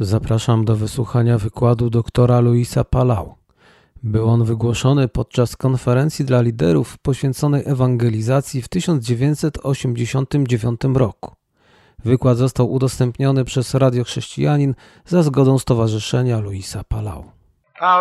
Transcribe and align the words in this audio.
Zapraszam 0.00 0.64
do 0.64 0.76
wysłuchania 0.76 1.38
wykładu 1.38 1.90
doktora 1.90 2.40
Luisa 2.40 2.84
Palau. 2.84 3.34
Był 4.02 4.28
on 4.28 4.44
wygłoszony 4.44 5.08
podczas 5.08 5.56
konferencji 5.56 6.24
dla 6.24 6.40
liderów 6.40 6.98
poświęconej 6.98 7.62
ewangelizacji 7.66 8.62
w 8.62 8.68
1989 8.68 10.80
roku. 10.94 11.34
Wykład 12.04 12.36
został 12.36 12.72
udostępniony 12.72 13.44
przez 13.44 13.74
Radio 13.74 14.04
Chrześcijanin 14.04 14.74
za 15.04 15.22
zgodą 15.22 15.58
Stowarzyszenia 15.58 16.40
Luisa 16.40 16.84
Palau. 16.88 17.20
Uh, 17.20 17.26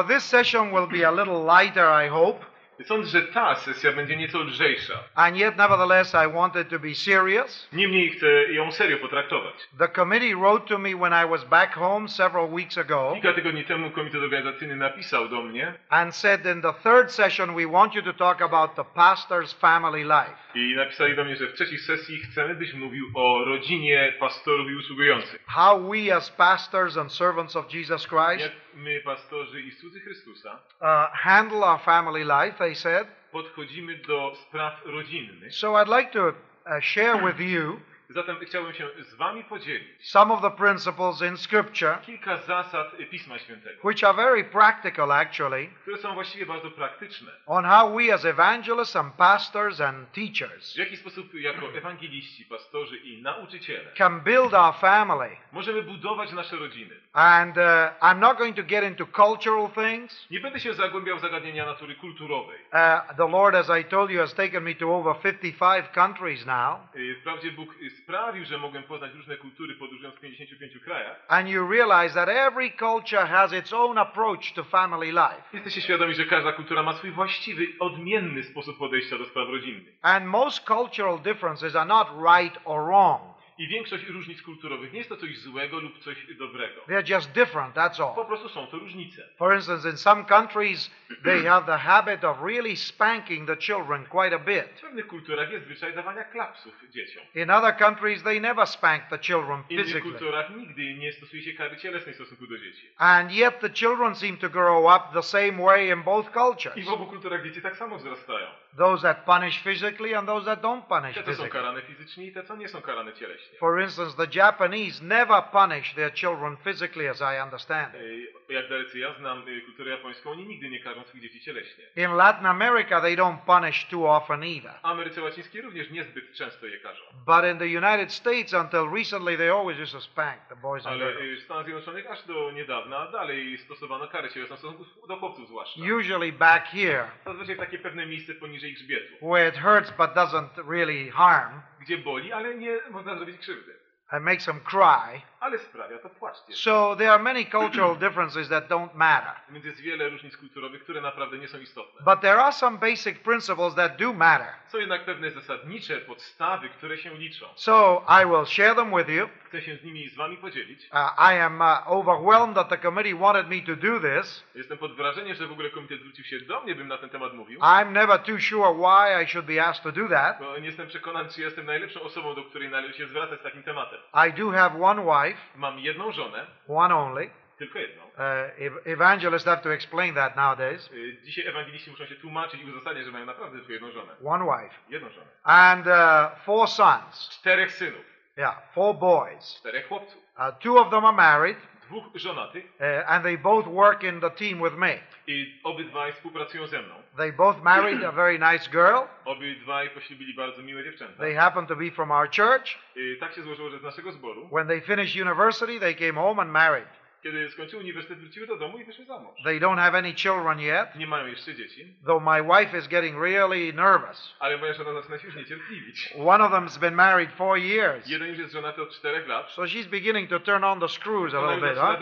this 0.07 0.23
session 0.23 0.70
will 0.70 0.88
be 1.00 1.07
a 1.07 1.12
little 1.12 1.64
lighter, 1.64 2.05
I 2.05 2.10
hope, 2.10 2.52
Sądzę, 2.85 3.09
że 3.09 3.21
ta 3.21 3.55
sesja 3.55 3.91
będzie 3.91 4.15
nieco 4.15 4.39
lżejsza. 4.39 4.93
and 5.15 5.37
yet, 5.37 5.57
nevertheless, 5.57 6.13
I 6.13 6.33
want 6.33 6.55
it 6.55 6.69
to 6.69 6.79
be 6.79 6.95
serious. 6.95 7.69
Niemniej 7.73 8.09
chcę 8.09 8.27
ją 8.53 8.71
serio 8.71 8.97
potraktować. 8.97 9.53
The 9.79 9.87
committee 9.87 10.35
wrote 10.35 10.67
to 10.67 10.77
me 10.79 10.89
when 10.95 11.13
I 11.25 11.29
was 11.29 11.43
back 11.43 11.73
home 11.75 12.07
several 12.09 12.49
weeks 12.49 12.77
ago 12.77 13.11
Kilka 13.13 13.33
tygodni 13.33 13.64
temu 13.65 13.91
komitet 13.91 14.21
organizacyjny 14.21 14.75
napisał 14.75 15.29
do 15.29 15.41
mnie 15.41 15.73
and 15.89 16.15
said 16.15 16.45
in 16.45 16.61
the 16.61 16.73
third 16.73 17.11
session 17.11 17.55
we 17.55 17.67
want 17.67 17.95
you 17.95 18.01
to 18.01 18.14
talk 18.14 18.41
about 18.41 18.75
the 18.75 18.83
pastor's 18.95 19.53
family 19.59 20.03
life. 20.03 20.33
i 20.55 20.75
napisali 20.75 21.15
do 21.15 21.23
mnie, 21.25 21.36
że 21.36 21.47
w 21.47 21.53
trzeciej 21.53 21.78
sesji 21.78 22.17
chcemy, 22.19 22.55
byś 22.55 22.73
mówił 22.73 23.05
o 23.15 23.45
rodzinie 23.45 24.14
pastorów 24.19 24.71
i 24.71 24.75
usługujących. 24.75 25.43
How 25.47 25.89
we 25.92 26.15
as 26.15 26.31
pastors 26.31 26.97
and 26.97 27.11
servants 27.14 27.55
of 27.55 27.73
Jesus 27.73 28.07
Christ 28.07 28.51
my, 28.75 29.00
pastorzy 29.01 29.61
i 29.61 29.71
słudzy 29.71 30.00
Chrystusa, 30.00 30.59
uh, 30.81 31.14
handle 31.14 31.64
our 31.64 31.79
family 31.79 32.23
life, 32.23 32.58
they 32.58 32.75
said. 32.75 33.08
podchodzimy 33.31 33.95
do 33.97 34.36
spraw 34.36 34.72
rodzinnych. 34.86 35.55
So 35.55 35.81
I'd 35.81 35.97
like 35.97 36.11
to 36.11 36.27
uh, 36.30 36.33
share 36.81 37.23
with 37.23 37.39
you 37.39 37.80
Zatem 38.13 38.35
chciałbym 38.45 38.73
się 38.73 38.88
z 39.02 39.16
wami 39.16 39.44
podzielić 39.44 40.09
some 40.11 40.33
of 40.33 40.41
the 40.41 40.52
principles 40.52 41.22
in 41.22 41.38
Scripture, 41.38 41.97
kilka 42.05 42.38
zasad 42.38 42.91
Pisma 43.11 43.39
Świętego, 43.39 43.88
which 43.88 44.03
are 44.03 44.13
very 44.13 44.44
practical 44.44 45.11
actually, 45.11 45.67
które 45.81 45.97
są 45.97 46.14
właściwie 46.14 46.45
bardzo 46.45 46.72
praktyczne. 46.72 47.31
on 47.45 47.66
how 47.66 47.95
we 47.97 48.14
as 48.14 48.25
evangelists 48.25 48.95
and 48.95 49.14
pastors 49.14 49.81
and 49.81 50.11
teachers 50.11 50.73
W 50.73 50.78
jaki 50.78 50.97
sposób 50.97 51.33
jako 51.33 51.73
ewangeliści, 51.78 52.45
pastorzy 52.45 52.97
i 52.97 53.22
nauczyciele 53.22 53.92
can 53.97 54.22
build 54.22 54.53
our 54.53 54.73
family. 54.75 55.30
możemy 55.52 55.83
budować 55.83 56.31
nasze 56.31 56.55
rodziny. 56.55 56.95
And 57.14 57.58
uh, 57.58 57.64
I'm 58.02 58.20
not 58.20 58.38
going 58.38 58.55
to 58.55 58.64
get 58.64 58.83
into 58.83 59.05
cultural 59.05 59.70
things. 59.70 60.27
Nie 60.31 60.39
będę 60.39 60.59
się 60.59 60.73
zagłębiał 60.73 61.17
w 61.17 61.22
zagadnienia 61.22 61.66
natury 61.66 61.95
kulturowej. 61.95 62.58
Uh, 62.73 63.16
the 63.17 63.27
Lord, 63.27 63.55
as 63.55 63.80
I 63.80 63.83
told 63.86 64.09
you, 64.11 64.20
has 64.20 64.33
taken 64.33 64.64
me 64.64 64.75
to 64.75 64.95
over 64.95 65.16
55 65.23 65.86
countries 65.92 66.45
now. 66.45 66.80
Y, 66.95 67.16
Wprawdzie 67.22 67.52
Bóg 67.52 67.70
y, 67.81 67.89
sprawił, 68.04 68.46
że 68.46 68.58
mogłem 68.58 68.84
poznać 68.84 69.14
różne 69.14 69.38
kultury, 69.38 69.76
podróżując 69.76 70.16
w 70.16 70.20
55 70.20 70.80
krajach. 70.84 71.26
And 71.28 71.50
you 71.50 71.72
realize 71.72 72.16
that 72.16 72.30
every 72.30 72.72
culture 72.72 73.28
has 73.28 73.54
its 73.54 73.73
own 73.73 73.98
approach 73.98 74.54
to 74.54 74.64
family 74.64 75.12
life. 75.12 75.44
Jesteście 75.54 75.82
świadomi, 75.82 76.14
że 76.14 76.26
każda 76.26 76.52
kultura 76.52 76.84
ma 76.84 76.94
swój 76.94 77.12
właściwy, 77.12 77.68
odmienny 77.80 78.44
sposób 78.44 78.78
podejścia 78.78 79.18
do 79.18 79.26
spraw 79.26 79.50
rodzinnych. 79.50 79.94
And 80.02 80.26
most 80.26 80.68
cultural 80.68 81.20
differences 81.20 81.76
are 81.76 81.86
not 81.86 82.08
right 82.38 82.60
or 82.66 82.86
wrong. 82.86 83.33
I 83.58 83.68
większość 83.68 84.08
różnic 84.08 84.42
kulturowych 84.42 84.92
nie 84.94 84.98
jest 84.98 85.09
to 85.09 85.18
coś 85.18 85.38
złego 85.40 85.80
lub 85.80 86.00
coś 86.00 86.26
dobrego. 86.36 86.82
They're 86.88 87.09
just 87.16 87.32
different, 87.32 87.76
that's 87.76 87.98
Po 87.98 88.16
all. 88.22 88.26
prostu 88.28 88.50
są 88.50 88.68
to 88.68 88.80
różnice. 88.80 89.22
For 89.38 89.56
instance, 89.56 89.90
in 89.90 89.98
some 89.98 90.26
countries, 90.26 90.92
they 91.23 91.44
have 91.44 91.66
the 91.66 91.78
habit 91.78 92.23
of 92.23 92.38
really 92.42 92.76
spanking 92.78 93.48
the 93.48 93.58
children 93.58 94.06
quite 94.06 94.36
a 94.36 94.40
W 94.40 94.45
bit. 94.45 94.82
pewnych 94.82 95.08
kulturach 95.08 95.52
jest 95.52 95.66
zwyczaj 95.66 95.94
dawania 95.95 96.23
klapsów 96.23 96.73
dzieciom. 96.90 97.23
In 97.36 97.50
other 97.52 97.78
countries, 97.78 98.23
they 98.23 98.42
never 98.42 98.68
spank 98.68 99.04
the 99.10 99.20
children 99.20 99.64
W 99.64 99.72
innych 99.72 99.86
physically. 99.86 100.12
kulturach 100.12 100.50
nigdy 100.56 100.94
nie 100.94 101.14
stosuje 101.14 101.44
się 101.44 101.54
kary 101.54 101.78
cielesnej 101.78 102.14
w 102.14 102.17
stosunku 102.17 102.48
do 102.48 102.58
dzieci. 102.58 102.90
And 102.98 103.32
yet 103.32 103.60
the 103.60 103.70
children 103.70 104.16
seem 104.16 104.38
to 104.38 104.50
grow 104.50 104.95
up 104.95 105.04
the 105.14 105.23
same 105.23 105.52
way 105.66 105.90
in 105.90 106.04
both 106.04 106.32
cultures. 106.34 106.78
I 106.78 106.84
w 106.84 106.90
obu 106.90 107.06
kulturach 107.06 107.44
dzieci 107.44 107.62
tak 107.62 107.78
samo 107.78 107.98
wzrastają. 107.98 108.48
Those 108.78 109.02
that 109.02 109.26
punish 109.26 109.61
physically 109.64 110.16
and 110.16 110.27
those 110.27 110.45
that 110.45 110.61
don't 110.61 110.82
punish 110.82 111.16
Te, 111.16 111.23
co 111.23 111.26
są 111.26 111.26
physically. 111.26 111.50
karane 111.50 111.82
fizycznie 111.82 112.26
i 112.26 112.32
te, 112.32 112.44
co 112.44 112.56
nie 112.56 112.67
są 112.70 112.82
karane 112.82 113.14
cieleśnie. 113.14 113.42
For 113.59 113.81
instance, 113.81 114.15
the 114.17 114.27
Japanese 114.27 115.02
never 115.04 115.42
punish 115.52 115.93
their 115.95 116.14
children 116.14 116.58
physically, 116.58 117.08
as 117.09 117.21
I 117.21 117.43
understand. 117.43 117.95
Y, 117.95 118.33
Jak 118.49 118.70
dalece 118.70 118.99
ja 118.99 119.14
znam 119.14 119.48
y, 119.48 119.61
kulturę 119.61 119.92
japońską, 119.92 120.31
oni 120.31 120.48
nigdy 120.48 120.70
nie 120.70 120.80
karzą 120.80 121.04
swoich 121.04 121.23
dzieci 121.23 121.39
cieleśnie. 121.42 121.83
In 121.95 122.11
Latin 122.15 122.45
America, 122.45 123.02
they 123.02 123.15
don't 123.15 123.37
punish 123.45 123.86
too 123.89 124.09
often 124.09 124.43
either. 124.43 124.71
W 124.82 124.86
Ameryce 124.86 125.21
Łacińskiej 125.21 125.61
również 125.61 125.89
niezbyt 125.92 126.33
często 126.33 126.65
je 126.67 126.77
karzą. 126.80 127.02
But 127.26 127.45
in 127.52 127.58
the 127.58 127.65
United 127.87 128.11
States, 128.13 128.53
until 128.53 128.89
recently, 128.95 129.37
they 129.37 129.49
always 129.51 129.79
used 129.79 129.93
to 129.93 130.01
spank 130.01 130.37
the 130.49 130.55
boys 130.55 130.85
and 130.85 131.01
Ale 131.01 131.13
girls. 131.13 131.21
y, 131.23 131.35
w 131.37 131.43
Stanach 131.43 131.65
Zjednoczonych 131.65 132.11
aż 132.11 132.23
do 132.23 132.51
niedawna 132.51 133.11
dalej 133.11 133.57
stosowano 133.57 134.07
karę 134.07 134.29
cielesną 134.29 134.55
w 134.55 134.59
stosunku 134.59 135.07
do 135.07 135.15
chłopców 135.17 135.47
zwłaszcza. 135.47 135.81
Usually 135.99 136.31
back 136.31 136.65
here, 136.67 137.03
Zazwyczaj 137.25 137.57
takie 137.57 137.79
pewne 137.79 138.05
miejsce 138.05 138.33
poniżej 138.33 138.73
grzbietu, 138.73 139.13
where 139.27 139.49
it 139.49 139.57
hurts 139.57 139.91
but 139.91 140.09
doesn't 140.09 140.69
really 140.69 141.11
harm, 141.11 141.61
gdzie 141.81 141.97
boli, 141.97 142.31
ale 142.31 142.55
nie 142.55 142.77
można 142.91 143.15
zrobić 143.15 143.32
krzywdy. 143.38 143.83
and 144.13 144.23
makes 144.23 144.45
them 144.45 144.59
cry. 144.59 145.21
Ale 145.39 145.59
sprawia 145.59 145.97
to 145.97 146.09
płacz 146.09 146.38
dziecka. 146.47 146.61
So 146.61 146.95
there 146.95 147.11
are 147.11 147.23
many 147.23 147.45
cultural 147.45 147.95
differences 148.05 148.49
that 148.49 148.69
don't 148.69 148.95
matter. 148.95 149.33
Więc 149.49 149.66
jest 149.66 149.79
wiele 149.79 150.09
różnic 150.09 150.38
kulturowych, 150.38 150.83
które 150.83 151.01
naprawdę 151.01 151.38
nie 151.38 151.47
są 151.47 151.59
istotne. 151.59 152.01
But 152.05 152.21
there 152.21 152.41
are 152.41 152.51
some 152.51 152.77
basic 152.77 153.19
principles 153.19 153.75
that 153.75 153.97
do 153.97 154.13
matter. 154.13 154.47
Są 154.67 154.77
jednak 154.77 155.05
pewne 155.05 155.31
zasadnicze 155.31 155.97
podstawy, 155.97 156.69
które 156.69 156.97
się 156.97 157.13
liczą. 157.13 157.45
So 157.55 158.05
I 158.21 158.25
will 158.25 158.45
share 158.45 158.75
them 158.75 158.97
with 158.97 159.09
you. 159.09 159.29
Chcę 159.53 159.61
się 159.61 159.75
z 159.77 159.83
nimi 159.83 160.09
z 160.09 160.15
wami 160.15 160.37
podzielić. 160.37 160.89
Uh, 160.91 160.97
I 161.33 161.39
am 161.39 161.61
uh, 161.61 161.91
overwhelmed 161.91 162.55
that 162.55 162.69
the 162.69 162.77
committee 162.77 163.13
wanted 163.15 163.47
me 163.49 163.61
to 163.61 163.75
do 163.75 163.99
this. 163.99 164.43
Jestem 164.55 164.77
pod 164.77 164.95
wrażeniem, 164.95 165.35
że 165.35 165.47
w 165.47 165.51
ogóle 165.51 165.69
komitet 165.69 165.99
zwrócił 165.99 166.25
się 166.25 166.39
do 166.39 166.61
mnie, 166.61 166.75
bym 166.75 166.87
na 166.87 166.97
ten 166.97 167.09
temat 167.09 167.33
mówił. 167.33 167.59
I'm 167.59 167.91
never 167.91 168.19
too 168.19 168.39
sure 168.39 168.73
why 168.73 169.23
I 169.23 169.27
should 169.27 169.45
be 169.47 169.65
asked 169.65 169.83
to 169.83 169.91
do 170.01 170.09
that. 170.09 170.39
Bo 170.39 170.57
nie 170.57 170.65
jestem 170.65 170.87
przekonany, 170.87 171.29
czy 171.29 171.41
jestem 171.41 171.65
najlepszą 171.65 172.01
osobą, 172.01 172.35
do 172.35 172.43
której 172.43 172.69
należy 172.69 172.93
się 172.93 173.07
zwracać 173.07 173.39
z 173.39 173.43
takim 173.43 173.63
tematem. 173.63 173.99
I 174.29 174.33
do 174.33 174.51
have 174.51 174.81
one 174.81 175.01
wife, 175.01 175.41
Mam 175.55 175.79
jedną 175.79 176.11
żonę, 176.11 176.45
one 176.67 176.95
only. 176.95 177.29
tylko 177.57 177.79
jedną. 177.79 178.03
Uh, 178.03 178.19
ev- 178.59 178.81
evangelists 178.85 179.45
have 179.49 179.61
to 179.61 179.73
explain 179.73 180.15
that 180.15 180.35
nowadays. 180.35 180.91
Y, 180.93 181.17
Dzisiaj 181.23 181.47
ewangeliści 181.47 181.91
muszą 181.91 182.05
się 182.05 182.15
tłumaczyć 182.15 182.61
i 182.61 182.65
uzasadniać, 182.71 183.05
że 183.05 183.11
mają 183.11 183.25
naprawdę 183.25 183.57
tylko 183.57 183.73
jedną 183.73 183.91
żonę. 183.91 184.11
One 184.25 184.45
wife. 184.45 184.75
Jedną 184.89 185.09
żonę. 185.09 185.27
And 185.43 185.87
uh, 185.87 186.39
four 186.45 186.67
sons. 186.67 187.29
Czterech 187.29 187.71
synów, 187.71 188.12
Yeah, 188.38 188.55
four 188.73 188.95
boys. 188.95 189.55
czterech 189.59 189.88
chłopców, 189.88 190.23
Uh, 190.38 190.51
two 190.59 190.79
of 190.81 190.89
them 190.91 191.05
are 191.05 191.16
married, 191.17 191.57
dwóch 191.89 192.03
żonatych 192.16 192.66
uh, 192.79 193.11
and 193.11 193.23
they 193.23 193.38
both 193.38 193.67
work 193.67 194.03
in 194.03 194.21
the 194.21 194.29
team 194.29 194.63
with 194.63 194.75
me. 194.77 194.99
i 195.27 195.61
obydwaj 195.63 196.13
współpracują 196.13 196.67
ze 196.67 196.81
mną. 196.81 196.95
They 197.17 197.33
both 197.33 197.61
married 197.63 198.03
a 198.03 198.11
very 198.11 198.39
nice 198.39 198.69
girl. 198.71 198.97
Obydwaj 199.25 199.89
poślubili 199.89 200.33
bardzo 200.33 200.61
miłe 200.61 200.83
dziewczęta. 200.83 201.17
They 201.23 201.35
happen 201.35 201.66
to 201.67 201.75
be 201.75 201.91
from 201.91 202.11
our 202.11 202.29
church. 202.29 202.77
Y, 202.97 203.17
Tak 203.19 203.33
się 203.33 203.41
złożyło, 203.41 203.69
że 203.69 203.79
z 203.79 203.83
naszego 203.83 204.11
zboru, 204.11 204.50
When 204.50 204.67
they 204.67 204.81
finished 204.81 205.21
university, 205.25 205.79
they 205.79 205.95
came 205.95 206.13
home 206.13 206.41
and 206.41 206.51
married. 206.51 206.88
Kiedy 207.23 207.50
skończyły 207.51 207.81
uniwersytet, 207.81 208.19
wróciły 208.19 208.47
do 208.47 208.57
domu 208.57 208.78
i 208.78 208.84
wyszły 208.85 209.06
za 209.06 209.19
mąż. 209.19 209.44
They 209.44 209.59
don't 209.59 209.78
have 209.78 209.97
any 209.97 210.13
children 210.13 210.59
yet, 210.59 210.95
Nie 210.95 211.07
mają 211.07 211.25
jeszcze 211.28 211.56
dzieci, 211.56 211.94
though 212.06 212.23
my 212.23 212.44
wife 212.44 212.78
is 212.78 212.88
getting 212.88 213.22
really 213.22 213.73
nervous. 213.73 214.35
ale 214.39 214.57
moja 214.57 214.73
żona 214.73 214.94
zaczyna 214.94 215.17
się 215.17 215.28
już 215.28 215.35
niecierpliwić. 215.35 216.13
One 216.25 216.44
of 216.44 216.51
them's 216.51 216.79
been 216.79 216.95
married 216.95 217.31
four 217.31 217.57
years, 217.57 218.07
Jeden 218.07 218.28
już 218.28 218.38
jest 218.38 218.53
żonaty 218.53 218.81
od 218.81 218.89
czterech 218.91 219.28
lat, 219.28 219.51
so 219.51 219.62
she's 219.62 219.88
beginning 219.88 220.29
to 220.29 220.39
turn 220.39 220.63
on 220.63 220.79
the 220.79 220.88
screws 220.88 221.33
a 221.33 221.51
little 221.51 221.69
bit, 221.69 221.78
huh? 221.79 222.00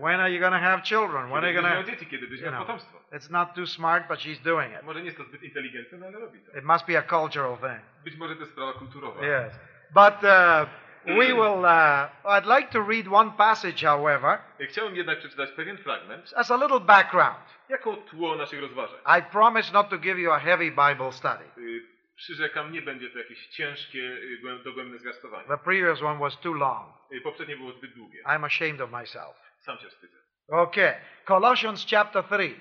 When 0.00 0.20
are 0.20 0.30
you 0.32 0.40
going 0.40 0.54
to 0.54 0.60
have 0.60 0.82
children? 0.82 1.26
When 1.30 1.44
are 1.44 1.52
you 1.52 1.62
going 1.62 1.74
to? 1.86 1.90
dzieci, 1.90 2.06
kiedy 2.06 2.26
będziesz 2.26 2.46
you 2.46 2.52
miał 2.52 2.64
know. 2.64 2.66
potomstwo. 2.66 2.98
It's 3.12 3.30
not 3.30 3.54
too 3.54 3.66
smart, 3.66 4.08
but 4.08 4.18
she's 4.18 4.40
doing 4.42 4.72
it. 4.72 4.82
Może 4.82 5.00
nie 5.00 5.06
jest 5.06 5.18
to 5.18 5.24
zbyt 5.24 5.42
inteligentne, 5.42 6.06
ale 6.06 6.18
robi 6.18 6.38
to. 6.38 6.58
It 6.58 6.64
must 6.64 6.86
be 6.86 6.98
a 6.98 7.02
cultural 7.02 7.56
thing. 7.56 7.80
Być 8.04 8.16
może 8.16 8.34
to 8.34 8.40
jest 8.40 8.52
sprawa 8.52 8.72
kulturowa. 8.72 9.20
Yes. 9.20 9.52
But 9.94 10.22
uh, 10.22 10.68
we 11.06 11.34
will. 11.34 11.64
Uh, 11.64 12.08
I'd 12.24 12.46
like 12.56 12.68
to 12.72 12.82
read 12.88 13.08
one 13.08 13.30
passage, 13.30 13.86
however, 13.86 14.38
Chciałem 14.68 14.96
jednak 14.96 15.18
przeczytać 15.18 15.50
pewien 15.50 15.78
fragment 15.78 16.32
as 16.36 16.50
a 16.50 16.56
little 16.56 16.80
background. 16.80 17.44
jako 17.68 17.96
tło 17.96 18.36
naszych 18.36 18.60
rozważań. 18.60 18.98
I 19.18 19.22
promise 19.22 19.72
not 19.72 19.88
to 19.90 19.98
give 19.98 20.18
you 20.18 20.32
a 20.32 20.38
heavy 20.38 20.70
Bible 20.70 21.12
study. 21.12 21.44
Y, 21.58 21.94
Przyrzekam, 22.16 22.72
nie 22.72 22.82
będzie 22.82 23.10
to 23.10 23.18
jakieś 23.18 23.46
ciężkie, 23.46 23.98
y, 23.98 24.38
głę- 24.42 24.62
dogłębne 24.64 24.98
zwiastowanie. 24.98 25.48
The 25.48 25.58
previous 25.58 26.02
one 26.02 26.18
was 26.20 26.40
too 26.40 26.52
long. 26.54 26.94
Y, 27.12 27.20
Poprzednie 27.20 27.56
było 27.56 27.72
zbyt 27.72 27.94
długie. 27.94 28.22
I'm 28.26 28.44
ashamed 28.46 28.80
of 28.80 28.90
myself. 28.90 29.36
Sam 29.60 29.78
się 29.78 29.88
wstydzę. 29.88 30.16
Okay. 30.48 30.94
Colossians 31.24 31.86
chapter 31.90 32.24
3. 32.24 32.54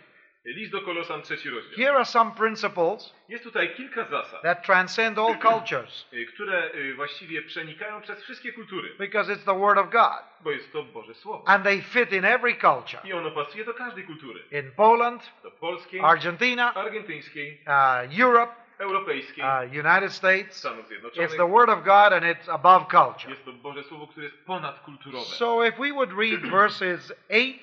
List 0.46 0.72
do 0.72 0.82
Kolosan, 0.82 1.22
trzeci 1.22 1.50
rozdział. 1.50 1.78
Here 1.78 1.96
are 1.96 2.06
some 2.06 2.32
principles 2.32 3.14
Jest 3.30 3.44
tutaj 3.44 3.76
kilka 3.76 4.06
zasad, 4.06 4.42
that 4.42 4.66
transcend 4.66 5.18
all 5.20 5.38
cultures 5.52 6.06
y, 6.14 6.26
które 6.26 6.72
y, 6.76 6.94
właściwie 6.96 7.42
przenikają 7.42 8.02
przez 8.02 8.24
wszystkie 8.24 8.54
kultury, 8.54 8.90
because 9.00 9.34
it's 9.34 9.46
the 9.46 9.60
Word 9.60 9.78
of 9.78 9.90
God. 9.90 10.24
bo 10.42 10.52
jest 10.52 10.72
to 10.74 10.84
Boże 10.84 11.14
Słowo. 11.14 11.48
And 11.48 11.64
they 11.64 11.82
fit 11.82 12.12
in 12.12 12.26
every 12.26 12.56
culture. 12.56 13.00
I 13.04 13.14
ono 13.14 13.32
pasuje 13.32 13.66
do 13.66 13.74
każdej 13.74 14.04
kultury. 14.04 14.44
In 14.52 14.72
Poland, 14.72 15.32
Do 15.44 15.52
polskiej, 15.52 16.02
Argentina, 16.02 16.74
argentyńskiej, 16.74 17.62
uh, 17.68 18.20
Europe, 18.20 18.52
europejskiej, 18.80 19.44
uh, 19.44 19.86
United 19.86 20.14
States. 20.14 20.58
Stanów 20.58 20.86
It's 20.86 20.88
Zjednoczonych. 20.88 21.38
the 21.38 21.48
Word 21.48 21.70
of 21.70 21.84
God 21.84 22.14
and 22.14 22.24
it's 22.24 22.50
above 22.54 22.86
culture. 22.92 23.30
Jest 23.30 23.46
to 23.46 23.54
Boże 23.54 23.84
Słowo, 23.84 24.08
które 24.08 24.26
jest 24.26 24.38
ponadkulturowe. 24.46 25.26
So 25.26 25.66
if 25.66 25.78
we 25.78 25.92
would 25.92 26.12
read 26.18 26.42
verses 26.62 27.14
8 27.30 27.60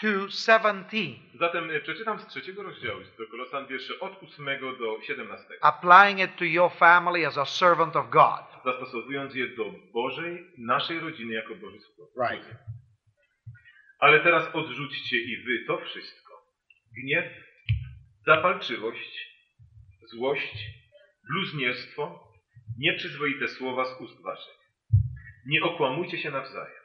to 0.00 0.28
17, 0.28 1.20
Zatem 1.34 1.70
e, 1.70 1.80
przeczytam 1.80 2.20
z 2.20 2.26
trzeciego 2.26 2.62
rozdziału 2.62 3.04
z 3.04 3.16
do 3.16 3.26
Kolosan 3.26 3.66
wiersze 3.66 4.00
od 4.00 4.22
8 4.22 4.46
do 4.78 5.02
17, 5.02 5.44
applying 5.60 6.20
it 6.20 6.36
to 6.36 6.44
your 6.44 6.72
family 6.72 7.26
as 7.26 7.38
a 7.38 7.44
servant 7.44 7.96
of 7.96 8.10
God. 8.10 8.64
zastosowując 8.64 9.34
je 9.34 9.48
do 9.48 9.64
Bożej, 9.92 10.46
naszej 10.58 11.00
rodziny 11.00 11.34
jako 11.34 11.54
Boży. 11.54 11.78
Right. 12.30 12.46
Ale 13.98 14.20
teraz 14.20 14.54
odrzućcie 14.54 15.16
i 15.16 15.44
wy 15.44 15.64
to 15.66 15.78
wszystko. 15.78 16.32
Gniew, 16.96 17.24
zapalczywość, 18.26 19.32
złość, 20.10 20.56
bluźnierstwo, 21.30 22.32
nieprzyzwoite 22.78 23.48
słowa 23.48 23.84
z 23.84 24.00
ust 24.00 24.22
waszych. 24.22 24.58
Nie 25.46 25.62
okłamujcie 25.62 26.18
się 26.18 26.30
nawzajem. 26.30 26.81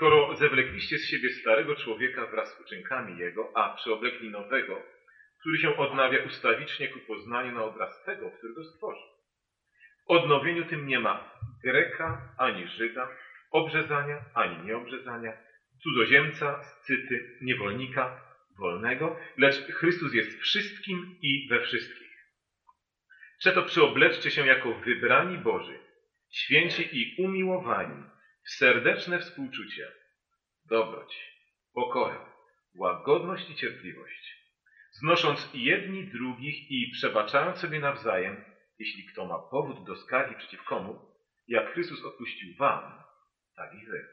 Skoro 0.00 0.36
zewlekliście 0.36 0.98
z 0.98 1.08
siebie 1.08 1.30
starego 1.30 1.76
człowieka 1.76 2.26
wraz 2.26 2.56
z 2.56 2.60
uczynkami 2.60 3.18
jego, 3.18 3.52
a 3.54 3.74
przyoblekli 3.76 4.30
nowego, 4.30 4.82
który 5.40 5.58
się 5.58 5.76
odnawia 5.76 6.24
ustawicznie 6.24 6.88
ku 6.88 6.98
poznaniu 6.98 7.52
na 7.52 7.64
obraz 7.64 8.04
tego, 8.04 8.30
który 8.30 8.54
go 8.54 8.64
stworzył. 8.64 9.02
W 10.06 10.10
odnowieniu 10.10 10.64
tym 10.64 10.86
nie 10.86 11.00
ma 11.00 11.30
Greka 11.64 12.34
ani 12.38 12.68
Żyda, 12.68 13.08
obrzezania 13.50 14.24
ani 14.34 14.66
nieobrzezania, 14.66 15.32
cudzoziemca, 15.82 16.62
scyty, 16.62 17.38
niewolnika, 17.42 18.20
wolnego, 18.58 19.16
lecz 19.36 19.56
Chrystus 19.56 20.14
jest 20.14 20.40
wszystkim 20.40 21.16
i 21.22 21.48
we 21.48 21.60
wszystkich. 21.60 22.10
Przeto 23.38 23.62
przyobleczcie 23.62 24.30
się 24.30 24.46
jako 24.46 24.74
wybrani 24.74 25.38
Boży, 25.38 25.78
święci 26.30 26.88
i 26.92 27.22
umiłowani, 27.24 28.04
serdeczne 28.58 29.18
współczucie, 29.18 29.92
dobroć, 30.64 31.34
pokorę, 31.74 32.18
łagodność 32.74 33.50
i 33.50 33.54
cierpliwość, 33.54 34.36
znosząc 34.92 35.50
jedni 35.54 36.04
drugich 36.04 36.70
i 36.70 36.90
przebaczając 36.92 37.58
sobie 37.58 37.80
nawzajem, 37.80 38.44
jeśli 38.78 39.04
kto 39.04 39.26
ma 39.26 39.38
powód 39.38 39.86
do 39.86 39.96
skargi 39.96 40.34
przeciw 40.36 40.64
komu, 40.64 41.00
jak 41.48 41.72
Chrystus 41.72 42.04
odpuścił 42.04 42.56
wam, 42.56 43.02
tak 43.56 43.74
i 43.74 43.86
wy. 43.86 44.08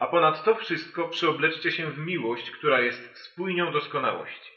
A 0.00 0.06
ponad 0.06 0.44
to 0.44 0.54
wszystko 0.54 1.08
przeobleczcie 1.08 1.72
się 1.72 1.90
w 1.90 1.98
miłość, 1.98 2.50
która 2.50 2.80
jest 2.80 3.18
spójnią 3.18 3.72
doskonałości. 3.72 4.50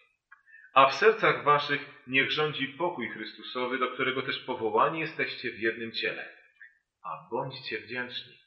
A 0.74 0.90
w 0.90 0.94
sercach 0.94 1.44
waszych 1.44 2.04
niech 2.08 2.32
rządzi 2.32 2.68
pokój 2.68 3.10
Chrystusowy, 3.10 3.78
do 3.78 3.92
którego 3.92 4.22
też 4.22 4.40
powołani 4.40 5.00
jesteście 5.00 5.52
w 5.52 5.60
jednym 5.60 5.92
ciele. 5.92 6.38
A 7.04 7.30
bądźcie 7.32 7.80
wdzięczni. 7.80 8.47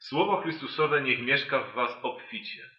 Słowo 0.00 0.42
Chrystusowe 0.42 1.02
niech 1.02 1.22
mieszka 1.22 1.64
w 1.64 1.74
was 1.74 1.90
obficie. 2.02 2.70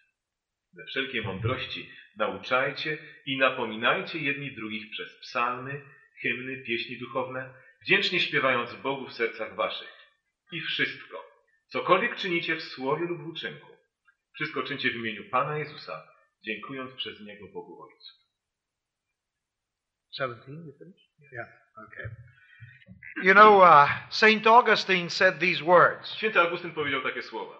We 0.72 0.84
wszelkiej 0.84 1.22
mądrości 1.22 1.90
nauczajcie 2.16 2.98
i 3.26 3.38
napominajcie 3.38 4.18
jedni 4.18 4.54
drugich 4.54 4.90
przez 4.90 5.18
psalmy, 5.20 5.84
hymny, 6.22 6.62
pieśni 6.66 6.98
duchowne, 6.98 7.54
wdzięcznie 7.82 8.20
śpiewając 8.20 8.74
Bogu 8.74 9.06
w 9.06 9.12
sercach 9.12 9.54
waszych. 9.54 9.92
I 10.52 10.60
wszystko, 10.60 11.24
cokolwiek 11.68 12.16
czynicie 12.16 12.56
w 12.56 12.62
słowie 12.62 13.06
lub 13.06 13.22
w 13.22 13.26
uczynku, 13.26 13.76
wszystko 14.34 14.62
czyńcie 14.62 14.90
w 14.90 14.94
imieniu 14.96 15.30
Pana 15.30 15.58
Jezusa, 15.58 16.08
dziękując 16.44 16.94
przez 16.94 17.20
Niego 17.20 17.46
Bogu 17.48 17.82
Ojcu. 17.82 18.12
17, 20.12 20.52
you 20.52 20.72
finished? 20.78 21.32
Yeah, 21.32 21.48
okay. 21.86 22.31
You 23.22 23.34
know, 23.34 23.60
uh, 23.62 23.88
St. 24.10 24.46
Augustine 24.46 25.10
said 25.10 25.38
these 25.40 25.64
words 25.64 26.14
Święty 26.14 26.40
Augustyn 26.40 26.70
powiedział 26.72 27.00
takie 27.02 27.22
słowa. 27.22 27.54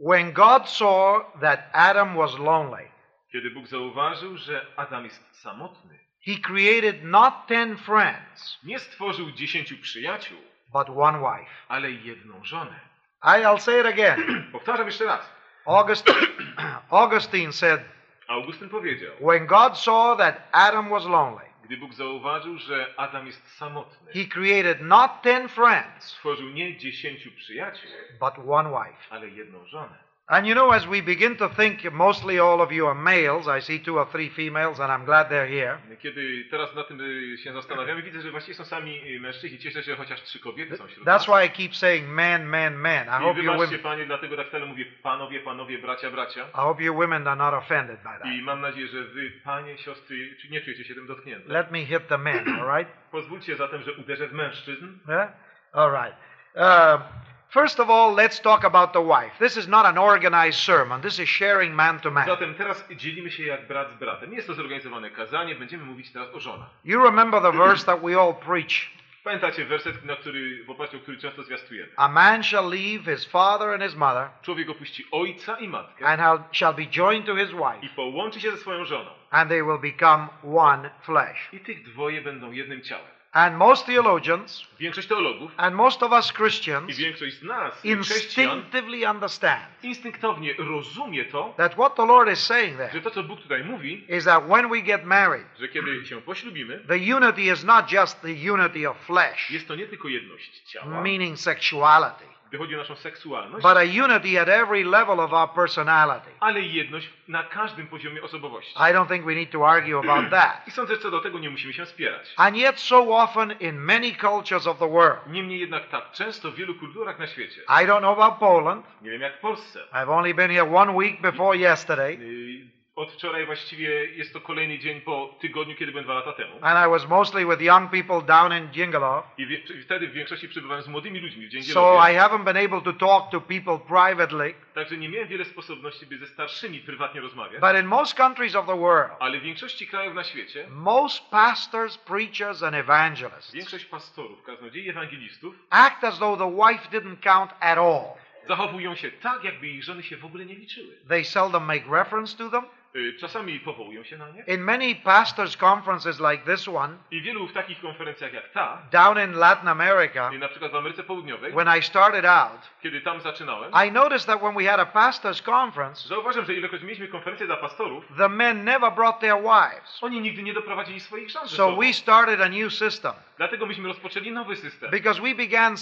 When 0.00 0.32
God 0.32 0.68
saw 0.68 1.22
that 1.40 1.60
Adam 1.72 2.16
was 2.16 2.38
lonely, 2.38 2.88
Kiedy 3.32 3.50
Bóg 3.50 3.66
zauważył, 3.66 4.36
że 4.36 4.66
Adam 4.76 5.04
jest 5.04 5.40
samotny, 5.40 5.98
he 6.26 6.32
created 6.42 7.04
not 7.04 7.34
ten 7.46 7.76
friends, 7.76 8.58
nie 8.64 8.78
stworzył 8.78 9.30
dziesięciu 9.30 9.76
przyjaciół, 9.76 10.38
but 10.72 10.88
one 10.96 11.18
wife. 11.18 11.50
ale 11.68 11.90
jedną 11.90 12.44
żonę. 12.44 12.80
I'll 13.24 13.58
say 13.60 13.80
it 13.80 13.86
again. 13.86 14.18
Powtarzam 14.52 14.86
jeszcze 14.86 15.04
raz. 15.04 15.32
Augustine, 15.66 16.16
Augustine 16.90 17.52
said, 17.52 17.80
Augustyn 18.28 18.68
powiedział, 18.68 19.12
When 19.20 19.46
God 19.46 19.78
saw 19.78 20.18
that 20.18 20.48
Adam 20.52 20.88
was 20.90 21.04
lonely, 21.04 21.47
gdy 21.68 21.76
Bóg 21.76 21.94
zauważył, 21.94 22.58
że 22.58 22.94
Adam 22.96 23.26
jest 23.26 23.56
samotny, 23.56 24.12
he 24.12 24.24
created 24.24 24.80
not 24.80 25.22
ten 25.22 25.48
friends, 25.48 26.04
stworzył 26.04 26.48
nie 26.48 26.76
dziesięciu 26.76 27.30
przyjaciół, 27.32 27.90
but 28.20 28.48
one 28.48 28.70
wife. 28.70 29.02
ale 29.10 29.28
jedną 29.28 29.66
żonę. 29.66 30.07
And 30.30 30.46
you 30.46 30.54
know, 30.54 30.72
as 30.72 30.86
we 30.86 31.00
begin 31.00 31.36
to 31.36 31.48
think, 31.48 31.90
mostly 31.90 32.38
all 32.38 32.60
of 32.60 32.70
you 32.70 32.86
are 32.86 32.94
males. 32.94 33.48
I 33.48 33.60
see 33.60 33.78
two 33.78 33.98
or 33.98 34.06
three 34.12 34.28
females, 34.28 34.78
and 34.78 34.92
I'm 34.92 35.06
glad 35.06 35.30
they're 35.30 35.48
here. 35.48 35.78
Kiedy 36.02 36.44
teraz 36.50 36.74
na 36.74 36.84
tym 36.84 37.00
y, 37.00 37.38
się 37.38 37.52
zastanawiamy, 37.52 38.02
widzę, 38.02 38.20
że 38.20 38.30
właściwie 38.30 38.54
są 38.54 38.64
sami 38.64 39.16
y, 39.16 39.20
mężczyźni. 39.20 39.58
Cieszę 39.58 39.82
się, 39.82 39.90
że 39.90 39.96
chociaż 39.96 40.22
trzy 40.22 40.38
kobiety 40.40 40.76
są 40.76 40.86
wśród 40.86 41.06
That's 41.06 41.24
why 41.24 41.46
I 41.46 41.50
keep 41.50 41.76
saying 41.76 42.08
men, 42.08 42.48
men, 42.48 42.76
men. 42.76 43.06
I 43.06 43.10
hope 43.10 43.42
you 43.42 43.52
women, 43.52 43.78
Panie, 43.78 44.06
dlatego 44.06 44.36
tak 44.36 44.48
stale 44.48 44.66
mówię 44.66 44.84
panowie, 45.02 45.40
panowie, 45.40 45.78
bracia, 45.78 46.10
bracia. 46.10 46.40
I 46.40 46.56
hope 46.56 46.82
you 46.82 46.94
women 46.94 47.28
are 47.28 47.36
not 47.36 47.54
offended 47.54 47.96
by 47.96 48.18
that. 48.18 48.26
I 48.26 48.42
mam 48.42 48.60
nadzieję, 48.60 48.88
że 48.88 49.04
wy, 49.04 49.32
panie, 49.44 49.78
siostry, 49.78 50.36
nie 50.50 50.60
czujecie 50.60 50.84
się 50.84 50.94
tym 50.94 51.06
dotknięte. 51.06 51.52
Let 51.52 51.70
me 51.70 51.84
hit 51.84 52.08
the 52.08 52.18
men, 52.18 52.48
all 52.48 52.78
right? 52.78 52.92
Pozwólcie 53.10 53.56
zatem, 53.56 53.82
że 53.82 53.92
uderzę 53.92 54.28
w 54.28 54.32
mężczyzn. 54.32 54.86
Yeah? 55.08 55.32
All 55.72 55.90
right. 55.90 56.16
Uh, 56.54 57.00
first 57.50 57.80
of 57.80 57.90
all, 57.90 58.14
let's 58.14 58.40
talk 58.42 58.64
about 58.64 58.92
the 58.92 59.00
wife. 59.02 59.38
This 59.38 59.56
is 59.56 59.68
not 59.68 59.86
an 59.86 59.98
organized 59.98 60.58
sermon. 60.60 61.00
This 61.00 61.18
is 61.18 61.28
sharing 61.28 61.74
man 61.74 62.00
to 62.00 62.10
man. 62.10 62.26
Zatem 62.26 62.54
teraz 62.54 62.84
dzielimy 62.96 63.30
się 63.30 63.42
jak 63.42 63.66
brat 63.68 63.90
z 63.90 63.94
bratem. 63.94 64.30
Nie 64.30 64.36
jest 64.36 64.48
to 64.48 64.54
zorganizowane 64.54 65.10
kazanie, 65.10 65.54
będziemy 65.54 65.84
mówić 65.84 66.12
teraz 66.12 66.34
o 66.34 66.40
żonach. 66.40 66.68
You 66.84 67.02
remember 67.04 67.42
the 67.42 67.52
verse 67.52 67.86
that 67.86 68.00
we 68.02 68.20
all 68.20 68.34
preach. 68.34 68.98
Pamiętacie 69.24 69.64
werset, 69.64 70.04
na 70.04 70.16
który, 70.16 70.64
w 70.64 70.70
oparciu 70.70 70.96
o 70.96 71.00
który 71.00 71.18
często 71.18 71.42
zwiastujemy. 71.42 71.88
A 71.96 72.08
man 72.08 72.42
shall 72.42 72.70
leave 72.70 73.04
his 73.16 73.24
father 73.24 73.68
and 73.68 73.82
his 73.82 73.94
mother, 73.94 74.28
Człowiek 74.42 74.70
opuści 74.70 75.06
ojca 75.10 75.56
i 75.58 75.68
matkę 75.68 76.06
and 76.06 76.20
hal- 76.20 76.42
shall 76.52 76.74
be 76.74 76.86
joined 76.86 77.26
to 77.26 77.36
his 77.36 77.50
i 77.50 77.54
wife, 77.54 77.94
połączy 77.96 78.40
się 78.40 78.50
ze 78.50 78.56
swoją 78.56 78.84
żoną. 78.84 79.10
and 79.30 79.50
they 79.50 79.62
will 79.62 79.78
become 79.78 80.28
one 80.56 80.90
flesh. 81.02 81.48
I 81.52 81.60
tych 81.60 81.82
dwoje 81.84 82.22
będą 82.22 82.52
jednym 82.52 82.82
ciałem. 82.82 83.06
And 83.32 83.56
most 83.56 83.86
theologians, 83.86 84.66
Większość 84.80 85.08
teologów 85.08 85.52
and 85.56 85.76
most 85.76 86.02
of 86.02 86.12
us 86.12 86.30
i 86.30 86.34
Christians, 86.34 86.96
większość 86.96 87.38
z 87.38 87.42
nas, 87.42 87.84
instinctively 87.84 89.10
understand 89.10 89.64
instynktownie 89.82 90.54
rozumie 90.58 91.24
to, 91.24 91.54
that 91.56 91.74
what 91.74 91.94
the 91.96 92.06
Lord 92.06 92.32
is 92.32 92.38
saying 92.38 92.78
że 92.78 92.88
there 92.88 93.02
to, 93.02 93.10
co 93.10 93.22
Bóg 93.22 93.40
tutaj 93.40 93.64
mówi, 93.64 94.04
is 94.08 94.24
that 94.24 94.44
when 94.46 94.68
we 94.70 94.80
get 94.80 95.04
married, 95.04 95.46
że 95.58 95.68
kiedy 95.68 96.06
się 96.06 96.22
poślubimy, 96.22 96.84
the 96.88 97.16
unity 97.16 97.42
is 97.42 97.64
not 97.64 97.92
just 97.92 98.20
the 98.22 98.52
unity 98.52 98.90
of 98.90 98.96
flesh, 98.96 99.50
jest 99.50 99.68
to 99.68 99.74
nie 99.74 99.86
tylko 99.86 100.08
jedność 100.08 100.62
ciała, 100.62 101.02
meaning 101.02 101.38
sexuality, 101.38 102.24
gdy 102.48 102.58
chodzi 102.58 102.74
o 102.74 102.78
naszą 102.78 102.96
seksualność, 102.96 103.62
but 103.62 103.76
a 103.76 103.82
unity 104.04 104.40
at 104.40 104.48
every 104.48 104.84
level 104.84 105.20
of 105.20 105.32
our 105.32 105.48
personality. 105.50 106.30
ale 106.40 106.60
jedność 106.60 107.10
na 107.28 107.42
każdym 107.42 107.86
poziomie 107.86 108.22
osobowości. 108.22 108.72
I 108.72 108.92
don't 108.94 109.08
think 109.08 109.24
we 109.26 109.34
need 109.34 109.50
to 109.50 109.68
argue 109.68 109.98
about 109.98 110.30
that. 110.40 110.68
I 110.68 110.70
sądzę, 110.70 110.94
że 110.94 111.00
co 111.00 111.10
do 111.10 111.20
tego 111.20 111.38
nie 111.38 111.50
musimy 111.50 111.72
się 111.72 111.86
spierać. 111.86 112.34
And 112.36 112.56
yet, 112.56 112.80
so 112.80 113.16
often 113.16 113.52
in 113.60 113.78
many 113.78 114.14
cultures 114.14 114.66
of 114.66 114.78
the 114.78 114.88
world, 114.90 115.18
Niemniej 115.26 115.60
jednak 115.60 115.88
tak 115.88 116.12
często 116.12 116.50
w 116.50 116.54
wielu 116.54 116.74
kulturach 116.74 117.18
na 117.18 117.26
świecie, 117.26 117.60
I 117.68 117.86
don't 117.86 117.98
know 117.98 118.18
about 118.18 118.38
Poland. 118.38 118.86
nie 119.02 119.10
wiem 119.10 119.20
jak 119.22 119.36
w 119.36 119.40
Polsce, 119.40 119.80
I've 119.92 120.08
only 120.18 120.34
been 120.34 120.50
here 120.50 120.76
one 120.76 120.92
week 120.92 121.20
before 121.20 121.58
yesterday, 121.58 122.14
yy, 122.18 122.77
od 122.98 123.12
wczoraj 123.12 123.46
właściwie 123.46 124.04
jest 124.04 124.32
to 124.32 124.40
kolejny 124.40 124.78
dzień 124.78 125.00
po 125.00 125.34
tygodniu, 125.40 125.74
kiedy 125.76 125.92
byłem 125.92 126.04
dwa 126.04 126.14
lata 126.14 126.32
temu. 126.32 126.52
and 126.62 126.86
I 126.86 126.90
was 126.90 127.08
mostly 127.08 127.46
with 127.46 127.60
young 127.60 127.90
people 127.90 128.22
down 128.22 128.52
in 128.52 128.68
Jingalov. 128.72 129.24
I 129.38 129.82
wtedy 129.82 130.08
w 130.08 130.12
większości 130.12 130.48
przebywałem 130.48 130.82
z 130.82 130.88
młodymi 130.88 131.20
ludźmi 131.20 131.46
w 131.46 131.48
dzień 131.50 131.62
So 131.62 131.96
I 132.10 132.14
haven't 132.16 132.44
been 132.44 132.56
able 132.56 132.80
to 132.80 132.92
talk 132.92 133.30
to 133.30 133.40
people 133.40 133.78
privately. 133.78 134.54
Także 134.74 134.96
nie 134.96 135.08
miałem 135.08 135.28
wiele 135.28 135.44
sposobności, 135.44 136.06
by 136.06 136.18
ze 136.18 136.26
starszymi 136.26 136.78
prywatnie 136.78 137.20
rozmawiać. 137.20 137.60
But 137.60 137.80
in 137.80 137.86
most 137.86 138.14
countries 138.16 138.54
of 138.54 138.66
the 138.66 138.76
world, 138.78 139.12
Ale 139.20 139.38
w 139.38 139.42
większości 139.42 139.86
krajów 139.86 140.14
na 140.14 140.24
świecie 140.24 140.66
most 140.70 141.30
pastors, 141.30 141.98
preachers, 141.98 142.62
and 142.62 142.74
evangelists 142.76 143.52
większość 143.52 143.84
pastorów, 143.84 144.42
kaznodziei 144.42 144.88
ewangelistów 144.90 145.54
act 145.70 146.04
as 146.04 146.18
though 146.18 146.38
the 146.38 146.50
wife 146.50 146.88
didn't 147.00 147.16
count 147.22 147.50
at 147.60 147.78
all. 147.78 148.02
zachowują 148.48 148.94
się 148.94 149.10
tak, 149.10 149.44
jakby 149.44 149.68
ich 149.68 149.84
żony 149.84 150.02
się 150.02 150.16
w 150.16 150.24
ogóle 150.24 150.44
nie 150.46 150.54
liczyły. 150.54 150.96
They 151.08 151.24
seldom 151.24 151.64
make 151.64 151.82
reference 151.90 152.36
to 152.38 152.50
them. 152.50 152.62
Y, 152.96 153.14
Czasami 153.20 153.60
powołują 153.60 154.04
się 154.04 154.16
na 154.18 154.28
nie. 154.30 154.42
In 154.54 154.60
many 154.60 154.94
pastors' 154.94 155.56
conferences 155.56 156.20
like 156.20 156.38
this 156.56 156.68
one, 156.68 156.96
I 157.10 157.20
wielu 157.22 157.46
w 157.48 157.52
takich 157.52 157.80
konferencjach 157.80 158.32
jak 158.32 158.48
ta, 158.52 158.78
down 158.92 159.18
in 159.18 159.32
Latin 159.32 159.68
America, 159.68 160.30
y, 160.32 160.38
na 160.38 160.48
przykład 160.48 160.72
w 160.72 160.76
Ameryce 160.76 161.02
Południowej, 161.02 161.52
when 161.52 161.78
I 161.78 161.82
started 161.82 162.24
out, 162.24 162.60
kiedy 162.82 163.00
tam 163.00 163.20
zaczynałem, 163.20 163.72
I 163.88 163.92
noticed 163.92 164.26
that 164.26 164.40
when 164.40 164.54
we 164.54 164.64
had 164.64 164.80
a 164.80 164.86
pastors' 164.86 165.42
conference, 165.42 166.08
zauważyłem, 166.08 166.46
że 166.46 166.54
ilekroć 166.54 166.82
mieliśmy 166.82 167.08
konferencję 167.08 167.46
dla 167.46 167.56
pastorów, 167.56 168.04
the 168.18 168.28
men 168.28 168.64
never 168.64 168.92
brought 168.92 169.20
their 169.20 169.36
wives. 169.36 169.98
oni 170.02 170.20
nigdy 170.20 170.42
nie 170.42 170.54
doprowadzili 170.54 171.00
swoich 171.00 171.30
żon 171.30 171.48
So 171.48 171.76
we 171.76 171.92
started 171.92 172.40
a 172.40 172.48
new 172.48 172.72
system 172.74 173.12
Dlatego 173.36 173.66
myśmy 173.66 173.88
rozpoczęli 173.88 174.30
nowy 174.32 174.56
system. 174.56 174.90
because 174.90 175.22
we 175.22 175.34
began 175.34 175.76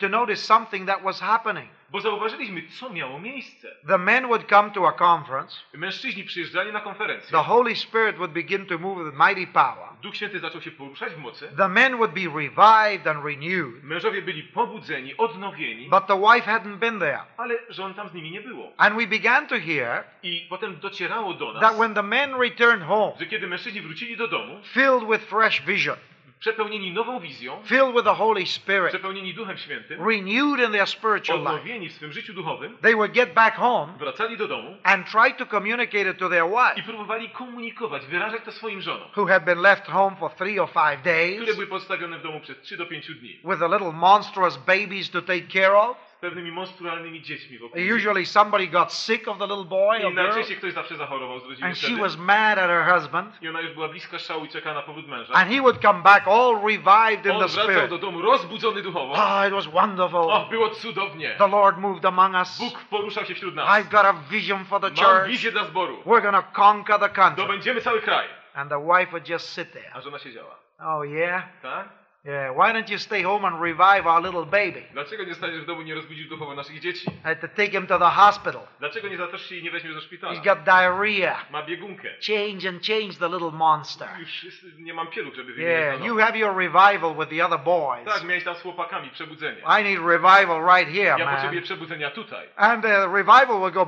to 0.00 0.08
notice 0.08 0.42
something 0.42 0.86
that 0.86 1.02
was 1.02 1.20
happening. 1.20 1.68
Bo 1.90 2.00
zauważyliśmy, 2.00 2.62
co 2.80 2.90
miało 2.90 3.18
miejsce. 3.20 3.68
The 3.88 3.98
men 3.98 4.26
would 4.26 4.48
come 4.48 4.70
to 4.70 4.88
a 4.88 4.92
conference, 4.92 5.56
Mężczyźni 5.74 6.24
przyjeżdżali 6.24 6.72
na 6.72 6.80
konferencję. 6.80 7.30
the 7.30 7.44
Holy 7.44 7.76
Spirit 7.76 8.16
would 8.16 8.32
begin 8.32 8.66
to 8.66 8.78
move 8.78 9.04
with 9.06 9.18
mighty 9.28 9.52
power. 9.52 9.88
Duch 10.02 10.16
Święty 10.16 10.40
zaczął 10.40 10.60
się 10.60 10.70
poruszać 10.70 11.12
w 11.12 11.18
mocy. 11.18 11.48
The 11.56 11.68
men 11.68 11.96
would 11.96 12.12
be 12.12 12.20
revived 12.20 13.06
and 13.06 13.24
renewed, 13.24 13.82
Mężowie 13.84 14.22
byli 14.22 14.42
pobudzeni, 14.42 15.16
odnowieni, 15.16 15.88
but 15.88 16.06
the 16.06 16.20
wife 16.20 16.50
hadn't 16.52 16.76
been 16.76 16.98
there. 16.98 17.20
ale 17.36 17.54
żon 17.68 17.94
tam 17.94 18.08
z 18.08 18.14
nimi 18.14 18.30
nie 18.30 18.40
było. 18.40 18.72
And 18.76 18.96
we 18.96 19.06
began 19.06 19.46
to 19.46 19.54
hear 19.60 20.04
I 20.22 20.46
potem 20.50 20.76
docierało 20.80 21.34
do 21.34 21.52
that 21.52 21.62
nas, 21.62 21.76
when 21.78 21.94
the 21.94 22.02
men 22.02 22.34
returned 22.40 22.82
home, 22.86 23.12
że 23.20 23.26
kiedy 23.26 23.46
mężczyźni 23.46 23.80
wrócili 23.80 24.16
do 24.16 24.28
domu, 24.28 24.60
filled 24.64 25.08
with 25.10 25.24
fresh 25.30 25.62
vision, 25.62 25.96
przepełnieni 26.44 26.92
nową 26.92 27.20
wizją, 27.20 27.62
filled 27.64 27.92
with 27.92 28.04
the 28.04 28.14
Holy 28.14 28.46
Spirit, 28.46 28.88
przepełnieni 28.88 29.34
Duchem 29.34 29.58
Świętym, 29.58 30.08
renewed 30.08 30.66
in 30.66 30.72
their 30.72 30.86
spiritual 30.86 31.38
life, 31.38 31.50
odnowieni 31.50 31.88
w 31.88 31.92
swym 31.92 32.12
życiu 32.12 32.34
duchowym, 32.34 32.78
they 32.78 32.94
would 32.94 33.12
get 33.12 33.34
back 33.34 33.54
home 33.54 33.92
wracali 33.98 34.36
do 34.36 34.48
domu 34.48 34.76
and 34.82 35.06
try 35.06 35.34
to 35.38 35.46
communicate 35.46 36.10
it 36.10 36.18
to 36.18 36.28
their 36.28 36.44
i 36.46 36.76
wife, 36.76 36.82
próbowali 36.86 37.30
komunikować, 37.30 38.06
wyrażać 38.06 38.42
to 38.44 38.52
swoim 38.52 38.82
żonom, 38.82 39.08
who 39.16 39.26
had 39.26 39.44
been 39.44 39.58
left 39.58 39.86
home 39.86 40.16
for 40.16 40.30
three 40.30 40.58
or 40.58 40.68
five 40.68 41.00
które 41.00 41.14
days 41.14 41.54
były 41.54 41.66
pozostawione 41.66 42.18
w 42.18 42.22
domu 42.22 42.40
przez 42.40 42.60
3 42.60 42.76
do 42.76 42.86
5 42.86 43.06
dni, 43.06 43.40
with 43.44 43.58
the 43.58 43.68
little 43.68 43.92
monstrous 43.92 44.56
babies 44.56 45.10
to 45.10 45.22
take 45.22 45.42
care 45.42 45.76
of. 45.76 45.96
Pewnymi 46.24 46.52
monstrualnymi 46.52 47.22
dziećmi 47.22 47.58
wokół. 47.58 47.80
Usually 47.96 48.26
somebody 48.26 48.66
got 48.66 48.92
sick 48.92 49.28
of 49.28 49.38
the 49.38 49.46
little 49.46 49.64
boy 49.64 49.96
or 49.96 49.96
I 49.96 50.00
girl, 50.00 50.14
najczęściej 50.14 50.56
ktoś 50.56 50.72
zawsze 50.72 50.96
zachorował 50.96 51.40
z 51.40 51.44
rodziny 51.44 51.66
and 51.66 51.78
she 51.78 51.96
was 51.96 52.16
mad 52.16 52.58
at 52.58 52.70
her 52.70 52.84
husband, 52.94 53.42
I 53.42 53.48
ona 53.48 53.60
już 53.60 53.72
była 53.74 53.88
bliska 53.88 54.18
szału 54.18 54.44
i 54.44 54.48
czekała 54.48 54.74
na 54.74 54.82
powrót 54.82 55.08
męża. 55.08 55.34
and 55.34 55.50
he 55.50 55.60
would 55.60 55.82
come 55.82 56.02
back 56.02 56.28
all 56.28 56.54
revived 56.62 57.26
in 57.26 57.32
On 57.32 57.40
the 57.40 57.48
wracał 57.48 57.64
spirit. 57.64 57.90
do 57.90 57.98
domu 57.98 58.22
rozbudzony 58.22 58.82
duchowo. 58.82 59.12
Oh, 59.12 59.46
it 59.48 59.54
was 59.54 59.66
wonderful. 59.66 60.20
O, 60.30 60.46
było 60.50 60.70
cudownie. 60.70 61.34
The 61.38 61.48
Lord 61.48 61.78
moved 61.78 62.04
among 62.06 62.34
us. 62.34 62.58
Bóg 62.58 62.84
poruszał 62.84 63.24
się 63.24 63.34
wśród 63.34 63.54
nas. 63.54 63.68
I've 63.68 63.90
got 63.90 64.04
a 64.06 64.12
vision 64.30 64.64
for 64.64 64.80
the 64.80 64.90
Mam 64.90 64.96
church. 64.96 65.26
wizję 65.26 65.52
dla 65.52 65.64
zboru. 65.64 66.02
We're 66.06 66.32
to 66.32 66.42
conquer 66.62 66.98
the 67.00 67.08
country. 67.08 67.42
Dobędziemy 67.46 67.80
cały 67.80 68.00
kraj. 68.02 68.28
And 68.54 68.70
the 68.70 68.80
wife 68.80 69.10
would 69.10 69.28
just 69.28 69.52
sit 69.54 69.72
there. 69.72 69.90
A 69.94 70.00
żona 70.00 70.18
siedziała. 70.18 70.54
Oh, 70.78 71.04
yeah? 71.04 71.42
Tak? 71.62 72.03
Yeah. 72.24 72.56
Why 72.56 72.72
don't 72.72 72.88
you 72.90 72.98
stay 72.98 73.22
home 73.22 73.44
and 73.44 73.60
revive 73.60 74.06
our 74.06 74.22
little 74.22 74.46
baby? 74.46 74.82
Dlaczego 74.92 75.24
nie 75.24 75.34
staniesz 75.34 75.62
w 75.62 75.66
domu 75.66 75.80
i 75.80 75.84
nie 75.84 75.94
rozbudzisz 75.94 76.28
duchowo 76.28 76.54
naszych 76.54 76.80
dzieci? 76.80 77.06
I 77.10 77.22
had 77.22 77.40
to 77.40 77.48
take 77.48 77.70
him 77.70 77.86
to 77.86 77.98
the 77.98 78.10
hospital. 78.10 78.60
Dlaczego 78.78 79.08
nie 79.08 79.16
zatrzymasz 79.16 79.48
się 79.48 79.56
i 79.56 79.62
nie 79.62 79.70
weźmiesz 79.70 79.94
do 79.94 80.00
szpitala? 80.00 80.32
He's 80.34 80.44
got 80.44 80.64
diarrhea. 80.64 81.36
Ma 81.50 81.62
biegunkę. 81.62 82.08
Change 82.26 82.68
and 82.68 82.86
change 82.86 83.14
the 83.18 83.28
little 83.28 83.50
monster. 83.50 84.08
Już 84.18 84.46
nie 84.78 84.94
mam 84.94 85.06
pieluch, 85.06 85.34
żeby 85.34 85.62
Yeah, 85.62 86.04
you 86.04 86.18
have 86.18 86.38
your 86.38 86.56
revival 86.56 87.14
with 87.18 87.28
the 87.30 87.46
other 87.46 87.58
boys. 87.58 88.04
Tak, 88.04 88.24
miałeś 88.24 88.44
tam 88.44 88.54
z 88.54 88.62
chłopakami 88.62 89.10
przebudzenie. 89.10 89.62
I 89.80 89.84
need 89.84 90.00
revival 90.06 90.60
right 90.76 90.92
here, 90.92 91.18
Ja 91.18 91.26
potrzebuję 91.30 91.60
man. 91.60 91.64
przebudzenia 91.64 92.10
tutaj. 92.10 92.48
And 92.56 92.82
the 92.82 93.08
revival 93.08 93.60
will 93.60 93.72
go, 93.72 93.86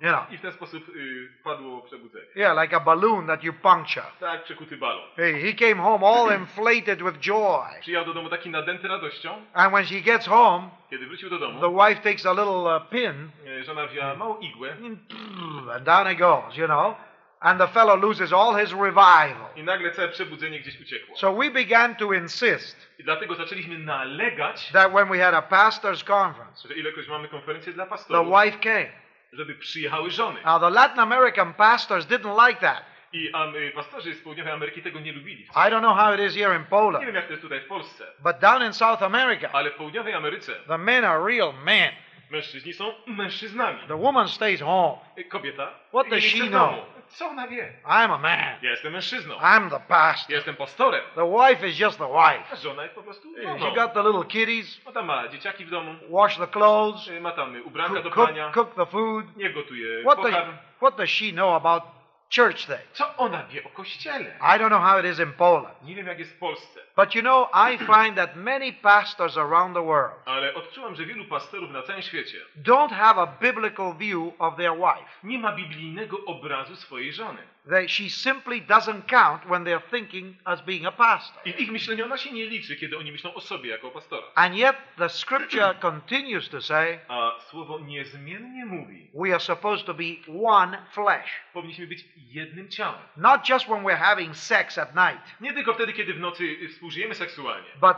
you 0.00 0.08
know. 0.08 0.22
I 0.30 0.38
w 0.38 0.40
ten 0.40 0.52
sposób 0.52 0.88
y, 0.88 1.28
padło 1.44 1.82
przebudzenie. 1.82 2.26
Yeah, 2.36 2.62
like 2.62 2.76
a 2.76 2.80
balloon 2.80 3.26
that 3.26 3.44
you 3.44 3.52
puncture. 3.52 4.06
Tak, 4.20 4.44
przekuty 4.44 4.76
balon. 4.76 5.08
Hey, 5.16 5.32
he 5.42 5.52
came 5.68 5.82
home 5.82 6.06
all 6.06 6.32
inflated 6.40 7.02
with 7.02 7.18
joy. 7.20 7.80
Przyjechał 7.80 8.06
do 8.06 8.14
domu 8.14 8.28
taki 8.28 8.50
nadęty 8.50 8.88
radością. 8.88 9.44
And 9.54 9.72
when 9.72 9.86
she 9.86 10.00
gets 10.00 10.26
home, 10.26 10.68
Kiedy 10.90 11.06
wrócił 11.06 11.30
do 11.30 11.38
the 11.38 11.46
domu, 11.60 11.84
wife 11.88 12.02
takes 12.02 12.26
a 12.26 12.32
little 12.32 12.76
uh, 12.76 12.88
pin 12.90 13.30
y, 13.46 13.64
żona 13.64 13.86
wzięła 13.86 14.14
małą 14.14 14.38
igłę 14.38 14.76
and 15.74 15.84
down 15.84 16.12
it 16.12 16.18
goes, 16.18 16.56
you 16.56 16.66
know. 16.66 16.96
And 17.40 17.58
the 17.58 17.68
fellow 17.68 18.02
loses 18.02 18.32
all 18.32 18.54
his 18.54 18.72
revival. 18.72 19.48
i 19.56 19.62
nagle 19.62 19.90
całe 19.92 20.08
przebudzenie 20.08 20.60
gdzieś 20.60 20.80
uciekło. 20.80 21.16
So 21.16 21.32
we 21.32 21.50
began 21.50 21.96
to 21.96 22.12
insist 22.12 22.90
I 22.98 23.04
dlatego 23.04 23.34
zaczęliśmy 23.34 23.78
nalegać, 23.78 24.70
that 24.72 24.92
when 24.92 25.08
we 25.08 25.18
had 25.18 25.34
a 25.34 25.42
pastor's 25.42 26.04
conference, 26.04 26.68
że 26.68 26.74
ilekroć 26.74 27.08
mamy 27.08 27.28
konferencję 27.28 27.72
dla 27.72 27.84
the 27.84 27.90
pastorów, 27.90 28.28
wife 28.44 28.58
came. 28.58 28.90
Żeby 29.32 29.54
przyjechały 29.54 30.10
żony. 30.10 30.40
Now, 30.44 30.60
the 30.60 30.70
Latin 30.70 31.00
American 31.00 31.54
pastors 31.54 32.06
didn't 32.06 32.48
like 32.48 32.60
that. 32.60 32.84
I 33.12 33.32
y, 33.56 33.70
pastorzy 33.74 34.14
z 34.14 34.20
południowej 34.22 34.52
Ameryki 34.52 34.82
tego 34.82 35.00
nie 35.00 35.12
lubili. 35.12 35.42
I 35.44 35.48
don't 35.70 35.80
know 35.80 35.96
how 35.96 36.14
it 36.14 36.20
is 36.20 36.34
here 36.34 36.54
in 36.54 36.60
Nie 36.60 36.66
Poland, 36.68 37.04
wiem 37.06 37.14
jak 37.14 37.24
to 37.26 37.30
jest 37.32 37.42
tutaj 37.42 37.60
w 37.60 37.66
Polsce, 37.66 38.06
but 38.18 38.38
down 38.38 38.62
in 38.66 38.72
South 38.72 39.02
America, 39.02 39.48
ale 39.52 39.70
w 39.70 39.74
południowej 39.74 40.14
Ameryce 40.14 40.52
the 40.68 40.78
men 40.78 41.04
are 41.04 41.24
real 41.24 41.54
men. 41.64 41.92
mężczyźni 42.30 42.72
są 42.72 42.94
mężczyznami. 43.06 43.78
The 43.88 43.96
woman 43.96 44.28
stays 44.28 44.60
home. 44.60 44.98
Kobieta 45.28 45.70
What 45.88 46.08
does 46.08 46.24
she 46.24 46.48
know? 46.48 46.74
Co 47.10 47.26
ona 47.28 47.48
wie? 47.48 47.72
I'm 47.84 48.12
a 48.12 48.18
man. 48.18 48.54
Ja 48.62 48.70
jestem 48.70 48.92
mężczyzną. 48.92 49.34
I'm 49.38 49.70
the 49.70 49.80
pastor. 49.88 50.30
Ja 50.30 50.36
jestem 50.36 50.56
pastorem. 50.56 51.00
The 51.14 51.26
wife 51.38 51.68
is 51.68 51.78
just 51.78 51.98
the 51.98 52.08
wife. 52.08 52.44
A 52.52 52.56
żona 52.56 52.82
jest 52.82 52.94
po 52.94 53.02
prostu 53.02 53.34
She 53.34 53.42
żoną. 53.42 53.74
got 53.74 53.92
the 53.94 54.02
little 54.02 54.24
kiddies, 54.24 54.80
Ona 54.86 55.02
ma 55.02 55.28
dzieciaki 55.28 55.64
w 55.64 55.70
domu, 55.70 55.94
wash 56.10 56.36
the 56.36 56.46
clothes, 56.46 57.10
ma 57.20 57.30
tam 57.32 57.56
ubranka 57.64 57.94
do 57.94 58.02
cook, 58.02 58.14
cook, 58.14 58.24
prania, 58.26 58.50
cook 58.52 58.74
the 58.74 58.86
food. 58.86 59.36
nie 59.36 59.50
gotuje 59.50 60.02
What 60.02 60.16
does, 60.22 60.26
pokarm. 60.30 60.56
what 60.80 60.96
does 60.96 61.10
she 61.10 61.32
know 61.32 61.54
about 61.54 61.82
church 62.34 62.66
things? 62.66 62.92
Co 62.92 63.16
ona 63.16 63.42
wie 63.46 63.64
o 63.64 63.68
kościele? 63.68 64.30
I 64.40 64.58
don't 64.58 64.68
know 64.68 64.82
how 64.82 64.98
it 65.00 65.06
is 65.06 65.18
in 65.18 65.32
Poland. 65.32 65.82
Nie 65.82 65.94
wiem 65.94 66.06
jak 66.06 66.18
jest 66.18 66.32
w 66.32 66.38
Polsce, 66.38 66.80
But 67.00 67.14
you 67.14 67.22
know, 67.22 67.48
I 67.54 67.78
find 67.78 68.16
that 68.16 68.36
many 68.36 68.72
pastors 68.72 69.36
around 69.38 69.74
the 69.74 69.82
world 69.82 70.12
ale 70.24 70.54
odczułam, 70.54 70.94
że 70.94 71.06
wielu 71.06 71.24
pastorów 71.24 71.70
na 71.70 71.82
całym 71.82 72.02
świecie 72.02 72.38
don't 72.62 72.92
have 72.92 73.22
a 73.22 73.26
biblical 73.26 73.94
view 73.98 74.34
of 74.38 74.56
their 74.56 74.72
wife. 74.74 75.10
nie 75.24 75.38
ma 75.38 75.52
biblijnego 75.52 76.24
obrazu 76.26 76.76
swojej 76.76 77.12
żony. 77.12 77.38
They, 77.70 77.88
she 77.88 78.08
simply 78.10 78.60
doesn't 78.62 79.02
count 79.06 79.44
when 79.44 79.64
they're 79.64 79.90
thinking 79.90 80.36
as 80.44 80.62
being 80.62 80.86
a 80.86 80.92
pastor. 80.92 81.42
I 81.44 81.52
w 81.52 81.60
ich 81.60 81.72
myśleniu 81.72 82.04
ona 82.04 82.16
się 82.18 82.32
nie 82.32 82.46
liczy, 82.46 82.76
kiedy 82.76 82.98
oni 82.98 83.12
myślą 83.12 83.34
o 83.34 83.40
sobie 83.40 83.70
jako 83.70 83.88
o 83.88 83.90
pastora. 83.90 84.26
And 84.34 84.54
yet 84.56 84.76
the 84.98 85.08
scripture 85.08 85.74
continues 85.80 86.48
to 86.48 86.62
say 86.62 86.98
A 87.08 87.30
słowo 87.50 87.78
niezmiennie 87.78 88.66
mówi, 88.66 89.10
we 89.14 89.30
are 89.30 89.40
supposed 89.40 89.86
to 89.86 89.94
be 89.94 90.04
one 90.44 90.78
flesh. 90.92 91.30
powinniśmy 91.52 91.86
być 91.86 92.04
jednym 92.16 92.68
ciałem. 92.68 93.00
Not 93.16 93.48
just 93.48 93.66
when 93.66 93.84
we're 93.84 93.96
having 93.98 94.36
sex 94.36 94.78
at 94.78 94.94
night, 94.94 95.40
Nie 95.40 95.52
tylko 95.52 95.74
wtedy, 95.74 95.92
kiedy 95.92 96.14
w 96.14 96.20
nocy 96.20 96.44
y, 96.44 96.68
współżyjemy 96.90 97.14
seksualnie, 97.14 97.68
but 97.80 97.96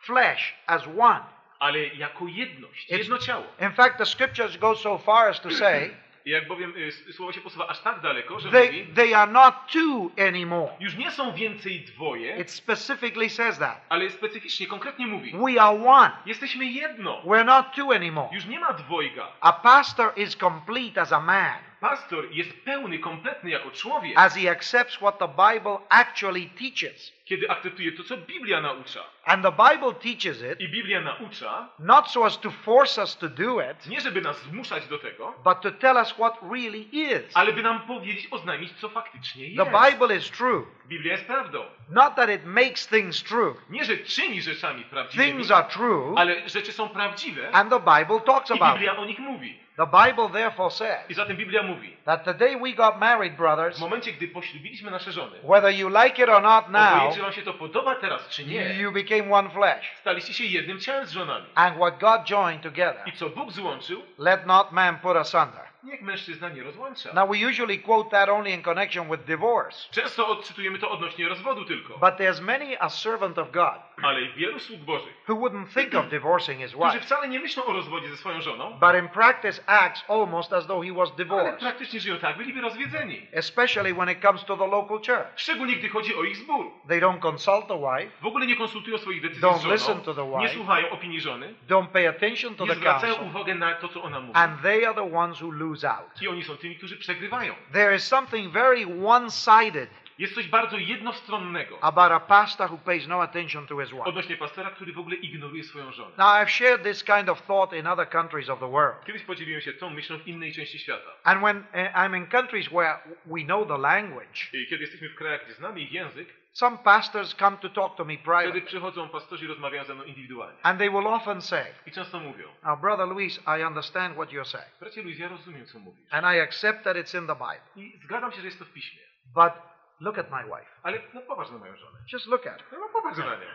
flesh 0.00 0.54
as 0.66 0.82
one. 0.98 1.20
ale 1.58 1.78
jako 1.86 2.24
jedność, 2.28 2.90
It's- 2.90 2.98
jedno 2.98 3.18
ciało. 3.18 3.44
In 3.60 3.72
fact, 3.72 3.98
the 3.98 4.06
scriptures 4.06 4.56
go 4.56 4.76
so 4.76 4.98
far 4.98 5.28
as 5.28 5.40
to 5.40 5.50
say 5.50 5.96
jak 6.26 6.48
bowiem 6.48 6.72
y, 6.76 7.12
słowo 7.12 7.32
się 7.32 7.40
posuwa 7.40 7.68
aż 7.68 7.80
tak 7.80 8.00
daleko, 8.00 8.40
że 8.40 8.50
they, 8.50 8.66
mówi, 8.66 8.86
they 8.94 9.16
are 9.16 9.32
not 9.32 9.54
two 9.72 10.10
anymore. 10.28 10.72
już 10.80 10.96
nie 10.96 11.10
są 11.10 11.32
więcej 11.32 11.80
dwoje, 11.80 12.36
It 12.36 12.50
specifically 12.50 13.30
says 13.30 13.58
that. 13.58 13.80
ale 13.88 14.10
specyficznie, 14.10 14.66
konkretnie 14.66 15.06
mówi, 15.06 15.32
We 15.32 15.62
are 15.62 15.84
one. 15.86 16.10
jesteśmy 16.26 16.64
jedno. 16.64 17.22
We're 17.24 17.44
not 17.44 17.66
two 17.74 17.92
anymore. 17.94 18.28
Już 18.32 18.44
nie 18.46 18.60
ma 18.60 18.72
dwojga. 18.72 19.28
A 19.40 19.52
pastor 19.52 20.12
is 20.16 20.36
complete 20.36 21.00
as 21.00 21.12
a 21.12 21.20
man 21.20 21.58
Pastor 21.84 22.24
jest 22.30 22.52
pełny, 22.64 22.98
kompletny 22.98 23.50
jako 23.50 23.70
człowiek, 23.70 24.18
as 24.18 24.36
he 24.36 24.50
accepts 24.50 24.96
what 24.96 25.18
the 25.18 25.28
Bible 25.28 25.78
actually 25.88 26.46
teaches. 26.58 27.12
kiedy 27.24 27.50
akceptuje 27.50 27.92
to, 27.92 28.02
co 28.04 28.16
Biblia 28.16 28.60
naucza. 28.60 29.00
And 29.24 29.42
the 29.42 29.52
Bible 29.52 29.94
teaches 29.94 30.42
it 30.52 30.60
I 30.60 30.68
Biblia 30.68 31.00
naucza, 31.00 31.68
not 31.78 32.10
so 32.10 32.26
as 32.26 32.40
to 32.40 32.50
force 32.50 33.02
us 33.02 33.16
to 33.16 33.28
do 33.28 33.60
it, 33.60 33.86
nie 33.86 34.00
żeby 34.00 34.20
nas 34.20 34.42
zmuszać 34.42 34.86
do 34.86 34.98
tego, 34.98 35.34
but 35.44 35.60
to 35.60 35.70
tell 35.70 35.96
us 35.96 36.12
what 36.12 36.38
really 36.52 36.88
is. 36.92 37.22
ale 37.34 37.52
by 37.52 37.62
nam 37.62 37.80
powiedzieć, 37.80 38.28
oznajmić, 38.30 38.72
co 38.72 38.88
faktycznie 38.88 39.44
The 39.44 39.70
jest. 39.70 39.90
Bible 39.90 40.16
is 40.16 40.30
true. 40.30 40.66
Biblia 40.86 41.12
jest 41.12 41.24
prawdą. 41.24 41.64
Not 41.90 42.14
that 42.14 42.30
it 42.30 42.44
makes 42.44 42.88
things 42.88 43.22
true. 43.22 43.54
Nie, 43.70 43.84
że 43.84 43.96
czyni 43.98 44.42
rzeczami 44.42 44.84
prawdziwymi, 44.84 45.32
Things 45.32 45.50
are 45.50 45.68
true, 45.68 46.14
ale 46.16 46.48
rzeczy 46.48 46.72
są 46.72 46.88
prawdziwe 46.88 47.50
and 47.52 47.70
the 47.70 47.80
Bible 47.80 48.20
talks 48.20 48.50
i 48.50 48.52
about 48.52 48.68
it. 48.68 48.74
Biblia 48.74 48.96
o 48.96 49.04
nich 49.04 49.18
mówi. 49.18 49.63
The 49.76 49.86
Bible 49.86 50.28
therefore 50.28 50.70
says 50.70 51.10
I 51.10 51.14
zatem 51.14 51.36
Biblia 51.36 51.62
mówi, 51.62 51.96
that 52.04 52.24
the 52.24 52.34
day 52.34 52.56
we 52.56 52.72
got 52.72 52.98
married, 53.00 53.32
w 53.32 53.36
brothers, 53.36 53.78
momencie, 53.80 54.12
gdy 54.12 54.28
poślubiliśmy 54.28 54.90
nasze 54.90 55.12
żony, 55.12 55.38
whether 55.42 55.74
you 55.74 55.88
like 55.88 56.22
it 56.22 56.28
or 56.28 56.42
not 56.42 56.68
now, 56.68 56.92
obojętnie, 56.92 57.16
czy 57.16 57.22
wam 57.22 57.32
się 57.32 57.42
to 57.42 57.54
podoba 57.54 57.94
teraz, 57.94 58.28
czy 58.28 58.44
nie, 58.44 58.74
you 58.74 58.92
became 58.92 59.34
one 59.34 59.50
flesh. 59.50 59.92
staliście 60.00 60.32
się 60.32 60.44
jednym 60.44 60.80
ciałem 60.80 61.06
z 61.06 61.10
żonami. 61.10 61.46
And 61.54 61.76
what 61.76 61.98
God 61.98 62.24
joined 62.30 62.62
together, 62.62 63.02
I 63.06 63.12
co 63.12 63.30
Bóg 63.30 63.52
złączył, 63.52 64.02
let 64.18 64.46
not 64.46 64.72
man 64.72 64.98
put 64.98 65.16
asunder. 65.16 65.73
Niech 65.84 66.02
mężczyzna 66.02 66.48
nie 66.48 66.62
rozłącza. 66.62 67.12
Now, 67.14 67.30
we 67.30 67.48
usually 67.48 67.78
quote 67.78 68.10
that 68.10 68.28
only 68.28 68.50
in 68.50 68.62
connection 68.62 69.10
with 69.10 69.24
divorce. 69.24 69.88
Często 69.90 70.28
odczytujemy 70.28 70.78
to 70.78 70.90
odnośnie 70.90 71.28
rozwodu 71.28 71.64
tylko, 71.64 71.94
But 71.98 72.16
there's 72.18 72.40
many 72.42 72.80
a 72.80 72.88
servant 72.88 73.38
of 73.38 73.50
God 73.50 73.74
ale 74.02 74.28
wielu 74.32 74.58
sług 74.58 74.80
Bożych, 74.80 75.14
who 75.28 75.34
wouldn't 75.36 75.66
think 75.80 75.94
of 75.94 76.08
divorcing 76.08 76.60
his 76.60 76.72
którzy 76.72 76.92
wife, 76.92 77.00
wcale 77.00 77.28
nie 77.28 77.40
myślą 77.40 77.64
o 77.64 77.72
rozwodzie 77.72 78.08
ze 78.08 78.16
swoją 78.16 78.40
żoną, 78.40 78.70
but 78.80 78.94
in 79.02 79.08
practice 79.08 79.62
acts 79.66 80.04
almost 80.10 80.52
as 80.52 80.66
though 80.66 80.84
he 80.84 80.92
was 80.92 81.08
Ale 81.08 81.16
divorced, 81.16 81.60
praktycznie 81.60 82.00
żyją 82.00 82.18
tak, 82.18 82.36
byliby 82.36 82.60
rozwiedzeni. 82.60 83.26
especially 83.32 83.94
when 83.94 84.10
it 84.10 84.20
comes 84.22 84.44
to 84.44 84.56
the 84.56 84.66
local 84.66 84.98
church. 84.98 85.26
Szczególnie 85.36 85.76
gdy 85.76 85.88
chodzi 85.88 86.14
o 86.16 86.22
ich 86.24 86.36
zbór. 86.36 86.66
They 86.88 87.00
don't 87.00 87.18
consult 87.20 87.68
the 87.68 87.78
wife, 87.78 88.10
W 88.22 88.26
ogóle 88.26 88.46
nie 88.46 88.56
konsultują 88.56 88.98
swoich 88.98 89.22
decyzji 89.22 89.42
Don't 89.42 89.58
z 89.58 89.62
żoną, 89.62 89.74
listen 89.74 90.00
to 90.00 90.14
the 90.14 90.26
wife. 90.26 90.38
nie 90.40 90.48
słuchają 90.48 90.90
opinii 90.90 91.20
żony, 91.20 91.54
don't 91.68 91.86
pay 91.86 92.08
attention 92.08 92.54
to 92.54 92.64
nie 92.64 92.70
the 92.70 92.76
zwracają 92.76 93.14
counsel, 93.14 93.30
uwagi 93.36 93.54
na 93.58 93.74
to, 93.74 93.88
co 93.88 94.02
ona 94.02 94.20
mówi. 94.20 94.32
and 94.34 94.62
they 94.62 94.86
are 94.86 94.94
the 94.94 95.16
ones 95.16 95.42
who 95.42 95.50
lose 95.50 95.73
out. 95.84 96.22
I 96.22 96.28
oni 96.28 96.44
są 96.44 96.56
tymi, 96.56 96.76
którzy 96.76 96.96
przegrywają. 96.96 97.54
There 97.72 97.96
is 97.96 98.06
something 98.06 98.52
very 98.52 98.86
one 99.06 99.30
sided 99.30 99.90
Jest 100.18 100.34
coś 100.34 100.48
bardzo 100.48 100.78
jednostronnego 100.78 101.78
about 101.82 102.12
a 102.12 102.20
pastor 102.20 102.70
who 102.70 102.78
pays 102.78 103.08
no 103.08 103.22
attention 103.22 103.66
to 103.66 103.80
his 103.80 103.90
wife. 103.90 104.04
odnośnie 104.04 104.36
pastora, 104.36 104.70
który 104.70 104.92
w 104.92 104.98
ogóle 104.98 105.16
ignoruje 105.16 105.64
swoją 105.64 105.92
żonę. 105.92 106.10
Now, 106.18 106.26
I've 106.26 106.48
shared 106.48 106.82
this 106.82 107.04
kind 107.04 107.28
of 107.28 107.42
thought 107.42 107.72
in 107.72 107.86
other 107.86 108.08
countries 108.08 108.48
of 108.48 108.60
the 108.60 108.70
world. 108.70 109.04
Kiedyś 109.06 109.22
podzieliłem 109.22 109.60
się 109.60 109.72
tą 109.72 109.90
myślą 109.90 110.18
w 110.18 110.28
innej 110.28 110.52
części 110.52 110.78
świata. 110.78 111.10
And 111.24 111.42
when 111.42 111.56
uh, 111.56 111.94
I'm 111.94 112.16
in 112.16 112.26
countries 112.26 112.68
where 112.68 112.98
we 113.26 113.44
know 113.44 113.68
the 113.68 113.78
language, 113.78 114.50
I 114.52 114.66
kiedy 114.66 114.82
jesteśmy 114.82 115.08
w 115.08 115.14
krajach, 115.14 115.44
gdzie 115.44 115.54
znamy 115.54 115.80
ich 115.80 115.92
język, 115.92 116.28
some 116.54 116.78
pastors 116.78 117.34
come 117.34 117.56
to 117.56 117.68
talk 117.68 117.96
to 117.96 118.04
me 118.04 118.16
privately. 118.18 118.62
przychodzą 118.62 119.08
pastorzy 119.08 119.46
rozmawiają 119.46 119.84
ze 119.84 119.94
mną 119.94 120.04
indywidualnie. 120.04 120.58
And 120.62 120.78
they 120.78 120.90
will 120.90 121.06
often 121.06 121.40
say, 121.42 121.64
I 121.86 121.90
często 121.92 122.20
mówią, 122.20 122.48
Now, 122.62 122.80
Brother 122.80 123.08
Luis, 123.08 123.40
I 123.58 123.64
understand 123.64 124.14
what 124.14 124.28
you're 124.30 124.44
saying. 124.44 124.78
bracie 124.80 125.02
Luis, 125.02 125.18
ja 125.18 125.28
rozumiem, 125.28 125.66
co 125.66 125.78
mówisz. 125.78 126.06
And 126.10 126.36
I 126.36 126.40
accept 126.40 126.84
that 126.84 126.96
it's 126.96 127.18
in 127.20 127.26
the 127.26 127.34
Bible. 127.34 127.60
I 127.76 127.98
zgadzam 128.04 128.32
się, 128.32 128.40
że 128.40 128.46
jest 128.46 128.58
to 128.58 128.64
w 128.64 128.72
piśmie. 128.72 129.00
But 129.34 129.52
look 130.00 130.18
at 130.18 130.30
my 130.30 130.44
wife. 130.44 130.70
Ale 130.82 130.98
no 131.14 131.20
popatrz 131.20 131.50
na 131.50 131.58
moją 131.58 131.76
żonę. 131.76 131.98
Just 132.12 132.26
look 132.26 132.46
at 132.46 132.62
her. 132.62 132.78
No 132.78 132.88
popatrz 132.92 133.18
na 133.18 133.24
nią. 133.24 133.46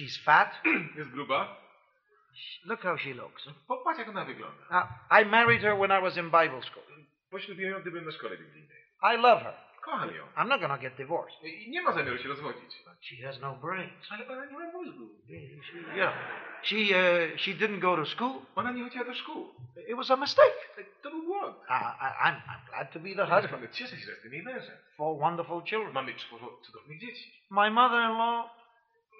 She's 0.00 0.24
fat. 0.24 0.62
Jest 0.96 1.10
gruba. 1.10 1.56
Look 2.64 2.82
how 2.82 2.98
she 2.98 3.14
looks. 3.14 3.48
Popatrz, 3.68 3.98
jak 3.98 4.08
ona 4.08 4.24
wygląda. 4.24 4.62
Now, 4.70 4.84
I 5.22 5.24
married 5.26 5.62
her 5.62 5.76
when 5.76 5.98
I 5.98 6.02
was 6.02 6.16
in 6.16 6.24
Bible 6.24 6.62
school. 6.62 6.82
Poślubiłem 7.30 7.72
ją, 7.72 7.80
gdy 7.80 7.90
byłem 7.90 8.06
na 8.06 8.12
szkole 8.12 8.36
biblijnej. 8.36 8.76
I 9.02 9.16
love 9.16 9.42
her. 9.42 9.54
Kocham 9.86 10.14
ją. 10.14 10.24
I'm 10.36 10.48
not 10.48 10.60
going 10.60 10.72
to 10.72 10.78
get 10.78 10.96
divorced. 10.96 11.42
I 11.42 11.70
nie 11.70 11.82
ma 11.82 11.92
zamiaru 11.92 12.18
się 12.18 12.28
rozwodzić. 12.28 12.82
She 13.00 13.26
has 13.26 13.40
no 13.40 13.54
brains. 13.54 14.10
Ale 14.10 14.28
ona 14.28 14.44
nie 14.44 14.58
ma 14.58 14.72
mózgu. 14.72 15.08
She, 15.28 16.12
she, 16.62 16.76
uh, 16.76 17.40
she 17.40 17.50
didn't 17.50 17.78
go 17.78 17.96
to 17.96 18.06
school. 18.06 18.42
Ona 18.56 18.72
nie 18.72 18.84
chodziła 18.84 19.04
do 19.04 19.14
szkół. 19.14 19.54
It 19.88 19.96
was 19.96 20.10
a 20.10 20.16
mistake. 20.16 20.84
To 21.02 21.10
był 21.10 21.22
błąd. 21.22 21.56
I, 21.68 21.72
I, 21.72 22.28
I'm, 22.28 22.34
I'm 22.34 22.70
glad 22.70 22.92
to 22.92 23.00
be 23.00 23.14
the 23.14 23.26
husband 23.26 23.72
cieszę 23.72 23.96
się, 23.96 24.04
że 24.04 24.10
jestem 24.10 24.32
jej 24.32 24.42
mężem. 24.42 24.76
for 24.96 25.18
wonderful 25.18 25.62
children. 25.62 25.92
Mamy 25.92 26.14
czworo 26.14 26.58
cudownych 26.62 27.00
dzieci. 27.00 27.32
My 27.50 27.70
mother-in-law, 27.70 28.50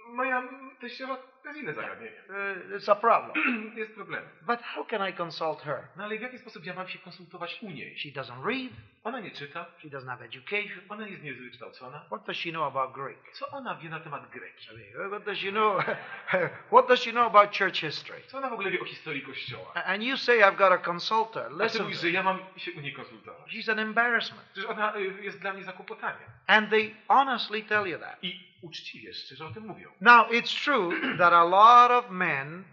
Moja 0.08 0.42
teściowa 0.80 1.16
to 1.46 1.50
jest 1.50 1.62
inne 1.62 1.74
zagadnienie. 1.74 2.16
uh, 2.28 2.76
it's 2.80 2.92
a 2.92 2.94
problem. 2.94 3.32
jest 3.76 3.94
problem. 3.94 4.22
But 4.42 4.62
how 4.62 4.84
can 4.84 5.08
I 5.08 5.12
consult 5.12 5.62
her? 5.62 5.78
No 5.96 6.04
ale 6.04 6.18
w 6.18 6.22
jaki 6.22 6.38
sposób 6.38 6.66
ja 6.66 6.74
mam 6.74 6.88
się 6.88 6.98
konsultować 6.98 7.58
u 7.62 7.70
niej? 7.70 7.98
She 7.98 8.08
doesn't 8.08 8.46
read. 8.46 8.72
Ona 9.04 9.20
nie 9.20 9.30
czyta, 9.30 9.66
She 9.82 9.88
doesn't 9.88 10.06
have 10.08 10.24
education. 10.24 10.80
ona 10.88 11.08
jest 11.08 11.22
niewykształcona. 11.22 12.04
What 12.06 12.26
does 12.26 12.36
she 12.36 12.50
know 12.50 12.76
about 12.76 12.92
Greek? 12.92 13.18
Co 13.32 13.48
ona 13.50 13.74
wie 13.74 13.88
na 13.88 14.00
temat 14.00 14.30
Greki? 14.30 14.68
What 15.10 15.24
does 15.24 15.38
she 15.38 15.50
know? 15.50 15.84
what 16.72 16.88
does 16.88 17.02
she 17.02 17.10
know 17.12 17.26
about 17.26 17.56
church 17.58 17.80
history? 17.80 18.20
Co 18.26 18.38
ona 18.38 18.48
w 18.50 18.52
ogóle 18.52 18.70
wie 18.70 18.80
o 18.80 18.84
historii 18.84 19.22
Kościoła? 19.22 19.72
A- 19.74 19.82
And 19.84 20.02
you 20.02 20.16
say 20.16 20.38
I've 20.40 20.56
got 20.56 20.68
to 20.70 20.78
consult 20.92 21.34
her. 21.34 21.44
A 21.46 21.56
ty 21.56 21.64
Listen, 21.64 21.82
mówisz, 21.82 21.98
to 21.98 22.02
że 22.02 22.10
ja 22.10 22.22
mam 22.22 22.38
się 22.56 22.72
u 22.72 22.80
niej 22.80 22.92
konsultować. 22.92 23.52
she's 23.52 23.72
an 23.72 23.78
embarrassment. 23.78 24.42
Przecież 24.52 24.70
ona 24.70 24.96
y, 24.96 25.22
jest 25.24 25.40
dla 25.40 25.52
mnie 25.52 25.64
zakłopotaniem. 25.64 26.28
And 26.46 26.70
they 26.70 26.94
honestly 27.08 27.62
tell 27.62 27.86
you 27.86 27.98
that. 27.98 28.16
I 28.24 28.46
uczciwie, 28.62 29.14
szczerze 29.14 29.46
o 29.46 29.50
tym 29.50 29.66
mówią. 29.66 29.90
Now, 30.00 30.28
it's 30.30 30.64
true 30.64 31.16
that 31.18 31.32
a 31.36 31.44
lot 31.44 31.90
of 32.04 32.10
men 32.10 32.64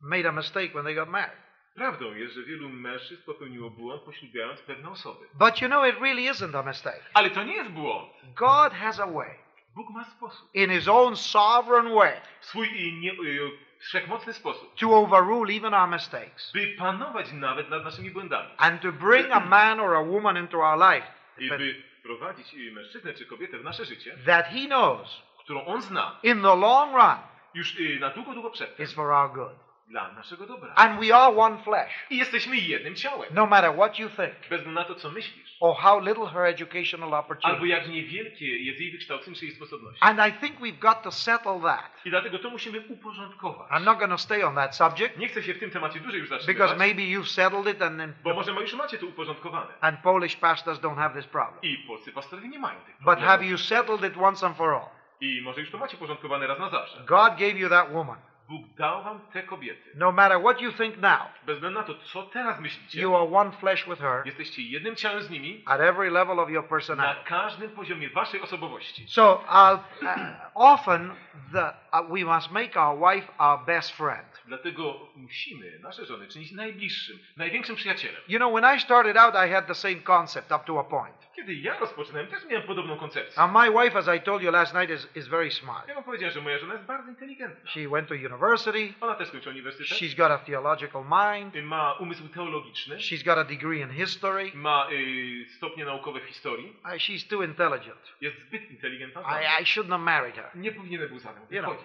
made 0.00 0.28
a 0.28 0.32
mistake 0.32 0.72
when 0.74 0.84
they 0.84 0.94
got 0.94 1.08
married. 1.08 1.44
Prawdą 1.74 2.14
jest, 2.14 2.34
że 2.34 2.42
wielu 2.42 2.68
mężczyzn 2.68 3.22
popełniło 3.26 3.70
błąd, 3.70 4.02
poślubiając 4.02 4.60
pewne 4.60 4.90
osoby. 4.90 5.26
But 5.34 5.62
you 5.62 5.68
know, 5.68 5.86
it 5.88 6.00
really 6.00 6.22
isn't 6.32 6.58
a 6.58 6.62
mistake. 6.62 7.00
Ale 7.14 7.30
to 7.30 7.44
nie 7.44 7.54
jest 7.54 7.70
błąd. 7.70 8.08
God 8.34 8.72
has 8.72 9.00
a 9.00 9.06
way, 9.06 9.38
Bóg 9.74 9.90
ma 9.90 10.04
sposób. 10.04 10.50
in 10.54 10.70
His 10.70 10.88
own 10.88 11.16
sovereign 11.16 11.94
way, 11.94 12.20
W 12.40 12.46
swój 12.46 12.66
y, 12.88 12.92
nie, 13.00 13.12
y, 13.12 13.50
wszechmocny 13.80 14.32
sposób, 14.32 14.74
to 14.80 14.96
overrule 14.96 15.52
even 15.56 15.74
our 15.74 15.88
mistakes 15.88 16.52
by 16.52 16.74
panować 16.78 17.32
nawet 17.32 17.70
nad 17.70 17.84
naszymi 17.84 18.10
błędami. 18.10 18.48
and 18.58 18.80
to 18.82 18.92
bring 18.92 19.26
a 19.32 19.40
man 19.40 19.80
or 19.80 19.94
a 19.96 20.02
woman 20.02 20.36
into 20.36 20.58
our 20.58 20.78
life 20.94 21.06
I 21.38 21.48
by 21.48 21.82
prowadzić 22.02 22.54
y, 22.54 22.72
mężczyznę 22.72 23.14
czy 23.14 23.26
kobietę 23.26 23.58
w 23.58 23.64
nasze 23.64 23.84
życie, 23.84 24.16
that 24.26 24.46
He 24.46 24.66
knows 24.66 25.22
którą 25.38 25.64
on 25.64 25.82
zna, 25.82 26.18
in 26.22 26.42
the 26.42 26.56
long 26.56 26.92
run 26.94 27.16
już 27.54 27.74
y, 27.80 27.98
na 28.00 28.10
długo, 28.10 28.32
długo 28.34 28.50
przedtem, 28.50 28.84
is 28.86 28.94
for 28.94 29.10
our 29.12 29.32
good. 29.32 29.52
dla 29.88 30.12
naszego 30.12 30.46
dobra. 30.46 30.74
And 30.74 31.00
we 31.00 31.16
are 31.16 31.36
one 31.36 31.58
flesh, 31.58 31.92
I 32.10 32.16
jesteśmy 32.16 32.56
jednym 32.56 32.94
ciałem. 32.94 33.28
no 33.34 33.46
matter 33.46 33.72
what 33.74 33.98
you 33.98 34.08
think 34.08 34.32
Bez 34.50 34.60
względu 34.60 34.70
na 34.70 34.84
to, 34.84 34.94
co 34.94 35.10
myślisz. 35.10 35.56
or 35.60 35.76
how 35.76 36.00
little 36.00 36.26
her 36.26 36.42
educational 36.44 37.04
Albo 37.14 37.18
opportunity. 37.18 37.66
jak 37.66 37.88
niewielkie 37.88 38.58
jest 38.64 38.80
jej 38.80 38.92
wykształcenie 38.92 39.36
czy 39.36 39.44
jej 39.46 39.54
sposobności. 39.54 39.98
And 40.04 40.18
I 40.28 40.32
think 40.32 40.60
we've 40.60 40.78
got 40.78 41.02
to 41.02 41.10
settle 41.12 41.60
that. 41.62 41.90
I 42.04 42.10
dlatego 42.10 42.38
to 42.38 42.50
musimy 42.50 42.80
uporządkować. 42.88 43.70
I'm 43.70 43.84
not 43.84 43.98
going 43.98 44.10
to 44.10 44.18
stay 44.18 44.44
on 44.46 44.54
that 44.54 44.76
subject 44.76 45.18
Nie 45.18 45.28
chcę 45.28 45.42
się 45.42 45.54
w 45.54 45.58
tym 45.58 45.70
temacie 45.70 46.00
dłużej 46.00 46.20
już 46.20 46.28
because 46.28 46.46
zatrzymywać, 46.46 46.78
maybe 46.78 47.02
you've 47.02 47.26
settled 47.28 47.74
it 47.76 47.82
and 47.82 47.98
then 47.98 48.12
bo 48.22 48.34
może 48.34 48.52
już 48.52 48.74
macie 48.74 48.98
to 48.98 49.06
uporządkowane. 49.06 49.72
and 49.80 50.00
Polish 50.00 50.36
pastors 50.36 50.80
don't 50.80 50.96
have 50.96 51.14
this 51.14 51.26
problem. 51.26 51.58
I 51.62 51.78
polscy 51.78 52.12
pastorowie 52.12 52.48
nie 52.48 52.58
mają 52.58 52.80
tych 52.80 52.94
But 53.00 53.18
have 53.18 53.44
you 53.44 53.58
settled 53.58 54.04
it 54.04 54.16
once 54.16 54.46
and 54.46 54.56
for 54.56 54.74
all? 54.74 54.88
I 55.20 55.40
może 55.44 55.60
już 55.60 55.70
to 55.70 55.78
macie 55.78 55.96
uporządkowane 55.96 56.46
raz 56.46 56.58
na 56.58 56.70
zawsze. 56.70 56.98
God 57.06 57.30
gave 57.30 57.56
you 57.56 57.68
that 57.68 57.92
woman. 57.92 58.18
Bóg 58.48 58.66
dał 58.78 59.04
wam 59.04 59.20
te 59.32 59.42
kobiety. 59.42 59.90
No 59.94 60.12
matter 60.12 60.40
what 60.40 60.60
you 60.60 60.72
think 60.72 60.96
now, 60.96 61.20
Bez 61.46 61.54
względu 61.56 61.80
na 61.80 61.86
to, 61.86 61.94
co 61.94 62.22
teraz 62.22 62.60
myślicie, 62.60 63.00
you 63.00 63.16
are 63.16 63.24
one 63.34 63.50
flesh 63.52 63.84
with 63.88 64.00
her 64.00 64.22
jesteście 64.26 64.62
jednym 64.62 64.96
ciałem 64.96 65.22
z 65.22 65.30
nimi 65.30 65.62
at 65.66 65.80
every 65.80 66.10
level 66.10 66.40
of 66.40 66.50
your 66.50 66.62
na 66.62 66.68
personality. 66.68 67.24
każdym 67.24 67.70
poziomie 67.70 68.10
waszej 68.10 68.40
osobowości. 68.40 69.06
So 69.08 69.44
I'll, 69.48 69.78
uh, 70.02 70.10
often 70.54 71.14
the, 71.52 71.72
we 72.02 72.24
must 72.24 72.50
make 72.50 72.76
our 72.76 72.98
wife 72.98 73.32
our 73.38 73.64
best 73.66 73.96
friend. 73.96 74.42
Dlatego 74.46 75.08
musimy 75.16 75.78
nasze 75.78 76.06
żony 76.06 76.28
czynić 76.28 76.52
najbliższym, 76.52 77.18
największym 77.36 77.76
przyjacielem. 77.76 78.22
You 78.28 78.38
know, 78.38 78.52
when 78.52 78.76
I 78.76 78.80
started 78.80 79.16
out, 79.16 79.34
I 79.34 79.52
had 79.52 79.66
the 79.66 79.74
same 79.74 79.94
concept 79.96 80.52
up 80.52 80.64
to 80.66 80.80
a 80.80 80.84
point. 80.84 81.24
Kiedy 81.36 81.54
ja 81.54 81.78
rozpoczynałem, 81.78 82.26
też 82.26 82.44
miałem 82.44 82.66
podobną 82.66 82.96
koncepcję. 82.96 83.42
Now, 83.42 83.52
my 83.52 83.84
wife, 83.84 83.98
as 83.98 84.08
I 84.16 84.20
told 84.20 84.42
you 84.42 84.50
last 84.50 84.74
night, 84.74 84.90
is, 84.90 85.16
is 85.16 85.28
very 85.28 85.50
smart. 85.50 85.88
Ja 85.88 85.94
wam 85.94 86.04
powiedziałem, 86.04 86.34
że 86.34 86.40
moja 86.40 86.58
żona 86.58 86.74
jest 86.74 86.86
bardzo 86.86 87.10
inteligentna. 87.10 87.70
She 87.70 87.88
went 87.88 88.08
to 88.08 88.14
university. 88.14 88.94
Ona 89.00 89.14
też 89.14 89.28
skończyła 89.28 89.52
uniwersytet. 89.52 89.98
She's 89.98 90.16
got 90.16 90.30
a 90.30 90.38
theological 90.38 91.04
mind. 91.04 91.54
Ma 91.64 91.92
umysł 91.92 92.28
teologiczny. 92.28 92.96
She's 92.96 93.24
got 93.24 93.38
a 93.38 93.44
degree 93.44 93.80
in 93.80 93.90
history. 93.90 94.50
Ma 94.54 94.88
y, 94.92 95.46
stopnie 95.56 95.84
naukowe 95.84 96.20
w 96.20 96.24
historii. 96.24 96.76
Uh, 96.84 96.90
she's 96.90 97.28
too 97.28 97.42
intelligent. 97.44 98.14
Jest 98.20 98.36
zbyt 98.38 98.70
inteligentna. 98.70 99.20
I, 99.20 99.62
I 99.62 99.64
shouldn't 99.64 99.90
have 99.90 100.02
married 100.02 100.36
her. 100.36 100.50
Nie 100.54 100.72
powinienem 100.72 101.08
był 101.08 101.18
za 101.18 101.32
nią 101.32 101.40
You 101.50 101.62
know, 101.62 101.83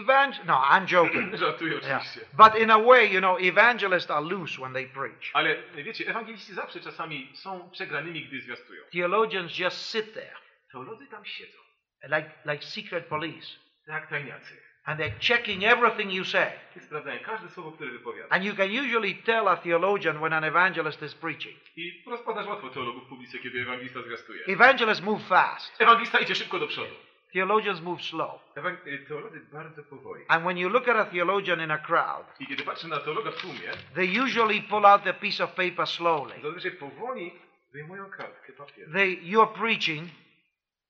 evangel- 0.00 0.44
no, 0.44 0.54
I'm 0.70 0.86
joking. 0.86 1.34
Żartuję 1.44 1.72
Yeah. 1.72 1.84
oczywiście. 1.84 2.20
But 2.32 2.62
in 2.62 2.70
a 2.70 2.78
way, 2.78 3.12
you 3.12 3.20
know, 3.20 3.38
evangelists 3.40 4.10
are 4.10 4.20
loose 4.26 4.56
when 4.62 4.72
they 4.72 4.86
preach. 4.86 5.30
Ale 5.34 5.56
wiecie, 5.74 6.08
ewangeliści 6.08 6.54
zawsze 6.54 6.80
czasami 6.80 7.30
są 7.34 7.70
przegranymi, 7.70 8.24
gdy 8.24 8.40
zwiastują. 8.40 8.82
Theologians 8.92 9.58
just 9.58 9.90
sit 9.90 10.14
there 10.14 10.34
Teolodzy 10.72 11.06
tam 11.06 11.24
siedzą, 11.24 11.58
like, 12.02 12.30
like 12.52 12.64
secret 12.64 13.06
police. 13.06 13.46
jak 13.88 14.08
tajniacy. 14.08 14.56
And 14.84 15.00
they're 15.00 15.18
checking 15.20 15.64
everything 15.64 16.12
you 16.12 16.24
say. 16.24 16.46
I 16.76 16.80
sprawdzają 16.80 17.20
każde 17.24 17.48
słowo, 17.48 17.72
które 17.72 17.90
wypowiada. 17.90 18.28
And 18.34 18.44
you 18.44 18.54
can 18.56 18.70
usually 18.70 19.14
tell 19.14 19.48
a 19.48 19.56
theologian 19.56 20.18
when 20.20 20.32
an 20.32 20.44
evangelist 20.44 21.02
is 21.02 21.14
preaching. 21.14 21.56
I 21.76 22.02
łatwo 22.06 22.70
teologów 22.70 23.04
w 23.04 23.08
publice, 23.08 23.38
kiedy 23.38 23.60
ewangelista 23.60 24.02
zwiastuje. 24.02 24.44
Evangelists 24.46 25.04
move 25.04 25.22
fast. 25.28 25.80
Ewangelista 25.80 26.18
idzie 26.18 26.34
szybko 26.34 26.58
do 26.58 26.66
przodu. 26.66 26.94
Theologians 27.32 27.80
move 27.80 28.02
slow. 28.02 28.40
Ewang- 28.56 28.86
y, 28.86 28.98
teolodzy 29.08 29.40
bardzo 29.52 29.82
powoli. 29.82 30.24
And 30.28 30.44
when 30.44 30.58
you 30.58 30.68
look 30.68 30.88
at 30.88 30.96
a 30.96 31.04
theologian 31.04 31.60
in 31.60 31.70
a 31.70 31.78
crowd, 31.78 32.26
I 32.40 32.46
kiedy 32.46 32.62
patrzę 32.62 32.88
na 32.88 33.00
teologa 33.00 33.30
w 33.30 33.36
tłumie, 33.36 33.70
they 33.94 34.20
usually 34.22 34.62
pull 34.62 34.86
out 34.86 35.04
the 35.04 35.14
piece 35.14 35.44
of 35.44 35.50
paper 35.50 35.86
slowly. 35.86 36.34
zazwyczaj 36.42 36.70
powoli 36.70 37.32
wyjmują 37.72 38.10
kartkę 38.10 38.52
papieru. 38.52 38.92
They, 38.92 39.16
you're 39.22 39.52
preaching, 39.52 40.08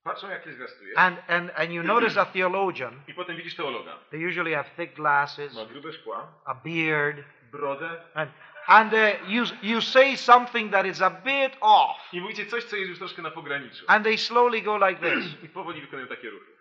Patrzą, 0.04 0.30
jak 0.30 0.42
ty 0.44 0.54
zwiastujesz. 0.54 0.98
and, 0.98 1.18
and, 1.28 1.50
and 1.56 1.70
you 1.72 1.82
notice 1.82 2.20
a 2.20 2.24
theologian. 2.24 3.00
I 3.08 3.14
potem 3.14 3.36
widzisz 3.36 3.56
teologa. 3.56 3.98
They 4.10 4.28
usually 4.28 4.54
have 4.54 4.68
thick 4.76 4.94
glasses, 4.94 5.54
Ma 5.54 5.64
grube 5.66 5.92
szkła, 5.92 6.32
a 6.44 6.54
beard, 6.54 7.16
brodę 7.52 7.90
and, 8.14 8.30
and 8.68 8.92
uh, 8.94 9.28
you, 9.28 9.44
you 9.62 9.80
say 9.80 10.16
something 10.16 10.70
that 10.70 10.86
is 10.86 11.02
a 11.02 11.10
bit 11.10 11.56
off. 11.60 11.96
i 12.12 12.20
mówicie 12.20 12.46
coś, 12.46 12.64
co 12.64 12.76
jest 12.76 12.88
już 12.88 12.98
troszkę 12.98 13.22
na 13.22 13.30
pograniczu. 13.30 13.84
And 13.88 14.04
they 14.04 14.18
slowly 14.18 14.62
go 14.62 14.88
like 14.88 15.00
this, 15.00 15.24
I 15.44 15.48
powoli 15.48 15.80
wykonują 15.80 16.08
takie 16.08 16.30
ruchy. 16.30 16.52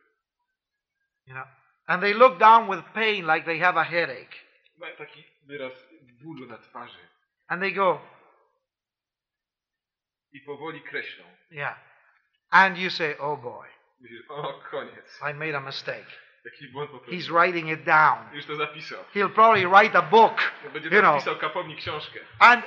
you 1.27 1.33
know. 1.33 1.47
And 1.87 2.01
they 2.01 2.13
look 2.13 2.37
down 2.37 2.69
with 2.69 2.85
pain 2.93 3.25
like 3.27 3.45
they 3.45 3.59
have 3.59 3.79
a 3.79 3.83
headache. 3.83 4.35
Mają 4.77 4.95
taki 4.95 5.23
wyraz 5.47 5.73
bólu 6.23 6.45
na 6.47 6.57
twarzy. 6.57 6.99
And 7.47 7.61
they 7.61 7.71
go, 7.71 8.01
I 10.33 10.39
powoli 10.41 10.81
kreślą. 10.81 11.23
yeah. 11.51 11.75
And 12.49 12.77
you 12.77 12.89
say, 12.89 13.15
oh 13.19 13.37
boy, 13.41 13.67
Myślisz, 13.99 14.25
o, 14.29 14.53
koniec. 14.71 15.19
I 15.31 15.33
made 15.33 15.57
a 15.57 15.59
mistake. 15.61 16.05
Jaki 16.45 16.67
błąd 16.67 16.91
popełnił. 16.91 17.19
He's 17.19 17.27
writing 17.31 17.69
it 17.69 17.83
down. 17.83 18.17
Już 18.33 18.45
to 18.45 18.55
zapisał. 18.55 18.99
He'll 19.15 19.29
probably 19.29 19.67
write 19.67 19.97
a 19.97 20.01
book, 20.01 20.51
Będzie 20.73 20.89
you 20.89 21.01
know. 21.01 21.13
zapisał 21.13 21.35
kapownik 21.35 21.77
książkę. 21.77 22.19
And 22.39 22.65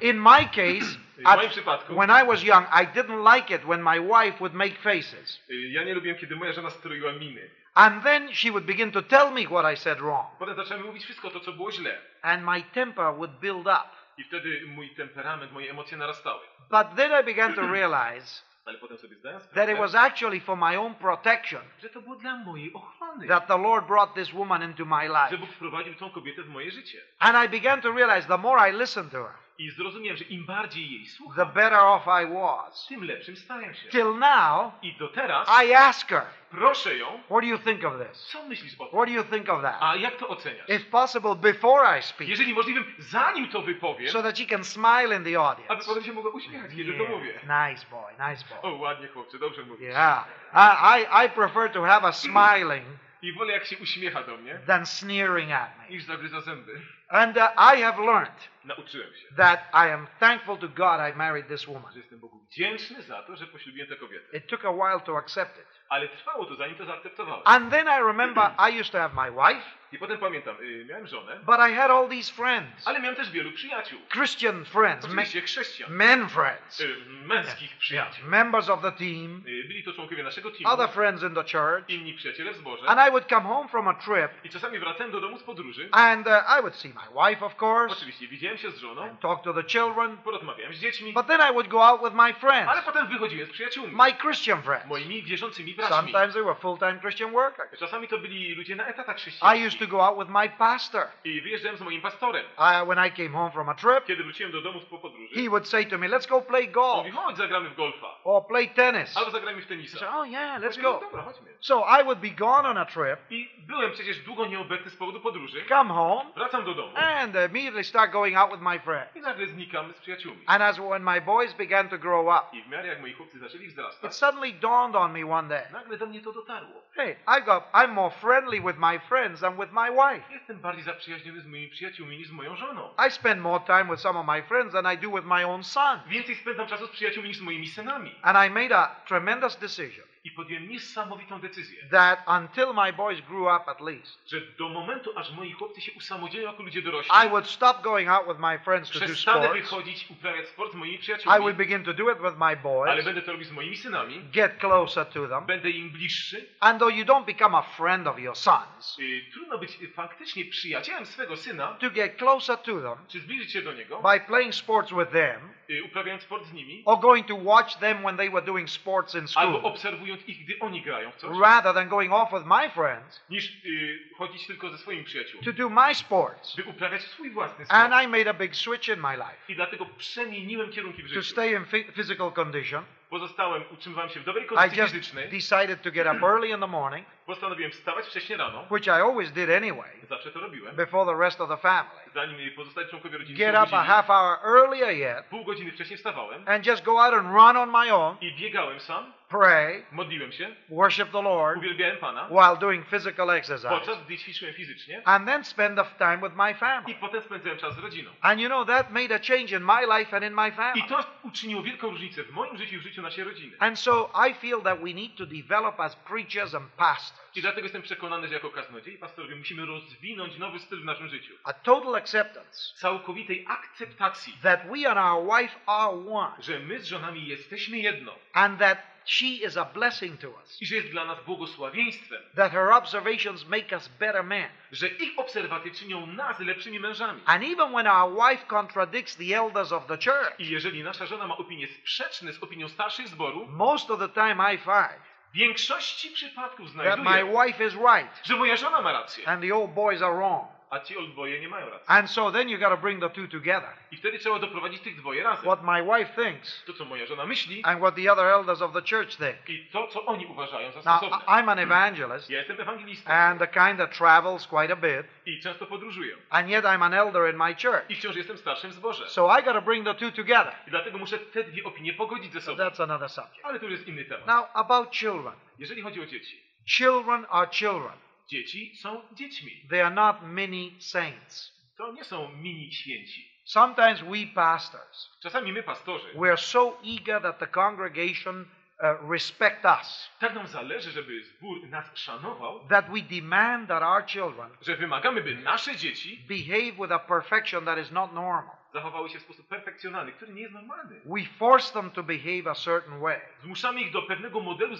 in 0.00 0.16
my 0.22 0.44
case, 0.44 0.98
at, 1.24 1.40
when 1.88 2.10
I 2.10 2.26
was 2.26 2.42
young, 2.44 2.66
I 2.82 2.86
didn't 2.86 3.34
like 3.36 3.54
it 3.54 3.62
when 3.64 3.82
my 3.82 4.00
wife 4.00 4.38
would 4.38 4.54
make 4.54 4.74
faces. 4.78 5.42
y, 5.50 5.68
ja 5.68 5.84
nie 5.84 5.94
lubiłem, 5.94 6.18
kiedy 6.18 6.36
moja 6.36 6.52
żona 6.52 6.70
stroiła 6.70 7.12
miny. 7.12 7.50
And 7.74 8.02
then 8.02 8.34
she 8.34 8.50
would 8.50 8.64
begin 8.64 8.92
to 8.92 9.02
tell 9.02 9.30
me 9.30 9.46
what 9.46 9.74
I 9.74 9.76
said 9.76 9.98
wrong. 9.98 10.26
Potem 10.38 10.56
zacząłem 10.56 10.86
mówić 10.86 11.04
wszystko 11.04 11.30
to, 11.30 11.40
co 11.40 11.52
było 11.52 11.72
źle. 11.72 11.98
And 12.22 12.44
my 12.44 12.62
temper 12.62 13.14
would 13.14 13.30
build 13.40 13.66
up. 13.66 13.88
I 14.16 14.24
wtedy 14.24 14.62
mój 14.66 14.90
temperament, 14.90 15.52
moje 15.52 15.70
emocje 15.70 15.96
narastały. 15.96 16.40
But 16.70 16.96
then 16.96 17.20
I 17.20 17.24
began 17.24 17.54
to 17.54 17.60
realize 17.60 18.42
Ale 18.68 18.78
potem 18.78 18.98
sobie 18.98 19.16
zdałem 19.16 19.40
that 19.40 19.50
sprawę, 19.50 19.72
it 19.72 19.78
was 19.78 19.94
actually 19.94 20.40
for 20.40 20.56
my 20.56 20.78
own 20.78 20.94
protection 20.94 21.60
że 21.82 21.90
to 21.90 22.02
było 22.02 22.16
dla 22.16 22.36
mojej 22.36 22.72
ochrony. 22.72 23.28
that 23.28 23.46
the 23.46 23.58
Lord 23.58 23.86
brought 23.86 24.14
this 24.14 24.32
woman 24.32 24.62
into 24.62 24.84
my 24.84 25.08
Że 25.08 25.08
life. 25.08 25.38
Bóg 25.38 25.50
wprowadził 25.50 25.94
tą 25.94 26.10
kobietę 26.10 26.42
w 26.42 26.48
moje 26.48 26.70
życie. 26.70 26.98
And 27.18 27.46
I 27.46 27.48
began 27.48 27.82
to 27.82 27.92
realize 27.92 28.28
the 28.28 28.38
more 28.38 28.70
I 28.70 28.72
listened 28.72 29.12
to 29.12 29.24
her, 29.24 29.34
I 29.58 29.70
zrozumiałem, 29.70 30.16
że 30.16 30.24
im 30.24 30.46
bardziej 30.46 30.90
jej 30.92 31.04
the 31.06 31.10
słucham, 31.10 31.52
better 31.52 31.78
off 31.80 32.02
I 32.06 32.34
was. 32.34 32.86
tym 32.88 33.04
lepszym 33.04 33.36
stałem 33.36 33.74
się. 33.74 33.88
Till 33.88 34.14
now, 34.18 34.72
I 34.82 34.92
do 34.98 35.08
teraz 35.08 35.48
I 35.64 35.74
ask 35.74 36.08
her, 36.08 36.22
proszę 36.50 36.96
ją, 36.98 37.06
What 37.06 37.40
do 37.40 37.46
you 37.46 37.58
think 37.58 37.84
of 37.84 37.92
this? 38.08 38.26
co 38.26 38.42
myślisz 38.44 38.74
o 38.78 38.84
tym? 38.86 38.98
What 38.98 39.08
do 39.08 39.14
you 39.14 39.24
think 39.24 39.48
of 39.48 39.62
that? 39.62 39.76
A 39.80 39.96
jak 39.96 40.16
to 40.16 40.28
oceniasz? 40.28 40.68
If 40.68 40.80
possible, 40.90 41.34
before 41.34 41.98
I 41.98 42.02
speak, 42.02 42.28
Jeżeli 42.28 42.54
możliwym, 42.54 42.84
zanim 42.98 43.48
to 43.48 43.62
wypowiem, 43.62 44.08
so 44.12 44.22
that 44.22 44.38
she 44.38 44.46
can 44.46 44.64
smile 44.64 45.16
in 45.16 45.24
the 45.24 45.30
aby 45.30 45.38
audience. 45.38 45.86
potem 45.86 46.04
się 46.04 46.12
mogła 46.12 46.30
uśmiechać, 46.30 46.70
kiedy 46.76 46.92
to 46.92 47.04
mówię. 47.04 47.30
Yeah, 47.44 47.70
nice 47.70 47.86
boy, 47.90 48.12
nice 48.30 48.44
boy. 48.48 48.72
O, 48.72 48.76
ładnie 48.76 49.08
chłopcze, 49.08 49.38
dobrze 49.38 49.62
mówisz. 49.62 49.88
Yeah, 49.88 50.24
I, 50.54 51.00
I, 51.00 51.26
I 51.26 51.30
prefer 51.30 51.70
to 51.72 51.82
have 51.82 52.08
a 52.08 52.12
smiling 52.12 52.84
I 53.22 53.32
wolę 53.32 53.52
jak 53.52 53.64
się 53.64 53.78
uśmiecha 53.78 54.22
do 54.22 54.36
mnie, 54.36 54.58
than 54.66 54.86
sneering 54.86 55.52
at 55.52 55.78
me. 55.78 55.88
niż 55.88 56.04
zagryza 56.04 56.40
zęby. 56.40 56.80
And 57.08 57.36
uh, 57.36 57.42
I 57.74 57.82
have 57.82 57.98
learned 58.06 58.48
Nauczyłem 58.64 59.14
się, 59.16 59.34
that 59.36 59.60
I 59.72 59.90
am 59.92 60.06
thankful 60.20 60.58
to 60.58 60.68
God 60.68 61.00
I 61.14 61.16
married 61.16 61.48
this 61.48 61.66
woman. 61.66 61.92
że 61.92 61.98
jestem 61.98 62.18
Bogu 62.20 62.38
wdzięczny 62.38 63.02
za 63.02 63.22
to, 63.22 63.36
że 63.36 63.46
poślubiłem 63.46 63.88
tę 63.88 63.96
kobietę. 63.96 64.36
It 64.36 64.46
took 64.46 64.64
a 64.64 64.70
while 64.72 65.00
to 65.00 65.16
accept 65.18 65.58
it. 65.58 65.66
Ale 65.88 66.08
trwało 66.08 66.44
to, 66.44 66.54
zanim 66.56 66.76
to 66.76 66.84
zaakceptowałem. 66.84 67.42
And 67.44 67.70
then 67.70 67.86
I 67.86 68.02
remember 68.06 68.50
I 68.70 68.80
used 68.80 68.92
to 68.92 68.98
have 68.98 69.14
my 69.14 69.30
wife, 69.30 69.66
I 69.92 69.98
potem 69.98 70.18
pamiętam, 70.18 70.56
y, 70.60 70.84
miałem 70.88 71.06
żonę, 71.06 71.36
but 71.46 71.56
I 71.70 71.74
had 71.74 71.90
all 71.90 72.08
these 72.08 72.32
friends 72.32 72.88
ale 72.88 73.00
miałem 73.00 73.16
też 73.16 73.30
wielu 73.30 73.52
przyjaciół. 73.52 73.98
Christian 74.12 74.64
friends, 74.64 75.04
Oczywiście 75.04 75.40
chrześcijan, 75.42 75.92
men 75.92 76.28
friends, 76.28 76.80
y, 76.80 76.96
męskich 77.26 77.76
przyjaciół. 77.76 78.28
members 78.28 78.68
of 78.68 78.82
the 78.82 78.92
team, 78.92 79.42
Y, 79.46 79.64
Byli 79.68 79.84
to 79.84 79.92
członkowie 79.92 80.22
naszego 80.22 80.50
teamu, 80.50 80.74
other 80.74 80.88
friends 80.88 81.22
in 81.22 81.34
the 81.34 81.42
church. 81.58 81.88
inni 81.88 82.14
przyjaciele 82.14 82.52
w 82.52 82.56
zborze. 82.56 82.86
And 82.88 83.08
I 83.08 83.10
would 83.10 83.28
come 83.28 83.42
home 83.42 83.68
from 83.68 83.88
a 83.88 83.94
trip, 83.94 84.30
I 84.44 84.48
czasami 84.50 84.78
wracałem 84.78 85.12
do 85.12 85.20
domu 85.20 85.38
z 85.38 85.42
podróży. 85.42 85.88
and 85.92 86.26
uh, 86.26 86.32
I 86.58 86.60
would 86.60 86.74
see 86.76 86.88
my 86.88 87.30
wife, 87.30 87.44
of 87.46 87.62
course, 87.62 87.92
Oczywiście 87.96 88.28
widziałem 88.28 88.58
się 88.58 88.70
z 88.70 88.76
żoną, 88.78 89.02
and 89.02 89.20
talk 89.20 89.42
to 89.42 89.54
the 89.54 89.62
children, 89.64 90.16
porozmawiałem 90.16 90.74
z 90.74 90.78
dziećmi, 90.80 91.12
but 91.12 91.26
then 91.26 91.40
I 91.50 91.52
would 91.52 91.68
go 91.68 91.86
out 91.86 92.00
with 92.04 92.14
my 92.14 92.34
friends, 92.34 92.68
ale 92.70 92.82
potem 92.82 93.06
wychodziłem 93.06 93.48
z 93.48 93.50
przyjaciółmi, 93.50 93.96
my 93.96 94.12
Christian 94.12 94.62
friends. 94.62 94.86
moimi 94.86 95.22
wierzącymi 95.22 95.74
braćmi. 95.74 95.96
Sometimes 95.96 96.34
they 96.34 96.42
were 96.42 96.54
full-time 96.54 97.00
Christian 97.00 97.32
workers. 97.32 97.78
Czasami 97.80 98.08
to 98.08 98.18
byli 98.18 98.54
ludzie 98.54 98.76
na 98.76 98.86
etatach 98.86 99.16
I 99.56 99.62
used 99.78 99.90
to 99.90 99.96
go 99.96 100.00
out 100.00 100.18
with 100.18 100.28
my 100.28 100.48
pastor. 100.48 101.06
I 101.24 101.40
wyjeżdżałem 101.40 101.76
z 101.76 101.80
moim 101.80 102.00
pastorem. 102.00 102.44
I, 102.58 102.86
when 102.86 102.98
I 103.06 103.10
came 103.10 103.28
home 103.32 103.50
from 103.50 103.68
a 103.68 103.74
trip, 103.74 104.04
Kiedy 104.06 104.22
wróciłem 104.22 104.52
do 104.52 104.60
domu 104.62 104.80
po 104.90 104.98
podróży, 104.98 105.34
he 105.34 105.48
would 105.48 105.68
say 105.68 105.86
to 105.86 105.98
me, 105.98 106.08
"Let's 106.08 106.28
go 106.28 106.40
play 106.42 106.68
golf 106.68 106.96
mówi, 107.06 107.10
chodź 107.10 107.36
zagramy 107.36 107.70
w 107.70 107.76
golfa, 107.76 108.06
or 108.24 108.46
play 108.46 108.68
tennis." 108.68 109.16
albo 109.16 109.30
zagramy 109.30 109.62
w 109.62 109.70
I 109.70 109.88
said, 109.88 110.08
"Oh 110.14 110.26
yeah, 110.26 110.60
let's 110.62 110.82
go." 110.82 111.00
dobra, 111.00 111.22
chodźmy. 111.22 111.50
So 111.60 111.84
I 112.00 112.04
would 112.04 112.18
be 112.18 112.30
gone 112.30 112.68
on 112.68 112.78
a 112.78 112.84
trip, 112.84 113.18
I 113.30 113.50
byłem 113.58 113.92
przecież 113.92 114.20
długo 114.20 114.46
nieobecny 114.46 114.90
z 114.90 114.96
powodu 114.96 115.20
podróży. 115.20 115.64
come 115.68 115.94
home, 115.94 116.30
Wracam 116.36 116.64
do 116.64 116.74
domu 116.74 116.92
and 116.96 117.34
immediately 117.34 117.84
start 117.84 118.12
going 118.12 118.36
out 118.36 118.50
with 118.50 118.62
my 118.62 118.78
friends. 118.78 119.16
i 119.16 119.20
nagle 119.20 119.46
znikam 119.46 119.92
z 119.94 120.00
przyjaciółmi. 120.00 120.42
And 120.46 120.62
as 120.62 120.78
when 120.78 121.02
my 121.02 121.20
boys 121.20 121.54
began 121.54 121.88
to 121.88 121.98
grow 121.98 122.26
up, 122.26 122.56
I 122.56 122.62
w 122.62 122.68
miarę 122.68 122.88
jak 122.88 123.00
moi 123.00 123.12
chłopcy 123.12 123.38
zaczęli 123.38 123.68
it 124.02 124.14
suddenly 124.14 124.52
dawned 124.52 124.96
on 124.96 125.12
me 125.12 125.24
one 125.24 125.48
day. 125.48 125.72
nagle 125.72 125.98
do 125.98 126.06
mnie 126.06 126.20
to 126.20 126.32
dotarło. 126.32 126.82
Hey, 126.96 127.16
I 127.26 127.42
got 127.42 127.64
I'm 127.72 127.92
more 127.92 128.10
friendly 128.10 128.60
with 128.60 128.78
my 128.78 128.98
friends 128.98 129.40
than 129.40 129.56
with 129.56 129.67
my 129.72 129.90
wife. 129.90 130.32
Jestem 130.32 130.58
bardziej 130.58 130.84
zaprzyjaźniony 130.84 131.40
z 131.40 131.46
moimi 131.46 131.68
przyjaciółmi 131.68 132.18
niż 132.18 132.28
z 132.28 132.32
moją 132.32 132.56
żoną. 132.56 132.94
I 133.08 133.10
spend 133.10 133.40
more 133.40 133.64
time 133.66 133.84
with 133.84 134.00
some 134.00 134.18
of 134.18 134.26
my 134.26 134.42
friends 134.42 134.72
than 134.72 134.94
I 134.94 134.98
do 134.98 135.10
with 135.10 135.26
my 135.26 135.46
own 135.46 135.64
son. 135.64 136.00
Więcej 136.06 136.34
spędzam 136.34 136.66
czasu 136.66 136.86
z 136.86 136.90
przyjaciółmi 136.90 137.28
niż 137.28 137.38
z 137.38 137.40
moimi 137.40 137.68
synami. 137.68 138.14
And 138.22 138.38
I 138.46 138.50
made 138.50 138.78
a 138.78 138.86
tremendous 139.06 139.56
decision 139.56 140.04
I 140.24 140.30
podjąłem 140.30 140.68
niesamowitą 140.68 141.40
decyzję, 141.40 141.82
that 141.90 142.18
until 142.42 142.74
my 142.74 142.92
boys 142.92 143.20
grew 143.20 143.42
up 143.42 143.70
at 143.70 143.80
least, 143.80 144.28
że 144.28 144.40
do 144.40 144.68
momentu, 144.68 145.18
aż 145.18 145.30
moi 145.32 145.52
chłopcy 145.52 145.80
się 145.80 145.92
usamodzielnią 145.92 146.50
jako 146.50 146.62
ludzie 146.62 146.82
dorośli, 146.82 147.10
I 147.26 147.28
would 147.28 147.46
stop 147.46 147.82
going 147.82 148.08
out 148.08 148.26
with 148.28 148.38
my 148.38 148.58
friends 148.58 148.90
to 148.90 149.00
do 149.00 149.14
sports. 149.14 149.52
wychodzić, 149.52 150.06
uprawiać 150.10 150.48
sport 150.48 150.72
z 150.72 150.74
moimi 150.74 150.94
I 150.94 150.98
przyjaciółmi, 150.98 151.38
would 151.40 151.56
begin 151.56 151.84
to 151.84 151.94
do 151.94 152.12
it 152.12 152.18
with 152.18 152.36
my 152.38 152.44
ale 152.46 152.56
boys, 152.56 153.04
będę 153.04 153.22
to 153.22 153.32
robił 153.32 153.46
z 153.46 153.52
moimi 153.52 153.76
synami, 153.76 154.20
get 154.32 154.58
closer 154.58 155.06
to 155.06 155.28
them. 155.28 155.46
będę 155.46 155.70
im 155.70 155.90
bliższy. 155.90 156.46
And 156.60 156.78
though 156.78 156.94
you 156.96 157.04
don't 157.04 157.24
become 157.24 157.58
a 157.58 157.62
friend 157.62 158.06
of 158.06 158.18
your 158.18 158.36
sons, 158.36 158.98
Y, 158.98 159.24
Trudno 159.32 159.58
być 159.58 159.78
faktycznie 159.94 160.44
przyjacielem 160.44 161.06
swego 161.06 161.36
syna, 161.36 161.76
to 161.80 161.90
get 161.90 162.16
closer 162.16 162.58
to 162.58 162.80
them 162.80 163.06
czy 163.08 163.20
zbliżyć 163.20 163.52
się 163.52 163.62
do 163.62 163.72
niego, 163.72 164.02
by 164.02 164.20
playing 164.20 164.54
sports 164.54 164.90
with 164.90 165.10
them 165.12 165.50
y, 165.70 165.84
uprawiając 165.84 166.22
sport 166.22 166.44
z 166.44 166.52
nimi, 166.52 166.82
or 166.86 167.00
going 167.00 167.26
to 167.26 167.36
watch 167.36 167.74
them 167.76 167.98
when 168.02 168.16
they 168.16 168.30
were 168.30 168.46
doing 168.46 168.70
sports 168.70 169.14
in 169.14 169.24
albo 169.34 169.62
school, 170.08 170.18
obserwując 170.18 170.28
ich, 170.28 170.44
gdy 170.44 170.58
oni 170.60 170.82
grają 170.82 171.10
w 171.10 171.16
coś, 171.16 171.38
rather 171.40 171.74
than 171.74 171.88
going 171.88 172.12
off 172.12 172.30
with 172.32 172.44
my 172.46 172.70
friends 172.70 173.24
niż 173.30 173.64
y, 173.64 173.98
chodzić 174.18 174.46
tylko 174.46 174.70
ze 174.70 174.78
swoimi 174.78 175.04
przyjaciółmi, 175.04 175.44
to 175.46 175.52
do 175.52 175.68
my 175.68 175.94
sports. 175.94 176.56
by 176.56 176.64
uprawiać 176.64 177.02
swój 177.02 177.30
własny 177.30 177.64
And 177.68 177.92
sport. 177.92 178.04
I 178.04 178.08
made 178.08 178.30
a 178.30 178.34
big 178.34 178.56
switch 178.56 178.88
in 178.88 179.00
my 179.00 179.16
life 179.16 179.36
I 179.48 179.54
dlatego 179.54 179.86
przemieniłem 179.98 180.70
kierunki 180.70 181.02
w 181.02 181.08
to 181.08 181.14
życiu. 181.14 181.22
stay 181.30 181.52
in 181.52 181.64
phy- 181.64 181.92
physical 181.92 182.32
condition. 182.32 182.84
Pozostałem, 183.10 183.62
utrzymywałem 183.72 184.10
się 184.10 184.20
w 184.20 184.24
dobrej 184.24 184.44
I 184.44 184.48
kondycji 184.48 184.78
just 184.78 184.92
fizycznej, 184.92 185.28
decided 185.28 185.82
to 185.82 185.90
get 185.90 186.06
up 186.06 186.26
early 186.32 186.48
in 186.48 186.60
the 186.60 186.66
morning, 186.66 187.06
postanowiłem 187.26 187.70
wstawać 187.72 188.06
wcześnie 188.06 188.36
rano, 188.36 188.66
which 188.70 188.86
I 188.86 188.90
always 188.90 189.32
did 189.32 189.50
anyway, 189.50 189.90
zawsze 190.08 190.30
to 190.32 190.40
robiłem, 190.40 190.76
before 190.76 191.12
the 191.12 191.18
rest 191.20 191.40
of 191.40 191.48
the 191.48 191.56
family. 191.56 192.00
zanim 192.14 192.50
pozostali 192.56 192.88
członkowie 192.88 193.18
rodziny 193.18 193.38
Get 193.38 193.54
up 193.54 193.76
a 193.76 193.84
half 193.84 194.06
hour 194.10 194.38
earlier 194.44 194.90
yet 194.96 195.26
Pół 195.26 195.44
godziny 195.44 195.72
wcześniej 195.72 195.96
wstawałem 195.96 196.42
and 196.48 196.66
just 196.66 196.84
go 196.84 197.04
out 197.04 197.14
and 197.14 197.26
run 197.32 197.56
on 197.56 197.70
my 197.84 197.94
own, 197.94 198.16
i 198.20 198.32
biegałem 198.36 198.80
sam, 198.80 199.12
pray, 199.28 199.84
modliłem 199.92 200.32
się, 200.32 200.48
worship 200.68 201.10
the 201.12 201.22
Lord 201.22 201.58
uwielbiałem 201.58 201.96
Pana, 201.96 202.28
while 202.30 202.56
doing 202.56 202.86
physical 202.86 203.30
exercise, 203.30 203.68
podczas 203.68 204.04
gdy 204.04 204.18
ćwiczyłem 204.18 204.54
fizycznie 204.54 205.02
and 205.04 205.26
then 205.26 205.44
spend 205.44 205.76
the 205.78 205.84
time 205.98 206.18
with 206.28 206.36
my 206.36 206.50
i 206.50 206.54
family. 206.54 206.94
potem 207.00 207.22
spędzałem 207.22 207.58
czas 207.58 207.74
z 207.74 207.78
rodziną. 207.78 208.10
And 208.20 208.40
you 208.40 208.48
know, 208.48 208.66
that 208.66 208.90
made 208.90 209.14
a 209.14 209.18
change 209.18 209.56
in 209.56 209.62
my 209.64 209.98
life 209.98 210.16
and 210.16 210.24
in 210.26 210.34
my 210.34 210.48
I 210.48 210.52
family. 210.52 210.88
to 210.88 211.04
uczyniło 211.22 211.62
wielką 211.62 211.90
różnicę 211.90 212.22
w 212.24 212.30
moim 212.30 212.56
życiu 212.56 212.74
i 212.74 212.78
w 212.78 212.82
życiu 212.82 213.02
naszej 213.02 213.24
rodziny. 213.24 213.56
And 213.58 213.78
so 213.78 214.10
I 214.30 214.34
feel 214.34 214.62
that 214.62 214.78
we 214.80 214.94
need 214.94 215.16
to 215.16 215.26
develop 215.26 215.80
as 215.80 215.96
preachers 215.96 216.54
and 216.54 216.68
pastors 216.76 217.28
I 217.36 217.40
dlatego 217.40 217.62
jestem 217.62 217.82
przekonany, 217.82 218.28
że 218.28 218.34
jako 218.34 218.50
kaznodziei 218.50 218.94
i 218.94 218.98
pastorowie 218.98 219.36
musimy 219.36 219.66
rozwinąć 219.66 220.38
nowy 220.38 220.58
styl 220.58 220.80
w 220.82 220.84
naszym 220.84 221.08
życiu. 221.08 221.34
a 221.44 221.52
total 221.52 221.94
acceptance 221.94 222.74
Całkowitej 222.76 223.46
akceptacji, 223.48 224.32
that 224.42 224.60
we 224.66 224.90
and 224.90 224.98
our 224.98 225.38
wife 225.40 225.54
are 225.66 225.90
one, 226.10 226.30
że 226.42 226.58
my 226.58 226.80
z 226.80 226.84
żonami 226.86 227.26
jesteśmy 227.26 227.78
jedno 227.78 228.14
and 228.32 228.58
that 228.58 228.78
she 229.08 229.26
is 229.26 229.56
a 229.56 229.64
blessing 229.64 230.20
to 230.20 230.28
us, 230.30 230.62
i 230.62 230.66
że 230.66 230.76
jest 230.76 230.88
dla 230.88 231.04
nas 231.04 231.24
błogosławieństwem, 231.24 232.22
that 232.36 232.52
her 232.52 232.72
observations 232.72 233.46
make 233.46 233.72
us 233.72 233.88
better 233.88 234.24
men. 234.24 234.48
że 234.72 234.88
ich 234.88 235.18
obserwacje 235.18 235.70
czynią 235.70 236.06
nas 236.06 236.40
lepszymi 236.40 236.80
mężami. 236.80 237.22
And 237.26 237.44
even 237.44 237.72
when 237.72 237.86
our 237.86 238.30
wife 238.30 238.46
contradicts 238.46 239.16
the 239.16 239.36
elders 239.36 239.72
of 239.72 239.86
the 239.86 239.96
church, 239.96 240.40
I 240.40 240.50
jeżeli 240.50 240.82
nasza 240.82 241.06
żona 241.06 241.26
ma 241.26 241.36
opinie 241.36 241.66
sprzeczne 241.68 242.32
z 242.32 242.42
opinią 242.42 242.68
starszych 242.68 243.08
zboru, 243.08 243.46
most 243.48 243.90
of 243.90 243.98
the 244.00 244.08
time 244.08 244.54
I 244.54 244.58
find 244.58 245.08
w 245.32 245.36
większości 245.36 246.10
przypadków 246.10 246.66
that 246.66 246.76
my 246.76 247.02
znajduję, 247.02 247.44
wife 247.46 247.66
is 247.66 247.74
right 247.74 248.20
że 248.26 248.36
moja 248.36 248.56
żona 248.56 248.80
ma 248.80 248.92
rację, 248.92 249.28
and 249.28 249.42
the 249.42 249.54
old 249.54 249.70
boys 249.70 250.02
are 250.02 250.14
wrong. 250.14 250.57
A 250.70 250.80
ci 250.80 250.96
oldboje 250.96 251.40
nie 251.40 251.48
mają 251.48 251.70
racji. 251.70 251.84
And 251.88 252.10
so 252.10 252.30
then 252.32 252.48
you 252.48 252.58
got 252.58 252.68
to 252.68 252.76
bring 252.76 253.00
the 253.00 253.10
two 253.10 253.28
together. 253.28 253.68
I 253.90 253.96
wtedy 253.96 254.18
trzeba 254.18 254.38
doprowadzić 254.38 254.82
tych 254.82 254.96
dwoje 254.96 255.22
razem. 255.22 255.42
What 255.44 255.62
my 255.62 255.82
wife 255.98 256.22
thinks 256.24 256.64
To, 256.64 256.72
co 256.72 256.84
moja 256.84 257.06
żona 257.06 257.26
myśli 257.26 257.62
and 257.64 257.78
what 257.80 257.94
the 257.94 258.12
other 258.12 258.26
elders 258.26 258.62
of 258.62 258.72
the 258.72 258.82
church 258.82 259.16
think. 259.16 259.48
i 259.48 259.66
to, 259.72 259.86
co 259.88 260.04
oni 260.06 260.26
uważają 260.26 260.72
za 260.72 260.76
Now, 260.90 260.98
stosowne. 260.98 261.24
I'm 261.26 261.50
an 261.52 261.58
evangelist 261.58 262.30
Ja 262.30 262.38
jestem 262.38 262.60
ewangelistą 262.60 263.10
and 263.10 263.40
the 263.40 263.46
kind 263.46 263.78
that 263.78 263.98
travels 263.98 264.46
quite 264.46 264.72
a 264.72 264.76
bit, 264.76 265.06
i 265.26 265.40
często 265.40 265.66
podróżuję. 265.66 266.16
and 266.30 266.48
yet 266.50 266.64
I'm 266.64 266.82
an 266.84 266.94
elder 266.94 267.30
in 267.34 267.36
my 267.36 267.54
church. 267.54 267.90
I 267.90 267.94
wciąż 267.96 268.16
jestem 268.16 268.38
starszym 268.38 268.70
w 268.70 268.74
zborze. 268.74 269.08
So 269.08 269.38
I 269.38 269.42
got 269.42 269.54
to 269.54 269.62
bring 269.62 269.84
the 269.86 269.94
two 269.94 270.10
together. 270.12 270.52
I 270.66 270.70
dlatego 270.70 270.98
muszę 270.98 271.18
te 271.18 271.44
dwie 271.44 271.64
opinie 271.64 271.92
pogodzić 271.94 272.32
ze 272.32 272.40
So 272.40 272.46
sobą. 272.50 272.64
that's 272.64 272.82
another 272.82 273.08
subject. 273.10 273.44
Ale 273.44 273.58
to 273.60 273.64
już 273.66 273.72
jest 273.74 273.88
inny 273.88 274.04
temat. 274.04 274.26
Now, 274.26 274.46
about 274.54 274.90
children. 274.96 275.34
Jeżeli 275.58 275.82
chodzi 275.82 276.00
o 276.02 276.06
dzieci. 276.06 276.42
Children 276.66 277.26
are 277.30 277.48
children. 277.50 277.92
Dzieci 278.28 278.76
są 278.76 279.02
dziećmi. 279.12 279.66
They 279.70 279.84
are 279.84 279.94
not 279.94 280.16
mini 280.22 280.76
saints. 280.80 281.58
To 281.76 281.92
nie 281.92 282.04
są 282.04 282.32
mini 282.32 282.72
święci. 282.72 283.28
Sometimes 283.44 284.00
we 284.02 284.26
pastors, 284.34 285.10
Czasami 285.20 285.52
my, 285.52 285.62
pastorzy, 285.62 286.08
we're 286.14 286.36
so 286.36 286.78
eager 286.84 287.22
that 287.22 287.38
the 287.38 287.46
congregation 287.46 288.44
uh, 288.80 289.10
respect 289.10 289.64
us, 289.64 290.10
Tak 290.18 290.34
nam 290.34 290.46
zależy, 290.46 290.90
żeby 290.90 291.22
zbór 291.22 291.68
nas 291.68 291.86
szanował, 291.94 292.68
that 292.68 292.90
we 292.90 293.02
demand 293.02 293.68
that 293.68 293.82
our 293.82 294.06
children 294.06 294.50
że 294.62 294.76
wymagamy, 294.76 295.22
by 295.22 295.34
nasze 295.34 295.76
dzieci 295.76 296.24
behave 296.28 296.72
with 296.78 296.92
a 296.92 296.98
perfection 296.98 297.64
that 297.64 297.78
is 297.78 297.90
not 297.90 298.12
normal. 298.12 298.56
Zachowały 298.72 299.10
się 299.10 299.18
w 299.18 299.22
sposób 299.22 299.48
perfekcjonalny, 299.48 300.12
który 300.12 300.32
nie 300.32 300.42
jest 300.42 300.54
normalny. 300.54 301.00
We 301.04 301.24
force 301.38 301.72
them 301.72 301.90
to 301.90 302.02
behave 302.02 302.46
a 302.46 302.54
certain 302.54 303.00
way 303.00 303.20
Zmuszamy 303.42 303.80
ich 303.80 303.92
do 303.92 304.02
pewnego 304.02 304.40
modelu 304.40 304.76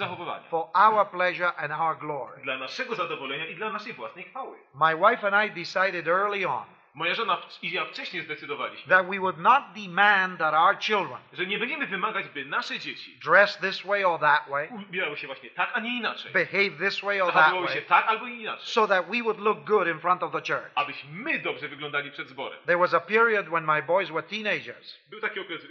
for 0.51 0.67
our 0.75 1.11
pleasure 1.11 1.57
and 1.57 1.73
our 1.73 1.99
glory. 1.99 2.43
Dla 2.43 2.59
naszego 2.59 2.95
zadowolenia 2.95 3.47
i 3.47 3.55
dla 3.55 3.73
naszej 3.73 3.93
własnej 3.93 4.25
chwały. 4.25 4.57
My 4.75 4.97
wife 4.97 5.27
and 5.29 5.51
I 5.51 5.65
decided 5.65 6.09
early 6.09 6.49
on 6.49 6.78
Moja 6.99 7.15
żona 7.15 7.37
w- 7.37 7.65
i 7.65 7.73
ja 7.73 7.85
wcześniej 7.85 8.23
zdecydowaliśmy, 8.23 8.89
that 8.97 9.07
we 9.11 9.19
would 9.19 9.39
not 9.39 9.63
demand 9.77 10.39
that 10.39 10.55
our 10.55 10.79
children 10.79 11.19
że 11.33 11.47
nie 11.47 11.59
będziemy 11.59 11.87
wymagać, 11.87 12.29
by 12.29 12.45
nasze 12.45 12.79
dzieci 12.79 13.19
dress 13.25 13.59
this 13.59 13.83
way 13.87 14.05
or 14.05 14.21
that 14.21 14.49
way, 14.49 14.69
ubierały 14.69 15.17
się 15.17 15.27
właśnie 15.27 15.51
tak, 15.51 15.71
a 15.75 15.81
nie 15.81 15.99
inaczej. 15.99 16.33
behave 16.33 16.79
this 16.89 17.01
way 17.01 17.21
or 17.21 17.33
that 17.33 17.35
Zachowywały 17.45 17.69
się 17.69 17.75
way, 17.75 17.89
tak 17.89 18.07
albo 18.09 18.27
inaczej. 18.27 18.67
so 18.67 18.87
that 18.89 19.07
we 19.11 19.23
would 19.23 19.39
look 19.39 19.65
good 19.65 19.89
in 19.89 19.99
front 20.01 20.23
of 20.23 20.33
the 20.33 20.39
church. 20.41 20.71
Abyśmy 20.75 21.11
my 21.13 21.39
dobrze 21.39 21.69
wyglądali 21.69 22.11
przed 22.11 22.29
zborem. 22.29 22.59
There 22.67 22.79
was 22.79 22.95
a 22.95 23.01
period 23.01 23.47
when 23.49 23.65
my 23.65 23.83
boys 23.83 24.11
were 24.11 24.23
teenagers. 24.23 24.99
Był 25.11 25.21
taki 25.21 25.41
okres 25.41 25.63
yy, 25.63 25.69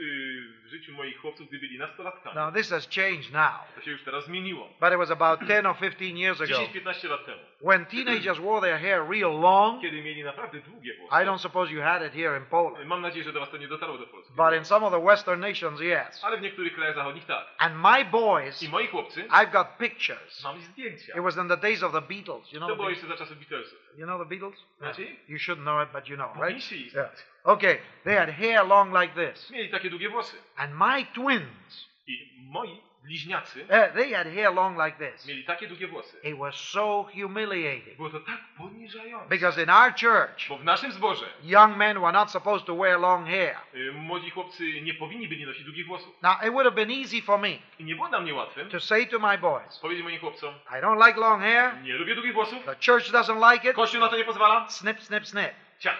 w 0.64 0.68
życiu 0.70 0.94
moich 0.94 1.18
chłopców, 1.22 1.48
gdy 1.48 1.60
byli 1.60 1.78
nastolatkami. 1.80 2.36
Now, 2.36 2.54
this 2.54 2.70
has 2.70 2.88
changed 2.96 3.32
now, 3.34 3.76
To 3.76 3.82
się 3.82 3.92
już 3.92 4.04
teraz 4.04 4.26
zmieniło. 4.26 4.70
but 4.80 4.92
it 4.92 4.98
was 4.98 5.12
about 5.12 5.40
10 5.40 5.66
or 5.66 5.76
15 5.78 6.06
years 6.18 6.42
ago 6.42 6.54
10-15 6.54 7.10
lat 7.10 7.26
temu, 7.26 7.42
when 7.62 7.86
teenagers 7.86 8.38
wore 8.40 8.62
their 8.62 8.80
hair 8.82 9.10
real 9.10 9.40
long. 9.40 9.82
kiedy 9.82 10.02
mieli 10.02 10.24
naprawdę 10.24 10.60
długie 10.60 10.94
włosy. 10.98 11.16
I 11.22 11.26
don't 11.26 11.38
suppose 11.42 11.72
you 11.74 11.82
had 11.82 12.02
it 12.02 12.14
here 12.14 12.38
in 12.38 12.46
Poland, 12.46 12.86
Mam 12.88 13.02
nadzieję, 13.02 13.24
że 13.24 13.34
do 13.34 13.40
was 13.40 13.50
to 13.50 13.58
nie 13.58 13.68
dotarło 13.68 13.98
do 13.98 14.08
Polski. 14.08 14.34
but 14.36 14.54
in 14.54 14.66
some 14.66 14.86
of 14.86 14.94
the 14.94 15.02
Western 15.06 15.40
nations, 15.42 15.82
yes. 15.82 16.24
Ale 16.24 16.38
w 16.38 16.42
niektórych 16.42 16.76
krajach 16.76 16.96
zachodnich 16.96 17.26
tak. 17.26 17.46
And 17.58 17.76
my 17.76 18.06
boys, 18.06 18.64
I 18.64 18.70
moi 18.70 18.88
chłopcy, 18.88 19.28
I've 19.28 19.52
got 19.52 19.68
pictures. 19.78 20.44
mam 20.44 20.62
zdjęcia. 20.62 21.14
It 21.18 21.24
was 21.24 21.38
in 21.38 21.48
the 21.48 21.58
days 21.58 21.84
of 21.84 21.92
the 21.92 22.02
Beatles. 22.02 22.54
You 22.54 22.60
know, 22.60 22.70
To 22.70 22.76
the 22.76 22.78
było 22.78 22.90
jeszcze 22.90 23.08
za 23.08 23.18
czasów 23.18 23.38
Beatlesów. 23.38 23.80
you 23.98 24.06
know 24.06 24.20
the 24.20 24.26
Beatles? 24.26 24.56
Znaczy? 24.78 25.08
You 25.28 25.40
should 25.40 25.62
know 25.62 25.84
it, 25.84 25.90
but 25.94 26.10
you 26.10 26.16
know, 26.16 26.30
right? 26.48 26.72
Yeah. 26.72 27.10
Okay, 27.44 27.78
they 28.04 28.16
had 28.18 28.30
hair 28.30 28.66
long 28.68 28.94
like 29.02 29.14
this. 29.32 29.52
Mieli 29.52 29.70
takie 29.70 29.90
długie 29.90 30.10
włosy. 30.10 30.38
And 30.58 30.74
my 30.76 31.06
twins, 31.14 31.88
I 32.08 32.14
moi 32.52 32.82
bliźniacy 33.08 33.64
uh, 33.64 33.94
they 33.94 34.14
had 34.14 34.28
hair 34.28 34.54
long 34.54 34.78
like 34.86 35.12
this. 35.12 35.26
mieli 35.28 35.44
takie 35.44 35.68
długie 35.68 35.88
włosy. 35.88 36.18
It 36.24 36.38
was 36.38 36.56
so 36.56 37.06
humiliating. 37.14 37.98
Było 37.98 38.10
to 38.10 38.20
tak 38.20 38.38
poniżające. 38.58 39.30
Because 39.30 39.64
in 39.64 39.70
our 39.70 39.92
church, 39.92 40.50
Bo 40.50 40.58
w 40.58 40.64
naszym 40.64 40.92
zborze 40.92 41.26
young 41.44 41.78
men 41.78 42.00
were 42.02 42.12
not 42.12 42.32
supposed 42.32 42.66
to 42.68 42.76
wear 42.76 43.00
long 43.00 43.28
hair. 43.28 43.56
y, 43.76 43.92
młodzi 43.94 44.30
chłopcy 44.30 44.82
nie 44.82 44.94
powinni 44.94 45.28
byli 45.28 45.46
nosić 45.46 45.64
długich 45.64 45.88
włosów. 45.88 46.22
Now, 46.22 46.34
it 46.44 46.50
would 46.52 46.66
have 46.66 46.76
been 46.76 46.92
easy 46.92 47.22
for 47.22 47.40
me 47.40 47.50
I 47.80 47.84
nie 47.84 47.96
było 47.96 48.08
dla 48.10 48.20
mnie 48.20 48.34
łatwym 48.34 48.70
to 48.70 48.80
say 48.80 49.08
to 49.08 49.20
my 49.20 49.38
boys, 49.38 49.80
powiedzieć 49.80 50.04
moim 50.04 50.20
chłopcom, 50.20 50.54
I 50.70 50.82
don't 50.82 51.08
like 51.08 51.20
long 51.20 51.42
hair. 51.42 51.72
nie 51.84 51.94
lubię 51.94 52.16
długich 52.16 52.34
włosów, 52.34 52.64
The 52.66 52.76
church 52.76 53.12
doesn't 53.12 53.52
like 53.54 53.70
it. 53.70 53.76
Kościół 53.76 54.02
na 54.02 54.08
to 54.10 54.18
nie 54.18 54.26
pozwala. 54.26 54.70
Snip, 54.70 55.02
snip, 55.02 55.28
snip. 55.28 55.52
Ciach. 55.80 55.98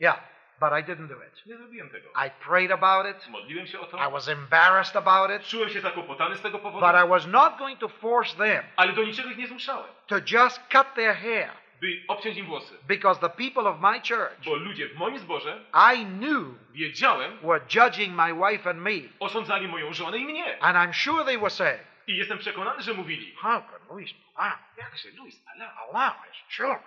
Yeah, 0.00 0.20
but 0.60 0.70
I 0.72 0.82
didn't 0.92 1.08
do 1.08 1.14
it. 1.14 1.46
Nie 1.46 1.56
zrobiłem 1.56 1.90
tego. 1.90 2.08
I 2.26 2.30
prayed 2.48 2.70
about 2.72 3.06
it. 3.06 3.28
Modliłem 3.28 3.66
się 3.66 3.80
o 3.80 3.86
to. 3.86 4.08
I 4.08 4.12
was 4.12 4.28
embarrassed 4.28 4.96
about 4.96 5.30
it. 5.40 5.46
Czułem 5.48 5.70
się 5.70 5.80
zakłopotany 5.80 6.36
z 6.36 6.40
tego 6.40 6.58
powodu, 6.58 6.86
But 6.86 7.04
I 7.06 7.08
was 7.08 7.26
not 7.26 7.58
going 7.58 7.78
to 7.78 7.88
force 7.88 8.36
them 8.36 8.64
ale 8.76 8.92
do 8.92 9.02
niczego 9.04 9.30
ich 9.30 9.36
nie 9.38 9.46
zmuszałem, 9.46 9.86
to 10.06 10.16
just 10.16 10.60
cut 10.72 10.94
their 10.94 11.14
hair 11.16 11.50
by 11.80 12.02
obciąć 12.08 12.36
im 12.38 12.46
włosy. 12.46 12.74
because 12.88 13.20
the 13.20 13.28
people 13.30 13.70
of 13.70 13.80
my 13.80 14.00
church 14.00 14.44
Bo 14.44 14.54
ludzie 14.54 14.88
w 14.88 14.94
moim 14.96 15.18
zborze, 15.18 15.60
I 15.94 16.04
knew 16.06 16.44
wiedziałem, 16.72 17.38
were 17.42 17.60
judging 17.74 18.14
my 18.16 18.50
wife 18.50 18.70
and 18.70 18.78
me. 18.80 18.90
osądzali 19.20 19.68
moją 19.68 19.92
żonę 19.92 20.18
i 20.18 20.24
mnie. 20.24 20.62
And 20.62 20.76
I'm 20.76 20.92
sure 21.04 21.24
they 21.24 21.38
were 21.38 21.50
saying, 21.50 21.80
I 22.06 22.16
jestem 22.16 22.38
przekonany, 22.38 22.82
że 22.82 22.94
mówili, 22.94 23.34
How 23.36 23.62
can 23.86 23.96
Luis 23.96 24.10
wow, 24.38 24.52
jakże 24.76 25.08
Luis 25.18 25.42
Ala 25.54 25.72
allow 25.76 26.12
his 26.24 26.56
children 26.56 26.80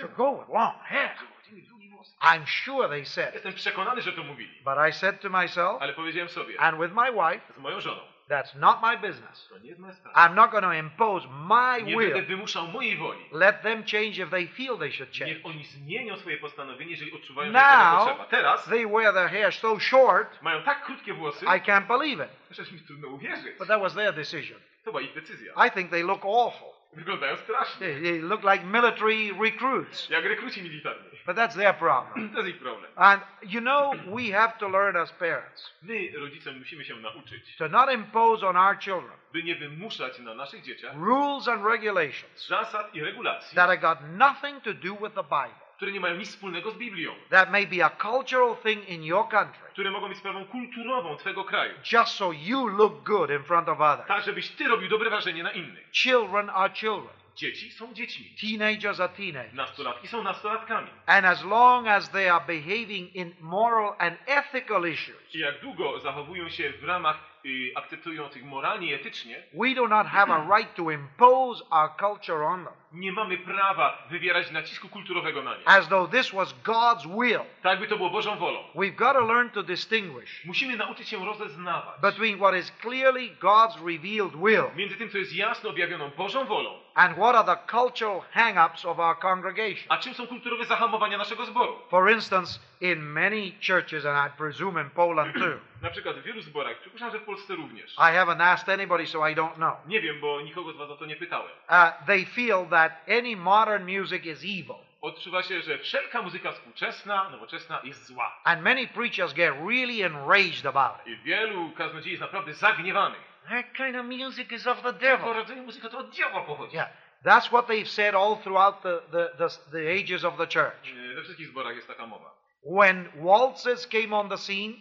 to 0.00 0.08
go 0.08 0.38
with 0.38 0.48
long 0.48 0.74
hair? 0.82 1.10
żeby 1.18 1.32
chodzili 1.36 1.62
w 1.62 1.68
długich 1.68 1.90
włosach. 1.90 2.14
I'm 2.20 2.46
sure 2.46 2.88
they 2.88 3.04
said. 3.04 3.34
Jestem 3.34 3.52
przekonany, 3.52 4.02
że 4.02 4.12
to 4.12 4.22
mówili. 4.24 4.58
But 4.64 4.74
I 4.88 4.92
said 4.92 5.20
to 5.20 5.30
myself 5.30 5.82
Ale 5.82 5.92
powiedziałem 5.92 6.28
sobie, 6.28 6.60
and 6.60 6.78
with 6.80 6.92
my 6.94 7.12
wife, 7.12 7.52
z 7.56 7.58
moją 7.58 7.80
żoną, 7.80 8.00
that's 8.28 8.54
not 8.56 8.82
my 8.82 8.96
business. 9.08 9.48
to 9.48 9.58
nie 9.58 9.68
jest 9.68 9.80
moja 9.80 9.94
sprawa. 9.94 10.16
I'm 10.28 10.34
not 10.34 10.50
going 10.50 10.64
to 10.64 10.72
impose 10.72 11.26
my 11.28 11.82
Nie 11.82 11.96
będę 11.96 12.14
will. 12.14 12.26
wymuszał 12.26 12.66
mojej 12.66 12.96
woli. 12.96 13.20
Let 13.32 13.62
them 13.62 13.84
change 13.84 14.22
if 14.22 14.26
they 14.30 14.46
feel 14.48 14.78
they 14.78 14.92
should 14.92 15.12
change. 15.18 15.34
Niech 15.34 15.46
oni 15.46 15.64
zmienią 15.64 16.16
swoje 16.16 16.36
postanowienie, 16.36 16.90
jeżeli 16.90 17.12
odczuwają, 17.12 17.52
że 17.52 17.58
tego 17.58 17.66
Now, 17.68 17.98
potrzeba. 17.98 18.24
Teraz 18.26 18.64
they 18.64 18.86
wear 18.86 19.14
their 19.14 19.30
hair 19.30 19.52
so 19.54 19.80
short, 19.80 20.42
mają 20.42 20.62
tak 20.62 20.84
krótkie 20.84 21.14
włosy, 21.14 21.46
I 21.46 21.48
can't 21.48 21.86
believe 21.86 22.24
it. 22.24 22.30
że 22.50 22.72
mi 22.72 22.80
trudno 22.80 23.08
uwierzyć. 23.08 23.58
But 23.58 23.68
that 23.68 23.80
was 23.80 23.94
their 23.94 24.14
decision. 24.14 24.60
Była 24.86 25.00
ich 25.00 25.14
decyzja. 25.14 25.52
I 25.66 25.70
think 25.70 25.90
they 25.90 26.02
look 26.02 26.24
awful. 26.24 26.68
Wyglądają 26.92 27.36
strasznie. 27.36 27.86
They, 27.86 28.02
they 28.02 28.18
look 28.18 28.42
like 28.42 28.64
military 28.64 29.32
recruits. 29.44 30.10
Jak 30.10 30.24
rekruci 30.24 30.62
militarni. 30.62 31.10
But 31.26 31.36
that's 31.36 31.56
their 31.56 31.74
problem. 31.74 32.30
To 32.34 32.38
jest 32.38 32.48
ich 32.48 32.58
problem. 32.62 32.92
And 32.96 33.22
you 33.42 33.60
know, 33.60 33.94
we 34.16 34.32
have 34.32 34.58
to 34.58 34.68
learn 34.68 34.96
as 34.96 35.12
parents 35.12 35.74
My, 35.82 36.12
rodzice, 36.18 36.52
musimy 36.52 36.84
się 36.84 36.96
nauczyć, 36.96 37.56
to 37.56 37.68
not 37.68 37.92
impose 37.92 38.46
on 38.46 38.56
our 38.56 38.78
children 38.78 39.12
by 39.32 39.42
nie 39.42 39.56
wymuszać 39.56 40.18
na 40.18 40.34
naszych 40.34 40.62
dzieciach 40.62 40.94
rules 40.94 41.48
and 41.48 41.64
regulations 41.64 42.48
zasad 42.48 42.94
i 42.94 43.00
regulacji, 43.00 43.54
that 43.54 43.68
have 43.68 43.80
got 43.80 43.98
nothing 44.10 44.62
to 44.62 44.74
do 44.74 44.94
with 44.94 45.14
the 45.14 45.22
Bible. 45.22 45.65
Które 45.76 45.92
nie 45.92 46.00
mają 46.00 46.16
nic 46.16 46.28
wspólnego 46.28 46.70
z 46.70 46.74
Biblią, 46.74 47.14
That 47.30 47.50
may 47.50 47.66
be 47.66 47.84
a 47.84 47.90
cultural 47.90 48.56
thing 48.62 48.88
in 48.88 49.04
your 49.04 49.28
country, 49.28 49.60
które 49.72 49.90
mogą 49.90 50.08
być 50.08 50.18
sprawą 50.18 50.44
kulturową 50.44 51.16
Twego 51.16 51.44
kraju. 51.44 51.74
just 51.92 52.12
so 52.12 52.32
you 52.32 52.66
look 52.66 53.02
good 53.02 53.30
in 53.30 53.42
front 53.44 53.68
of 53.68 53.80
others. 53.80 54.08
Tak, 54.08 54.24
żebyś 54.24 54.48
Ty 54.48 54.68
robił 54.68 54.88
dobre 54.88 55.10
wrażenie 55.10 55.42
na 55.42 55.50
innych. 55.52 55.90
Children 55.92 56.50
are 56.50 56.74
children. 56.74 57.16
Dzieci 57.36 57.70
są 57.72 57.94
dziećmi. 57.94 58.26
Teenagers 58.40 59.00
are 59.00 59.12
teenagers. 59.12 59.54
Nastolatki 59.54 60.08
są 60.08 60.22
nastolatkami. 60.22 60.88
And 61.06 61.26
as 61.26 61.44
long 61.44 61.86
as 61.88 62.10
they 62.10 62.30
are 62.30 62.44
behaving 62.46 63.14
in 63.16 63.34
moral 63.40 63.94
and 63.98 64.16
ethical 64.26 64.88
issues, 64.88 65.34
I 65.34 65.38
jak 65.38 65.60
długo 65.60 66.00
zachowują 66.00 66.48
się 66.48 66.70
w 66.72 66.84
ramach 66.84 67.16
y, 67.46 67.72
akceptujących 67.74 68.44
moralnie 68.44 68.90
i 68.90 68.94
etycznie, 68.94 69.42
we 69.54 69.74
do 69.74 69.88
not 69.88 70.06
have 70.06 70.32
a 70.34 70.56
right 70.56 70.74
to 70.74 70.90
impose 70.90 71.64
our 71.70 71.90
culture 71.96 72.46
on 72.46 72.64
them 72.64 72.74
nie 72.92 73.12
mamy 73.12 73.38
prawa 73.38 74.06
wywierać 74.10 74.50
nacisku 74.50 74.88
kulturowego 74.88 75.42
na 75.42 75.56
nie. 75.56 75.68
as 75.68 75.88
though 75.88 76.10
this 76.10 76.32
was 76.32 76.54
God's 76.64 77.06
will. 77.06 77.40
Tak 77.62 77.80
by 77.80 77.86
to 77.86 77.96
było 77.96 78.10
Bożą 78.10 78.36
wolą. 78.38 78.60
We've 78.74 78.94
got 78.94 79.12
to 79.12 79.20
learn 79.20 79.50
to 79.50 79.62
distinguish 79.62 80.44
Musimy 80.44 80.76
nauczyć 80.76 81.08
się 81.08 81.24
rozeznawać 81.24 82.00
between 82.00 82.38
what 82.38 82.54
is 82.56 82.72
clearly 82.82 83.30
God's 83.40 83.76
revealed 83.86 84.36
will 84.36 84.64
między 84.76 84.96
tym, 84.96 85.10
co 85.10 85.18
jest 85.18 85.32
jasno 85.34 85.70
objawioną 85.70 86.10
Bożą 86.16 86.44
wolą, 86.44 86.70
and 86.94 87.16
what 87.16 87.36
are 87.36 87.56
the 87.56 87.72
cultural 87.72 88.20
hang-ups 88.32 88.84
of 88.84 88.98
our 88.98 89.18
congregation. 89.18 89.86
a 89.88 89.98
czym 89.98 90.14
są 90.14 90.26
kulturowe 90.26 90.64
zahamowania 90.64 91.18
naszego 91.18 91.44
zboru. 91.46 91.72
For 91.90 92.10
instance, 92.10 92.60
in 92.80 93.12
many 93.12 93.52
churches, 93.66 94.06
and 94.06 94.32
I 94.32 94.36
presume 94.38 94.82
in 94.82 94.90
Poland 94.90 95.34
too, 95.34 95.58
Na 95.82 95.90
przykład 95.90 96.16
w 96.16 96.22
wielu 96.22 96.42
zborach, 96.42 96.78
przypuszczam, 96.80 97.10
że 97.10 97.18
w 97.18 97.24
Polsce 97.24 97.54
również. 97.54 97.94
I 97.94 97.98
haven't 98.00 98.42
asked 98.42 98.68
anybody, 98.68 99.06
so 99.06 99.28
I 99.28 99.34
don't 99.34 99.54
know. 99.54 99.74
Nie 99.86 100.00
wiem, 100.00 100.20
bo 100.20 100.40
nikogo 100.40 100.72
z 100.72 100.76
was 100.76 100.90
o 100.90 100.96
to 100.96 101.06
nie 101.06 101.16
pytałem. 101.16 101.50
Uh, 101.70 102.06
they 102.06 102.24
feel 102.26 102.66
that 102.70 102.92
any 103.08 103.36
modern 103.36 103.84
music 103.98 104.24
is 104.24 104.38
evil. 104.44 104.76
Odczuwa 105.00 105.42
się, 105.42 105.60
że 105.60 105.78
wszelka 105.78 106.22
muzyka 106.22 106.52
współczesna, 106.52 107.30
nowoczesna 107.30 107.80
jest 107.84 108.06
zła. 108.06 108.40
And 108.44 108.62
many 108.62 108.86
preachers 108.88 109.34
get 109.34 109.54
really 109.68 110.06
enraged 110.06 110.66
about 110.66 111.06
it. 111.06 111.12
I 111.12 111.16
wielu 111.16 111.70
kaznodziei 111.70 112.10
jest 112.12 112.20
naprawdę 112.20 112.52
zagniewanych. 112.54 113.20
That 113.48 113.66
kind 113.76 113.96
of 113.96 114.06
music 114.06 114.52
is 114.52 114.66
of 114.66 114.82
the 114.82 114.92
devil. 114.92 115.32
rodzaju 115.34 115.62
muzyka 115.62 115.88
to 115.88 115.98
od 115.98 116.10
diabła 116.10 116.40
pochodzi. 116.40 116.76
Yeah, 116.76 116.88
that's 117.24 117.48
what 117.48 117.66
they've 117.66 117.88
said 117.88 118.14
all 118.14 118.36
throughout 118.36 118.82
the, 118.82 119.00
the, 119.10 119.30
the, 119.38 119.48
the 119.72 120.00
ages 120.00 120.24
of 120.24 120.36
the 120.36 120.46
church. 120.46 120.92
E, 121.12 121.14
We 121.14 121.22
wszystkich 121.22 121.48
zborach 121.48 121.76
jest 121.76 121.88
taka 121.88 122.06
mowa. 122.06 122.34
When 122.80 123.08
waltzes 123.14 123.86
came 123.88 124.16
on 124.16 124.28
the 124.28 124.38
scene, 124.38 124.74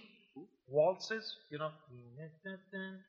waltzes, 0.67 1.47
you 1.51 1.57
know, 1.57 1.71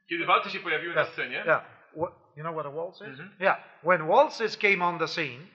Kiedy 0.09 0.27
walce 0.27 0.51
się 0.51 0.61
pojawiły 0.61 0.95
na 0.95 1.01
yeah, 1.01 1.13
scenie, 1.13 1.43
yeah. 1.47 1.65
What, 1.97 2.13
you 2.37 2.43
know 2.43 2.55
what 2.55 2.67
a 2.67 2.71
waltz 2.71 3.01
is? 3.01 3.21
Mhm. 3.21 3.37
Yeah, 3.41 3.59
when 3.83 4.07
waltzes 4.07 4.59
came 4.59 4.85
on 4.85 4.99
the 4.99 5.09
scene, 5.09 5.47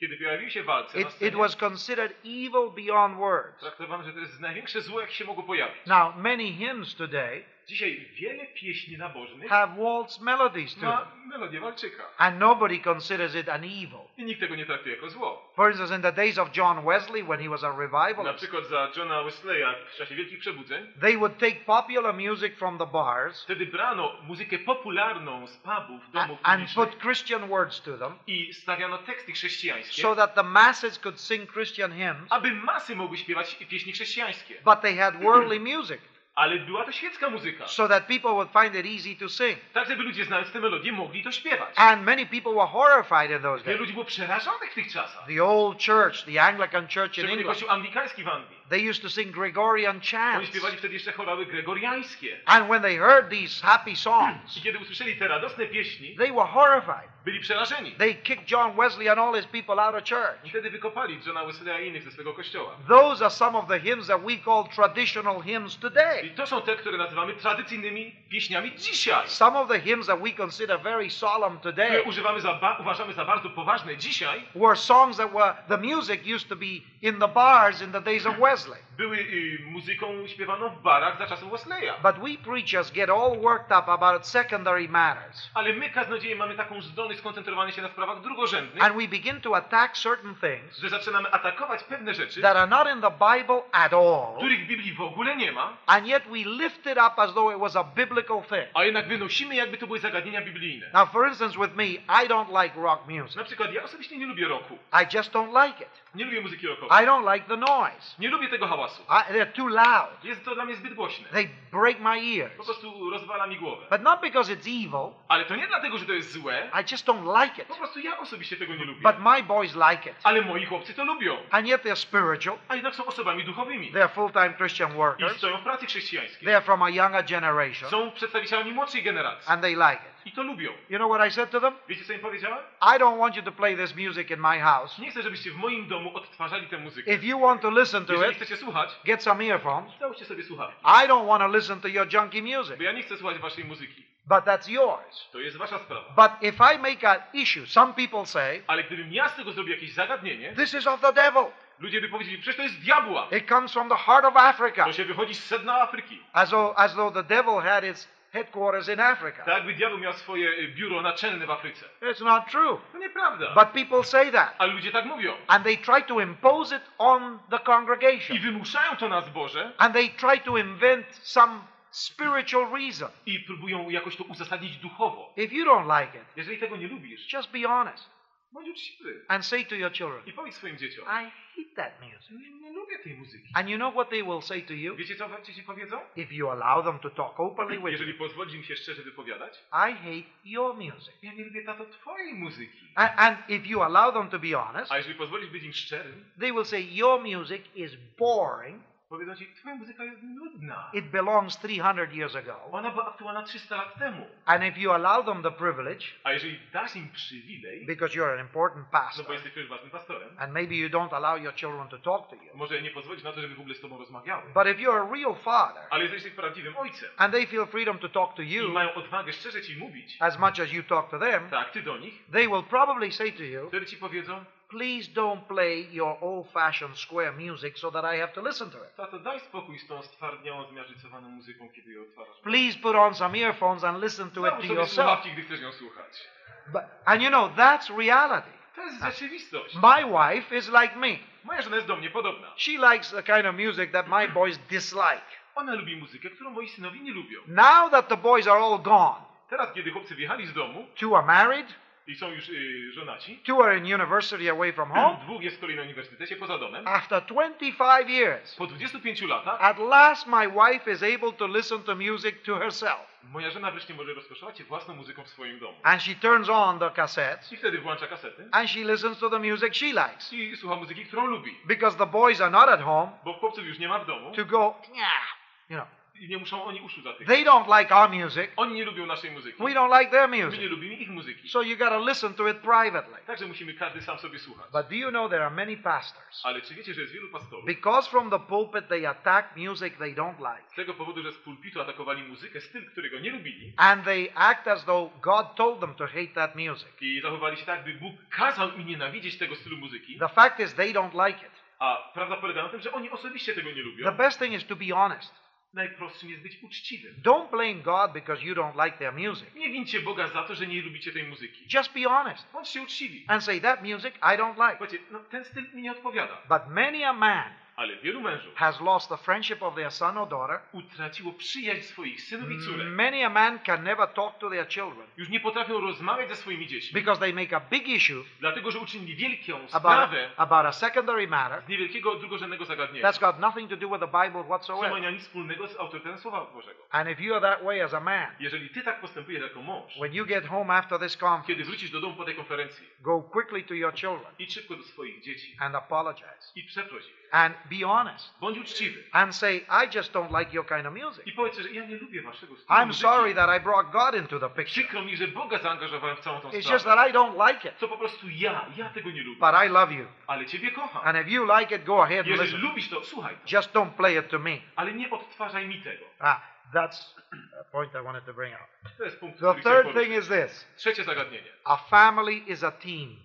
kiedy 0.00 0.16
pojawiły 0.16 0.50
się 0.50 0.62
walce 0.62 0.94
na 0.94 1.00
it, 1.00 1.12
scenie, 1.12 1.28
it 1.28 1.36
was 1.36 1.56
considered 1.56 2.12
evil 2.24 2.70
beyond 2.70 3.16
words. 3.16 3.60
traktowano, 3.60 4.04
że 4.04 4.12
to 4.12 4.18
jest 4.18 4.40
największe 4.40 4.80
zło, 4.82 5.00
jak 5.00 5.10
się 5.10 5.24
mogło 5.24 5.42
pojawić. 5.42 5.86
Now, 5.86 6.16
many 6.16 6.52
hymns 6.52 6.96
today 6.96 7.44
Dzisiaj 7.68 8.06
wiele 8.14 8.46
pieśni 8.46 8.98
nabożnych 8.98 9.48
have 9.50 9.76
waltz 9.76 10.20
melodies 10.20 10.74
to 10.74 10.80
ma 10.86 11.06
melodię 11.26 11.60
walczyka. 11.60 12.02
and 12.18 12.38
nobody 12.38 12.78
considers 12.78 13.34
it 13.34 13.48
an 13.48 13.64
evil. 13.64 13.98
I 14.16 14.24
nikt 14.24 14.40
tego 14.40 14.54
nie 14.56 14.66
traktuje 14.66 14.94
jako 14.94 15.10
zło. 15.10 15.52
For 15.56 15.68
instance, 15.70 15.96
in 15.96 16.02
the 16.02 16.12
days 16.12 16.38
of 16.38 16.56
John 16.56 16.84
Wesley, 16.84 17.24
when 17.24 17.40
he 17.40 17.48
was 17.48 17.64
a 17.64 17.72
Na 17.72 17.78
revivalist, 17.78 18.36
przykład 18.38 18.64
za 18.66 18.90
Johna 18.96 19.22
Wesleya 19.22 19.74
w 19.94 19.96
czasie 19.96 20.14
Wielkich 20.14 20.38
Przebudzeń, 20.38 20.86
they 21.00 21.16
would 21.16 21.38
take 21.38 21.54
popular 21.66 22.14
music 22.14 22.54
from 22.58 22.78
the 22.78 22.86
bars 22.86 23.44
wtedy 23.44 23.66
brano 23.66 24.12
muzykę 24.22 24.58
popularną 24.58 25.46
z 25.46 25.56
pubów, 25.56 26.10
domów 26.12 26.38
and 26.42 26.74
put 26.74 26.98
Christian 27.02 27.48
words 27.48 27.82
to 27.82 27.98
them 27.98 28.12
i 28.26 28.54
stawiano 28.54 28.98
teksty 28.98 29.32
chrześcijańskie, 29.32 30.02
so 30.02 30.16
that 30.16 30.34
the 30.34 30.42
masses 30.42 30.98
could 30.98 31.20
sing 31.20 31.52
Christian 31.52 31.92
hymns, 31.92 32.26
aby 32.32 32.52
masy 32.52 32.96
mogły 32.96 33.16
śpiewać 33.18 33.54
pieśni 33.54 33.92
chrześcijańskie. 33.92 34.54
but 34.64 34.80
they 34.80 34.96
had 34.96 35.22
worldly 35.22 35.60
music. 35.60 36.00
Ale 36.38 36.56
była 36.58 36.84
to 36.84 36.92
świecka 36.92 37.30
muzyka. 37.30 37.66
so 37.68 37.88
that 37.88 38.06
people 38.06 38.30
would 38.30 38.48
find 38.52 38.74
it 38.74 38.86
easy 38.86 39.16
to 39.16 39.28
sing. 39.28 39.58
Tak, 39.72 39.88
żeby 39.88 40.02
ludzie 40.02 40.24
znając 40.24 40.52
tę 40.52 40.60
melodię 40.60 40.92
mogli 40.92 41.22
to 41.22 41.32
śpiewać. 41.32 41.68
And 41.76 42.02
many 42.06 42.26
people 42.26 42.52
were 42.54 42.66
horrified 42.66 43.30
in 43.30 43.42
those 43.42 43.64
Wielu 43.64 43.64
days. 43.64 43.80
ludzi 43.80 43.92
było 43.92 44.04
przerażonych 44.04 44.70
w 44.70 44.74
tych 44.74 44.92
czasach. 44.92 45.26
The 45.26 45.44
old 45.44 45.78
church, 45.86 46.24
the 46.32 46.42
Anglican 46.42 46.86
church 46.94 47.18
in 47.18 47.24
England, 47.24 47.46
kościół 47.46 47.70
anglikański 47.70 48.24
w 48.24 48.28
Anglii. 48.28 48.58
they 48.70 48.90
used 48.90 49.02
to 49.02 49.10
sing 49.10 49.34
Gregorian 49.34 49.96
Oni 49.96 50.06
chants. 50.06 50.48
śpiewali 50.48 50.76
wtedy 50.76 50.94
jeszcze 50.94 51.12
chorały 51.12 51.46
gregoriańskie. 51.46 52.40
And 52.46 52.66
when 52.68 52.82
they 52.82 52.96
heard 52.98 53.30
these 53.30 53.66
happy 53.66 53.96
songs, 53.96 54.56
I 54.56 54.60
kiedy 54.62 54.78
usłyszeli 54.78 55.16
te 55.16 55.28
radosne 55.28 55.66
pieśni, 55.66 56.16
they 56.16 56.32
were 56.32 56.46
horrified. 56.46 57.08
Byli 57.28 57.40
przerażeni. 57.40 57.92
They 57.92 58.14
kicked 58.14 58.50
John 58.50 58.76
Wesley 58.76 59.08
and 59.08 59.18
all 59.20 59.34
his 59.34 59.46
people 59.46 59.82
out 59.82 59.94
of 59.94 60.00
I 60.00 60.04
church. 60.04 60.50
wtedy 60.50 60.70
wykopali 60.70 61.20
Johna 61.26 61.44
Wesleya 61.44 61.80
i 61.80 61.88
innych 61.88 62.02
ze 62.04 62.10
swego 62.10 62.34
kościoła. 62.34 62.76
Those 62.88 63.24
are 63.24 63.30
some 63.34 63.58
of 63.58 63.68
the 63.68 63.80
hymns 63.80 64.06
that 64.06 64.20
we 64.22 64.36
call 64.44 64.64
traditional 64.64 65.42
hymns 65.42 65.76
I 65.76 65.80
today. 65.80 66.30
to 66.36 66.46
są 66.46 66.62
te, 66.62 66.76
które 66.76 66.98
nazywamy 66.98 67.34
tradycyjnymi 67.34 68.16
pieśniami 68.28 68.72
dzisiaj. 68.76 69.28
Some 69.28 69.58
of 69.58 69.68
the 69.68 69.80
hymns 69.80 70.06
that 70.06 70.20
we 70.22 70.32
consider 70.32 70.80
very 70.80 71.10
solemn 71.10 71.58
Które 71.58 71.72
today 71.72 72.02
używamy 72.02 72.40
za 72.40 72.76
uważamy 72.80 73.12
za 73.12 73.24
bardzo 73.24 73.50
poważne 73.50 73.96
dzisiaj, 73.96 74.42
were 74.54 74.76
songs 74.76 75.16
that 75.16 75.32
were, 75.32 75.54
the 75.68 75.76
music 75.76 76.20
used 76.36 76.48
to 76.48 76.56
be 76.56 76.80
in 77.02 77.18
the 77.20 77.28
bars 77.28 77.82
in 77.82 77.92
the 77.92 78.00
days 78.00 78.26
of 78.26 78.38
Wesley. 78.38 78.87
Były 78.98 79.16
y, 79.18 79.58
muzyką 79.64 80.26
śpiewaną 80.26 80.68
w 80.68 80.82
barach 80.82 81.18
za 81.18 81.26
czasów 81.26 81.50
Wesleya. 81.50 81.92
But 82.02 82.16
we 82.16 82.44
preachers 82.44 82.92
get 82.92 83.10
all 83.10 83.38
worked 83.40 83.78
up 83.78 83.92
about 83.92 84.26
secondary 84.26 84.88
matters. 84.88 85.50
Ale 85.54 85.72
my, 85.72 85.90
kaznodzieje, 85.90 86.36
mamy 86.36 86.54
taką 86.54 86.82
zdolność 86.82 87.20
skoncentrowania 87.20 87.72
się 87.72 87.82
na 87.82 87.88
sprawach 87.88 88.20
drugorzędnych, 88.20 88.84
And 88.84 88.96
we 88.96 89.08
begin 89.08 89.40
to 89.40 89.56
attack 89.56 89.96
certain 89.96 90.34
things 90.34 90.78
że 90.78 90.88
zaczynamy 90.88 91.30
atakować 91.32 91.82
pewne 91.84 92.14
rzeczy, 92.14 92.42
that 92.42 92.56
are 92.56 92.66
not 92.66 92.88
in 92.94 93.00
the 93.00 93.10
Bible 93.10 93.62
at 93.72 93.92
all, 93.92 94.36
których 94.36 94.64
w 94.64 94.66
Biblii 94.66 94.92
w 94.94 95.00
ogóle 95.00 95.36
nie 95.36 95.52
ma, 95.52 95.72
and 95.86 96.06
yet 96.06 96.24
we 96.24 96.38
lift 96.38 96.86
it 96.86 96.98
up 96.98 97.12
as 97.16 97.34
though 97.34 97.52
it 97.54 97.60
was 97.60 97.76
a 97.76 97.84
biblical 97.84 98.42
thing. 98.42 98.68
a 98.74 98.84
jednak 98.84 99.08
wynosimy, 99.08 99.54
jakby 99.54 99.78
to 99.78 99.86
były 99.86 99.98
zagadnienia 99.98 100.42
biblijne. 100.42 100.86
Now, 100.94 101.12
for 101.12 101.28
instance, 101.28 101.58
with 101.58 101.74
me, 101.74 101.84
I 101.84 102.28
don't 102.28 102.62
like 102.62 102.80
rock 102.82 103.00
music. 103.08 103.36
Na 103.36 103.44
przykład 103.44 103.72
ja 103.72 103.82
osobiście 103.82 104.18
nie 104.18 104.26
lubię 104.26 104.48
roku. 104.48 104.78
I 104.92 105.16
just 105.16 105.32
don't 105.32 105.66
like 105.66 105.84
it. 105.84 105.90
Nie 106.14 106.24
lubię 106.24 106.40
muzyki 106.40 106.66
rockowej. 106.66 107.04
I 107.04 107.06
don't 107.06 107.34
like 107.34 107.48
the 107.48 107.56
noise. 107.56 108.14
Nie 108.18 108.28
lubię 108.28 108.48
tego 108.48 108.66
hałasu. 108.66 108.87
I, 109.08 109.32
they're 109.32 109.52
too 109.52 109.68
loud. 109.68 110.24
Jest 110.24 110.44
to 110.44 110.54
dla 110.54 110.64
mnie 110.64 110.76
zbyt 110.76 110.94
głośne. 110.94 111.28
They 111.28 111.48
break 111.72 111.98
my 112.00 112.04
Po 112.20 112.42
ears. 112.42 112.54
prostu 112.66 113.10
rozwala 113.10 113.46
mi 113.46 113.56
głowę. 113.56 113.86
But 113.90 114.02
not 114.02 114.20
because 114.20 114.56
it's 114.56 114.86
evil. 114.86 115.14
Ale 115.28 115.44
to 115.44 115.56
nie 115.56 115.66
dlatego, 115.66 115.98
że 115.98 116.06
to 116.06 116.12
jest 116.12 116.32
złe. 116.32 116.70
I 116.74 116.92
just 116.92 117.06
don't 117.06 117.42
like 117.42 117.62
it. 117.62 117.68
Po 117.68 117.74
prostu 117.74 117.98
ja 118.00 118.18
osobiście 118.18 118.56
tego 118.56 118.74
nie 118.74 118.84
lubię. 118.84 119.00
But 119.02 119.18
my 119.18 119.42
boys 119.42 119.74
like 119.74 120.10
it. 120.10 120.16
Ale 120.24 120.42
moi 120.42 120.66
chłopcy 120.66 120.94
to 120.94 121.04
lubią. 121.04 121.36
And 121.50 121.66
yet 121.68 121.84
they're 121.84 121.96
spiritual. 121.96 122.58
A 122.68 122.74
jednak 122.74 122.94
są 122.94 123.04
osobami 123.06 123.44
duchowymi. 123.44 123.92
They're 123.92 124.08
full-time 124.10 124.54
Christian 124.54 124.90
I 124.90 124.94
workers. 124.94 125.36
stoją 125.36 125.58
w 125.58 125.62
pracy 125.62 125.86
chrześcijańskiej. 125.86 126.48
They're 126.48 126.62
from 126.62 126.82
a 126.82 126.90
younger 126.90 127.24
generation. 127.24 127.90
Są 127.90 128.10
przedstawicielami 128.10 128.72
młodszej 128.72 129.02
generacji. 129.02 129.52
And 129.52 129.62
they 129.62 129.70
like 129.70 129.92
it. 129.92 130.17
I 130.28 130.32
to 130.32 130.42
lubią. 130.42 130.72
You 130.90 130.98
know 130.98 131.10
what 131.10 131.28
I 131.28 131.30
said 131.30 131.50
to 131.50 131.60
them? 131.60 131.74
Wiecie, 131.88 132.04
co 132.04 132.12
im 132.12 132.20
powiedziałem? 132.20 132.58
I 132.82 132.98
don't 132.98 133.18
want 133.18 133.36
you 133.36 133.42
to 133.42 133.52
play 133.52 133.76
this 133.76 133.96
music 133.96 134.30
in 134.30 134.40
my 134.40 134.60
house. 134.60 134.98
Nie 134.98 135.10
chcę, 135.10 135.22
żebyście 135.22 135.50
w 135.50 135.56
moim 135.56 135.88
domu 135.88 136.16
odtwarzali 136.16 136.66
tę 136.66 136.78
muzykę. 136.78 137.14
If 137.14 137.26
you 137.26 137.40
want 137.40 137.62
to 137.62 137.70
listen 137.70 138.06
to 138.06 138.12
Jeżeli 138.12 138.30
it, 138.32 138.36
chcecie 138.36 138.56
słuchać, 138.56 138.90
get 139.04 139.22
some 139.22 139.44
earphones. 139.44 139.92
sobie 140.28 140.42
słuchawki. 140.42 140.80
I 140.84 141.08
don't 141.08 141.26
want 141.26 141.42
to 141.42 141.58
listen 141.58 141.80
to 141.80 141.88
your 141.88 142.06
junky 142.14 142.42
music. 142.42 142.76
Bo 142.76 142.82
ja 142.82 142.92
nie 142.92 143.02
chcę 143.02 143.16
słuchać 143.16 143.38
waszej 143.38 143.64
muzyki. 143.64 144.04
But 144.26 144.44
that's 144.44 144.68
yours. 144.68 145.28
To 145.32 145.38
jest 145.40 145.56
wasza 145.56 145.78
sprawa. 145.78 146.04
But 146.16 146.42
if 146.42 146.74
I 146.74 146.78
make 146.78 147.04
an 147.04 147.18
issue, 147.32 147.66
some 147.66 147.94
people 147.94 148.26
say, 148.26 148.62
Ale 148.66 148.84
gdybym 148.84 149.12
ja 149.12 149.28
z 149.28 149.36
tego 149.36 149.52
zrobił 149.52 149.72
jakieś 149.74 149.92
zagadnienie, 149.92 150.52
this 150.56 150.74
is 150.74 150.86
of 150.86 151.00
the 151.00 151.12
devil. 151.12 151.44
ludzie 151.80 152.00
by 152.00 152.08
powiedzieli, 152.08 152.38
przecież 152.38 152.56
to 152.56 152.62
jest 152.62 152.80
diabła. 152.80 153.28
It 153.30 153.48
comes 153.48 153.72
from 153.72 153.88
the 153.88 153.96
heart 153.96 154.24
of 154.24 154.36
Africa. 154.36 154.84
To 154.84 154.92
się 154.92 155.04
wychodzi 155.04 155.34
z 155.34 155.44
sedna 155.44 155.74
Afryki. 155.80 156.22
As 156.32 156.50
though, 156.50 156.78
as 156.80 156.94
though 156.94 157.14
the 157.14 157.22
devil 157.22 157.60
had 157.62 157.84
its 157.84 158.17
headquarters 158.38 158.88
in 158.88 159.00
Africa. 159.00 159.44
Tak 159.44 159.54
jakby 159.54 159.74
diabeł 159.74 159.98
miał 159.98 160.12
swoje 160.12 160.48
y, 160.50 160.68
biuro 160.68 161.02
naczelne 161.02 161.46
w 161.46 161.50
Afryce. 161.50 161.86
It's 162.02 162.24
not 162.24 162.46
true. 162.50 162.78
To 162.92 162.98
nieprawda. 162.98 163.54
But 163.54 163.68
people 163.68 164.04
say 164.04 164.32
that. 164.32 164.54
Ale 164.58 164.72
ludzie 164.72 164.90
tak 164.92 165.04
mówią. 165.04 165.36
And 165.46 165.64
they 165.64 165.76
try 165.78 166.02
to 166.02 166.20
impose 166.20 166.76
it 166.76 166.82
on 166.98 167.38
the 167.50 167.56
I 167.56 167.60
congregation. 167.60 168.38
wymuszają 168.38 168.96
to 168.96 169.08
na 169.08 169.20
zboże 169.20 169.72
And 169.78 169.94
they 169.94 170.08
try 170.10 170.40
to 170.40 170.56
invent 170.58 171.06
some 171.22 171.60
spiritual 171.90 172.70
reason. 172.72 173.08
i 173.26 173.40
próbują 173.40 173.90
jakoś 173.90 174.16
to 174.16 174.24
uzasadnić 174.24 174.76
duchowo. 174.76 175.32
If 175.36 175.54
you 175.54 175.64
don't 175.64 176.00
like 176.00 176.18
it, 176.18 176.24
Jeżeli 176.36 176.58
tego 176.58 176.76
nie 176.76 176.88
lubisz, 176.88 177.32
just 177.32 177.50
be 177.52 177.62
honest 177.68 178.10
bądź 178.52 178.68
uczciwy. 178.68 179.24
and 179.28 179.46
say 179.46 179.64
to 179.64 179.74
your 179.74 179.92
children, 179.92 180.22
I 180.26 180.32
powiedz 180.32 180.54
swoim 180.54 180.78
dzieciom, 180.78 181.04
I 181.22 181.30
hate 181.58 181.74
that 181.76 182.00
music. 182.00 182.30
nie, 182.30 182.72
lubię 182.72 182.98
tej 182.98 183.14
muzyki. 183.14 183.48
And 183.54 183.68
you 183.68 183.76
know 183.76 183.92
what 183.94 184.10
they 184.10 184.22
will 184.22 184.42
say 184.42 184.62
to 184.62 184.72
you? 184.72 184.96
Wiecie 184.96 185.16
co 185.16 185.28
ci 185.54 185.62
powiedzą? 185.62 186.00
If 186.16 186.34
you 186.34 186.50
allow 186.50 186.84
them 186.84 186.98
to 186.98 187.10
talk 187.10 187.40
openly 187.40 187.76
with 187.78 187.90
Jeżeli 187.92 188.14
pozwolisz 188.14 188.54
im 188.54 188.62
się 188.64 188.76
szczerze 188.76 189.02
wypowiadać, 189.02 189.64
I 189.72 189.94
hate 189.94 190.30
your 190.44 190.74
music. 190.74 191.22
ja 191.22 191.32
nie 191.32 191.44
lubię 191.44 191.64
tato 191.64 191.86
twojej 191.86 192.34
muzyki. 192.34 192.78
And, 192.94 193.12
and 193.16 193.50
if 193.50 193.66
you 193.68 193.82
allow 193.82 194.14
them 194.14 194.28
to 194.30 194.38
be 194.38 194.52
honest, 194.52 194.92
A 194.92 194.96
jeżeli 194.96 195.14
pozwolisz 195.14 195.50
być 195.50 195.64
im 195.64 195.72
szczerym, 195.72 196.24
they 196.40 196.52
will 196.52 196.64
say, 196.64 196.82
Your 196.82 197.20
music 197.20 197.62
is 197.74 197.96
boring. 198.18 198.82
Powiedzą 199.08 199.36
ci, 199.36 199.54
twoja 199.54 199.74
muzyka 199.74 200.04
jest 200.04 200.22
nudna. 200.22 200.90
It 200.92 201.04
belongs 201.10 201.58
300 201.58 201.94
years 202.12 202.36
ago. 202.36 202.64
Ona 202.72 202.90
była 202.90 203.06
aktualna 203.06 203.42
300 203.42 203.76
lat 203.76 203.98
temu. 203.98 204.26
And 204.44 204.64
if 204.64 204.80
you 204.80 204.92
allow 204.92 205.24
them 205.24 205.42
the 205.42 205.50
privilege, 205.50 206.06
A 206.24 206.32
jeżeli 206.32 206.60
dasz 206.72 206.96
im 206.96 207.08
przywilej, 207.08 207.86
because 207.86 208.14
you're 208.14 208.32
an 208.32 208.40
important 208.40 208.86
no 208.86 209.00
pastor, 209.00 209.26
bo 209.26 209.32
jesteś 209.32 209.52
przecież 209.52 209.70
ważnym 209.70 209.90
pastorem, 209.90 210.28
and 210.38 210.52
maybe 210.52 210.74
you 210.74 210.88
don't 210.88 211.14
allow 211.14 211.42
your 211.42 211.54
children 211.54 211.88
to 211.88 211.98
talk 211.98 212.28
to 212.30 212.34
you, 212.34 212.56
może 212.56 212.82
nie 212.82 212.90
na 213.24 213.32
to, 213.32 213.40
żeby 213.40 213.54
w 213.54 213.60
ogóle 213.60 213.74
z 213.74 213.80
tobą 213.80 213.98
rozmawiały. 213.98 214.42
but 214.54 214.66
if 214.66 214.82
you're 214.82 215.08
a 215.08 215.12
real 215.14 215.34
father, 215.34 215.82
Ale 215.90 216.02
jeżeli 216.02 216.14
jesteś 216.14 216.32
prawdziwym 216.32 216.76
ojcem 216.76 217.10
and 217.16 217.34
they 217.34 217.46
feel 217.46 217.66
freedom 217.66 217.98
to 217.98 218.08
talk 218.08 218.34
to 218.34 218.42
i 218.42 218.50
you 218.50 218.68
mają 218.72 218.94
odwagę 218.94 219.32
szczerze 219.32 219.62
ci 219.62 219.76
mówić, 219.76 220.16
as 220.20 220.38
much 220.38 220.60
as 220.60 220.72
you 220.72 220.82
talk 220.82 221.10
to 221.10 221.18
them, 221.18 221.50
tak, 221.50 221.70
ty 221.70 221.82
do 221.82 221.96
nich, 221.96 222.26
they 222.32 222.48
will 222.48 222.62
probably 222.62 223.12
say 223.12 223.32
to 223.32 223.42
you, 223.42 223.68
wtedy 223.68 223.86
ci 223.86 223.96
powiedzą, 223.96 224.44
Please 224.70 225.10
don't 225.12 225.46
play 225.48 225.88
your 225.92 226.18
old 226.20 226.50
fashioned 226.52 226.96
square 226.96 227.32
music 227.32 227.78
so 227.78 227.90
that 227.90 228.04
I 228.04 228.20
have 228.20 228.32
to 228.32 228.42
listen 228.42 228.70
to 228.70 228.76
it. 228.78 228.96
tato, 228.96 229.18
daj 229.18 229.40
spokój 229.40 229.78
z 229.78 229.86
tą 229.86 230.02
stwardniałą, 230.02 230.64
zmiażdżycowaną 230.64 231.28
muzyką, 231.28 231.68
kiedy 231.74 231.92
ją 231.92 232.02
otwarasz. 232.02 232.36
Please 232.42 232.78
put 232.78 232.96
on 232.96 233.14
some 233.14 233.38
earphones 233.38 233.84
and 233.84 234.02
listen 234.02 234.30
to 234.30 234.46
it 234.46 234.54
to 234.54 234.62
sobie 234.62 234.74
yourself. 234.74 234.94
słuchawki, 234.94 235.30
gdy 235.30 235.42
chcesz 235.42 235.60
ją 235.60 235.72
słuchać. 235.72 236.28
But, 236.72 236.82
and 237.04 237.22
you 237.22 237.28
know, 237.28 237.56
that's 237.56 237.98
reality. 237.98 238.48
To 238.76 238.82
jest 238.82 239.02
rzeczywistość. 239.02 239.74
My 239.74 240.04
wife 240.04 240.56
is 240.56 240.68
like 240.68 240.96
me. 240.96 241.18
Moja 241.44 241.62
żona 241.62 241.76
jest 241.76 241.88
do 241.88 241.96
mnie 241.96 242.10
podobna. 242.10 242.46
She 242.56 242.72
likes 242.72 243.10
the 243.10 243.22
kind 243.22 243.46
of 243.46 243.54
music 243.54 243.92
that 243.92 244.08
my 244.08 244.28
boys 244.28 244.58
dislike. 244.58 245.22
Ona 245.54 245.74
lubi 245.74 245.96
muzykę, 245.96 246.30
którą 246.30 246.50
moi 246.50 246.68
synowie 246.68 247.00
nie 247.00 247.12
lubią. 247.12 247.40
Now 247.46 247.90
that 247.90 248.08
the 248.08 248.16
boys 248.16 248.46
are 248.46 248.60
all 248.60 248.78
gone, 248.78 249.28
Teraz, 249.48 249.72
kiedy 249.72 249.90
chłopcy 249.90 250.14
wyjechali 250.14 250.46
z 250.46 250.52
domu 250.52 250.86
two 251.00 251.16
are 251.16 251.26
married, 251.26 251.74
i 252.08 252.14
są 252.16 252.30
już 252.30 252.48
y, 252.48 252.92
żonaci, 252.92 253.38
two 253.46 253.64
are 253.64 253.78
in 253.78 253.94
university 253.94 254.50
away 254.50 254.72
from 254.72 254.90
home. 254.90 255.16
dwóch 255.24 255.42
jest 255.42 255.56
z 255.56 255.60
kolei 255.60 255.76
na 255.76 255.82
uniwersytecie 255.82 256.36
poza 256.36 256.58
domem, 256.58 256.88
After 256.88 257.22
25 257.24 258.08
years, 258.10 258.54
po 258.54 258.66
25 258.66 259.22
latach 259.22 259.60
at 259.60 259.78
last 259.78 260.26
my 260.26 260.48
wife 260.48 260.92
is 260.92 261.02
able 261.02 261.32
to 261.32 261.46
listen 261.46 261.82
to 261.82 261.94
music 261.96 262.42
to 262.42 262.58
herself. 262.58 263.18
moja 263.32 263.50
żona 263.50 263.70
wreszcie 263.70 263.94
może 263.94 264.14
rozkoszować 264.14 264.58
się 264.58 264.64
własną 264.64 264.94
muzyką 264.94 265.22
w 265.24 265.28
swoim 265.28 265.58
domu. 265.58 265.78
And 265.82 266.02
she 266.02 266.14
turns 266.14 266.48
on 266.48 266.78
the 266.78 266.90
cassettes 266.90 267.52
I 267.52 267.56
wtedy 267.56 267.78
włącza 267.78 268.06
kasety 268.06 268.48
and 268.52 268.70
she 268.70 268.80
listens 268.84 269.18
to 269.18 269.30
the 269.30 269.38
music 269.38 269.74
she 269.76 269.86
likes. 269.86 270.32
i 270.32 270.56
słucha 270.56 270.76
muzyki, 270.76 271.04
którą 271.04 271.26
lubi. 271.26 271.56
Because 271.64 271.98
the 271.98 272.06
boys 272.06 272.40
are 272.40 272.50
not 272.50 272.68
at 272.68 272.80
home 272.80 273.12
Bo 273.24 273.32
chłopców 273.32 273.64
już 273.66 273.78
nie 273.78 273.88
ma 273.88 273.98
w 273.98 274.06
domu 274.06 274.32
to 274.36 274.44
go, 274.44 274.74
yeah, 274.94 275.36
you 275.70 275.76
know. 275.76 275.97
I 276.20 276.28
nie 276.28 276.38
muszą 276.38 276.64
oni 276.64 276.80
uszu 276.80 277.02
zatykać. 277.02 277.26
They 277.28 277.44
don't 277.44 277.78
like 277.80 277.94
our 277.94 278.10
music. 278.10 278.50
Oni 278.56 278.74
nie 278.74 278.84
lubią 278.84 279.06
naszej 279.06 279.30
muzyki. 279.30 279.62
We 279.62 279.70
don't 279.74 279.98
like 280.00 280.10
their 280.10 280.28
My 280.28 280.36
nie 280.38 280.44
music. 280.46 280.60
lubimy 280.70 280.94
ich 280.94 281.08
muzyki. 281.10 281.48
So 281.48 281.62
you 281.62 281.76
got 281.76 281.88
to 281.88 282.08
listen 282.08 282.34
to 282.34 282.48
it 282.48 282.56
privately. 282.58 283.16
Także 283.26 283.46
musimy 283.46 283.74
każdy 283.74 284.02
sam 284.02 284.18
sobie 284.18 284.38
słuchać. 284.38 284.66
But 284.72 284.88
do 284.88 284.94
you 284.94 285.08
know 285.10 285.30
there 285.30 285.44
are 285.46 285.54
many 285.54 285.76
pastors? 285.76 286.40
Ale 286.44 286.62
czy 286.62 286.74
wiecie, 286.74 286.94
że 286.94 287.00
jest 287.00 287.12
wielu 287.12 287.28
pastorów? 287.28 287.64
Because 287.66 288.10
from 288.10 288.30
the 288.30 288.40
pulpit 288.40 288.88
they 288.88 289.08
attack 289.08 289.56
music 289.56 289.96
they 289.98 290.14
don't 290.14 290.38
like. 290.38 290.62
Z 290.72 290.74
tego 290.74 290.94
powodu, 290.94 291.22
że 291.22 291.32
z 291.32 291.38
pulpitu 291.38 291.80
atakowali 291.80 292.22
muzykę, 292.22 292.60
styl, 292.60 292.90
którego 292.90 293.18
nie 293.18 293.30
lubili 293.30 293.72
And 293.76 294.04
they 294.04 294.32
act 294.34 294.68
as 294.68 294.84
though 294.84 295.20
God 295.20 295.46
told 295.56 295.80
them 295.80 295.94
to 295.94 296.06
hate 296.06 296.26
that 296.34 296.54
music. 296.56 296.88
i 297.00 297.20
zachowali 297.20 297.56
się 297.56 297.66
tak, 297.66 297.84
by 297.84 297.94
Bóg 297.94 298.14
kazał 298.30 298.72
im 298.72 298.86
nienawidzieć 298.86 299.38
tego 299.38 299.54
stylu 299.54 299.76
muzyki, 299.76 300.18
The 300.18 300.28
fact 300.28 300.60
is 300.60 300.74
they 300.74 300.92
don't 300.92 301.26
like 301.26 301.46
it. 301.46 301.52
a 301.78 302.10
prawda 302.14 302.36
polega 302.36 302.62
na 302.62 302.68
tym, 302.68 302.80
że 302.80 302.92
oni 302.92 303.10
osobiście 303.10 303.54
tego 303.54 303.68
nie 303.68 303.74
The 303.76 303.82
lubią. 303.82 304.10
best 304.12 304.38
thing 304.40 304.54
is 304.54 304.66
to 304.66 304.76
be 304.76 304.84
honest. 304.94 305.47
Najprostszym 305.74 306.30
jest 306.30 306.42
być 306.42 306.62
uczciwym. 306.62 307.14
Don't 307.22 307.50
blame 307.50 307.74
God 307.74 308.12
because 308.12 308.42
you 308.42 308.54
don't 308.54 308.84
like 308.84 308.98
their 308.98 309.12
music. 309.12 309.54
Nie 309.54 309.70
wincie 309.70 310.00
Boga 310.00 310.28
za 310.28 310.42
to, 310.42 310.54
że 310.54 310.66
nie 310.66 310.82
lubicie 310.82 311.12
tej 311.12 311.24
muzyki. 311.24 311.64
Just 311.74 311.92
be 311.94 312.02
honest 312.04 312.52
Bądźcie 312.52 312.82
uczciwi. 312.82 313.24
and 313.28 313.44
say 313.44 313.60
that 313.60 313.82
music 313.82 314.14
I 314.16 314.36
don't 314.38 314.54
like. 314.56 314.76
Słuchajcie, 314.78 314.98
no 315.10 315.18
ten 315.18 315.44
styl 315.44 315.64
mi 315.74 315.82
nie 315.82 315.92
odpowiada. 315.92 316.42
But 316.48 316.74
many 316.74 317.06
a 317.08 317.12
man 317.12 317.52
Ale 317.78 317.96
wielu 317.96 318.20
mężów 318.20 318.54
has 318.54 318.80
lost 318.80 319.08
the 319.08 319.16
friendship 319.16 319.62
of 319.62 319.74
their 319.74 319.92
son 319.92 320.18
or 320.18 320.28
daughter. 320.28 320.60
utraciło 320.72 321.32
przyjaźń 321.32 321.82
swoich 321.82 322.20
synów 322.20 322.50
i 322.50 322.58
córek. 322.64 322.88
Many 322.88 323.26
a 323.26 323.28
man 323.28 323.58
can 323.58 323.84
never 323.84 324.08
talk 324.08 324.38
to 324.38 324.50
their 324.50 324.68
children 324.68 325.06
Już 325.16 325.28
nie 325.28 325.40
potrafią 325.40 325.80
rozmawiać 325.80 326.28
ze 326.28 326.36
swoimi 326.36 326.66
dziećmi, 326.66 327.00
because 327.00 327.20
they 327.20 327.32
make 327.32 327.52
a 327.52 327.60
big 327.60 327.88
issue 327.88 328.24
dlatego 328.40 328.70
że 328.70 328.78
uczynili 328.78 329.16
wielką 329.16 329.54
about, 329.56 329.70
sprawę 329.70 330.30
about 330.36 330.66
a 330.66 330.72
secondary 330.72 331.28
matter 331.28 331.62
z 331.62 331.68
niewielkiego, 331.68 332.14
drugorzędnego 332.14 332.64
zagadnienia, 332.64 333.10
that's 333.10 333.20
got 333.20 333.38
nothing 333.38 333.70
to 333.70 333.76
do 333.76 333.88
with 333.88 334.00
the 334.00 334.24
Bible 334.24 334.42
co 334.42 334.48
ma 334.48 334.56
whatsoever. 334.56 335.12
nic 335.12 335.22
wspólnego 335.22 335.68
z 335.68 335.76
autorytetem 335.76 336.18
Słowa 336.18 336.46
Bożego. 336.54 336.82
And 336.90 337.10
if 337.10 337.22
you 337.22 337.34
are 337.34 337.40
that 337.40 337.64
way 337.64 337.82
as 337.82 337.94
a 337.94 338.00
man, 338.00 338.26
Jeżeli 338.40 338.70
ty 338.70 338.82
tak 338.82 339.00
postępujesz 339.00 339.42
jako 339.42 339.62
mąż, 339.62 339.98
when 339.98 340.14
you 340.14 340.26
get 340.26 340.46
home 340.46 340.74
after 340.74 340.98
this 341.00 341.16
conference, 341.16 341.46
kiedy 341.46 341.64
wrócisz 341.64 341.90
do 341.90 342.00
domu 342.00 342.14
po 342.16 342.24
tej 342.24 342.34
konferencji, 342.34 342.86
go 343.00 343.22
quickly 343.22 343.62
to 343.62 343.74
your 343.74 343.94
children 343.94 344.32
idź 344.38 344.54
szybko 344.54 344.76
do 344.76 344.82
swoich 344.82 345.22
dzieci 345.22 345.56
and 345.60 345.74
apologize 345.74 346.52
i 346.54 346.62
przeproś 346.62 347.04
ich. 347.06 347.28
and 347.30 347.54
be 347.70 347.86
honest 347.88 348.34
Bądź 348.40 348.58
uczciwy. 348.58 349.04
and 349.12 349.36
say, 349.36 349.56
I 349.56 349.96
just 349.96 350.12
don't 350.12 350.38
like 350.38 350.52
your 350.56 350.66
kind 350.66 350.86
of 350.86 350.94
music. 350.94 351.26
I 351.26 351.32
powiedz, 351.32 351.58
że 351.58 351.70
ja 351.70 351.86
nie 351.86 351.96
lubię 351.96 352.22
waszego 352.22 352.56
stylu 352.56 352.78
I'm 352.78 352.92
sorry 352.94 353.34
that 353.34 353.60
I 353.60 353.64
brought 353.64 353.90
God 353.90 354.14
into 354.14 354.38
the 354.40 354.48
picture. 354.48 354.64
Przykro 354.64 355.02
mi, 355.02 355.16
że 355.16 355.28
Boga 355.28 355.58
zaangażowałem 355.58 356.16
w 356.16 356.20
całą 356.20 356.40
tą 356.40 356.50
It's 356.50 356.72
just 356.72 356.84
that 356.84 357.08
I 357.10 357.12
don't 357.12 357.48
like 357.48 357.68
it, 357.68 357.78
To 357.78 357.88
po 357.88 357.98
prostu 357.98 358.26
ja, 358.30 358.66
ja 358.76 358.88
tego 358.90 359.10
nie 359.10 359.22
lubię. 359.22 359.40
but 359.40 359.54
I 359.66 359.68
love 359.68 359.92
you. 359.94 360.06
Ale 360.26 360.46
ciebie 360.46 360.70
kocham. 360.70 361.02
And 361.04 361.18
if 361.18 361.30
you 361.30 361.58
like 361.58 361.76
it, 361.76 361.84
go 361.84 362.02
ahead 362.02 362.26
and 362.26 362.40
listen. 362.40 362.60
lubisz 362.60 362.88
to, 362.88 363.04
słuchaj 363.04 363.34
to. 363.34 363.56
Just 363.56 363.72
don't 363.72 363.90
play 363.90 364.16
it 364.18 364.28
to 364.28 364.38
me. 364.38 364.58
Ale 364.76 364.92
nie 364.92 365.10
odtwarzaj 365.10 365.68
mi 365.68 365.82
tego. 365.82 366.04
Ah, 366.20 366.40
that's 366.74 367.14
a 367.60 367.64
point 367.72 367.92
I 367.94 368.02
wanted 368.04 368.24
to 368.24 368.34
bring 368.34 368.54
out. 368.54 368.68
To 368.98 369.04
jest 369.04 369.20
punkt, 369.20 369.38
The 369.40 369.54
third 369.54 369.92
thing 369.94 370.12
is 370.18 370.28
this 370.28 370.66
Trzecie 370.76 371.04
zagadnienie. 371.04 371.48
a 371.64 371.76
family 371.76 372.34
is 372.46 372.64
a 372.64 372.70
team. 372.70 373.16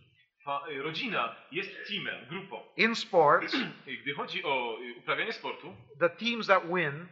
Y, 0.71 0.81
rodzina 0.83 1.35
jest 1.51 1.87
teamem, 1.87 2.25
grupą. 2.29 2.59
In 2.77 2.95
sports, 2.95 3.53
Y, 3.87 3.97
Gdy 3.97 4.13
chodzi 4.13 4.43
o 4.43 4.77
y, 4.81 4.93
uprawianie 4.97 5.33
sportu, 5.33 5.75
the 5.99 6.09
teams 6.09 6.47
that 6.47 6.63
win 6.67 7.05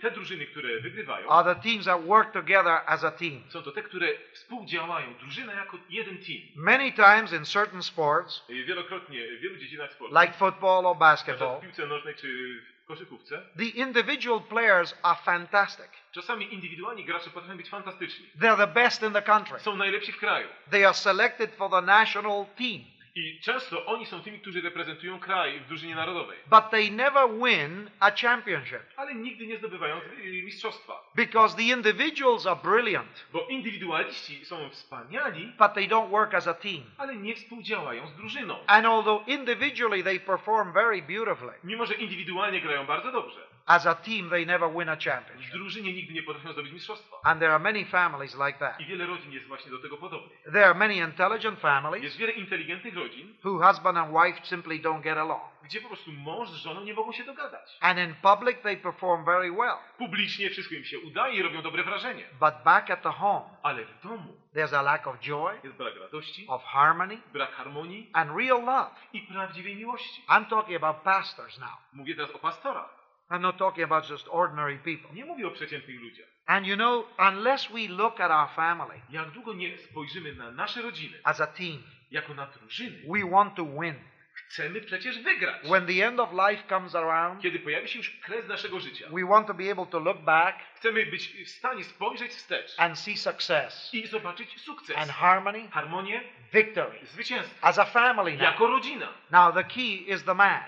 te 0.00 0.10
drużyny, 0.10 0.46
które 0.46 0.80
wygrywają, 0.80 1.28
are 1.28 1.54
the 1.54 1.62
teams 1.62 1.84
that 1.84 2.04
work 2.06 2.32
together 2.32 2.80
as 2.86 3.04
a 3.04 3.10
team. 3.10 3.42
są 3.48 3.62
to 3.62 3.72
te, 3.72 3.82
które 3.82 4.08
współdziałają. 4.32 5.14
Drużyna 5.14 5.54
jako 5.54 5.78
jeden 5.90 6.18
team. 6.18 6.40
Many 6.56 6.92
times 6.92 7.32
in 7.32 7.44
certain 7.44 7.82
sports, 7.82 8.44
Wielokrotnie 8.48 9.36
w 9.38 9.40
wielu 9.40 9.56
dziedzinach 9.56 9.92
sportu, 9.92 10.14
like 10.20 10.32
football 10.32 10.86
or 10.86 10.96
przykład 10.96 10.96
w 10.96 10.98
basketball, 10.98 11.60
piłce 11.60 11.86
nożnej 11.86 12.14
czy 12.14 12.60
w 12.79 12.79
koszykówce, 12.90 13.42
the 13.56 13.64
individual 13.64 14.40
players 14.40 14.94
are 15.02 15.18
fantastic. 15.24 15.86
czasami 16.12 16.54
indywidualni 16.54 17.04
gracze 17.04 17.30
potrafią 17.30 17.56
być 17.56 17.68
fantastyczni. 17.68 18.26
They're 18.40 18.56
the 18.56 18.66
best 18.66 19.02
in 19.02 19.12
the 19.12 19.22
country. 19.22 19.60
Są 19.60 19.76
najlepsi 19.76 20.12
w 20.12 20.16
kraju. 20.18 20.48
They 20.70 20.86
are 20.86 20.94
selected 20.94 21.54
for 21.54 21.70
the 21.70 21.82
national 21.82 22.46
team, 22.58 22.84
I 23.14 23.40
często 23.40 23.86
oni 23.86 24.06
są 24.06 24.22
tymi, 24.22 24.38
którzy 24.38 24.60
reprezentują 24.60 25.18
kraj 25.20 25.60
w 25.60 25.66
drużynie 25.68 25.94
narodowej. 25.94 26.38
but 26.50 26.70
they 26.70 26.90
never 26.90 27.28
win 27.44 27.90
a 28.00 28.10
championship 28.10 28.80
Ale 28.96 29.14
nigdy 29.14 29.46
nie 29.46 29.56
zdobywają 29.58 29.96
y, 30.18 30.42
mistrzostwa. 30.42 31.10
because 31.14 31.56
the 31.56 31.62
individuals 31.62 32.46
are 32.46 32.60
brilliant, 32.62 33.26
Bo 33.32 33.46
indywidualiści 33.48 34.44
są 34.44 34.70
wspaniali, 34.70 35.52
but 35.58 35.74
they 35.74 35.88
don't 35.88 36.08
work 36.10 36.34
as 36.34 36.46
a 36.48 36.54
team. 36.54 36.82
ale 36.98 37.16
nie 37.16 37.34
współdziałają 37.36 38.06
z 38.08 38.16
drużyną. 38.16 38.58
And 38.66 38.86
although 38.86 39.28
individually 39.28 40.02
they 40.04 40.20
perform 40.20 40.72
very 40.72 41.02
beautifully, 41.02 41.52
Mimo, 41.64 41.86
że 41.86 41.94
indywidualnie 41.94 42.60
grają 42.60 42.86
bardzo 42.86 43.12
dobrze, 43.12 43.40
as 43.66 43.86
a 43.86 43.94
team 43.94 44.30
they 44.30 44.46
never 44.46 44.70
win 44.70 44.88
a 44.88 44.96
w 44.96 45.04
championship. 45.04 45.52
drużynie 45.52 45.92
nigdy 45.92 46.14
nie 46.14 46.22
potrafią 46.22 46.52
zdobyć 46.52 46.72
mistrzostwa. 46.72 47.16
And 47.22 47.40
there 47.40 47.52
are 47.52 47.58
many 47.62 47.84
families 47.84 48.34
like 48.46 48.58
that. 48.58 48.80
I 48.80 48.84
wiele 48.86 49.06
rodzin 49.06 49.32
jest 49.32 49.46
właśnie 49.46 49.70
do 49.70 49.78
tego 49.78 49.96
podobnych. 49.96 50.42
There 50.42 50.64
are 50.66 50.74
many 50.74 50.94
intelligent 50.94 51.60
families 51.60 52.02
Jest 52.04 52.16
wiele 52.16 52.32
inteligentnych 52.32 52.94
rodzin, 53.00 53.34
who 53.44 53.66
husband 53.66 53.98
and 53.98 54.12
wife 54.12 54.46
simply 54.46 54.80
don't 54.80 55.00
get 55.00 55.18
along. 55.18 55.42
gdzie 55.64 55.80
po 55.80 55.88
prostu 55.88 56.12
mąż 56.12 56.48
z 56.50 56.54
żoną 56.54 56.80
nie 56.80 56.94
mogą 56.94 57.12
się 57.12 57.24
dogadać. 57.24 57.78
And 57.80 57.98
in 57.98 58.14
public 58.22 58.62
they 58.62 58.76
perform 58.76 59.24
very 59.24 59.52
well. 59.52 59.76
Publicznie 59.98 60.50
wszystko 60.50 60.74
im 60.74 60.84
się 60.84 60.98
udaje 60.98 61.34
i 61.34 61.42
robią 61.42 61.62
dobre 61.62 61.82
wrażenie. 61.84 62.24
But 62.40 62.54
back 62.64 62.90
at 62.90 63.02
the 63.02 63.12
home, 63.12 63.44
Ale 63.62 63.84
w 63.84 64.02
domu 64.02 64.32
there's 64.54 64.76
a 64.76 64.82
lack 64.82 65.06
of 65.06 65.20
joy, 65.20 65.54
jest 65.64 65.76
brak 65.76 65.94
radości, 65.96 66.46
of 66.48 66.64
harmony, 66.64 67.18
brak 67.32 67.52
harmonii 67.52 68.10
and 68.12 68.30
real 68.38 68.64
love. 68.64 68.90
i 69.12 69.20
prawdziwej 69.20 69.76
miłości. 69.76 70.22
I'm 70.28 70.46
talking 70.46 70.84
about 70.84 70.96
pastors 71.02 71.58
now. 71.58 71.76
Mówię 71.92 72.14
teraz 72.14 72.30
o 72.30 72.38
pastorach. 72.38 73.00
I'm 73.30 73.40
not 73.40 73.56
talking 73.58 73.84
about 73.92 74.10
just 74.10 74.28
ordinary 74.30 74.78
people. 74.78 75.14
Nie 75.14 75.24
mówię 75.24 75.48
o 75.48 75.50
przeciętnych 75.50 76.00
ludziach. 76.00 76.26
And 76.46 76.66
you 76.66 76.76
know, 76.76 77.06
unless 77.18 77.68
we 77.72 77.88
look 77.88 78.20
at 78.20 78.30
our 78.30 78.48
family 78.56 79.00
Jak 79.10 79.30
długo 79.30 79.52
nie 79.54 79.78
spojrzymy 79.78 80.34
na 80.34 80.50
nasze 80.50 80.82
rodziny 80.82 81.18
as 81.24 81.40
a 81.40 81.46
team, 81.46 81.82
jako 82.10 82.34
na 82.34 82.46
drużyny, 82.46 82.98
we 83.08 83.30
want 83.30 83.54
to 83.54 83.64
win. 83.64 83.94
chcemy 84.34 84.80
przecież 84.80 85.18
wygrać. 85.18 85.62
When 85.62 85.86
the 85.86 86.06
end 86.06 86.20
of 86.20 86.30
life 86.32 86.62
comes 86.68 86.94
around, 86.94 87.42
Kiedy 87.42 87.58
pojawi 87.58 87.88
się 87.88 87.98
już 87.98 88.10
kres 88.10 88.48
naszego 88.48 88.80
życia, 88.80 89.06
we 89.10 89.26
want 89.26 89.46
to 89.46 89.54
be 89.54 89.72
able 89.72 89.86
to 89.86 89.98
look 89.98 90.18
back 90.18 90.56
chcemy 90.76 91.06
być 91.06 91.28
w 91.44 91.48
stanie 91.48 91.84
spojrzeć 91.84 92.32
wstecz 92.32 92.74
and 92.78 92.98
see 92.98 93.16
success 93.16 93.94
i 93.94 94.06
zobaczyć 94.06 94.60
sukces, 94.60 94.96
and 94.96 95.10
harmony, 95.10 95.68
harmonię, 95.70 96.20
victory 96.52 96.98
zwycięstwo. 97.06 97.66
as 97.66 97.78
a 97.78 97.84
family 97.84 98.32
now. 98.32 98.40
Jako 98.40 98.66
rodzina. 98.66 99.08
Now, 99.30 99.54
the 99.54 99.64
key 99.64 99.94
is 100.06 100.24
the 100.24 100.34
man. 100.34 100.62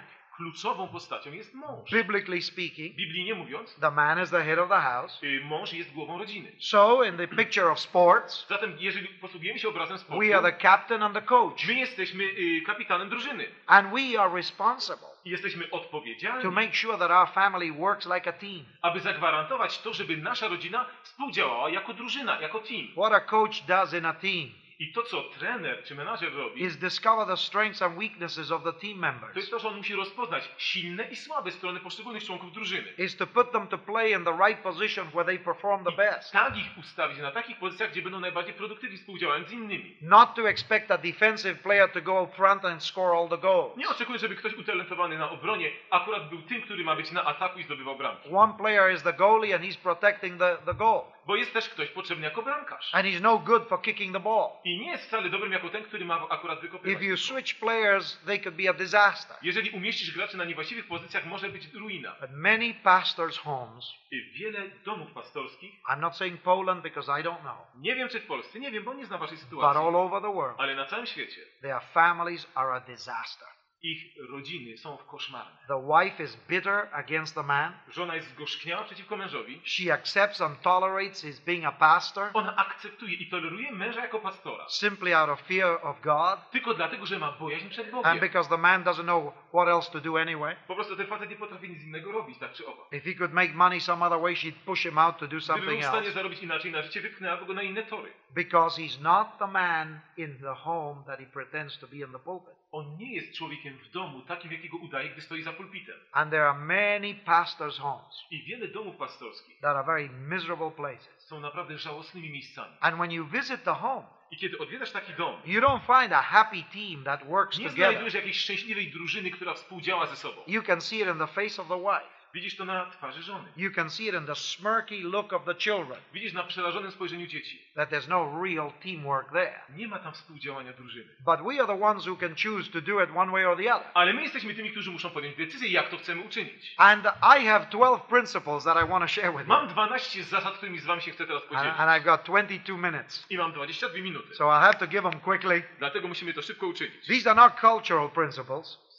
Kluczową 0.47 0.89
postacią 0.89 1.33
jest 1.33 1.55
mąż. 1.55 1.91
Biblically 1.91 2.43
speaking, 2.43 2.97
Biblijnie 2.97 3.35
mówiąc, 3.35 3.75
the 3.81 3.91
man 3.91 4.23
is 4.23 4.31
the 4.31 4.45
head 4.45 4.59
of 4.59 4.69
the 4.69 4.81
house. 4.81 5.23
y, 5.23 5.41
mąż 5.45 5.73
jest 5.73 5.93
głową 5.93 6.19
rodziny. 6.19 6.53
So, 6.59 7.05
in 7.05 7.17
the 7.17 7.29
picture 7.29 7.71
of 7.71 7.79
sports, 7.81 8.47
Zatem, 8.49 8.77
jeżeli 8.79 9.09
posługujemy 9.09 9.59
się 9.59 9.69
obrazem 9.69 9.99
sportu, 9.99 10.21
we 10.27 10.37
are 10.39 10.53
the 10.53 10.59
captain 10.59 11.03
and 11.03 11.15
the 11.15 11.23
coach. 11.23 11.67
my 11.69 11.75
jesteśmy 11.75 12.25
y, 12.25 12.63
kapitanem 12.67 13.09
drużyny 13.09 13.45
And 13.67 13.89
we 13.91 14.21
are 14.21 14.35
responsible 14.35 15.09
i 15.25 15.31
jesteśmy 15.31 15.71
odpowiedzialni, 15.71 16.43
to 16.43 16.51
make 16.51 16.75
sure 16.75 16.99
that 16.99 17.11
our 17.11 17.29
family 17.29 17.73
works 17.73 18.07
like 18.15 18.31
a 18.31 18.33
team. 18.33 18.65
aby 18.83 19.01
zagwarantować 19.01 19.79
to, 19.79 19.95
żeby 19.95 20.17
nasza 20.17 20.49
rodzina 20.49 20.87
współdziałała 21.03 21.71
jako 21.71 21.95
drużyna, 21.95 22.41
jako 22.41 22.59
team. 22.61 22.89
What 22.93 23.13
a 23.13 23.21
coach 23.21 23.63
does 23.67 23.95
in 23.95 24.05
a 24.07 24.13
team 24.13 24.51
I 24.83 24.93
to, 24.93 25.03
co 25.03 25.23
trener 25.23 25.85
czy 25.85 25.95
menadżer 25.95 26.35
robi, 26.35 26.63
is 26.63 26.77
discover 26.77 27.27
the 27.27 27.37
strengths 27.37 27.83
and 27.83 27.99
weaknesses 27.99 28.51
of 28.51 28.63
the 28.63 28.73
team 28.73 28.95
to 28.95 29.01
members, 29.01 29.37
jest 29.37 29.51
to, 29.51 29.59
że 29.59 29.69
on 29.69 29.77
musi 29.77 29.95
rozpoznać 29.95 30.49
silne 30.59 31.05
i 31.05 31.17
słabe 31.17 31.51
strony 31.51 31.81
poszczególnych 31.81 32.25
członków 32.25 32.53
drużyny. 32.53 32.89
is 32.99 33.17
to 33.17 33.27
put 33.27 33.53
them 33.53 33.67
to 33.67 33.79
play 33.79 34.13
in 34.13 34.25
the 34.25 34.33
right 34.47 34.63
position 34.63 35.07
where 35.11 35.25
they 35.25 35.39
perform 35.39 35.85
the 35.85 35.93
best. 35.93 36.33
Tak 36.33 36.57
ich 36.57 36.79
ustawić 36.79 37.19
na 37.19 37.31
takich 37.31 37.59
pozycjach, 37.59 37.91
gdzie 37.91 38.03
będą 38.03 38.21
najbardziej 38.21 38.55
produktywni 38.55 38.99
współdziałając 38.99 39.49
z 39.49 39.53
innymi. 39.53 39.97
Not 40.01 40.35
to 40.35 40.49
expect 40.49 40.91
a 40.91 40.99
defensive 40.99 41.63
player 41.63 41.93
to 41.93 42.03
go 42.03 42.23
up 42.23 42.33
front 42.37 42.65
and 42.65 42.85
score 42.85 43.19
all 43.19 43.29
the 43.29 43.39
goals. 43.39 43.77
Nie 43.77 43.89
oczekuję, 43.89 44.19
żeby 44.19 44.37
ktoś 44.37 44.55
utalentowany 44.55 45.19
na 45.19 45.31
obronie 45.31 45.71
akurat 45.91 46.29
był 46.29 46.43
tym, 46.43 46.63
który 46.63 46.85
ma 46.85 46.97
być 46.97 47.13
na 47.13 47.25
ataku 47.25 47.59
i 47.59 47.65
zdobywał 47.65 47.97
bramki. 47.97 48.29
One 48.35 48.55
player 48.59 48.95
is 48.95 49.03
the 49.03 49.13
goalie 49.13 49.55
and 49.55 49.65
he's 49.65 49.79
protecting 49.79 50.39
the, 50.39 50.57
the 50.67 50.75
goal. 50.75 51.03
Bo 51.27 51.37
jest 51.37 51.53
też 51.53 51.69
ktoś 51.69 51.89
potrzebny 51.89 52.25
jako 52.25 52.43
bramkarz. 52.43 52.95
And 52.95 53.07
he's 53.07 53.21
no 53.21 53.39
good 53.39 53.69
for 53.69 53.83
kicking 53.83 54.13
the 54.13 54.21
ball. 54.21 54.51
I 54.65 54.79
nie 54.79 54.91
jest 54.91 55.05
wcale 55.05 55.31
dobrym 55.31 55.53
jako 55.53 55.69
ten, 55.69 55.85
który 55.85 56.05
ma 56.05 56.29
akurat 56.29 56.61
wykopywać. 56.61 56.97
If 56.97 57.05
you 57.05 57.17
switch 57.17 57.55
players, 57.55 58.19
they 58.27 58.41
could 58.41 58.57
be 58.57 58.71
a 58.71 58.73
disaster. 58.73 59.37
Jeżeli 59.43 59.71
umieścisz 59.71 60.15
graczy 60.15 60.37
na 60.37 60.45
niewłaściwych 60.45 60.87
pozycjach, 60.87 61.27
może 61.27 61.49
być 61.49 61.73
ruina. 61.75 62.17
But 62.21 62.31
many 62.31 62.75
pastors' 62.75 63.39
homes, 63.39 63.93
Wiele 64.33 64.71
domów 64.85 65.13
pastorskich, 65.13 65.75
I'm 65.89 66.01
not 66.01 66.17
saying 66.17 66.43
Poland 66.43 66.83
because 66.83 67.21
I 67.21 67.25
don't 67.25 67.41
know, 67.41 67.57
nie 67.75 67.95
wiem 67.95 68.09
czy 68.09 68.21
w 68.21 68.27
Polsce, 68.27 68.61
nie 68.61 68.71
wiem, 68.71 68.85
bo 68.85 68.95
nie 68.95 69.07
znam 69.07 69.21
waszej 69.21 69.37
but 69.37 69.45
sytuacji, 69.45 69.81
all 69.83 69.97
over 69.97 70.23
the 70.23 70.33
world, 70.33 70.55
ale 70.59 70.75
na 70.75 70.87
całym 70.87 71.07
świecie 71.07 71.41
their 71.63 71.81
families 71.95 72.47
are 72.55 72.75
a 72.75 72.81
disaster. 72.81 73.49
Ich 73.83 74.17
rodziny 74.31 74.77
są 74.79 74.97
w 74.97 75.05
koszmarne. 75.07 75.57
The 75.69 75.83
wife 75.89 76.23
is 76.25 76.37
bitter 76.49 76.89
against 76.93 77.35
the 77.35 77.43
man. 77.43 77.73
Żona 77.89 78.15
jest 78.15 78.29
zgorzkniała 78.29 78.85
przeciwko 78.85 79.17
mężowi. 79.17 79.61
She 79.65 79.93
accepts 79.95 80.41
and 80.41 80.61
tolerates 80.61 81.23
his 81.23 81.41
being 81.41 81.65
a 81.65 81.73
pastor 81.73 82.31
Ona 82.35 82.57
akceptuje 82.57 83.15
i 83.15 83.31
toleruje 83.31 83.73
męża 83.73 84.01
jako 84.01 84.19
pastora. 84.21 84.69
simply 84.69 85.17
out 85.17 85.31
of 85.31 85.41
fear 85.41 85.79
of 85.83 86.01
God 86.01 86.51
Tylko 86.51 86.75
dlatego, 86.75 87.07
że 87.07 87.19
ma 87.19 87.33
bojaźń 87.33 87.69
przed 87.69 87.85
and 87.87 87.95
Bogiem. 87.95 88.21
because 88.21 88.49
the 88.51 88.59
man 88.59 88.85
doesn't 88.85 89.03
know 89.03 89.35
what 89.49 89.69
else 89.69 89.91
to 89.93 90.01
do 90.01 90.17
anyway. 90.21 90.57
Po 90.69 90.75
prostu 90.75 90.97
ten 90.97 91.07
facet 91.07 91.31
nie 91.31 91.37
potrafi 91.37 91.69
nic 91.71 91.83
innego 91.83 92.13
robić, 92.13 92.39
tak 92.39 92.53
czy 92.53 92.67
owak. 92.67 92.93
If 92.93 93.11
he 93.11 93.15
could 93.19 93.33
make 93.33 93.53
money 93.55 93.81
some 93.81 94.07
other 94.07 94.21
way, 94.21 94.37
she'd 94.37 94.57
push 94.65 94.83
him 94.83 94.99
out 94.99 95.19
to 95.19 95.27
do 95.27 95.37
Gdyby 95.37 95.37
był 95.37 95.41
something 95.57 95.83
w 95.83 95.87
stanie 95.87 96.11
zarobić 96.11 96.43
inaczej 96.43 96.73
na 96.73 96.83
życie, 96.83 97.01
wypchnęłaby 97.01 97.47
go 97.47 97.55
na 97.55 97.63
inne 97.63 97.83
tory. 97.83 98.13
because 98.35 98.83
he's 98.83 99.01
not 99.01 99.39
the 99.39 99.47
man 99.47 100.01
in 100.17 100.39
the 100.39 100.55
home 100.55 101.03
that 101.07 101.21
he 101.21 101.27
pretends 101.27 101.79
to 101.79 101.87
be 101.89 101.97
in 101.97 102.13
the 102.13 102.19
pulpit. 102.19 102.62
On 102.73 102.97
nie 102.97 103.13
jest 103.15 103.35
człowiekiem 103.35 103.79
w 103.79 103.89
domu 103.91 104.21
takim, 104.21 104.53
jakiego 104.53 104.77
udaje, 104.77 105.09
gdy 105.11 105.21
stoi 105.21 105.43
za 105.43 105.53
pulpitem. 105.53 105.97
And 106.13 106.31
there 106.31 106.49
are 106.49 106.59
many 106.59 107.15
pastors' 107.15 107.79
homes 107.79 108.25
I 108.31 108.43
wiele 108.43 108.69
domów 108.69 108.97
pastorskich 108.97 109.61
that 109.61 109.77
are 109.77 109.85
very 109.87 110.09
miserable 110.09 110.71
places. 110.71 111.27
są 111.27 111.41
naprawdę 111.41 111.79
żałosnymi 111.79 112.31
miejscami. 112.31 112.77
And 112.81 112.97
when 112.97 113.11
you 113.13 113.27
visit 113.27 113.65
the 113.65 113.75
home, 113.75 114.07
I 114.31 114.37
kiedy 114.37 114.59
odwiedzasz 114.59 114.91
taki 114.93 115.13
dom, 115.13 115.37
you 115.45 115.61
don't 115.61 116.01
find 116.01 116.13
a 116.13 116.23
happy 116.23 116.63
team 116.63 117.05
that 117.05 117.25
works 117.27 117.59
nie 117.59 117.65
together. 117.65 117.87
znajdujesz 117.91 118.15
jakiejś 118.15 118.37
szczęśliwej 118.41 118.91
drużyny, 118.91 119.31
która 119.31 119.55
współdziała 119.55 120.07
ze 120.07 120.17
sobą. 120.17 120.43
You 120.47 120.63
can 120.63 120.81
see 120.81 121.01
it 121.01 121.09
in 121.09 121.19
the 121.19 121.27
face 121.27 121.63
of 121.63 121.69
the 121.69 121.79
wife. 121.79 122.22
Widzisz 122.35 122.57
to 122.57 122.65
na 122.65 122.87
twarzy 122.87 123.23
żony. 123.23 123.45
You 123.57 123.71
can 123.75 123.91
see 123.91 124.09
it 124.09 124.15
in 124.15 124.27
the 124.27 124.35
smirky 124.35 125.03
look 125.03 125.33
of 125.33 125.45
the 125.45 125.55
children, 125.55 126.01
Widzisz 126.13 126.33
na 126.33 126.43
przerażonym 126.43 126.91
spojrzeniu 126.91 127.27
dzieci. 127.27 127.63
that 127.75 127.91
there's 127.91 128.09
no 128.09 128.43
real 128.45 128.73
teamwork 128.83 129.33
there. 129.33 129.61
Nie 129.77 129.89
ma 129.89 129.99
tam 129.99 130.13
współdziałania 130.13 130.73
drużyny. 130.73 131.09
But 131.21 131.41
we 131.41 131.63
are 131.63 131.67
the 131.79 131.85
ones 131.85 132.07
who 132.07 132.17
can 132.17 132.35
choose 132.45 132.71
to 132.71 132.81
do 132.81 133.03
it 133.05 133.11
one 133.17 133.33
way 133.33 133.45
or 133.47 133.57
the 133.57 133.75
other. 133.75 133.87
Ale 133.95 134.13
my 134.13 134.23
jesteśmy 134.23 134.55
tymi, 134.55 134.71
którzy 134.71 134.91
muszą 134.91 135.11
podjąć 135.11 135.37
decyzję, 135.37 135.71
jak 135.71 135.89
to 135.89 135.97
chcemy 135.99 136.23
uczynić. 136.25 136.75
And 136.77 137.05
I 137.41 137.47
have 137.47 137.67
12 137.71 138.07
principles 138.09 138.65
that 138.65 138.77
I 138.85 138.89
want 138.91 139.05
to 139.05 139.09
share 139.09 139.31
with 139.33 139.41
you. 139.43 139.49
Mam 139.49 139.69
12 139.69 140.25
zasad, 140.25 140.55
którymi 140.57 140.79
z 140.79 140.85
wami 140.85 141.03
się 141.03 141.11
chcę 141.11 141.27
teraz 141.27 141.43
And, 141.43 141.51
podzielić. 141.51 141.75
and 141.79 141.91
I've 141.91 142.05
got 142.05 142.23
22 142.23 142.77
minutes. 142.79 143.27
I 143.31 143.39
mam 143.39 143.53
22 143.53 144.03
minuty. 144.03 144.35
So 144.35 144.45
I'll 144.45 144.61
have 144.61 144.79
to 144.79 144.87
give 144.87 145.03
them 145.03 145.21
quickly. 145.21 145.63
Dlatego 145.79 146.09
musimy 146.09 146.35
to 146.35 146.43
szybko 146.43 146.67
uczynić. 146.67 147.07
These 147.07 147.31
are 147.31 147.41
not 147.41 147.61
cultural 147.61 148.11
principles. 148.11 148.92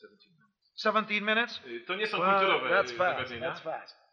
17 0.76 1.22
minutes? 1.22 1.62
To 1.88 1.96
nie 1.96 2.08
są 2.08 2.20
Well, 2.20 2.32
kulturowe 2.32 2.70
that's 2.70 2.92
fast. 2.92 3.34
That's 3.40 3.62
fast. 3.62 4.04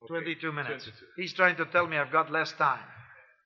Okej, 0.00 0.08
22 0.08 0.52
minutes. 0.52 0.84
22. 0.84 1.06
He's 1.22 1.34
trying 1.34 1.56
to 1.56 1.66
tell 1.66 1.86
me 1.86 1.96
I've 1.96 2.10
got 2.10 2.30
less 2.30 2.56
time. 2.56 2.86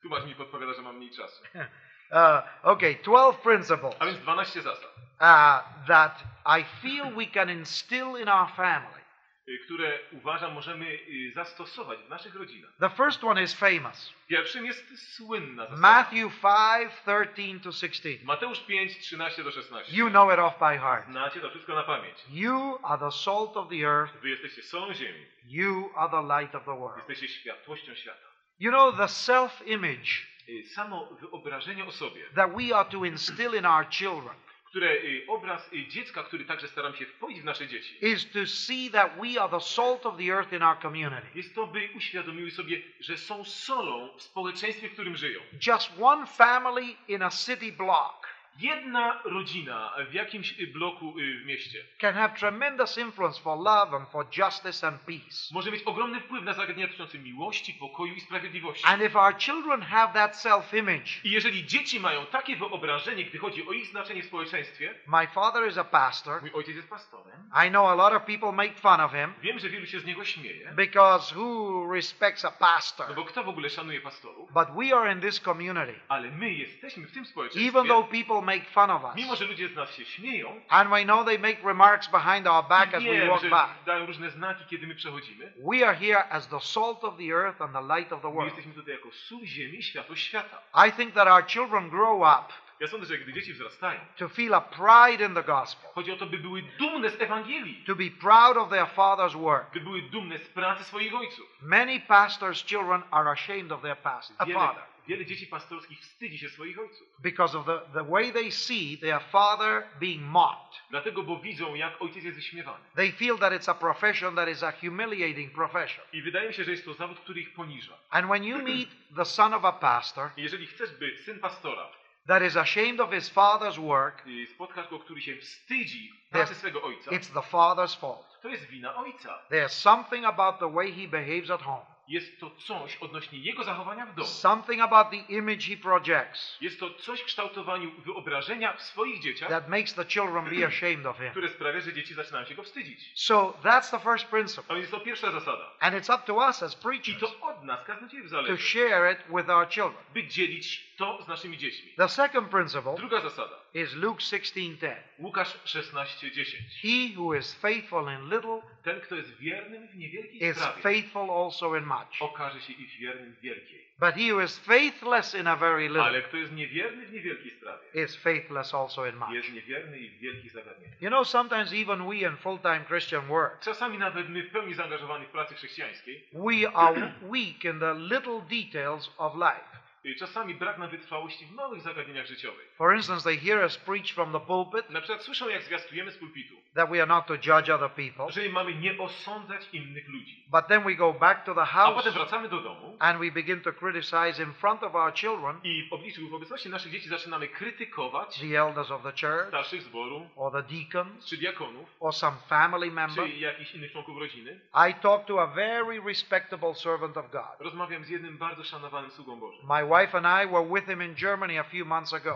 Tłumacz 0.02 0.24
mi 0.26 0.34
podpowiada, 0.34 0.72
że 0.74 0.82
mam 0.82 0.96
mniej 0.96 1.10
czasu. 1.10 1.42
Uh, 2.10 2.42
okay, 2.62 2.94
12 3.04 3.42
principles 3.42 3.96
A 3.98 4.06
więc 4.06 4.18
12 4.18 4.62
zasad, 4.62 4.84
uh, 5.20 5.86
that 5.86 6.24
I 6.60 6.64
feel 6.82 7.10
we 7.16 7.26
can 7.26 7.50
instill 7.50 8.16
in 8.16 8.28
our 8.28 8.48
family. 8.50 9.02
Y, 9.48 9.58
które 9.64 9.98
uważam 10.12 10.52
możemy 10.52 10.86
y, 10.86 11.32
zastosować 11.34 11.98
w 11.98 12.08
naszych 12.08 12.34
rodzinach. 12.34 12.70
The 12.80 12.90
first 12.90 13.24
one 13.24 13.42
is 13.42 13.54
famous 13.54 14.12
Pierwszym 14.28 14.66
jest 14.66 15.14
słynna 15.16 15.62
zasada. 15.62 15.80
Matthew 15.80 16.40
5 16.40 16.92
13 17.02 17.60
to 17.60 17.72
16. 17.72 18.24
Mateusz 18.24 18.60
5, 18.60 18.98
13 18.98 19.44
do 19.44 19.50
16. 19.50 19.96
You 19.96 20.10
know 20.10 20.32
it 20.32 20.38
off 20.38 20.58
by 20.58 20.78
heart. 20.78 21.10
Znacie 21.10 21.40
to 21.40 21.50
wszystko 21.50 21.74
na 21.74 21.82
pamięć. 21.82 22.18
You 22.30 22.78
are 22.82 22.98
the 22.98 23.12
salt 23.12 23.56
of 23.56 23.68
the 23.68 23.86
earth, 23.86 24.20
Wy 24.22 24.30
jesteście 24.30 24.62
solą 24.62 24.94
ziemi. 24.94 25.26
you 25.44 25.90
are 25.96 26.10
the 26.10 26.40
light 26.40 26.54
of 26.54 26.64
the 26.64 26.78
world. 26.78 27.08
Jesteście 27.08 27.28
światłością 27.28 27.94
świata. 27.94 28.26
You 28.58 28.70
know, 28.70 28.96
the 28.96 29.08
self 29.08 29.66
image 29.66 30.36
Y, 30.48 30.64
Samo 30.74 31.06
wyobrażenie 31.20 31.84
o 31.84 31.92
sobie, 31.92 32.20
that 32.34 32.50
we 32.56 32.76
are 32.76 32.90
to 32.90 33.04
instill 33.04 33.54
in 33.54 33.66
our 33.66 33.88
children 33.90 34.36
które 34.76 34.92
y, 34.92 35.24
obraz 35.28 35.72
y, 35.72 35.86
dziecka, 35.86 36.22
który 36.22 36.44
także 36.44 36.68
staram 36.68 36.94
się 36.94 37.06
wpoić 37.06 37.40
w 37.40 37.44
nasze 37.44 37.68
dzieci, 37.68 38.06
is 38.06 38.30
to 38.30 38.46
see 38.46 38.90
that 38.90 39.10
we 39.20 39.42
are 39.42 39.50
the 39.50 39.60
salt 39.60 40.06
of 40.06 40.16
the 40.16 40.24
earth 40.24 40.52
in 40.52 40.62
our 40.62 40.78
community. 40.78 41.26
jest 41.34 41.54
to, 41.54 41.66
by 41.66 41.88
uświadomiły 41.96 42.50
sobie, 42.50 42.82
że 43.00 43.18
są 43.18 43.44
solą 43.44 44.08
w 44.16 44.22
społeczeństwie, 44.22 44.88
w 44.88 44.92
którym 44.92 45.16
żyją. 45.16 45.40
Just 45.66 45.90
one 46.02 46.26
family 46.26 46.94
in 47.08 47.22
a 47.22 47.30
city 47.30 47.72
block 47.72 48.25
Jedna 48.58 49.20
rodzina 49.24 49.92
w 50.10 50.14
jakimś 50.14 50.54
bloku 50.66 51.18
y, 51.18 51.38
w 51.42 51.46
mieście 51.46 51.84
can 51.98 52.14
have 52.14 52.34
tremendous 52.38 52.98
influence 52.98 53.40
for 53.40 53.58
love 53.58 53.96
and 53.96 54.08
for 54.08 54.26
justice 54.38 54.86
and 54.88 55.00
peace. 55.00 55.54
może 55.54 55.70
mieć 55.70 55.82
ogromny 55.82 56.20
wpływ 56.20 56.44
na 56.44 56.52
zagadnienia 56.52 56.86
dotyczące 56.86 57.18
miłości, 57.18 57.74
pokoju 57.74 58.14
i 58.14 58.20
sprawiedliwości. 58.20 58.84
And 58.86 59.02
if 59.02 59.18
our 59.18 59.36
children 59.38 59.82
have 59.82 60.12
that 60.12 60.36
self 60.40 60.74
image, 60.74 61.10
I 61.24 61.30
jeżeli 61.30 61.66
dzieci 61.66 62.00
mają 62.00 62.26
takie 62.26 62.56
wyobrażenie, 62.56 63.24
gdy 63.24 63.38
chodzi 63.38 63.68
o 63.68 63.72
ich 63.72 63.86
znaczenie 63.86 64.22
w 64.22 64.26
społeczeństwie, 64.26 64.94
my 65.06 65.26
father 65.26 65.68
is 65.68 65.78
a 65.78 65.84
pastor. 65.84 66.40
mój 66.42 66.52
ojciec 66.52 66.76
jest 66.76 66.88
pastorem, 66.88 67.25
I 67.52 67.70
know 67.70 67.88
a 67.88 67.94
lot 67.94 68.12
of 68.12 68.24
people 68.24 68.52
make 68.52 68.78
fun 68.78 69.00
of 69.00 69.12
him 69.12 69.34
wiem, 69.42 69.58
że 69.58 69.68
wielu 69.68 69.86
się 69.86 70.00
z 70.00 70.04
niego 70.04 70.24
śmieje, 70.24 70.72
because 70.74 71.34
who 71.34 71.86
respects 71.92 72.44
a 72.44 72.50
no 72.50 72.56
pastor? 72.58 73.14
bo 73.14 73.24
kto 73.24 73.44
w 73.44 73.48
ogóle 73.48 73.70
szanuje 73.70 74.00
pastorów? 74.00 74.52
But 74.52 74.68
we 74.70 74.96
are 74.96 75.12
in 75.12 75.20
this 75.20 75.40
community. 75.40 75.94
Ale 76.08 76.30
my 76.30 76.52
jesteśmy 76.52 77.06
w 77.06 77.12
tym 77.12 77.26
społeczeństwie, 77.26 77.68
Even 77.68 77.86
though 77.88 78.10
people 78.10 78.40
make 78.42 78.70
fun 78.70 78.90
of 78.90 79.04
us, 79.04 79.14
mimo 79.14 79.36
że 79.36 79.44
ludzie 79.44 79.68
z 79.68 79.74
nas 79.74 79.94
się 79.94 80.04
śmieją, 80.04 80.60
and 80.68 80.90
we 80.90 81.04
know 81.04 81.26
they 81.26 81.38
make 81.38 81.64
remarks 81.64 82.08
behind 82.08 82.46
our 82.46 82.64
back 82.68 82.94
as 82.94 83.04
we 83.04 83.26
walk 83.26 83.42
by, 83.42 83.84
dają 83.86 84.06
różne 84.06 84.30
znaki, 84.30 84.64
kiedy 84.64 84.86
my 84.86 84.94
przechodzimy, 84.94 85.52
we 85.72 85.88
are 85.88 85.96
here 85.98 86.28
as 86.30 86.48
the 86.48 86.60
salt 86.60 87.04
of 87.04 87.16
the 87.16 87.32
earth 87.34 87.62
and 87.62 87.72
the 87.72 87.96
light 87.96 88.12
of 88.12 88.22
the 88.22 88.28
my 88.28 88.34
world. 88.34 88.46
jesteśmy 88.48 88.72
tutaj 88.72 88.94
jako 88.94 89.10
sól 89.12 89.44
ziemi, 89.44 89.82
światło 89.82 90.16
świata. 90.16 90.62
I 90.88 90.92
think 90.92 91.14
that 91.14 91.28
our 91.28 91.46
children 91.46 91.90
grow 91.90 92.20
up 92.20 92.65
Ja 92.80 92.86
sądzę, 92.86 93.06
że 93.06 93.18
gdy 93.18 93.32
dzieci 93.32 93.52
wzrastają, 93.52 94.00
to 94.16 94.28
feel 94.28 94.54
a 94.54 94.60
pride 94.60 95.24
in 95.24 95.34
the 95.34 95.42
gospel, 95.42 95.90
chodzi 95.94 96.12
o 96.12 96.16
to, 96.16 96.26
by 96.26 96.38
były 96.38 96.62
dumne 96.78 97.10
z 97.10 97.20
Ewangelii, 97.20 97.84
to 97.86 97.94
be 97.94 98.10
proud 98.20 98.56
of 98.56 98.70
their 98.70 98.86
father's 98.86 99.36
work. 99.36 99.72
by 99.72 99.80
były 99.80 100.02
dumne 100.02 100.38
z 100.38 100.48
pracy 100.48 100.84
swoich 100.84 101.14
ojców. 101.14 101.46
Many 101.62 102.00
pastors' 102.00 102.64
children 102.64 103.02
are 103.10 103.30
ashamed 103.30 103.72
of 103.72 103.82
their 103.82 103.96
past, 103.96 104.32
a 104.38 104.46
father 104.46 104.82
wiele 105.08 105.26
dzieci 105.26 105.46
pastorskich 105.46 106.00
wstydzi 106.00 106.38
się 106.38 106.48
swoich 106.48 106.78
ojców. 106.78 107.08
because 107.18 107.58
of 107.58 107.66
the, 107.66 107.80
the 107.94 108.04
way 108.04 108.32
they 108.32 108.52
see 108.52 108.98
their 108.98 109.20
father 109.20 109.86
being 110.00 110.22
mocked. 110.22 110.80
Dlatego, 110.90 111.22
bo 111.22 111.40
widzą, 111.40 111.74
jak 111.74 112.02
ojciec 112.02 112.24
jest 112.24 112.36
wyśmiewany. 112.36 112.84
They 112.94 113.12
feel 113.12 113.38
that 113.38 113.52
it's 113.52 113.70
a 113.70 113.74
profession 113.74 114.34
that 114.34 114.48
is 114.48 114.62
a 114.62 114.72
humiliating 114.72 115.52
profession. 115.52 116.04
I 116.12 116.22
wydaje 116.22 116.48
mi 116.48 116.54
się, 116.54 116.64
że 116.64 116.70
jest 116.70 116.84
to 116.84 116.94
zawód, 116.94 117.20
który 117.20 117.40
ich 117.40 117.54
poniża. 117.54 117.92
And 118.10 118.26
when 118.26 118.44
you 118.44 118.62
meet 118.62 118.88
the 119.16 119.24
son 119.24 119.54
of 119.54 119.64
a 119.64 119.72
pastor 119.72 120.30
jeżeli 120.36 120.66
chcesz, 120.66 120.90
by 120.90 121.18
syn 121.18 121.38
pastora 121.38 121.88
that 122.26 122.42
is 122.42 122.56
ashamed 122.56 123.00
of 123.00 123.10
his 123.12 123.28
father's 123.30 123.78
work, 123.78 124.22
y, 124.26 124.46
spotkasz 124.46 124.88
go, 124.90 124.98
który 124.98 125.20
się 125.20 125.36
wstydzi 125.36 126.12
pracy 126.30 126.54
swego 126.54 126.82
ojca, 126.82 127.10
it's 127.10 127.32
the 127.32 127.42
father's 127.50 128.00
fault. 128.00 128.26
to 128.42 128.48
jest 128.48 128.64
wina 128.66 128.96
ojca. 128.96 129.38
There's 129.50 129.68
something 129.68 130.24
about 130.24 130.58
the 130.58 130.72
way 130.72 130.92
he 130.92 131.08
behaves 131.08 131.50
at 131.50 131.62
home, 131.62 131.86
Jest 132.08 132.40
to 132.40 132.50
coś 132.50 132.96
odnośnie 132.96 133.38
jego 133.38 133.64
zachowania 133.64 134.06
w 134.06 134.14
domu. 134.14 134.28
something 134.28 134.82
about 134.82 135.10
the 135.10 135.16
image 135.16 135.66
he 135.68 135.76
projects 135.76 136.56
Jest 136.60 136.80
to 136.80 136.90
coś 136.90 137.20
w 137.20 137.24
kształtowaniu 137.24 137.90
wyobrażenia 138.00 138.72
w 138.72 138.82
swoich 138.82 139.20
dzieciach, 139.20 139.48
that 139.48 139.68
makes 139.68 139.94
the 139.94 140.04
children 140.04 140.44
be 140.44 140.66
ashamed 140.68 141.06
of 141.06 141.18
him. 141.18 141.30
które 141.30 141.48
sprawia, 141.48 141.80
że 141.80 141.92
dzieci 141.92 142.14
zaczynają 142.14 142.46
się 142.46 142.54
go 142.54 142.62
wstydzić. 142.62 143.12
So 143.14 143.54
that's 143.64 143.90
the 143.90 143.98
first 144.00 144.26
principle. 144.26 144.64
A 144.68 144.78
więc 144.78 144.90
to 144.90 145.00
pierwsza 145.00 145.32
zasada. 145.32 145.70
And 145.80 145.94
it's 145.94 146.14
up 146.14 146.26
to 146.26 146.34
us 146.34 146.62
as 146.62 146.74
I 146.74 146.82
preachers 146.82 147.20
to 147.20 147.40
od 147.40 147.64
nas, 147.64 147.78
to 147.86 148.28
zależy, 148.28 148.58
share 148.58 149.12
it 149.12 149.18
with 149.36 149.50
our 149.50 149.68
children. 149.68 150.04
by 150.14 150.24
dzielić 150.26 150.95
to 150.96 151.22
z 151.22 151.28
naszymi 151.28 151.58
dziećmi. 151.58 151.92
The 151.96 152.08
second 152.08 152.48
principle 152.50 152.94
Druga 152.96 153.20
zasada. 153.20 153.56
is 153.74 153.94
Luke 153.94 154.20
16:10. 154.20 154.96
Łukasz 155.18 155.58
16:10. 155.64 156.56
He 156.82 157.14
who 157.20 157.34
is 157.34 157.54
faithful 157.54 158.02
in 158.12 158.28
little 158.30 158.62
Ten, 158.82 159.00
kto 159.00 159.14
jest 159.16 159.36
wiernym 159.36 159.88
w 159.88 159.96
niewielkiej 159.96 160.42
is 160.44 160.56
sprawie, 160.56 160.82
faithful 160.82 161.30
also 161.30 161.76
in 161.76 161.84
much. 161.84 162.16
okaże 162.22 162.60
się 162.60 162.72
i 162.72 162.86
wiernym 163.00 163.32
w 163.34 163.40
wielkiej. 163.40 163.86
But 163.98 164.14
he 164.14 164.32
who 164.32 164.42
is 164.42 164.58
faithless 164.58 165.34
in 165.34 165.46
a 165.46 165.56
very 165.56 165.88
little 165.88 166.02
Ale 166.04 166.22
kto 166.22 166.36
jest 166.36 166.52
niewierny 166.52 167.06
w 167.06 167.12
niewielkiej 167.12 167.50
sprawie, 167.50 168.04
is 168.04 168.16
faithless 168.16 168.74
also 168.74 169.06
in 169.06 169.16
much. 169.16 169.30
jest 169.30 169.52
niewierny 169.52 169.98
i 169.98 170.08
w 170.10 170.18
wielkich 170.18 170.52
zagadnieniach. 170.52 171.02
You 171.02 171.08
know, 171.08 171.28
sometimes 171.28 171.72
even 171.72 172.08
we 172.08 172.14
in 172.16 172.36
full 172.36 172.58
time 172.58 172.80
Christian 172.88 173.26
work, 173.26 173.60
Czasami 173.60 173.98
nawet 173.98 174.28
my 174.28 174.42
w 174.42 174.50
pełni 174.50 174.74
zaangażowani 174.74 175.26
w 175.26 175.28
pracy 175.28 175.54
chrześcijańskiej, 175.54 176.24
we 176.32 176.72
are 176.74 177.12
weak 177.22 177.64
in 177.64 177.80
the 177.80 177.94
little 177.94 178.40
details 178.50 179.14
of 179.18 179.34
life. 179.34 179.75
Y, 180.06 180.14
czasami 180.14 180.54
brak 180.54 180.78
nam 180.78 180.90
wytrwałości 180.90 181.46
w 181.46 181.52
małych 181.52 181.80
zagadnieniach 181.82 182.26
życiowych. 182.26 182.74
For 182.76 182.96
instance, 182.96 183.24
they 183.24 183.38
hear 183.38 183.62
us 183.64 183.76
preach 183.78 184.06
from 184.14 184.32
the 184.32 184.40
pulpit 184.40 184.90
Na 184.90 185.00
przykład 185.00 185.22
słyszą, 185.22 185.48
jak 185.48 185.62
zwiastujemy 185.62 186.10
z 186.12 186.16
pulpitu, 186.18 186.54
that 186.74 186.90
we 186.90 186.96
are 187.02 187.06
not 187.06 187.26
to 187.26 187.34
judge 187.34 187.70
other 187.70 187.90
people, 187.90 188.30
że 188.32 188.48
mamy 188.48 188.74
nie 188.74 188.98
osądzać 188.98 189.68
innych 189.72 190.08
ludzi. 190.08 190.44
but 190.50 190.66
then 190.66 190.82
we 190.84 190.94
go 190.94 191.12
back 191.12 191.44
to 191.44 191.54
the 191.54 191.60
A 191.60 191.64
house 191.66 191.94
potem 191.94 192.12
wracamy 192.12 192.48
do 192.48 192.60
domu 192.60 192.96
and 192.98 193.20
we 193.20 193.30
begin 193.30 193.60
to 193.60 193.72
criticize 193.72 194.42
in 194.42 194.52
front 194.54 194.82
of 194.82 194.94
our 194.94 195.14
children 195.14 195.60
i 195.64 195.88
w 195.88 195.92
obliczu, 195.92 196.28
w 196.28 196.34
obecności 196.34 196.68
naszych 196.68 196.92
dzieci 196.92 197.08
zaczynamy 197.08 197.48
krytykować 197.48 198.40
the 198.40 198.60
elders 198.60 198.90
of 198.90 199.02
the 199.02 199.12
church 199.12 199.48
starszych 199.48 199.82
zboru, 199.82 200.30
or 200.36 200.52
the 200.52 200.62
deacons 200.62 201.26
czy 201.26 201.36
diakonów, 201.36 201.96
or 202.00 202.14
some 202.14 202.36
family 202.48 202.90
member. 202.90 203.24
czy 203.24 203.30
jakichś 203.36 203.74
innych 203.74 203.92
członków 203.92 204.18
rodziny. 204.18 204.60
I 204.90 204.94
talked 204.94 205.26
to 205.26 205.42
a 205.42 205.46
very 205.46 206.00
respectable 206.06 206.74
servant 206.74 207.16
of 207.16 207.30
God. 207.30 207.44
Rozmawiam 207.58 208.04
z 208.04 208.08
jednym 208.08 208.38
bardzo 208.38 208.64
szanowanym 208.64 209.10
sługą 209.10 209.40
Bożym. 209.40 209.66
My 209.68 209.84
wife 209.96 210.14
and 210.18 210.26
I 210.26 210.52
were 210.52 210.66
with 210.74 210.86
him 210.86 211.00
in 211.02 211.14
Germany 211.14 211.58
a 211.58 211.64
few 211.64 211.84
months 211.84 212.12
ago. 212.12 212.34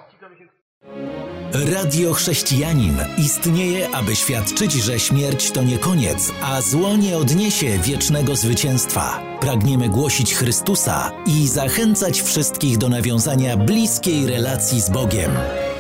Radio 1.53 2.15
Chrześcijanin 2.15 2.97
istnieje, 3.19 3.89
aby 3.95 4.17
świadczyć, 4.17 4.73
że 4.73 5.01
śmierć 5.01 5.51
to 5.51 5.63
nie 5.63 5.79
koniec, 5.79 6.33
a 6.43 6.61
zło 6.61 6.97
nie 6.97 7.17
odniesie 7.17 7.79
wiecznego 7.79 8.37
zwycięstwa. 8.37 9.21
Pragniemy 9.41 9.89
głosić 9.89 10.35
Chrystusa 10.35 11.13
i 11.27 11.49
zachęcać 11.49 12.23
wszystkich 12.23 12.79
do 12.79 12.89
nawiązania 12.89 13.57
bliskiej 13.57 14.27
relacji 14.27 14.81
z 14.81 14.91
Bogiem. 14.91 15.31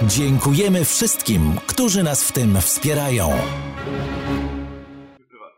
Dziękujemy 0.02 0.84
wszystkim, 0.84 1.56
którzy 1.66 2.02
nas 2.02 2.24
w 2.24 2.32
tym 2.32 2.60
wspierają. 2.60 3.30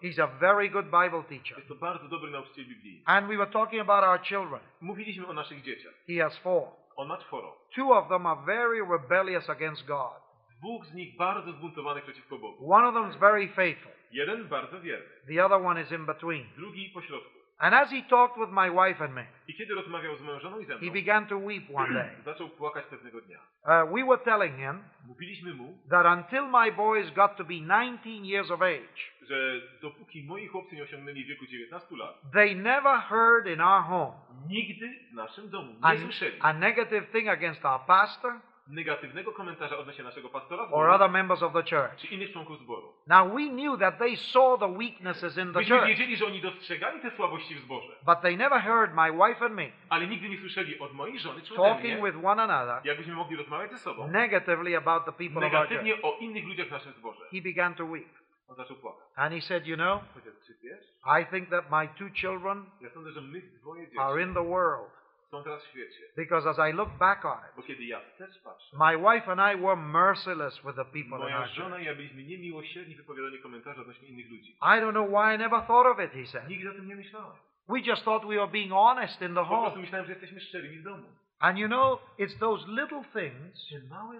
He's 0.03 0.19
a 0.19 0.27
very 0.27 0.69
good 0.71 0.87
Bible 0.87 1.23
teacher. 1.29 1.57
Jest 1.57 1.69
to 1.69 1.75
bardzo 1.75 2.09
dobry 2.09 2.31
nauczyciel 2.31 2.65
biblijny. 2.65 3.03
And 3.05 3.29
we 3.29 3.37
were 3.37 3.51
talking 3.53 3.81
about 3.81 4.05
our 4.05 4.21
children. 4.23 4.61
Mówiliśmy 4.81 5.27
o 5.27 5.33
naszych 5.33 5.63
dzieciach. 5.63 5.93
He 6.09 6.23
has 6.23 6.39
four. 6.39 6.69
On 6.97 7.09
ma 7.09 7.17
czworo. 7.19 7.57
Two 7.75 7.93
of 7.99 8.09
them 8.09 8.27
are 8.27 8.41
very 8.47 8.81
rebellious 8.91 9.51
against 9.51 9.87
God. 9.87 10.23
Dwóch 10.61 10.87
z 10.87 10.95
nich 10.95 11.17
bardzo 11.17 11.53
zbuntowanych 11.53 12.05
przeciwko 12.05 12.39
Bogu. 12.39 12.73
One 12.73 12.89
of 12.89 12.95
them 12.95 13.11
is 13.11 13.17
very 13.17 13.49
faithful. 13.49 13.93
Jeden 14.13 14.49
bardzo 14.49 14.81
wierny, 14.81 15.07
The 15.29 15.45
other 15.47 15.67
one 15.67 15.83
is 15.83 15.93
in 15.93 16.07
between. 16.07 16.47
drugi 16.57 16.91
pośrodku. 16.95 17.39
And 17.63 17.75
as 17.75 17.91
he 17.91 18.03
talked 18.03 18.37
with 18.37 18.51
my 18.51 18.71
wife 18.71 19.05
and 19.05 19.15
me, 19.15 19.23
I 19.49 19.55
kiedy 19.55 19.75
rozmawiał 19.75 20.17
z 20.17 20.21
i 20.63 20.65
ze 20.65 20.79
he 20.79 20.91
began 20.91 21.27
to 21.27 21.39
weep 21.39 21.65
one 21.75 21.95
day. 21.99 22.11
zaczął 22.25 22.49
płakać 22.49 22.87
pewnego 22.87 23.21
dnia. 23.21 23.39
Uh, 23.39 23.95
we 23.95 24.05
were 24.05 24.19
telling 24.25 24.57
him 24.57 24.83
Mówiliśmy 25.07 25.55
mu, 25.55 25.79
that 25.91 26.07
until 26.07 26.47
my 26.47 26.73
boys 26.73 27.11
got 27.11 27.37
to 27.37 27.45
be 27.45 27.55
19 27.55 28.27
years 28.27 28.51
of 28.51 28.63
age, 28.63 29.13
że 29.23 29.61
dopóki 29.83 30.25
moi 30.25 30.47
chłopcy 30.47 30.77
nie 30.77 30.83
osiągnęli 30.83 31.25
wieku 31.25 31.47
19 31.47 31.97
lat, 31.97 32.21
they 32.33 32.57
never 32.57 32.99
heard 33.01 33.47
in 33.47 33.61
our 33.61 33.83
home 33.83 34.13
nigdy 34.49 34.99
w 35.13 35.15
naszym 35.15 35.51
domu 35.51 35.75
a, 35.83 35.97
słyszeli 35.97 36.37
a 36.41 36.53
negative 36.53 37.07
thing 37.07 37.29
against 37.29 37.65
our 37.65 37.81
pastor 37.87 38.33
negatywnego 38.67 39.33
komentarza 39.33 39.79
odnośnie 39.79 40.05
naszego 40.05 40.29
pastora 40.29 40.69
or 40.71 40.91
other 40.91 41.11
members 41.11 41.43
of 41.43 41.53
the 41.53 41.63
church. 41.63 41.97
czy 41.97 42.07
innych 42.07 42.33
członków 42.33 42.59
zboru. 42.59 42.93
Now 43.07 43.35
we 43.35 43.49
knew 43.49 43.79
that 43.79 43.99
they 43.99 44.17
saw 44.17 44.61
the 44.61 44.67
weaknesses 44.67 45.39
in 45.39 45.53
the 45.53 45.59
Myśmy 45.59 45.77
church, 45.77 45.89
wiedzieli, 45.89 46.17
że 46.17 46.27
oni 46.27 46.41
dostrzegali 46.41 47.01
te 47.01 47.11
słabości 47.11 47.55
w 47.55 47.59
zborze, 47.59 47.93
but 48.07 48.21
they 48.21 48.37
never 48.37 48.61
heard 48.61 48.95
my 48.95 49.13
wife 49.13 49.45
and 49.45 49.55
me 49.55 49.67
ale 49.89 50.07
nigdy 50.07 50.29
nie 50.29 50.39
słyszeli 50.39 50.79
od 50.79 50.93
mojej 50.93 51.19
żony 51.19 51.43
czy 51.43 51.55
ode 51.55 51.71
talking 51.71 52.01
mnie, 52.01 52.13
with 52.13 52.25
one 52.25 52.43
another 52.43 52.81
jakbyśmy 52.85 53.15
mogli 53.15 53.37
rozmawiać 53.37 53.71
ze 53.71 53.79
sobą, 53.79 54.09
negatively 54.09 54.77
about 54.77 55.05
the 55.05 55.13
people 55.13 55.39
of 55.39 55.43
our 55.45 55.51
church. 55.51 55.71
negatywnie 55.71 56.03
o 56.03 56.17
innych 56.21 56.45
ludziach 56.45 56.69
w 56.69 56.71
naszym 56.71 56.93
zborze. 56.93 57.25
He 57.33 57.41
began 57.43 57.75
to 57.75 57.87
weep. 57.87 58.09
On 58.49 58.57
zaczął 58.57 58.77
płakać. 58.77 59.03
And 59.17 59.35
he 59.35 59.41
said, 59.41 59.67
You 59.67 59.77
know? 59.77 60.03
I 61.21 61.27
think 61.27 61.51
that 61.51 61.65
my 61.71 61.89
two 61.89 62.11
children 62.15 62.67
are 63.99 64.23
in 64.23 64.35
the 64.35 64.45
world 64.45 65.02
są 65.33 65.43
teraz 65.43 65.65
w 65.65 65.69
świecie. 65.69 66.01
because 66.17 66.51
as 66.51 66.59
I 66.71 66.73
look 66.73 66.91
back 66.99 67.25
on 67.25 67.39
it, 67.69 67.81
ja 67.81 68.01
patrzę, 68.45 68.77
my 68.77 68.97
wife 68.99 69.33
and 69.33 69.41
I 69.41 69.63
were 69.63 69.77
merciless 69.77 70.63
with 70.65 70.77
the 70.77 70.85
people 70.85 71.29
in 71.29 71.35
our 71.35 71.47
żona 71.49 71.71
church. 71.71 71.83
i 71.83 71.85
ja 71.87 71.95
byliśmy 71.95 72.23
niemiłosierni 72.23 72.95
w 72.95 72.97
wypowiadaniu 72.97 73.43
komentarzy 73.43 73.81
odnośnie 73.81 74.09
innych 74.09 74.31
ludzi. 74.31 74.51
I 74.53 74.81
don't 74.81 74.91
know 74.91 75.09
why 75.09 75.35
I 75.35 75.39
never 75.39 75.63
thought 75.67 75.87
of 75.87 76.05
it, 76.05 76.13
he 76.13 76.27
said. 76.27 76.49
Nigdy 76.49 76.71
o 76.71 76.75
tym 76.75 76.89
nie 76.89 76.97
myślałem. 76.97 77.37
We 77.69 77.81
just 77.81 78.05
thought 78.05 78.29
we 78.29 78.37
were 78.37 78.49
being 78.49 78.73
honest 78.73 79.23
in 79.23 79.35
the 79.35 79.41
Po 79.41 79.47
prostu 79.47 79.71
home. 79.71 79.81
myślałem, 79.83 80.07
że 80.07 80.13
jesteśmy 80.13 80.41
szczerymi 80.41 80.79
w 80.79 80.83
domu. 80.83 81.09
And 81.39 81.59
you 81.59 81.67
know, 81.69 82.01
it's 82.19 82.39
those 82.39 82.67
little 82.69 83.03
things 83.13 83.69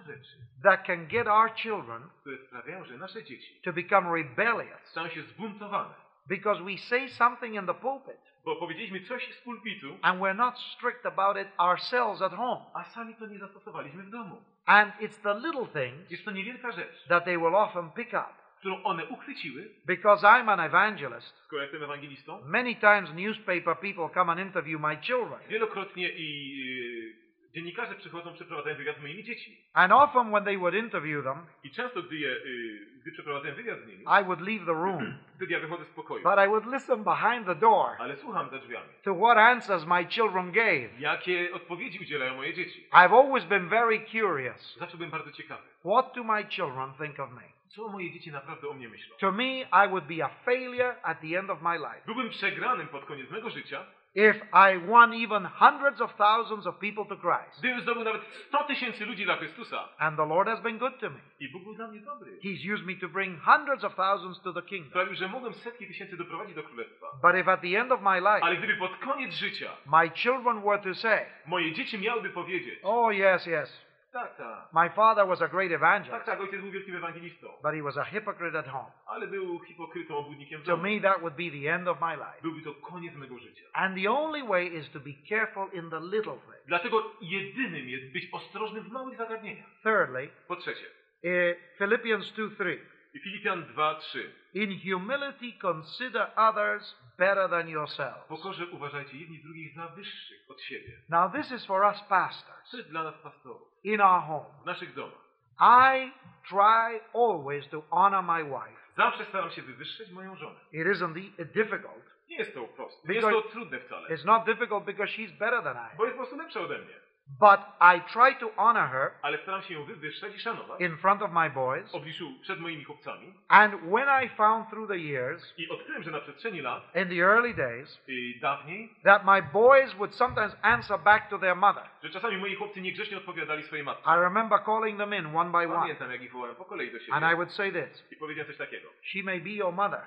rzeczy, 0.05 0.37
that 0.63 0.83
can 0.85 1.07
get 1.07 1.27
our 1.27 1.53
children 1.55 2.09
sprawiają, 2.47 2.85
że 2.85 2.97
nasze 2.97 3.23
dzieci 3.23 3.61
to 3.63 3.73
become 3.73 4.17
rebellious 4.17 4.81
stają 4.83 5.09
się 5.09 5.21
zbuntowane. 5.21 5.93
because 6.27 6.63
we 6.63 6.77
say 6.77 7.09
something 7.09 7.55
in 7.55 7.65
the 7.65 7.73
pulpit 7.73 8.32
Bo 8.45 8.55
powiedzieliśmy 8.55 9.01
coś 9.07 9.33
z 9.33 9.41
pulpitu, 9.41 9.97
and 10.01 10.21
we're 10.21 10.35
not 10.35 10.59
strict 10.59 11.05
about 11.05 11.37
it 11.37 11.47
ourselves 11.59 12.21
at 12.21 12.33
home. 12.33 12.61
a 12.73 12.83
sami 12.83 13.15
to 13.15 13.25
nie 13.27 13.39
zastosowaliśmy 13.39 14.03
w 14.03 14.09
domu. 14.09 14.41
And 14.65 14.93
it's 14.99 15.21
the 15.21 15.33
little 15.47 15.65
things 15.83 16.11
Jest 16.11 16.25
to 16.25 16.31
niewielka 16.31 16.71
rzecz, 16.71 17.07
that 17.07 17.25
they 17.25 17.37
will 17.37 17.55
often 17.55 17.91
pick 17.91 18.13
up. 18.13 18.43
którą 18.59 18.83
one 18.83 19.05
uchwyciły, 19.05 19.69
Because 19.85 20.27
I'm 20.27 20.49
an 20.51 20.59
evangelist, 20.59 21.37
skoro 21.45 21.61
jestem 21.61 21.83
ewangelistą. 21.83 22.41
many 22.45 22.75
times 22.75 23.13
newspaper 23.13 23.77
people 23.79 24.09
come 24.13 24.31
and 24.31 24.39
interview 24.41 24.79
my 24.79 24.97
children. 24.97 25.39
Wielokrotnie 25.49 26.09
i 26.09 26.57
yy, 26.57 27.22
dziennikarze 27.53 27.95
przychodzą, 27.95 28.33
przeprowadzają 28.33 28.75
wywiad 28.75 28.97
z 28.97 29.01
moimi 29.01 29.23
dziećmi. 29.23 29.57
And 29.73 29.93
often 29.93 30.31
when 30.31 30.43
they 30.43 30.57
would 30.57 30.75
interview 30.75 31.23
them, 31.23 31.37
I 31.63 31.69
często, 31.71 32.01
gdy, 32.03 32.15
je, 32.15 32.29
yy, 32.29 32.79
gdy 33.01 33.11
przeprowadzałem 33.11 33.55
wywiad 33.55 33.79
z 33.79 33.87
nimi, 33.87 34.03
I 34.03 34.23
would 34.23 34.41
leave 34.41 34.65
the 34.65 34.73
room. 34.73 35.13
wtedy 35.35 35.53
ja 35.53 35.59
wychodzę 35.59 35.85
z 35.85 35.89
pokoju. 35.89 36.23
But 36.23 36.39
I 36.45 36.47
would 36.47 36.65
listen 36.65 37.03
behind 37.03 37.45
the 37.45 37.55
door 37.55 37.89
Ale 37.99 38.15
słucham 38.15 38.49
za 38.49 38.57
drzwiami. 38.59 38.89
to 39.03 39.15
what 39.15 39.37
answers 39.37 39.85
my 39.85 40.05
children 40.05 40.51
gave. 40.51 40.99
Jakie 40.99 41.53
odpowiedzi 41.53 41.99
udzielają 41.99 42.35
moje 42.35 42.53
dzieci? 42.53 42.87
I've 42.91 43.13
always 43.13 43.45
been 43.45 43.69
very 43.69 43.99
curious. 43.99 44.77
Zawsze 44.79 44.97
byłem 44.97 45.11
bardzo 45.11 45.31
ciekawy. 45.31 45.63
What 45.85 46.15
do 46.15 46.23
my 46.23 46.45
children 46.49 46.93
think 46.93 47.19
of 47.19 47.31
me? 47.31 47.41
Co 47.67 47.87
moje 47.89 48.11
dzieci 48.11 48.31
naprawdę 48.31 48.69
o 48.69 48.73
mnie 48.73 48.89
myślą? 48.89 49.15
To 49.19 49.31
me, 49.31 49.45
I 49.61 49.89
would 49.89 50.03
be 50.05 50.25
a 50.25 50.29
failure 50.29 50.95
at 51.03 51.19
the 51.21 51.39
end 51.39 51.49
of 51.49 51.61
my 51.61 51.77
life 51.77 52.01
Byłbym 52.05 52.29
przegranym 52.29 52.87
pod 52.87 53.05
koniec 53.05 53.29
mego 53.31 53.49
życia, 53.49 53.85
if 54.15 54.37
I 54.53 54.77
won 54.87 55.13
even 55.13 55.45
hundreds 55.45 56.01
of 56.01 56.15
thousands 56.15 56.67
of 56.67 56.75
people 56.79 57.05
to 57.05 57.15
Christ. 57.17 57.59
gdybym 57.59 57.81
zdobył 57.81 58.03
nawet 58.03 58.21
100 58.47 58.63
tysięcy 58.67 59.05
ludzi 59.05 59.25
dla 59.25 59.35
Chrystusa. 59.37 59.89
And 59.97 60.17
the 60.17 60.25
Lord 60.25 60.49
has 60.49 60.59
been 60.61 60.77
good 60.77 60.99
to 60.99 61.09
me. 61.09 61.19
I 61.39 61.49
Bóg 61.49 61.63
był 61.63 61.73
dla 61.75 61.87
mnie 61.87 61.99
dobry. 61.99 62.31
He's 62.43 62.73
used 62.73 62.85
me 62.85 62.95
to 62.95 63.07
bring 63.07 63.39
hundreds 63.41 63.83
of 63.83 63.95
thousands 63.95 64.41
to 64.41 64.53
the 64.53 64.61
kingdom. 64.61 64.89
Sprawił, 64.89 65.15
że 65.15 65.27
mogłem 65.27 65.53
setki 65.53 65.87
tysięcy 65.87 66.17
doprowadzić 66.17 66.55
do 66.55 66.63
Królestwa. 66.63 67.07
But 67.21 67.35
if 67.35 67.51
at 67.51 67.61
the 67.61 67.79
end 67.79 67.91
of 67.91 68.01
my 68.01 68.19
life, 68.19 68.41
Ale 68.41 68.55
gdyby 68.57 68.75
pod 68.77 68.97
koniec 68.97 69.33
życia 69.33 69.69
my 69.85 70.09
children 70.09 70.61
were 70.61 70.79
to 70.83 70.93
say, 70.95 71.25
moje 71.45 71.71
dzieci 71.71 71.97
miałyby 71.99 72.29
powiedzieć, 72.29 72.79
Oh, 72.83 73.13
yes, 73.13 73.47
yes, 73.47 73.85
tak, 74.13 74.37
tak, 74.37 74.73
my 74.73 74.89
father 74.89 75.27
was 75.27 75.41
a 75.41 75.47
great 75.47 75.71
tak, 75.71 75.79
evangelist, 75.81 76.25
tak, 76.25 76.39
ojciec 76.39 76.61
był 76.61 76.71
wielkim 76.71 76.95
ewangelistą, 76.95 77.47
but 77.63 77.73
he 77.73 77.81
was 77.81 77.97
a 77.97 78.03
hypocrite 78.03 78.59
at 78.59 78.67
home. 78.67 78.91
ale 79.05 79.27
był 79.27 79.59
hipokrytą, 79.59 80.17
obłudnikiem 80.17 80.61
w 80.61 80.65
To 80.65 80.77
me, 80.77 81.01
that 81.01 81.19
would 81.21 81.35
be 81.35 81.51
the 81.51 81.73
end 81.75 81.87
of 81.87 82.01
my 82.01 82.15
life. 82.15 82.41
Byłby 82.41 82.61
to 82.61 82.73
koniec 82.73 83.15
mego 83.15 83.39
życia. 83.39 83.65
And 83.73 83.97
the 84.03 84.11
only 84.11 84.43
way 84.43 84.67
is 84.67 84.91
to 84.91 84.99
be 84.99 85.11
careful 85.29 85.67
in 85.73 85.89
the 85.89 85.99
little 85.99 86.33
things. 86.33 86.65
Dlatego 86.67 87.11
jedynym 87.21 87.89
jest 87.89 88.13
być 88.13 88.29
ostrożnym 88.31 88.83
w 88.83 88.91
małych 88.91 89.17
zagadnieniach. 89.17 89.67
Thirdly, 89.83 90.29
Po 90.47 90.55
trzecie, 90.55 90.85
uh, 91.23 91.77
Philippians 91.77 92.33
2 92.33 92.49
3. 92.55 92.79
i 93.13 93.19
Filipian 93.19 93.63
2, 93.63 93.95
3. 93.95 94.33
In 94.53 94.79
humility, 94.91 95.53
consider 95.61 96.27
others 96.35 96.95
better 97.17 97.49
than 97.49 97.65
W 97.65 97.69
yourselves. 97.69 98.27
pokorze 98.27 98.67
uważajcie 98.67 99.17
jedni 99.17 99.39
drugich 99.39 99.75
za 99.75 99.87
wyższych 99.87 100.41
od 100.51 100.61
siebie. 100.61 100.91
Now, 101.09 101.31
this 101.33 101.51
is 101.51 101.65
for 101.65 101.81
us 101.85 102.01
pastors 102.09 102.69
Co 102.69 102.77
jest 102.77 102.89
dla 102.89 103.03
nas 103.03 103.15
pastorów? 103.17 103.61
in 103.83 104.01
our 104.01 104.21
home. 104.21 104.45
W 104.63 104.65
naszych 104.65 104.93
domach. 104.93 105.23
I 105.59 106.11
try 106.49 106.99
always 107.13 107.69
to 107.69 107.81
honor 107.89 108.23
my 108.23 108.43
wife. 108.43 108.83
Zawsze 108.97 109.25
staram 109.25 109.51
się 109.51 109.61
wywyższyć 109.61 110.11
moją 110.11 110.35
żonę. 110.35 110.59
It 110.71 110.87
isn't 110.87 111.13
difficult. 111.53 112.13
Nie 112.29 112.37
jest 112.37 112.53
to 112.53 112.63
proste. 112.63 113.07
Nie 113.07 113.15
jest 113.15 113.27
to 113.29 113.41
trudne 113.41 113.79
wcale. 113.79 114.07
It's 114.09 114.25
not 114.25 114.45
difficult 114.45 114.83
because 114.85 115.11
she's 115.13 115.31
better 115.37 115.63
than 115.63 115.77
I. 115.93 115.97
Bo 115.97 116.05
jest 116.05 116.17
po 116.17 116.21
prostu 116.23 116.37
lepsza 116.37 116.59
ode 116.61 116.77
mnie. 116.79 116.93
But 117.39 117.59
I 117.81 118.01
try 118.01 118.35
to 118.39 118.51
honor 118.57 118.89
her 118.89 119.11
Ale 119.21 119.37
staram 119.37 119.61
się 119.61 119.73
ją 119.73 119.85
wywyższać 119.85 120.35
i 120.35 120.39
szanować. 120.39 120.81
in 120.81 120.97
front 120.97 121.21
of 121.21 121.31
my 121.31 121.49
boys. 121.49 121.91
W 121.91 121.95
obliczu 121.95 122.39
przed 122.41 122.59
moimi 122.59 122.83
chłopcami. 122.83 123.33
And 123.47 123.73
when 123.81 124.23
I 124.25 124.29
found 124.29 124.69
through 124.69 124.87
the 124.89 124.97
years, 124.97 125.53
I 125.57 125.69
odkryłem, 125.69 126.03
że 126.03 126.11
na 126.11 126.19
przestrzeni 126.19 126.61
lat, 126.61 126.83
in 126.95 127.09
the 127.09 127.15
early 127.25 127.53
days, 127.53 127.99
y, 128.09 128.39
dawniej, 128.41 128.89
that 129.03 129.25
my 129.25 129.41
boys 129.41 129.93
would 129.93 130.15
sometimes 130.15 130.55
answer 130.61 130.99
back 130.99 131.29
to 131.29 131.39
their 131.39 131.55
mother. 131.55 131.83
że 132.03 132.09
czasami 132.09 132.37
moi 132.37 132.55
chłopcy 132.55 132.81
niegrzecznie 132.81 133.17
odpowiadali 133.17 133.63
swojej 133.63 133.85
matce. 133.85 134.03
I 134.05 134.19
remember 134.19 134.59
calling 134.65 134.97
them 134.97 135.13
in 135.13 135.35
one 135.35 135.51
by 135.51 135.57
one. 135.57 135.79
Pamiętam, 135.79 136.11
jak 136.11 136.21
ich 136.21 136.31
wołałem 136.31 136.55
po 136.55 136.65
kolei 136.65 136.91
do 136.91 136.97
And 137.11 137.23
I 137.23 137.27
siebie. 137.27 137.35
would 137.35 137.51
say 137.51 137.71
this 137.71 138.07
I 138.11 138.15
powiedziałem 138.15 138.47
coś 138.47 138.57
takiego. 138.57 138.89
She 139.03 139.23
may 139.23 139.41
be 139.41 139.49
your 139.49 139.73
mother, 139.73 140.01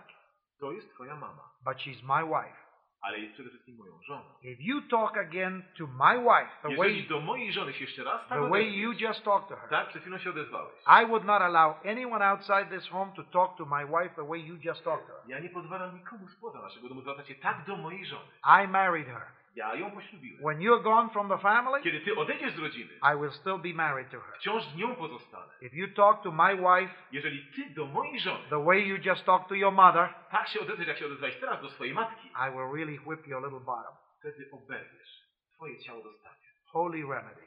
To 0.60 0.72
jest 0.72 0.94
twoja 0.94 1.16
mama, 1.16 1.42
but 1.64 1.76
she's 1.76 2.02
my 2.02 2.24
wife. 2.24 2.65
Ale 3.00 3.18
jest 3.18 3.34
przede 3.34 3.48
wszystkim 3.48 3.76
moją 3.76 4.02
żoną. 4.02 4.24
If 4.42 4.62
you 4.62 4.82
talk 4.82 5.16
again 5.16 5.62
to 5.78 5.86
my 5.86 6.18
wife 6.18 6.50
the 6.62 6.68
Jeżeli 6.68 7.00
way, 7.00 7.08
do 7.08 7.20
mojej 7.20 7.52
żony 7.52 7.72
się 7.72 7.84
jeszcze 7.84 8.04
raz 8.04 8.28
tak 8.28 8.38
the 8.38 8.48
way 8.48 8.78
you 8.78 8.92
just 8.92 9.24
talked 9.24 9.48
to 9.48 9.56
her, 9.56 9.68
tak, 9.70 9.88
przed 9.88 10.02
chwilą 10.02 10.18
się 10.18 10.30
odezwałeś. 10.30 10.74
I 11.02 11.06
would 11.06 11.24
not 11.24 11.42
allow 11.42 11.86
anyone 11.86 12.26
outside 12.26 12.66
this 12.66 12.88
home 12.88 13.12
to 13.16 13.22
talk 13.22 13.56
to 13.56 13.66
my 13.66 13.86
wife 13.86 14.14
the 14.16 14.28
way 14.28 14.46
you 14.46 14.56
just 14.64 14.84
talked 14.84 15.06
to 15.06 15.12
her. 15.12 15.22
Ja 15.28 15.38
nie 15.38 15.48
pozwalam 15.48 15.94
nikomu 15.94 16.28
spoza 16.28 16.62
naszego 16.62 16.88
domu 16.88 17.00
zwracać 17.00 17.28
się 17.28 17.34
tak 17.34 17.64
do 17.66 17.76
mojej 17.76 18.06
żony. 18.06 18.24
I 18.64 18.68
married 18.68 19.06
her. 19.06 19.22
Ja 19.56 19.74
ją 19.74 19.90
poślubiłem. 19.90 20.40
When 20.42 20.58
you're 20.58 20.82
gone 20.82 21.08
from 21.10 21.28
the 21.28 21.38
family, 21.38 21.82
Kiedy 21.82 22.00
ty 22.00 22.16
odejdziesz 22.16 22.52
z 22.54 22.58
rodziny, 22.58 22.92
I 23.14 23.20
will 23.20 23.30
still 23.30 23.58
be 23.58 23.72
married 23.74 24.10
to 24.10 24.20
her. 24.20 24.34
wciąż 24.38 24.64
z 24.64 24.76
nią 24.76 24.94
pozostanę. 24.94 25.52
If 25.60 25.76
you 25.76 25.88
talk 25.94 26.22
to 26.22 26.32
my 26.32 26.56
wife 26.56 26.94
Jeżeli 27.12 27.52
ty 27.52 27.70
do 27.74 27.86
mojej 27.86 28.20
żony 28.20 28.44
the 28.50 28.64
way 28.64 28.88
you 28.88 28.96
just 29.04 29.24
talked 29.24 29.48
to 29.48 29.54
your 29.54 29.72
mother, 29.72 30.14
tak 30.30 30.48
się 30.48 30.60
odezwiesz, 30.60 30.88
jak 30.88 30.98
się 30.98 31.06
odezwałeś 31.06 31.36
teraz 31.40 31.62
do 31.62 31.70
swojej 31.70 31.94
matki, 31.94 32.28
I 32.28 32.50
will 32.52 32.72
really 32.74 32.98
whip 33.06 33.26
your 33.26 33.42
little 33.44 33.60
bottom. 33.60 33.94
wtedy 34.18 34.50
oberwiesz. 34.52 35.26
Twoje 35.54 35.78
ciało 35.78 36.02
dostanie. 36.02 36.46
Holy 36.72 37.02
remedy. 37.14 37.42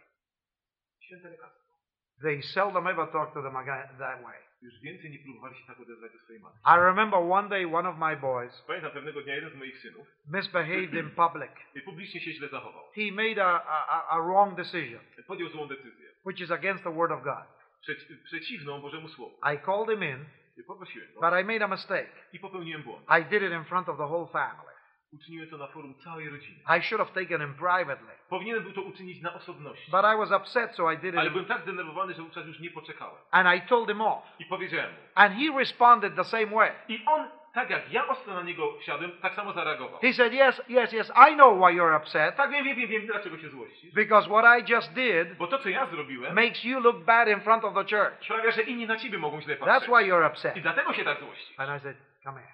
Święte 0.99 1.29
lekarstwo. 1.29 1.73
They 2.21 2.41
seldom 2.43 2.87
ever 2.87 3.07
talk 3.11 3.33
to 3.33 3.41
them 3.41 3.55
again 3.55 3.87
that 3.97 4.21
way. 4.23 4.48
Już 4.61 4.79
więcej 4.79 5.11
nie 5.11 5.19
próbowali 5.19 5.55
się 5.55 5.65
tak 5.67 5.79
odezwać 5.79 6.11
do 6.11 6.19
swojej 6.19 6.41
matki. 6.41 6.59
I 6.65 6.75
remember 6.79 7.19
one 7.19 7.49
day 7.49 7.65
one 7.75 7.89
of 7.89 7.97
my 7.97 8.17
boys 8.17 8.61
Pamiętam 8.67 8.91
pewnego 8.91 9.21
dnia 9.21 9.35
jeden 9.35 9.49
z 9.49 9.55
moich 9.55 9.77
synów 9.79 10.07
misbehaved 10.33 10.93
in 10.93 11.09
public. 11.11 11.51
i 11.75 11.81
publicznie 11.81 12.21
się 12.21 12.31
źle 12.31 12.47
zachował. 12.49 12.83
He 12.95 13.11
made 13.11 13.45
a, 13.45 13.63
a, 13.65 14.07
a 14.09 14.21
wrong 14.21 14.55
decision, 14.55 15.01
Podjął 15.27 15.49
złą 15.49 15.67
decyzję. 15.67 16.09
which 16.25 16.39
is 16.41 16.51
against 16.51 16.83
the 16.83 16.93
word 16.93 17.11
of 17.11 17.23
God. 17.23 17.43
Przeci 17.81 18.05
przeciwną 18.23 18.81
Bożemu 18.81 19.07
Słowu. 19.09 19.35
I 19.53 19.57
called 19.65 19.89
him 19.89 20.03
in, 20.03 20.25
I 20.57 20.63
poprosiłem 20.63 21.13
go 21.13 21.21
but 21.21 21.39
I 21.41 21.43
made 21.43 21.65
a 21.65 21.67
mistake. 21.67 22.09
i 22.33 22.39
popełniłem 22.39 22.83
błąd. 22.83 23.05
I 23.19 23.23
did 23.25 23.43
it 23.43 23.51
in 23.51 23.63
front 23.63 23.89
of 23.89 23.97
the 23.97 24.03
whole 24.07 24.27
family. 24.27 24.68
Uczyniłem 25.13 25.49
to 25.49 25.57
na 25.57 25.67
forum 25.67 25.93
całej 26.03 26.29
rodziny. 26.29 26.59
I 26.79 26.81
should 26.81 27.07
have 27.07 27.21
taken 27.23 27.41
him 27.41 27.53
privately. 27.53 28.11
Powinienem 28.29 28.63
był 28.63 28.71
to 28.73 28.81
uczynić 28.81 29.21
na 29.21 29.33
osobności. 29.33 29.91
But 29.91 30.01
I 30.01 30.17
was 30.17 30.31
upset, 30.41 30.75
so 30.75 30.91
I 30.91 30.97
did 30.97 31.15
Ale 31.15 31.25
it. 31.25 31.31
byłem 31.31 31.45
tak 31.47 31.61
zdenerwowany, 31.61 32.13
że 32.13 32.21
wówczas 32.21 32.47
już 32.47 32.59
nie 32.59 32.71
poczekałem. 32.71 33.15
And 33.31 33.55
I 33.57 33.61
told 33.67 33.87
him 33.89 34.01
off. 34.01 34.23
I 34.39 34.45
powiedziałem 34.45 34.91
mu. 34.91 34.97
And 35.15 35.33
he 35.35 35.57
responded 35.59 36.15
the 36.15 36.23
same 36.23 36.45
way. 36.45 36.71
I 36.87 37.05
on, 37.05 37.27
tak 37.53 37.69
jak 37.69 37.91
ja 37.93 38.07
ostro 38.07 38.33
na 38.33 38.41
niego 38.41 38.77
wsiadłem, 38.79 39.11
tak 39.21 39.33
samo 39.33 39.53
zareagował. 39.53 39.99
He 39.99 40.13
said, 40.13 40.33
Yes, 40.33 40.61
yes, 40.69 40.93
yes, 40.93 41.11
I 41.31 41.33
know 41.35 41.57
why 41.57 41.75
you're 41.77 41.97
upset. 41.97 42.35
Tak 42.35 42.51
wiem, 42.51 42.65
wiem, 42.65 42.75
wiem, 42.75 42.87
wiem, 42.89 43.05
dlaczego 43.07 43.37
się 43.37 43.49
złościsz. 43.49 43.93
Because 43.93 44.29
what 44.29 44.59
I 44.59 44.71
just 44.71 44.93
did 44.93 45.37
Bo 45.37 45.47
to, 45.47 45.59
co 45.59 45.69
ja 45.69 45.85
zrobiłem, 45.85 46.35
makes 46.35 46.63
you 46.63 46.79
look 46.79 46.97
bad 47.03 47.27
in 47.27 47.41
front 47.41 47.63
of 47.65 47.73
the 47.73 47.83
church. 47.97 48.23
sprawia, 48.23 48.51
że 48.51 48.61
inni 48.61 48.87
na 48.87 48.95
ciebie 48.97 49.17
mogą 49.17 49.41
źle 49.41 49.55
That's 49.55 49.65
patrzeć. 49.65 49.89
why 49.89 50.03
you're 50.11 50.23
I 50.27 50.31
upset. 50.31 50.59
dlatego 50.61 50.93
się 50.93 51.03
tak 51.05 51.19
złościsz. 51.19 51.59
And 51.59 51.79
I 51.81 51.83
said, 51.83 51.97
Come 52.23 52.39
here. 52.41 52.53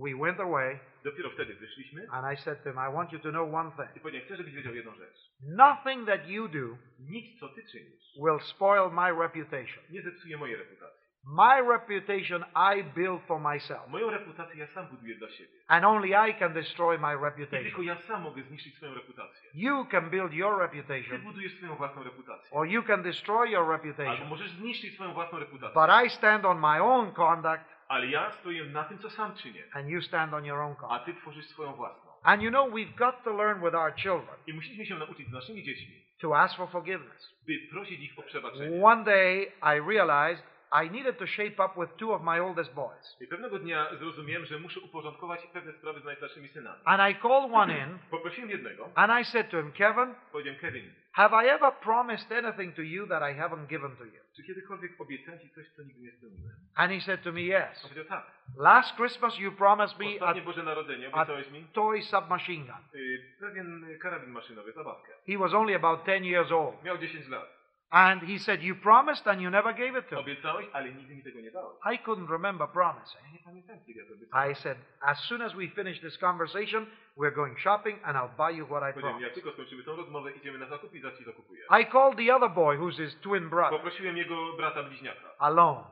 We 0.00 0.14
went 0.14 0.40
away, 0.40 0.78
Dopiero 1.04 1.30
wtedy 1.30 1.54
wyszliśmy 1.54 2.06
and 2.10 2.32
I 2.32 2.36
said 2.42 2.62
to 2.64 2.70
him, 2.70 2.78
I 2.90 2.94
want 2.94 3.12
you 3.12 3.18
to 3.18 3.30
know 3.30 3.54
one 3.54 3.70
thing. 3.70 3.96
i 3.96 4.00
powiedział, 4.00 4.22
chcę, 4.26 4.36
żebyś 4.36 4.54
wiedział 4.54 4.74
jedną 4.74 4.94
rzecz. 4.94 5.16
Nothing 5.40 6.06
that 6.06 6.28
you 6.28 6.48
do 6.48 6.76
Nic, 6.98 7.40
co 7.40 7.48
ty 7.48 7.62
czynisz, 7.72 8.14
will 8.16 8.40
spoil 8.40 8.90
my 8.92 9.12
reputation. 9.22 9.84
nie 9.90 10.02
zepsuje 10.02 10.36
mojej 10.36 10.56
reputacji. 10.56 11.04
My 11.26 11.62
reputation 11.72 12.44
I 12.78 12.84
build 12.84 13.22
for 13.26 13.40
myself. 13.40 13.88
Moją 13.88 14.10
reputację 14.10 14.60
ja 14.60 14.66
sam 14.66 14.86
buduję 14.88 15.14
dla 15.16 15.28
siebie. 15.30 15.50
And 15.68 15.84
only 15.84 16.08
I 16.30 16.34
can 16.38 16.52
destroy 16.52 16.98
my 16.98 17.08
I 17.08 17.10
tylko 17.18 17.24
reputation. 17.24 17.84
ja 17.84 17.96
sam 17.96 18.22
mogę 18.22 18.42
zniszczyć 18.42 18.76
swoją 18.76 18.94
reputację. 18.94 19.50
You 19.54 19.84
can 19.90 20.10
build 20.10 20.32
your 20.32 20.54
Ty 20.56 20.62
reputation, 20.62 21.20
budujesz 21.20 21.56
swoją 21.56 21.74
własną 21.76 22.02
reputację. 22.02 22.50
or 22.58 22.66
you 22.66 22.82
can 22.82 23.02
destroy 23.02 23.50
your 23.50 23.60
Albo 23.62 23.72
reputation. 23.72 24.28
możesz 24.28 24.50
zniszczyć 24.50 24.94
swoją 24.94 25.12
własną 25.14 25.38
reputację. 25.38 25.74
But 25.82 26.06
I 26.06 26.10
stand 26.10 26.44
on 26.44 26.60
my 26.60 26.82
own 26.82 27.12
conduct, 27.12 27.73
Ale 27.88 28.06
ja 28.06 28.32
stoję 28.32 28.64
na 28.64 28.84
tym, 28.84 28.98
co 28.98 29.10
sam 29.10 29.34
czynię. 29.34 29.62
and 29.72 29.88
you 29.88 30.02
stand 30.02 30.34
on 30.34 30.44
your 30.44 30.58
own 30.60 30.74
A 30.90 30.98
ty 30.98 31.14
tworzysz 31.14 31.46
swoją 31.46 31.72
własną. 31.72 32.10
And 32.22 32.42
you 32.42 32.50
know, 32.50 32.70
we've 32.72 32.94
got 32.94 33.24
to 33.24 33.32
learn 33.36 33.64
with 33.64 33.74
our 33.74 33.94
children 33.94 34.36
I 34.46 34.52
musieliśmy 34.54 34.86
się 34.86 34.94
nauczyć 34.94 35.28
z 35.28 35.32
naszymi 35.32 35.62
dziećmi, 35.62 35.94
to 36.20 36.38
ask 36.40 36.56
for 36.56 36.68
forgiveness. 36.68 37.34
by 37.46 37.52
prosić 37.70 38.00
ich 38.00 38.18
o 38.18 38.22
przebaczenie. 38.22 38.84
One 38.84 39.04
day 39.04 39.52
I 39.62 39.80
realized 39.88 40.44
I 40.84 40.90
needed 40.90 41.18
to 41.18 41.26
shape 41.26 41.64
up 41.64 41.80
with 41.80 41.96
two 41.96 42.14
of 42.14 42.22
my 42.22 42.40
oldest 42.40 42.74
boys. 42.74 43.16
I 43.20 43.26
pewnego 43.26 43.58
dnia 43.58 43.86
zrozumiałem, 43.98 44.44
że 44.46 44.58
muszę 44.58 44.80
uporządkować 44.80 45.46
pewne 45.46 45.72
sprawy 45.72 46.00
z 46.00 46.04
najstarszymi 46.04 46.48
synami. 46.48 46.80
And 46.84 47.10
I 47.10 47.20
called 47.20 47.52
one 47.52 47.78
in, 47.78 47.98
Poprosiłem 48.10 48.50
jednego, 48.50 48.88
and 48.94 49.20
I 49.20 49.24
said 49.24 49.50
to 49.50 49.56
him, 49.62 49.72
Kevin, 49.72 50.14
powiedziałem, 50.32 50.60
Kevin, 50.60 50.92
have 51.12 51.44
I 51.44 51.48
ever 51.48 51.72
promised 51.72 52.32
anything 52.32 52.76
to 52.76 52.82
you 52.82 53.06
that 53.06 53.22
I 53.22 53.40
haven't 53.40 53.66
given 53.66 53.96
to 53.96 54.04
you? 54.04 54.24
czy 54.36 54.42
kiedykolwiek 54.42 55.00
obiecałem 55.00 55.40
ci 55.40 55.50
coś, 55.50 55.70
co 55.76 55.82
nigdy 55.82 56.00
nie 56.02 56.12
spełniłem? 56.12 56.54
And 56.74 56.92
he 56.92 57.00
said 57.00 57.22
to 57.22 57.32
me, 57.32 57.40
Yes. 57.40 57.82
Powiedział, 57.82 58.04
tak. 58.04 58.26
Last 58.56 58.96
Christmas 58.96 59.38
you 59.38 59.52
promised 59.52 59.98
me 59.98 60.06
Ostatnie 60.14 60.42
a, 60.42 60.44
Boże 60.44 60.62
Narodzenie 60.62 61.12
obiecałeś 61.12 61.50
mi 61.50 61.64
toy 61.72 62.02
submachine 62.02 62.64
gun. 62.64 63.00
y, 63.00 63.36
pewien 63.40 63.98
karabin 64.02 64.30
maszynowy, 64.30 64.72
zabawkę. 64.72 65.12
He 65.26 65.38
was 65.38 65.54
only 65.54 65.74
about 65.74 66.06
10 66.06 66.26
years 66.26 66.52
old. 66.52 66.84
Miał 66.84 66.98
10 66.98 67.28
lat. 67.28 67.63
And 67.90 68.22
he 68.22 68.38
said, 68.38 68.62
You 68.62 68.74
promised 68.74 69.26
and 69.26 69.40
you 69.40 69.50
never 69.50 69.72
gave 69.74 69.98
it 69.98 70.08
to 70.08 70.14
me. 70.16 70.20
Obiecałeś, 70.20 70.66
ale 70.72 70.92
nigdy 70.92 71.14
mi 71.16 71.22
tego 71.22 71.40
nie 71.40 71.50
dałeś. 71.50 71.76
I 71.94 71.98
couldn't 71.98 72.30
remember 72.30 72.68
promising. 72.68 73.22
Ja 73.24 73.30
nie 73.32 73.38
pamiętam, 73.44 73.78
kiedy 73.86 74.00
ja 74.00 74.06
to 74.06 74.12
obiecałem. 74.14 74.52
I 74.52 74.54
said, 74.54 74.78
As 75.00 75.18
soon 75.18 75.42
as 75.42 75.52
we 75.54 75.68
finish 75.68 76.00
this 76.00 76.18
conversation, 76.18 76.86
we're 77.16 77.34
going 77.34 77.58
shopping 77.58 77.98
and 78.04 78.16
I'll 78.16 78.36
buy 78.36 78.50
you 78.58 78.66
what 78.66 78.82
I 78.82 78.92
Powiedziałem, 78.92 79.20
jak 79.20 79.32
promised. 79.32 79.34
tylko 79.34 79.52
skończymy 79.52 79.82
tą 79.84 79.96
rozmowę, 79.96 80.32
idziemy 80.32 80.58
na 80.58 80.66
zakup 80.66 80.94
i 80.94 81.00
za 81.00 81.10
ci 81.12 81.24
zakupuję. 81.24 81.62
I 81.80 81.86
called 81.86 82.16
the 82.18 82.34
other 82.36 82.50
boy, 82.50 82.76
who's 82.78 82.96
his 82.96 83.20
twin 83.20 83.48
brother, 83.50 83.78
Poprosiłem 83.78 84.16
jego 84.16 84.52
brata 84.56 84.82
bliźniaka 84.82 85.28
alone. 85.38 85.84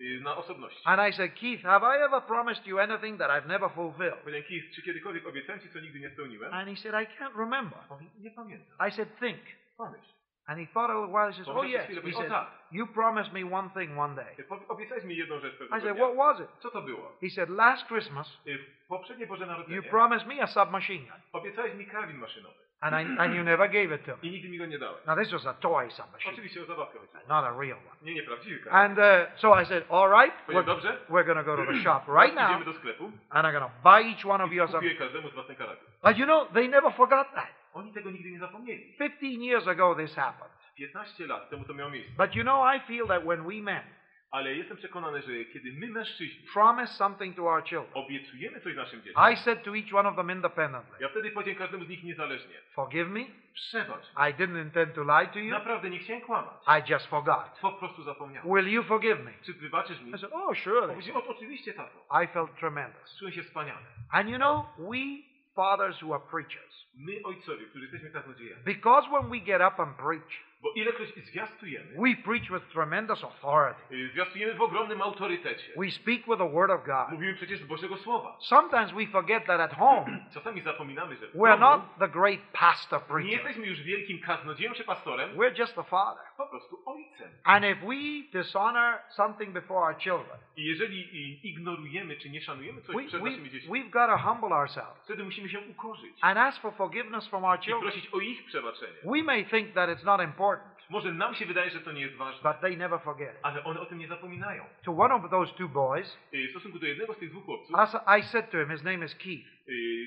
y, 0.00 0.20
na 0.22 0.36
osobności. 0.36 0.80
And 0.84 1.08
I 1.08 1.12
said, 1.12 1.34
Keith, 1.34 1.62
have 1.62 1.86
I 1.98 2.02
ever 2.04 2.22
promised 2.22 2.66
you 2.66 2.78
anything 2.78 3.18
that 3.18 3.30
I've 3.30 3.46
never 3.48 3.70
fulfilled? 3.70 4.18
Powiedziałem, 4.18 4.48
Keith, 4.48 4.74
czy 4.74 4.82
kiedykolwiek 4.82 5.26
obiecałem 5.26 5.60
ci, 5.60 5.68
co 5.70 5.80
nigdy 5.80 6.00
nie 6.00 6.10
spełniłem? 6.10 6.54
And 6.54 6.68
he 6.68 6.76
said, 6.76 6.94
I 6.94 7.06
can't 7.18 7.36
remember. 7.38 7.78
Mówi, 7.90 8.10
nie 8.18 8.30
pamiętam. 8.30 8.88
I 8.88 8.92
said, 8.92 9.18
Think. 9.18 9.38
Pomyśl. 9.76 10.12
And 10.48 10.58
he 10.58 10.66
thought 10.66 10.90
a 10.90 10.94
little 10.94 11.12
while. 11.14 11.30
He 11.32 11.36
says, 11.38 11.48
Oh, 11.48 11.62
yes. 11.64 11.86
chwilę, 11.86 12.02
He 12.02 12.12
said, 12.12 12.28
tak. 12.28 12.46
You 12.70 12.86
promised 12.86 13.32
me 13.32 13.44
one 13.44 13.70
thing 13.70 13.98
one 13.98 14.14
day. 14.14 14.36
Obiecałeś 14.68 15.04
mi 15.04 15.16
jedną 15.16 15.38
rzecz 15.40 15.54
I 15.78 15.80
said. 15.80 15.96
What 15.96 16.16
was 16.16 16.40
it? 16.40 16.48
Co 16.60 16.70
to 16.70 16.82
było? 16.82 17.12
He 17.20 17.30
said, 17.30 17.48
Last 17.50 17.86
Christmas, 17.86 18.38
Y, 18.46 18.58
w 18.84 18.86
Poprzednie 18.88 19.26
Boże 19.26 19.46
you 19.68 19.82
promised 19.82 20.26
me 20.26 20.42
a 20.42 20.46
submachine 20.46 21.04
gun. 21.06 21.20
obiecałeś 21.32 21.74
mi 21.74 21.86
karabin 21.86 22.16
maszynowy 22.16 22.54
And, 22.80 22.94
I, 22.94 23.20
and 23.20 23.34
you 23.34 23.44
never 23.44 23.68
gave 23.68 23.92
it 23.94 24.04
to 24.06 24.10
me. 24.12 24.18
i 24.22 24.30
nigdy 24.30 24.48
mi 24.48 24.58
go 24.58 24.66
nie 24.66 24.78
dałeś. 24.78 25.06
Now, 25.06 25.16
this 25.18 25.32
was 25.32 25.46
a 25.46 25.54
toy 25.54 25.90
submachine, 25.90 26.32
Oczywiście 26.32 26.62
o 26.62 26.64
zabawkę 26.64 26.98
chodziło. 26.98 27.20
not 27.28 27.44
a 27.44 27.50
real 27.60 27.78
one. 27.78 28.12
Nie, 28.12 28.22
karabin. 28.22 28.58
And 28.70 28.98
uh, 28.98 29.38
so 29.38 29.60
I 29.62 29.64
said, 29.66 29.84
All 29.90 30.10
right, 30.10 30.34
we're, 30.48 30.64
dobrze, 30.64 30.96
we're 31.08 31.24
going 31.24 31.38
to 31.38 31.44
go 31.44 31.56
to 31.56 31.72
the 31.72 31.78
shop 31.82 32.02
right 32.20 32.34
now, 32.34 32.48
idziemy 32.50 32.64
do 32.64 32.72
sklepu 32.72 33.04
and 33.30 33.46
I'm 33.46 33.52
going 33.52 33.64
to 33.64 33.70
buy 33.90 34.02
each 34.12 34.24
one 34.26 34.44
of 34.44 34.50
a- 34.52 34.66
kupię 34.66 34.94
każdemu 34.94 35.28
z 35.30 35.34
własny 35.34 35.54
karabin. 35.54 35.84
But 36.02 36.18
you 36.18 36.24
know, 36.26 36.46
they 36.52 36.68
never 36.68 36.92
forgot 36.92 37.34
that. 37.34 37.61
Oni 37.74 37.92
tego 37.92 38.10
nigdy 38.10 38.30
nie 38.30 38.38
zapomnieli. 38.38 38.94
15 38.98 39.26
years 39.26 39.68
ago, 39.68 39.94
this 39.94 40.14
happened. 40.16 40.52
15 40.76 41.26
lat 41.26 41.50
temu 41.50 41.64
to 41.64 41.74
miało 41.74 41.90
miejsce. 41.90 42.12
But 42.26 42.36
you 42.36 42.42
know, 42.42 42.74
I 42.76 42.80
feel 42.80 43.06
that 43.06 43.24
when 43.24 43.44
we 43.48 43.62
men 43.62 43.82
Ale 44.30 44.54
jestem 44.54 44.76
przekonany, 44.76 45.22
że 45.22 45.44
kiedy 45.44 45.72
my 45.72 45.86
mężczyźni 45.86 46.46
promise 46.52 46.92
something 46.92 47.36
to 47.36 47.42
our 47.42 47.64
children, 47.64 47.92
obiecujemy 47.94 48.60
coś 48.60 48.76
naszym 48.76 49.02
dzieciom, 49.02 49.32
I 49.32 49.36
said 49.36 49.62
to 49.64 49.76
each 49.76 49.94
one 49.94 50.08
of 50.08 50.16
them 50.16 50.30
independently, 50.30 50.96
ja 51.00 51.08
wtedy 51.08 51.30
powiedziałem 51.30 51.58
każdemu 51.58 51.84
z 51.84 51.88
nich 51.88 52.04
niezależnie. 52.04 52.54
Forgive 52.74 53.08
me. 53.08 53.20
Przebacz. 53.54 54.04
I 54.16 54.34
didn't 54.34 54.62
intend 54.62 54.94
to 54.94 55.02
lie 55.02 55.26
to 55.26 55.38
you. 55.38 55.50
Naprawdę 55.50 55.90
nie 55.90 55.98
chciałem 55.98 56.22
kłamać. 56.22 56.54
I 56.66 56.92
just 56.92 57.06
forgot. 57.06 57.58
Po 57.60 57.72
prostu 57.72 58.02
zapomniałem. 58.02 58.54
Will 58.54 58.72
you 58.72 58.82
forgive 58.82 59.24
me? 59.24 59.30
Czy 59.42 59.52
wybaczysz 59.52 60.00
mi? 60.00 60.10
I 60.10 60.18
said, 60.18 60.32
Oh, 60.32 60.54
surely. 60.54 60.88
Powiedział, 60.88 61.16
o, 61.16 61.26
oczywiście 61.26 61.72
tato. 61.72 62.22
I 62.24 62.26
felt 62.26 62.54
tremendous. 62.58 63.16
Czułem 63.18 63.32
się 63.32 63.42
wspaniale. 63.42 63.86
And 64.10 64.28
you 64.28 64.36
know, 64.36 64.66
we 64.78 65.31
fathers 65.54 66.02
who 66.02 66.14
are 66.14 66.24
preachers, 66.30 66.86
My 66.94 67.12
ojcowie, 67.24 67.66
którzy 67.66 67.84
jesteśmy 67.84 68.10
kaznodziejami. 68.10 68.62
because 68.64 69.08
when 69.10 69.30
we 69.30 69.40
get 69.40 69.60
up 69.60 69.80
and 69.82 69.96
preach, 69.96 70.44
Bo 70.62 70.72
ilekroć 70.74 71.08
zwiastujemy, 71.24 71.86
we 71.98 72.22
preach 72.24 72.50
with 72.50 72.72
tremendous 72.72 73.24
authority. 73.24 73.80
y, 73.94 74.08
zwiastujemy 74.12 74.54
w 74.54 74.62
ogromnym 74.62 75.02
autorytecie. 75.02 75.72
We 75.76 75.90
speak 75.90 76.26
with 76.26 76.38
the 76.38 76.50
Word 76.52 76.70
of 76.70 76.84
God. 76.86 77.08
Mówimy 77.12 77.34
przecież 77.34 77.60
z 77.60 77.64
Bożego 77.66 77.96
Słowa. 77.96 78.36
Sometimes 78.40 78.92
we 78.92 79.06
forget 79.06 79.44
that 79.46 79.60
at 79.60 79.74
home, 79.74 80.18
Czasami 80.34 80.60
zapominamy, 80.60 81.16
że 81.16 81.26
we're 81.28 81.58
not 81.58 81.80
the 81.98 82.08
great 82.08 82.40
pastor 82.52 83.00
nie 83.00 83.06
preacher. 83.06 83.32
jesteśmy 83.32 83.66
już 83.66 83.80
wielkim 83.82 84.20
kaznodzieją 84.20 84.72
czy 84.72 84.84
pastorem, 84.84 85.30
We're 85.36 85.58
just 85.58 85.74
the 85.74 85.84
father. 85.84 86.22
po 86.36 86.46
prostu 86.46 86.82
ojcem. 86.86 87.28
And 87.44 87.64
if 87.64 87.76
we 87.86 87.94
dishonor 88.42 88.98
something 89.08 89.50
before 89.50 89.80
our 89.80 89.96
children, 89.98 90.38
I 90.56 90.64
jeżeli 90.64 91.00
y, 91.02 91.46
ignorujemy 91.48 92.16
czy 92.16 92.30
nie 92.30 92.40
szanujemy 92.40 92.82
coś 92.82 92.96
we, 92.96 93.04
przed 93.04 93.22
we, 93.22 93.30
naszymi 93.30 93.50
dziećmi, 93.50 93.70
we've 93.72 93.90
got 93.90 94.10
to 94.10 94.18
humble 94.18 94.56
ourselves 94.56 95.02
wtedy 95.04 95.24
musimy 95.24 95.48
się 95.48 95.60
ukorzyć 95.60 96.12
and 96.20 96.38
ask 96.38 96.62
for 96.62 96.72
forgiveness 96.74 97.28
from 97.28 97.44
our 97.44 97.58
i 97.58 97.62
children. 97.62 97.82
prosić 97.92 98.14
o 98.14 98.20
ich 98.20 98.44
przebaczenie. 98.44 98.92
We 99.04 99.22
may 99.22 99.44
think 99.44 99.72
that 99.74 99.90
it's 99.90 100.04
not 100.04 100.20
important, 100.20 100.51
Może 100.90 101.12
nam 101.12 101.34
się 101.34 101.46
wydaje, 101.46 101.70
że 101.70 101.80
to 101.80 101.92
nie 101.92 102.00
jest 102.00 102.14
ważne, 102.16 102.52
but 102.52 102.60
they 102.60 102.76
never 102.76 103.00
forget 103.00 103.36
ale 103.42 103.64
one 103.64 103.80
o 103.80 103.86
tym 103.86 103.98
nie 103.98 104.08
zapominają. 104.08 104.64
To 104.84 104.92
one 104.92 105.14
of 105.14 105.30
those 105.30 105.54
two 105.54 105.68
boys, 105.68 106.18
W 106.32 106.50
stosunku 106.50 106.78
do 106.78 106.86
jednego 106.86 107.14
z 107.14 107.18
tych 107.18 107.30
dwóch 107.30 107.44
chłopców, 107.44 107.76
I 108.18 108.22
said 108.22 108.50
to 108.50 108.58
him, 108.58 108.70
his 108.70 108.82
name 108.82 109.04
is 109.04 109.14
Keith. 109.14 109.48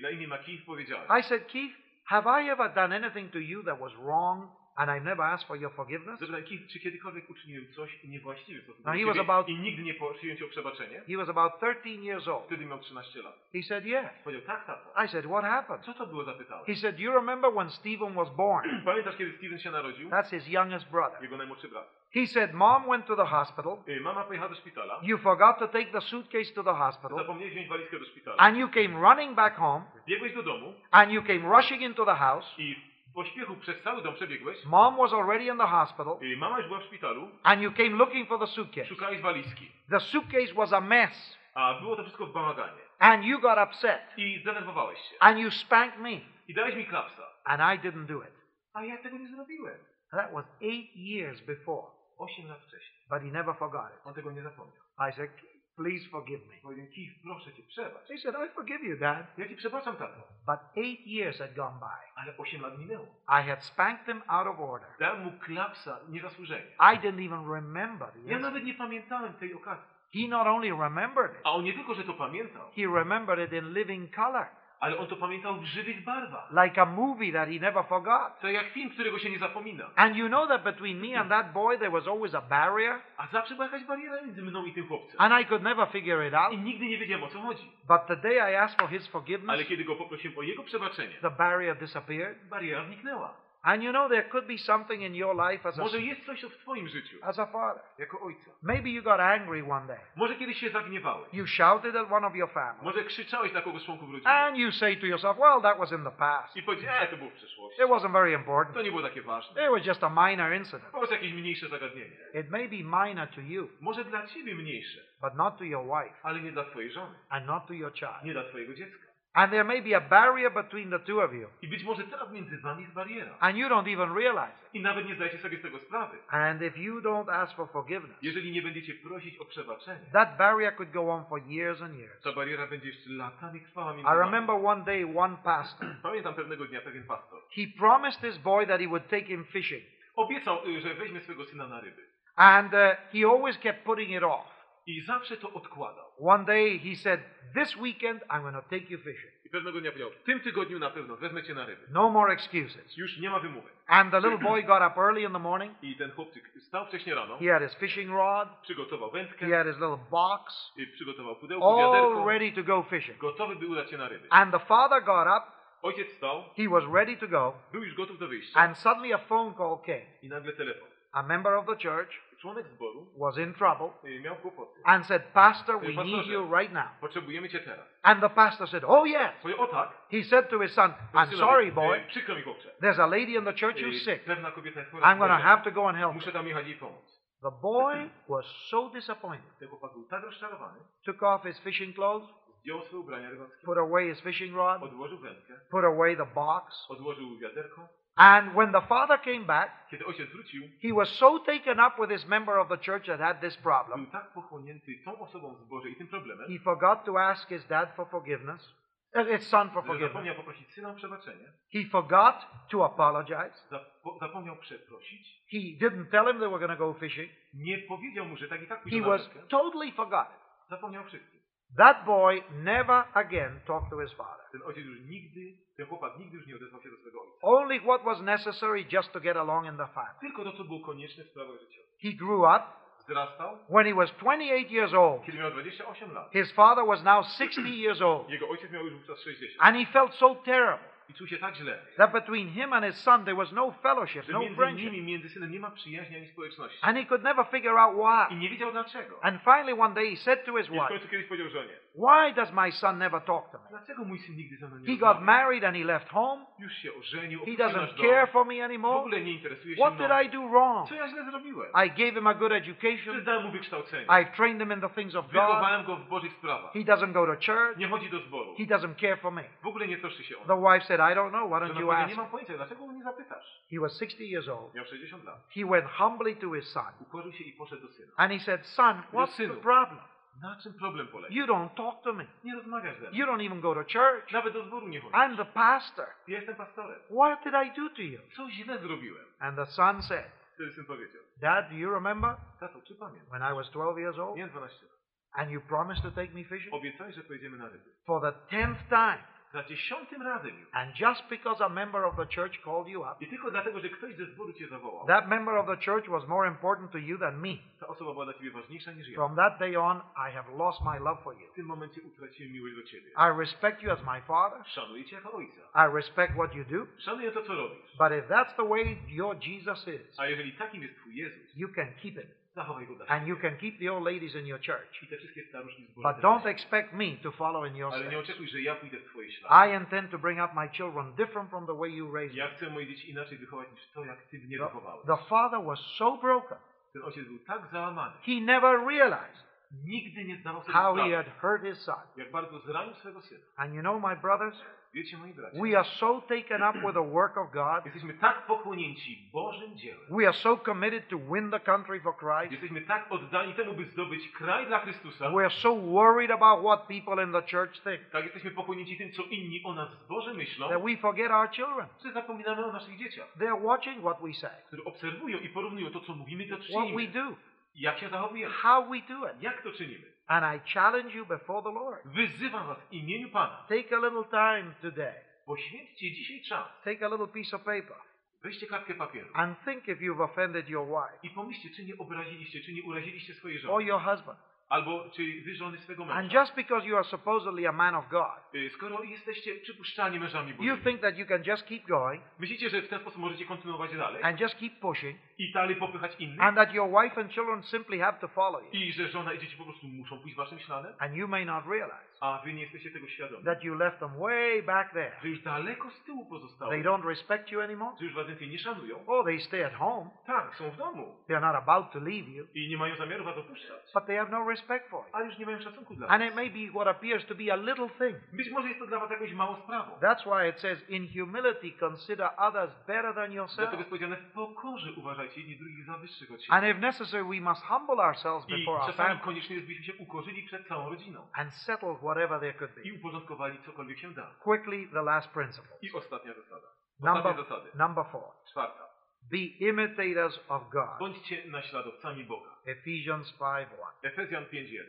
na 0.02 0.10
imię 0.10 0.28
Makich 0.28 0.66
powiedziałem, 0.66 1.08
I 1.20 1.24
said, 1.24 1.48
Keith, 1.48 1.76
have 2.06 2.42
I 2.44 2.50
ever 2.50 2.74
done 2.74 2.96
anything 2.96 3.32
to 3.32 3.40
you 3.40 3.64
that 3.64 3.80
was 3.80 3.94
wrong 3.94 4.48
and 4.76 4.90
I've 4.90 5.04
never 5.04 5.26
asked 5.26 5.48
for 5.48 5.58
your 5.58 5.72
forgiveness? 5.72 6.20
Keith, 6.50 6.68
czy 6.68 6.80
kiedykolwiek 6.80 7.30
uczyniłem 7.30 7.68
coś 7.74 8.04
niewłaściwe 8.04 8.60
w 8.60 8.64
stosunku 8.64 8.90
No, 8.90 8.94
do 8.94 9.00
he 9.00 9.06
was 9.06 9.16
ciebie 9.16 9.26
about- 9.30 9.50
i 9.50 9.58
nigdy 9.58 9.84
nie 9.84 9.94
cię 10.38 10.46
o 10.46 10.50
przebaczenie? 10.50 11.02
He 11.08 11.18
was 11.18 11.30
about 11.30 11.54
13 11.60 12.04
years 12.04 12.28
old. 12.28 12.46
Wtedy 12.46 12.66
miał 12.66 12.80
13 12.80 13.22
lat. 13.22 13.36
He 13.54 13.64
said, 13.64 13.86
yes. 13.86 14.06
Powiedział, 14.24 14.46
tak, 14.48 14.66
tato. 14.66 15.04
I 15.06 15.08
said, 15.08 15.26
what 15.26 15.44
happened? 15.46 15.86
Co 15.86 15.94
to 15.94 16.08
było, 16.08 16.24
zapytałem. 16.24 16.66
He 16.66 16.76
said, 16.76 17.00
you 17.00 17.12
remember 17.14 17.52
when 17.52 17.70
Stephen 17.70 18.14
was 18.14 18.30
born? 18.36 18.70
Pamiętasz, 18.86 19.16
kiedy 19.18 19.38
Steven 19.38 19.60
się 19.60 19.72
narodził? 19.72 20.10
That's 20.10 20.30
his 20.30 20.48
youngest 20.50 20.92
brother. 20.92 21.22
Jego 21.24 21.38
najmłodszy 21.38 21.68
brat. 21.68 22.06
He 22.14 22.28
said, 22.28 22.54
mom 22.54 22.84
went 22.90 23.06
to 23.06 23.16
the 23.16 23.26
hospital. 23.26 23.78
Y, 23.88 24.02
Mama 24.02 24.24
pojechała 24.24 24.50
do 24.50 24.56
szpitala. 24.56 25.00
You 25.04 25.18
forgot 25.18 25.60
to 25.60 25.68
take 25.68 25.86
the 25.92 26.02
suitcase 26.02 26.54
to 26.56 26.64
the 26.64 26.74
hospital. 26.74 27.18
Zapomniałeś 27.18 27.54
wziąć 27.54 27.68
walizkę 27.68 28.00
do 28.00 28.06
szpitala. 28.06 28.38
And 28.38 28.58
you 28.58 28.70
came 28.70 28.88
running 29.10 29.36
back 29.36 29.56
home. 29.56 29.86
Biegłeś 30.08 30.34
do 30.34 30.44
domu 30.44 30.74
And 30.92 31.12
you 31.12 31.22
came 31.24 31.40
rushing 31.58 31.82
into 31.82 32.06
the 32.06 32.16
house. 32.16 32.56
i 32.58 32.76
pośpiechu 33.16 33.56
przez 33.56 33.82
cały 33.84 34.02
dom 34.02 34.16
przebiegłeś. 34.16 34.66
Mom 34.66 34.98
was 34.98 35.14
already 35.14 35.46
in 35.46 35.58
the 35.58 35.68
hospital. 35.68 36.18
Y, 36.22 36.38
Mama 36.38 36.58
już 36.58 36.68
była 36.68 36.80
w 36.80 36.84
szpitalu. 36.84 37.30
And 37.44 37.62
you 37.62 37.72
came 37.72 37.90
looking 37.90 38.28
for 38.28 38.40
the 38.40 38.48
suitcase. 38.48 38.86
Szukałeś 38.86 39.22
walizki. 39.22 39.72
The 39.90 40.00
suitcase 40.00 40.54
was 40.54 40.74
a 40.74 40.82
mess. 40.82 41.38
A 41.54 41.74
było 41.82 41.96
to 41.96 42.04
wszystko 42.04 42.26
w 42.26 42.34
bałaganie. 42.34 42.82
And 43.00 43.24
you 43.26 43.40
got 43.40 43.58
upset. 43.68 44.02
I 44.18 44.40
zdenerwowałeś 44.42 45.00
się. 45.00 45.16
And 45.20 45.40
you 45.40 45.52
spanked 45.52 46.00
me. 46.00 46.20
I 46.48 46.54
dałeś 46.54 46.76
mi 46.76 46.86
klapsa. 46.86 47.24
And 47.44 47.62
I 47.62 47.88
didn't 47.88 48.06
do 48.06 48.22
it. 48.24 48.36
A 48.74 48.84
ja 48.84 48.98
tego 48.98 49.18
nie 49.18 49.28
zrobiłem. 49.28 49.76
That 50.12 50.34
was 50.34 50.46
eight 50.62 50.96
years 50.96 51.42
before. 51.42 51.88
Osiem 52.18 52.48
lat 52.48 52.60
wcześniej. 52.60 53.00
But 53.10 53.22
he 53.22 53.28
never 53.28 53.56
forgot 53.56 53.92
it. 53.98 54.02
On 54.06 54.14
tego 54.14 54.32
nie 54.32 54.42
zapomniał. 54.42 54.84
I 55.10 55.14
said, 55.14 55.32
please 55.76 56.10
forgive 56.10 56.48
me. 56.48 56.54
Powiedział, 56.64 56.86
Keith, 56.96 57.12
proszę 57.24 57.54
cię, 57.54 57.64
przebacz. 57.64 58.08
He 58.08 58.18
said, 58.18 58.36
I 58.36 58.54
forgive 58.54 58.84
you, 58.84 58.98
Dad. 58.98 59.38
Ja 59.38 59.48
ci 59.48 59.56
przebaczam, 59.56 59.96
tato. 59.96 60.28
But 60.46 60.60
eight 60.76 61.08
years 61.08 61.40
had 61.40 61.54
gone 61.56 61.80
by. 61.80 62.12
Ale 62.22 62.38
osiem 62.38 62.62
lat 62.62 62.78
minęło. 62.78 63.06
I 63.28 63.50
had 63.50 63.64
spanked 63.64 64.06
him 64.06 64.22
out 64.28 64.48
of 64.48 64.60
order. 64.60 64.88
Dałem 65.00 65.24
mu 65.24 65.32
klapsa 65.32 66.00
niezasłużenie. 66.10 66.66
I 66.80 66.98
didn't 67.00 67.26
even 67.26 67.52
remember 67.54 68.08
the 68.12 68.18
Ja 68.18 68.22
incident. 68.22 68.42
nawet 68.42 68.64
nie 68.64 68.74
pamiętałem 68.74 69.34
tej 69.34 69.54
okazji. 69.54 69.86
He 70.14 70.28
not 70.30 70.48
only 70.48 70.70
remembered 70.70 71.32
it, 71.34 71.42
A 71.44 71.52
on 71.52 71.64
nie 71.64 71.74
tylko, 71.74 71.94
że 71.94 72.04
to 72.04 72.14
pamiętał, 72.14 72.72
he 72.76 72.82
remembered 72.96 73.54
it 73.54 73.64
in 73.64 73.74
living 73.74 74.16
color. 74.16 74.46
Ale 74.80 74.98
on 74.98 75.08
to 75.08 75.16
pamiętał 75.16 75.56
w 75.56 75.66
żywych 75.66 76.04
barwach. 76.04 76.52
Like 76.66 76.82
a 76.82 76.86
movie 76.86 77.32
that 77.34 77.50
he 77.50 77.60
never 77.60 77.86
forgot. 77.86 78.40
To 78.42 78.48
jak 78.50 78.66
film, 78.66 78.90
którego 78.90 79.20
się 79.20 79.30
nie 79.30 79.40
zapomina. 79.40 79.90
And 79.96 80.16
you 80.16 80.28
know 80.28 80.48
that 80.48 80.64
between 80.64 81.02
me 81.02 81.20
and 81.20 81.30
that 81.30 81.54
boy 81.54 81.78
there 81.78 81.92
was 81.92 82.08
always 82.08 82.36
a 82.36 82.42
barrier, 82.42 82.96
A 83.18 83.28
zawsze 83.28 83.54
była 83.56 83.66
jakaś 83.66 83.84
bariera 83.84 84.22
między 84.22 84.42
mną 84.42 84.66
i 84.66 84.74
tym 84.74 84.88
chłopcem. 84.88 85.22
and 85.22 85.42
I 85.42 85.46
could 85.46 85.64
never 85.64 85.88
figure 85.88 86.28
it 86.28 86.34
out. 86.34 86.54
I 86.54 86.58
nigdy 86.58 86.86
nie 86.86 86.98
wiedziałem 86.98 87.24
o 87.24 87.28
co 87.28 87.40
chodzi. 87.42 87.72
But 87.88 88.08
the 88.08 88.16
day 88.16 88.52
I 88.52 88.56
asked 88.56 88.80
for 88.82 88.90
his 88.90 89.02
Ale 89.04 89.12
forgiveness, 89.12 89.68
kiedy 89.68 89.84
go 89.84 89.96
poprosiłem 89.96 90.38
o 90.38 90.42
jego 90.42 90.64
przebaczenie, 90.64 91.16
the 91.22 91.32
barrier 91.32 91.78
disappeared, 91.78 92.48
bariera 92.50 92.86
zniknęła. 92.86 93.45
And 93.66 93.84
you 93.84 93.92
know, 93.92 94.10
there 94.10 94.30
could 94.30 94.48
be 94.48 94.58
something 94.58 95.02
in 95.02 95.16
your 95.16 95.36
life 95.52 95.70
as 95.70 95.80
a, 95.80 95.82
Może 95.82 96.02
jest 96.02 96.26
coś 96.26 96.42
w 96.46 96.58
twoim 96.58 96.88
życiu, 96.88 97.18
as 97.22 97.40
a 97.40 97.46
father. 97.46 97.84
jako 97.98 98.20
ojca. 98.22 98.52
Maybe 98.64 98.90
you 98.90 99.04
got 99.04 99.20
angry 99.20 99.64
one 99.72 99.88
day. 99.88 99.98
Może 100.16 100.36
kiedyś 100.36 100.58
się 100.60 100.70
zagniewałeś. 100.70 101.34
You 101.34 101.48
shouted 101.48 101.96
at 101.96 102.12
one 102.12 102.28
of 102.28 102.36
your 102.36 102.50
family. 102.52 102.84
Może 102.84 103.04
krzyczałeś 103.04 103.54
na 103.54 103.62
kogoś 103.62 103.82
z 103.82 103.86
członków 103.86 104.10
rodziny. 104.12 104.30
And 104.32 104.58
you 104.58 104.72
say 104.72 104.98
to 104.98 105.06
yourself, 105.06 105.38
well, 105.38 105.62
that 105.62 105.78
was 105.78 105.92
in 105.92 106.04
the 106.04 106.12
past. 106.12 106.56
I 106.56 106.64
powiedziałeś, 106.64 107.04
e, 107.04 107.08
to 107.08 107.18
było 107.18 107.30
w 107.30 107.34
przeszłości. 107.34 107.82
It 107.82 107.88
wasn't 107.90 108.12
very 108.12 108.32
important. 108.34 108.76
To 108.76 108.82
nie 108.82 108.90
było 108.92 109.02
takie 109.02 109.22
ważne. 109.22 109.64
It 109.66 109.72
was 109.72 109.86
just 109.86 110.04
a 110.04 110.10
minor 110.30 110.54
incident. 110.54 110.84
Po 110.84 110.98
prostu 110.98 111.16
jakieś 111.16 111.34
mniejsze 111.34 111.70
zagadnienie. 111.70 112.16
It 112.34 112.50
may 112.50 112.70
be 112.70 113.06
minor 113.06 113.28
to 113.28 113.42
you, 113.42 113.68
Może 113.82 114.06
dla 114.06 114.28
ciebie 114.28 114.56
mniejsze, 114.56 115.00
but 115.22 115.34
not 115.36 115.58
to 115.58 115.64
your 115.64 115.84
wife 115.86 116.16
ale 116.24 116.40
nie 116.40 116.52
dla 116.52 116.64
twojej 116.64 116.92
żony. 116.92 117.16
and 117.30 117.46
not 117.48 117.68
to 117.68 117.74
your 117.74 117.94
child. 117.94 118.24
Nie 118.24 118.34
dla 118.34 118.44
twojego 118.44 118.74
dziecka. 118.74 119.06
And 119.36 119.52
there 119.52 119.64
may 119.64 119.82
be 119.82 119.94
a 119.98 120.02
barrier 120.02 120.52
between 120.52 120.90
the 120.90 121.00
two 121.00 121.22
of 121.22 121.34
you, 121.34 121.50
I 121.62 121.68
być 121.68 121.84
może 121.84 122.04
teraz 122.04 122.32
między 122.32 122.58
wami 122.58 122.82
jest 122.84 122.94
bariera. 122.94 123.38
and 123.40 123.58
you 123.58 123.70
don't 123.70 123.94
even 123.94 124.16
realize 124.16 124.52
it. 124.64 124.74
I 124.74 124.82
nawet 124.82 125.06
nie 125.08 125.16
zdajecie 125.16 125.38
sobie 125.38 125.58
z 125.58 125.62
tego 125.62 125.80
sprawy. 125.80 126.18
And 126.30 126.62
if 126.62 126.80
you 126.80 127.02
don't 127.02 127.30
ask 127.32 127.56
for 127.56 127.70
forgiveness, 127.72 128.18
Jeżeli 128.22 128.52
nie 128.52 128.62
będziecie 128.62 128.94
prosić 128.94 129.38
o 129.40 129.46
przebaczenie, 129.46 130.00
that 130.14 130.38
barrier 130.38 130.76
could 130.76 130.92
go 130.92 131.12
on 131.14 131.26
for 131.26 131.40
years 131.48 131.82
and 131.82 131.96
years. 132.00 132.22
ta 132.22 132.32
bariera 132.34 132.68
będzie 132.68 132.88
jeszcze 132.88 133.10
latami 133.10 133.62
trwała 133.62 133.88
między 133.94 134.02
I 134.02 134.06
wami. 134.16 134.20
remember 134.20 134.56
one 134.66 134.84
day 134.86 135.14
one 135.18 135.38
pastor, 135.44 135.88
Pamiętam 136.04 136.34
pewnego 136.34 136.66
dnia 136.66 136.82
pewien 136.82 137.04
pastor 137.04 137.40
he 137.56 137.62
promised 137.78 138.22
his 138.22 138.38
boy 138.38 138.68
that 138.68 138.82
he 138.82 138.88
would 138.88 139.08
take 139.08 139.26
him 139.26 139.46
fishing. 139.46 139.84
obiecał, 140.16 140.58
że 140.80 140.94
weźmie 140.94 141.22
syna 141.50 141.68
na 141.68 141.82
ryby. 141.82 142.02
And 142.36 142.74
uh, 142.74 142.80
he 143.14 143.26
always 143.26 143.58
kept 143.60 143.84
putting 143.84 144.12
it 144.12 144.24
off. 144.24 144.55
I 144.88 145.02
zawsze 145.02 145.38
to 145.38 145.54
odkładał. 145.54 146.06
One 146.20 146.46
day 146.46 146.80
he 146.80 146.96
said, 146.96 147.20
This 147.54 147.78
weekend 147.78 148.24
I'm 148.30 148.42
going 148.42 148.56
to 148.56 148.62
take 148.62 148.90
you 148.90 148.98
fishing. 148.98 149.32
I 149.46 149.50
pewnego 149.50 149.82
dnia 149.82 149.92
powiedział, 149.92 150.12
w 150.12 150.24
tym 150.24 150.40
tygodniu 150.40 150.80
na 150.80 150.90
pewno 150.90 151.16
wezmę 151.16 151.44
cię 151.44 151.54
na 151.54 151.66
ryby. 151.66 151.88
No 151.92 152.10
more 152.10 152.34
excuses. 152.34 152.98
Już 152.98 153.18
nie 153.18 153.30
ma 153.30 153.40
wymówek. 153.40 153.74
And 153.88 154.12
the 154.12 154.20
little 154.20 154.38
boy 154.38 154.64
got 154.64 154.82
up 154.92 155.02
early 155.02 155.22
in 155.22 155.32
the 155.34 155.40
morning. 155.40 155.74
I 155.84 155.96
ten 155.96 156.12
chłopczyk 156.12 156.52
stał 156.60 156.86
wcześnie 156.86 157.16
rano, 157.16 157.38
He 157.38 157.46
had 157.54 157.62
his 157.64 157.76
fishing 157.76 158.12
rod, 158.12 158.50
przygotował 158.62 159.12
wędkę, 159.12 159.46
he 159.46 159.58
had 159.58 159.68
his 159.68 159.76
little 159.76 159.98
box, 160.12 160.74
y, 160.80 160.88
przygotował 160.88 161.36
pudełko, 161.36 161.70
all 161.72 161.78
wiaderko, 161.94 162.30
ready 162.30 162.52
to 162.52 162.64
go 162.64 162.84
fishing. 162.84 163.18
gotowy 163.18 163.56
by 163.56 163.68
udać 163.68 163.90
się 163.92 163.98
na 163.98 164.08
ryby. 164.08 164.28
And 164.30 164.52
the 164.52 164.60
father 164.60 165.04
got 165.04 165.28
up, 165.28 165.52
Ojciec 165.82 166.12
stał, 166.12 166.44
he 166.58 166.70
was 166.70 166.84
ready 166.94 167.18
to 167.18 167.28
go, 167.28 167.54
był 167.72 167.84
już 167.84 167.94
gotów 167.96 168.20
do 168.20 168.28
wyjścia. 168.28 168.60
and 168.60 168.78
suddenly 168.78 169.14
a 169.14 169.18
phone 169.18 169.54
call 169.58 169.78
came. 169.86 170.06
I 170.22 170.30
nagle 170.30 170.54
telefon. 170.54 170.88
A 171.12 171.24
member 171.24 171.54
of 171.54 171.66
the 171.66 171.76
church 171.90 172.22
Członek 172.38 172.68
zboru 172.68 173.08
was 173.20 173.38
in 173.38 173.54
trouble 173.54 173.90
miał 174.22 174.36
kłopoty. 174.36 174.82
and 174.84 175.06
said, 175.06 175.24
Pastor, 175.34 175.80
we 175.80 175.88
Hey, 175.88 176.04
need 176.06 176.28
you 176.28 176.56
right 176.58 176.74
now. 176.74 176.86
Potrzebujemy 177.02 177.50
cię 177.50 177.60
teraz. 177.60 177.86
And 178.04 178.22
the 178.22 178.30
pastor 178.30 178.70
said, 178.70 178.84
Oh, 178.88 179.06
yes. 179.08 179.32
Powiedział, 179.42 179.64
o 179.64 179.68
tak. 179.68 179.90
He 180.12 180.24
said 180.24 180.50
to 180.50 180.60
his 180.60 180.74
son, 180.74 180.94
I'm 181.14 181.26
synowi, 181.26 181.38
sorry, 181.38 181.72
boy. 181.72 182.02
Przykro 182.08 182.36
mi 182.36 182.42
chłopcze. 182.42 182.70
There's 182.82 183.00
a 183.00 183.08
lady 183.08 183.36
in 183.36 183.46
the 183.46 183.54
church 183.54 183.78
who's 183.78 184.06
sick. 184.06 184.24
Pewna 184.26 184.52
kobieta 184.52 184.80
jest 184.80 184.92
chora. 184.92 185.14
I'm 185.14 185.18
going 185.18 185.32
to 185.32 185.48
have 185.48 185.64
to 185.64 185.72
go 185.72 185.90
and 185.90 185.98
help 185.98 186.14
Muszę 186.14 186.32
tam 186.32 186.48
jechać 186.48 186.66
pomóc. 186.80 187.16
The 187.42 187.52
boy 187.52 188.10
was 188.30 188.46
so 188.70 188.90
disappointed, 188.90 189.58
Ten 189.60 189.70
chłopak 189.70 189.92
był 189.94 190.08
tak 190.08 190.24
rozczarowany, 190.24 190.80
took 191.06 191.24
off 191.24 191.44
his 191.44 191.60
fishing 191.60 191.96
clothes, 191.96 192.30
zdjął 192.60 192.82
swoje 192.82 193.00
ubrania 193.00 193.30
rybackie, 193.30 193.66
put 193.66 193.78
away 193.78 194.10
his 194.10 194.22
fishing 194.22 194.56
rod, 194.56 194.84
odłożył 194.84 195.20
wędkę, 195.20 195.54
put 195.72 195.84
away 195.84 196.18
the 196.18 196.26
box. 196.26 196.86
odłożył 196.90 197.38
wiaderko. 197.38 197.88
And 198.18 198.54
when 198.56 198.72
the 198.72 198.82
father 198.82 199.22
came 199.22 199.46
back, 199.46 199.72
Kiedy 199.90 200.06
ojciec 200.06 200.30
wrócił, 200.32 200.64
he 200.82 200.94
was 200.94 201.10
so 201.10 201.40
taken 201.40 201.80
up 201.80 201.96
with 202.02 202.10
his 202.12 202.28
member 202.28 202.58
of 202.58 202.68
the 202.70 202.78
church 202.78 203.06
that 203.08 203.20
had 203.20 203.40
this 203.42 203.58
problem, 203.58 204.02
był 204.04 204.12
tak 204.12 204.34
pochłonięty 204.34 204.92
tą 205.06 205.20
osobą 205.20 205.56
w 205.56 205.60
zborze 205.60 205.90
i 205.90 205.96
tym 205.96 206.08
problemem, 206.08 206.48
he 206.48 206.60
forgot 206.64 207.04
to 207.06 207.20
ask 207.22 207.50
his 207.50 207.68
dad 207.68 207.96
for 207.96 208.10
forgiveness, 208.10 208.76
uh, 209.16 209.28
his 209.28 209.48
son 209.50 209.70
for 209.70 209.84
że 209.84 209.88
forgiveness. 209.88 210.12
zapomniał 210.14 210.36
poprosić 210.36 210.74
syna 210.74 210.90
o 210.90 210.94
przebaczenie, 210.94 211.46
He 211.74 211.80
forgot 211.92 212.36
to 212.70 212.86
apologize. 212.86 213.68
zapo- 213.72 214.20
zapomniał 214.20 214.56
przeprosić, 214.58 215.46
He 215.52 215.58
didn't 215.58 216.06
tell 216.12 216.26
him 216.26 216.40
they 216.40 216.50
were 216.50 216.60
going 216.68 216.80
to 216.80 216.88
go 216.88 216.94
fishing. 216.94 217.32
nie 217.54 217.78
powiedział 217.78 218.26
mu, 218.26 218.38
że 218.38 218.48
tak 218.48 218.62
i 218.62 218.68
tak 218.68 218.78
He 218.78 218.84
pójdzie 218.84 219.02
na 219.02 219.08
was 219.08 219.28
wędkę. 219.28 219.48
totally 219.48 219.92
forgotten. 219.92 220.38
Zapomniał 220.70 221.04
wszystkim. 221.04 221.42
That 221.78 222.06
boy 222.06 222.44
never 222.52 223.04
again 223.14 223.60
talked 223.68 223.90
to 223.90 224.00
his 224.00 224.14
father. 224.14 224.46
Ten 224.52 224.62
ojciec 224.64 224.86
już 224.86 225.00
nigdy, 225.02 225.58
ten 225.78 225.86
chłopak 225.86 226.18
nigdy 226.20 226.38
już 226.38 226.48
nie 226.48 226.56
odezwał 226.56 226.82
się 226.82 226.90
do 226.90 226.98
swojego 226.98 227.22
ojca. 227.22 227.38
Only 227.42 227.80
what 227.80 228.04
was 228.04 228.22
necessary 228.22 228.86
just 228.92 229.12
to 229.12 229.20
get 229.20 229.38
along 229.38 229.66
in 229.68 229.78
the 229.78 229.88
family. 229.88 230.20
Tylko 230.22 230.44
to, 230.44 230.52
co 230.58 230.64
było 230.64 230.80
konieczne 230.80 231.24
w 231.24 231.28
sprawach 231.28 231.60
życiowych. 231.60 231.90
He 232.02 232.10
grew 232.14 232.42
up. 232.44 232.64
Wzrastał, 233.00 233.58
When 233.70 233.86
he 233.86 233.94
was 233.94 234.12
28 234.12 234.70
years 234.72 234.94
old, 234.94 235.26
kiedy 235.26 235.38
miał 235.38 235.52
28 235.52 236.14
lat. 236.14 236.32
his 236.34 236.52
father 236.52 236.86
was 236.86 237.04
now 237.04 237.26
60 237.38 237.68
years 237.68 238.02
old. 238.02 238.30
Jego 238.30 238.50
ojciec 238.50 238.72
miał 238.72 238.86
już 238.86 238.94
wówczas 238.94 239.20
60. 239.24 239.52
And 239.60 239.78
he 239.78 239.86
felt 239.94 240.14
so 240.14 240.36
terrible 240.36 240.80
I 241.10 241.14
czuł 241.14 241.28
się 241.28 241.38
tak 241.38 241.56
źle, 241.56 241.80
that 241.98 242.12
between 242.12 242.50
him 242.50 242.74
and 242.74 242.86
his 242.86 242.96
son 243.04 243.26
there 243.26 243.36
was 243.38 243.52
no 243.52 243.72
fellowship, 243.72 244.24
że 244.24 244.34
no 244.34 244.40
między 244.40 244.56
friendship. 244.56 244.92
nimi, 244.92 245.04
między 245.04 245.30
synem 245.30 245.52
nie 245.52 245.60
ma 245.60 245.72
przyjaźni 245.72 246.16
ani 246.16 246.28
społeczności. 246.28 246.78
And 246.82 246.98
he 246.98 247.06
could 247.06 247.24
never 247.24 247.46
figure 247.46 247.80
out 247.80 247.94
I 247.96 247.98
why. 248.30 248.36
nie 248.40 248.50
wiedział 248.50 248.72
dlaczego. 248.72 249.24
And 249.24 249.42
finally 249.42 249.74
one 249.82 249.94
day 249.94 250.10
he 250.10 250.16
said 250.16 250.46
to 250.46 250.58
his 250.58 250.68
I 250.68 250.70
w 250.70 250.74
wife, 250.74 250.88
końcu 250.88 251.08
kiedyś 251.08 251.28
powiedział 251.28 251.50
żonie, 251.50 251.74
Why 251.96 252.34
does 252.34 252.52
my 252.54 252.72
son 252.72 252.98
never 252.98 253.22
talk 253.22 253.52
to 253.52 253.58
me? 253.58 253.64
dlaczego 253.70 254.04
mój 254.06 254.20
syn 254.20 254.36
nigdy 254.36 254.58
ze 254.58 254.68
mną 254.68 254.78
nie 254.78 254.88
He 254.88 254.94
got 254.98 255.02
rozmawia? 255.18 255.26
married 255.44 255.64
and 255.64 255.78
he 255.78 255.84
left 255.84 256.10
home. 256.10 256.46
Już 256.60 256.74
się 256.74 256.90
ożenił, 257.00 257.40
He 257.40 257.44
opuścił 257.44 257.66
nasz 257.66 257.74
doesn't 257.74 257.98
dom. 257.98 258.06
care 258.10 258.28
for 258.32 258.46
me 258.46 258.56
W 258.60 258.62
anymore. 258.64 258.98
ogóle 259.00 259.22
nie 259.22 259.32
interesuje 259.32 259.76
się 259.76 259.82
What 259.82 259.96
mną. 259.96 260.08
did 260.08 260.28
I 260.28 260.30
do 260.30 260.50
wrong? 260.50 260.90
Co 260.90 260.96
ja 260.96 261.08
źle 261.08 261.26
zrobiłem? 261.32 261.72
I 261.86 261.90
gave 261.90 262.12
him 262.14 262.28
a 262.28 262.34
good 262.34 262.52
education. 262.52 263.24
dałem 263.24 263.44
mu 263.46 263.52
wykształcenie? 263.52 264.06
I've 264.08 264.32
trained 264.36 264.62
him 264.62 264.72
in 264.74 264.82
the 264.82 264.90
things 264.90 265.16
of 265.16 265.26
God. 265.26 265.34
Wychowałem 265.34 265.86
go 265.86 265.96
w 265.96 266.08
Bożych 266.10 266.34
sprawach. 266.34 266.74
He 266.74 266.80
doesn't 266.80 267.12
go 267.12 267.26
to 267.26 267.32
church. 267.46 267.78
Nie 267.78 267.88
chodzi 267.88 268.10
do 268.10 268.20
zboru. 268.20 268.56
He 268.58 268.64
doesn't 268.64 268.96
care 268.96 269.18
for 269.18 269.32
me. 269.32 269.44
W 269.64 269.68
ogóle 269.68 269.88
nie 269.88 269.98
troszczy 269.98 270.24
się 270.24 270.38
o 270.38 270.46
The 270.46 270.62
wife 270.74 270.86
said, 270.86 270.95
I 271.00 271.16
don't 271.16 271.30
know. 271.30 271.50
Why 271.50 271.60
don't 271.60 271.80
you 271.80 271.92
ask? 271.92 272.10
nie 272.10 272.16
mam 272.16 272.30
pojęcia, 272.30 272.54
dlaczego 272.58 272.92
nie 272.92 273.04
zapytasz? 273.04 273.64
He 273.72 273.80
was 273.80 274.00
60 274.00 274.22
years 274.30 274.48
old. 274.48 274.74
Miał 274.74 274.86
60 274.86 275.24
lat. 275.24 275.40
He 275.56 275.66
went 275.66 275.88
humbly 275.98 276.36
to 276.36 276.54
his 276.54 276.72
son. 276.72 276.86
Ukorzył 277.00 277.32
się 277.32 277.44
i 277.44 277.54
poszedł 277.54 277.82
do 277.82 277.94
syna. 277.94 278.14
And 278.18 278.34
he 278.34 278.40
said, 278.40 278.66
Son, 278.66 279.02
what's 279.14 279.38
the 279.38 279.48
problem? 279.62 280.00
Na 280.42 280.56
czym 280.64 280.74
problem 280.74 281.08
polega? 281.08 281.36
You 281.36 281.46
don't 281.48 281.70
talk 281.70 282.02
to 282.04 282.14
me. 282.14 282.26
Nie 282.44 282.56
rozmawiasz 282.56 282.96
ze 283.00 283.02
mną. 283.02 283.18
You 283.18 283.26
don't 283.26 283.46
even 283.46 283.62
go 283.62 283.76
to 283.76 283.82
church. 283.84 284.32
Nawet 284.32 284.54
do 284.54 284.64
zboru 284.64 284.88
nie 284.88 285.02
chodzisz. 285.02 285.18
I'm 285.20 285.38
the 285.38 285.46
pastor. 285.46 286.06
Jestem 286.28 286.56
pastorem. 286.56 287.00
What 287.10 287.44
did 287.44 287.54
I 287.54 287.82
do 287.82 287.90
to 287.96 288.02
you? 288.02 288.20
Co 288.36 288.50
źle 288.50 288.80
zrobiłem? 288.80 289.26
And 289.40 289.56
the 289.58 289.66
son 289.66 290.02
said, 290.02 290.26
Wtedy 290.54 290.74
syn 290.74 290.86
powiedział. 290.86 291.22
Dad, 291.38 291.70
do 291.70 291.76
you 291.76 291.92
remember 291.92 292.36
Tato, 292.60 292.82
czy 292.82 292.96
pamiętasz? 292.96 293.30
when 293.30 293.42
I 293.52 293.56
was 293.56 293.70
12 293.70 294.02
years 294.02 294.20
old 294.20 294.38
Miałem 294.38 294.52
12 294.52 294.86
lat. 294.86 294.96
and 295.34 295.52
you 295.52 295.62
promised 295.62 296.04
to 296.04 296.12
take 296.12 296.34
me 296.34 296.44
fishing? 296.44 296.74
Obiecałeś, 296.74 297.16
że 297.16 297.24
pojedziemy 297.24 297.58
na 297.58 297.70
ryby. 297.70 297.90
For 298.06 298.22
the 298.22 298.32
tenth 298.50 298.80
time. 298.90 299.24
Za 299.56 299.64
dziesiątym 299.64 300.22
razem 300.22 300.60
już. 300.60 300.70
And 300.72 301.00
just 301.00 301.30
because 301.30 301.66
a 301.66 301.70
member 301.70 302.04
of 302.04 302.16
the 302.16 302.26
church 302.36 302.62
called 302.64 302.88
you 302.88 303.02
up, 303.02 303.16
I 303.20 303.28
tylko 303.28 303.52
dlatego, 303.52 303.80
że 303.80 303.90
ktoś 303.90 304.16
ze 304.16 304.26
zboru 304.26 304.54
cię 304.54 304.68
zawołał. 304.68 305.08
that 305.08 305.28
member 305.28 305.56
of 305.56 305.66
the 305.66 305.78
church 305.86 306.10
was 306.10 306.28
more 306.28 306.48
important 306.48 306.92
to 306.92 306.98
you 306.98 307.18
than 307.18 307.42
me. 307.42 307.54
Ta 307.80 307.88
osoba 307.88 308.12
była 308.14 308.26
dla 308.26 308.34
ciebie 308.34 308.52
ważniejsza 308.52 308.92
niż 308.92 309.08
ja. 309.08 309.16
From 309.16 309.36
that 309.36 309.60
day 309.60 309.80
on, 309.80 309.98
I 309.98 310.32
have 310.34 310.58
lost 310.58 310.82
my 310.82 311.00
love 311.00 311.24
for 311.24 311.40
you. 311.40 311.48
W 311.52 311.56
tym 311.56 311.66
momencie 311.66 312.02
utraciłem 312.02 312.52
miłość 312.54 312.76
do 312.76 312.84
ciebie. 312.84 313.10
I 313.12 313.40
respect 313.40 313.84
you 313.84 313.92
as 313.92 314.00
my 314.04 314.22
father. 314.22 314.66
Szanuję 314.66 315.06
cię 315.06 315.16
jako 315.16 315.32
ojca. 315.34 315.62
I 315.76 315.96
respect 315.96 316.34
what 316.34 316.56
you 316.56 316.64
do. 316.66 316.88
Szanuję 316.98 317.32
to, 317.32 317.42
co 317.44 317.56
robisz. 317.56 317.98
But 317.98 318.12
if 318.20 318.28
that's 318.28 318.56
the 318.56 318.70
way 318.70 318.98
your 319.08 319.36
Jesus 319.48 319.88
is, 319.88 320.20
A 320.20 320.26
jeżeli 320.28 320.52
takim 320.52 320.82
jest 320.84 320.96
twój 320.96 321.16
Jezus, 321.16 321.56
you 321.56 321.70
can 321.76 321.88
keep 322.02 322.16
it. 322.16 322.45
Zachowaj 322.56 322.88
go 322.88 322.96
dla 322.96 323.06
And 323.06 323.22
siebie. 323.22 323.30
you 323.30 323.38
can 323.42 323.58
keep 323.58 323.80
the 323.80 323.92
old 323.94 324.04
ladies 324.06 324.36
in 324.36 324.46
your 324.48 324.60
church. 324.62 325.04
I 325.04 325.08
te 325.08 325.18
wszystkie 325.18 325.44
staruszki 325.50 325.84
z 325.86 325.96
But 325.96 326.04
boru. 326.04 326.22
don't 326.22 326.46
expect 326.46 326.94
me 326.94 327.06
to 327.24 327.32
follow 327.32 327.66
in 327.68 327.76
your 327.76 327.94
Ale 327.94 328.04
nie 328.04 328.10
steps. 328.12 328.30
oczekuj, 328.30 328.48
że 328.48 328.62
ja 328.62 328.76
pójdę 328.76 328.98
w 329.00 329.04
twoje 329.10 329.32
ślady. 329.32 329.70
I 329.72 329.74
intend 329.82 330.12
to 330.12 330.18
bring 330.18 330.40
up 330.40 330.54
my 330.56 330.70
children 330.70 331.14
different 331.16 331.50
from 331.50 331.66
the 331.68 331.76
way 331.78 331.90
you 331.96 332.14
raised 332.16 332.36
Ja 332.38 332.48
them. 332.48 332.56
chcę 332.58 332.70
moje 332.70 332.88
dzieci 332.88 333.10
inaczej 333.10 333.38
wychować 333.38 333.72
niż 333.72 333.92
to, 333.92 334.06
jak 334.06 334.22
ty 334.22 334.40
mnie 334.40 334.58
The, 334.58 334.64
wychowałeś. 334.64 335.06
the 335.08 335.18
father 335.30 335.60
was 335.66 335.80
so 335.98 336.18
broken, 336.18 336.58
Ten 336.94 337.04
ojciec 337.04 337.28
był 337.28 337.40
tak 337.40 337.68
załamany. 337.72 338.14
he 338.26 338.42
never 338.42 338.80
realized 338.88 339.45
Nigdy 339.84 340.26
nie 340.26 340.38
zdawał 340.38 340.62
sobie 340.62 340.74
how 340.74 340.96
he 340.96 341.02
sprawy, 341.02 341.16
had 341.16 341.42
hurt 341.42 341.64
his 341.64 341.82
son. 341.82 341.96
jak 342.18 342.32
bardzo 342.32 342.60
zranił 342.60 342.94
swego 342.94 343.22
syna. 343.22 343.42
And 343.56 343.74
you 343.74 343.82
know, 343.82 344.02
my 344.04 344.16
brothers, 344.16 344.56
Wiecie, 344.94 345.18
moi 345.18 345.34
bracia, 345.34 345.58
we 345.64 345.76
are 345.80 345.84
so 345.90 346.22
taken 346.22 346.64
up 346.64 346.80
with 346.80 346.94
the 346.94 347.12
work 347.12 347.38
of 347.38 347.52
God. 347.52 347.86
jesteśmy 347.86 348.14
tak 348.14 348.46
pochłonięci 348.46 349.30
Bożym 349.34 349.78
dziełem. 349.78 350.00
We 350.10 350.28
are 350.28 350.34
so 350.38 350.58
committed 350.58 351.08
to 351.10 351.18
win 351.34 351.52
the 351.52 351.60
country 351.60 352.00
for 352.02 352.14
Christ. 352.18 352.52
Jesteśmy 352.52 352.82
tak 352.82 353.12
oddani 353.12 353.54
temu, 353.54 353.74
by 353.74 353.86
zdobyć 353.86 354.32
kraj 354.32 354.68
dla 354.68 354.80
Chrystusa. 354.80 355.30
We 355.30 355.46
are 355.46 355.50
so 355.50 355.76
worried 355.76 356.32
about 356.32 356.60
what 356.66 356.88
people 356.88 357.24
in 357.24 357.32
the 357.32 357.42
church 357.42 357.74
think 357.84 358.10
Tak 358.12 358.24
jesteśmy 358.24 358.52
pochłonięci 358.52 358.98
tym, 358.98 359.12
co 359.12 359.24
inni 359.24 359.62
o 359.64 359.74
nas 359.74 359.90
myślą, 360.36 360.70
that 360.70 360.84
we 360.84 360.98
forget 360.98 361.32
our 361.32 361.50
children. 361.52 361.88
że 362.06 362.12
zapominamy 362.12 362.66
o 362.66 362.72
naszych 362.74 362.98
dzieciach, 362.98 363.28
They're 363.38 363.64
watching 363.64 364.00
what 364.02 364.22
we 364.22 364.34
say, 364.34 364.52
które 364.68 364.84
obserwują 364.84 365.38
i 365.38 365.50
porównują 365.50 365.92
to, 365.92 366.00
co 366.00 366.16
mówimy, 366.16 366.46
to 366.48 366.56
what 366.56 366.68
we 366.72 366.86
czynimy. 366.86 367.08
do, 367.08 367.36
Jak 367.76 368.00
się 368.00 368.10
zachowujemy. 368.10 368.54
how 368.54 368.90
we 368.90 369.02
do 369.02 369.28
it. 369.28 369.42
Jak 369.42 369.62
to 369.62 369.72
czynimy. 369.72 370.06
And 370.28 370.46
I 370.56 370.74
challenge 370.74 371.16
you 371.16 371.26
before 371.26 371.62
the 371.62 371.72
Lord. 371.72 372.02
Wyzywam 372.06 372.68
was 372.68 372.78
w 372.80 372.94
imieniu 372.94 373.30
Pana. 373.30 373.66
Take 373.70 373.96
a 373.96 374.00
little 374.00 374.24
time 374.24 374.74
today. 374.82 375.14
Poświęćcie 375.46 376.12
dzisiaj 376.12 376.42
czas. 376.42 376.68
Take 376.84 377.06
a 377.06 377.10
little 377.10 377.28
piece 377.28 377.56
of 377.56 377.64
paper 377.64 377.98
Weźcie 378.44 378.68
kartkę 378.68 378.94
papieru 378.94 379.30
and 379.34 379.58
think 379.66 379.88
if 379.88 380.06
you've 380.06 380.24
offended 380.24 380.70
your 380.70 380.88
wife 380.88 381.20
i 381.24 381.30
pomyślcie, 381.30 381.70
czy 381.70 381.84
nie 381.84 381.98
obraziliście, 381.98 382.62
czy 382.62 382.74
nie 382.74 382.84
uraziliście 382.84 383.34
swojej 383.34 383.58
or 383.58 383.62
żony 383.64 383.84
your 383.84 384.02
husband. 384.02 384.40
Albo 384.70 385.10
czy 385.16 385.42
wy 385.46 385.56
żony 385.56 385.78
swego 385.78 386.04
And 386.04 386.12
męża. 386.16 386.40
just 386.40 386.56
because 386.56 386.88
you 386.88 386.96
are 386.96 387.04
supposedly 387.04 387.68
a 387.68 387.72
man 387.72 387.96
of 387.96 388.10
God, 388.10 388.56
Y, 388.56 388.70
Skoro 388.70 389.04
jesteście 389.04 389.56
przypuszczalnie 389.56 390.20
mężami 390.20 390.50
you 390.52 390.58
Bożymi, 390.58 390.82
think 390.84 391.02
that 391.02 391.18
you 391.18 391.26
can 391.26 391.44
just 391.46 391.68
keep 391.68 391.88
going 391.88 392.24
myślicie, 392.40 392.70
że 392.70 392.82
w 392.82 392.88
ten 392.88 393.00
sposób 393.00 393.20
możecie 393.22 393.46
kontynuować 393.46 393.98
dalej 393.98 394.24
and 394.24 394.40
just 394.42 394.56
keep 394.60 394.80
pushing, 394.80 395.18
i 395.38 395.52
dalej 395.54 395.76
popychać 395.76 396.16
innych? 396.20 396.42
and 396.42 396.58
that 396.58 396.74
your 396.74 396.90
wife 397.04 397.22
and 397.22 397.32
children 397.32 397.64
simply 397.64 398.00
have 398.00 398.20
to 398.20 398.28
follow 398.28 398.64
you. 398.64 398.70
I 398.74 398.94
że 398.94 399.08
żona 399.08 399.34
i 399.34 399.40
dzieci 399.40 399.58
po 399.58 399.64
prostu 399.64 399.88
muszą 399.88 400.20
pójść 400.20 400.36
waszym 400.38 400.60
śladem? 400.60 400.94
And 401.00 401.14
you 401.16 401.28
may 401.28 401.46
not 401.46 401.66
realize 401.68 402.06
A 402.22 402.42
wy 402.46 402.54
nie 402.54 402.62
jesteście 402.62 402.92
tego 402.92 403.08
świadomi. 403.08 403.44
that 403.44 403.64
you 403.64 403.76
left 403.76 404.00
them 404.00 404.20
way 404.20 404.64
back 404.64 404.94
there. 404.94 405.12
Że 405.22 405.30
już 405.30 405.42
daleko 405.42 405.90
z 405.92 406.04
tyłu 406.04 406.26
pozostało. 406.26 406.72
They 406.72 406.84
don't 406.84 407.08
respect 407.08 407.52
you 407.52 407.62
anymore. 407.62 407.96
Że 408.00 408.06
już 408.06 408.14
was 408.14 408.28
więcej 408.28 408.48
nie 408.50 408.60
szanują. 408.60 409.04
Oh, 409.08 409.26
they 409.26 409.40
stay 409.40 409.66
at 409.66 409.74
home. 409.74 410.10
Tak, 410.26 410.56
są 410.56 410.70
w 410.72 410.78
domu. 410.78 411.16
They're 411.30 411.42
not 411.42 411.56
about 411.56 411.92
to 411.92 412.00
leave 412.00 412.28
you, 412.28 412.46
I 412.54 412.70
nie 412.70 412.78
mają 412.78 412.96
zamiaru 412.96 413.24
was 413.24 413.38
opuszczać. 413.38 413.92
but 413.94 414.06
they 414.06 414.18
have 414.18 414.32
no 414.32 414.46
respect 414.56 414.90
for. 414.90 415.06
Ale 415.12 415.26
już 415.26 415.38
nie 415.38 415.46
mają 415.46 415.60
szacunku 415.60 415.96
dla 415.96 416.08
And 416.08 416.24
it 416.24 416.36
may 416.36 416.50
be 416.50 416.72
what 416.72 416.88
appears 416.88 417.26
to 417.26 417.36
be 417.36 417.54
a 417.54 417.56
little 417.56 417.90
thing. 417.90 418.18
Być 418.34 418.50
może 418.52 418.68
jest 418.68 418.80
to 418.80 418.88
dla 418.88 419.00
was 419.00 419.12
jakąś 419.12 419.34
małą 419.34 419.56
sprawą. 419.64 419.92
That's 420.00 420.24
why 420.24 420.50
it 420.50 420.60
says, 420.60 420.90
in 420.90 421.08
humility, 421.08 421.72
consider 421.80 422.30
others 422.38 422.74
better 422.88 423.14
than 423.16 423.32
yourself. 423.32 423.58
Dlatego 423.58 423.78
jest 423.78 423.90
powiedziane, 423.90 424.18
w 424.18 424.32
pokorze 424.32 424.92
uważajcie 424.98 425.40
jedni 425.42 425.58
drugich 425.58 425.86
za 425.86 425.98
wyższych 425.98 426.32
od 426.32 426.42
siebie. 426.42 426.54
And 426.54 426.66
if 426.66 426.80
necessary, 426.80 427.24
we 427.24 427.42
must 427.50 427.64
humble 427.66 428.04
ourselves 428.04 428.50
I 428.50 428.52
before 428.60 428.78
our 428.78 428.86
czasami 428.92 429.08
family 429.10 429.26
koniecznie 429.26 429.58
byśmy 429.58 429.84
się 429.84 429.94
ukorzyli 430.00 430.44
przed 430.44 430.68
całą 430.68 430.90
rodziną. 430.90 431.28
and 431.34 431.54
settle 431.54 431.96
whatever 431.96 432.40
there 432.40 432.54
could 432.54 432.72
I 432.86 432.92
be. 432.92 433.00
uporządkowali 433.00 433.58
cokolwiek 433.66 434.00
się 434.00 434.14
da. 434.14 434.32
Quickly, 434.44 434.88
the 434.94 435.02
last 435.02 435.30
principle. 435.30 435.78
I 435.82 435.92
ostatnia 435.94 436.34
zasada. 436.34 436.68
Ostatnie 437.00 437.14
Number, 437.24 437.46
zasady. 437.46 437.70
number 437.76 438.06
four. 438.12 438.24
Czwarta. 438.52 438.95
Be 439.32 439.38
imitators 439.60 440.40
of 440.50 440.70
God. 440.70 441.00
Bądźcie 441.00 441.48
naśladowcami 441.48 442.24
Boga. 442.24 442.50
Ephesians 442.66 443.34
5 443.34 443.70
Efezjan 444.04 444.44
5.1. 444.46 444.74
1. 444.74 444.86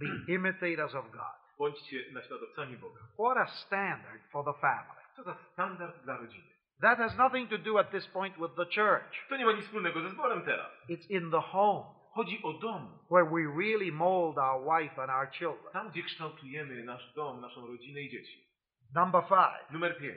Be 0.00 0.32
imitators 0.32 0.94
of 0.94 1.10
God. 1.10 1.36
Bądźcie 1.58 2.12
naśladowcami 2.12 2.76
Boga. 2.76 3.00
What 3.18 3.36
a 3.38 3.46
standard 3.46 4.22
for 4.32 4.44
the 4.44 4.60
family. 4.60 5.00
Co 5.16 5.22
za 5.22 5.34
standard 5.52 6.04
dla 6.04 6.16
rodziny. 6.16 6.54
That 6.80 6.98
has 6.98 7.16
nothing 7.18 7.50
to 7.50 7.58
do 7.58 7.78
at 7.78 7.90
this 7.90 8.06
point 8.06 8.36
with 8.36 8.54
the 8.56 8.66
church. 8.66 9.26
To 9.28 9.36
nie 9.36 9.44
ma 9.44 9.52
nic 9.52 9.64
wspólnego 9.64 10.00
ze 10.00 10.10
zborem 10.10 10.42
teraz. 10.42 10.70
It's 10.88 11.10
in 11.10 11.30
the 11.30 11.40
home 11.40 11.84
Chodzi 12.14 12.40
o 12.42 12.52
dom. 12.52 12.98
where 13.10 13.30
we 13.30 13.42
really 13.64 13.92
mold 13.92 14.38
our 14.38 14.80
wife 14.80 15.02
and 15.02 15.10
our 15.10 15.30
children. 15.30 15.72
Tam, 15.72 15.90
gdzie 15.90 16.02
kształtujemy 16.02 16.84
nasz 16.84 17.12
dom, 17.14 17.40
naszą 17.40 17.66
rodzinę 17.66 18.00
i 18.00 18.10
dzieci. 18.10 18.44
Number 18.94 19.22
five. 19.28 19.70
Numer 19.70 19.98
5. 19.98 20.12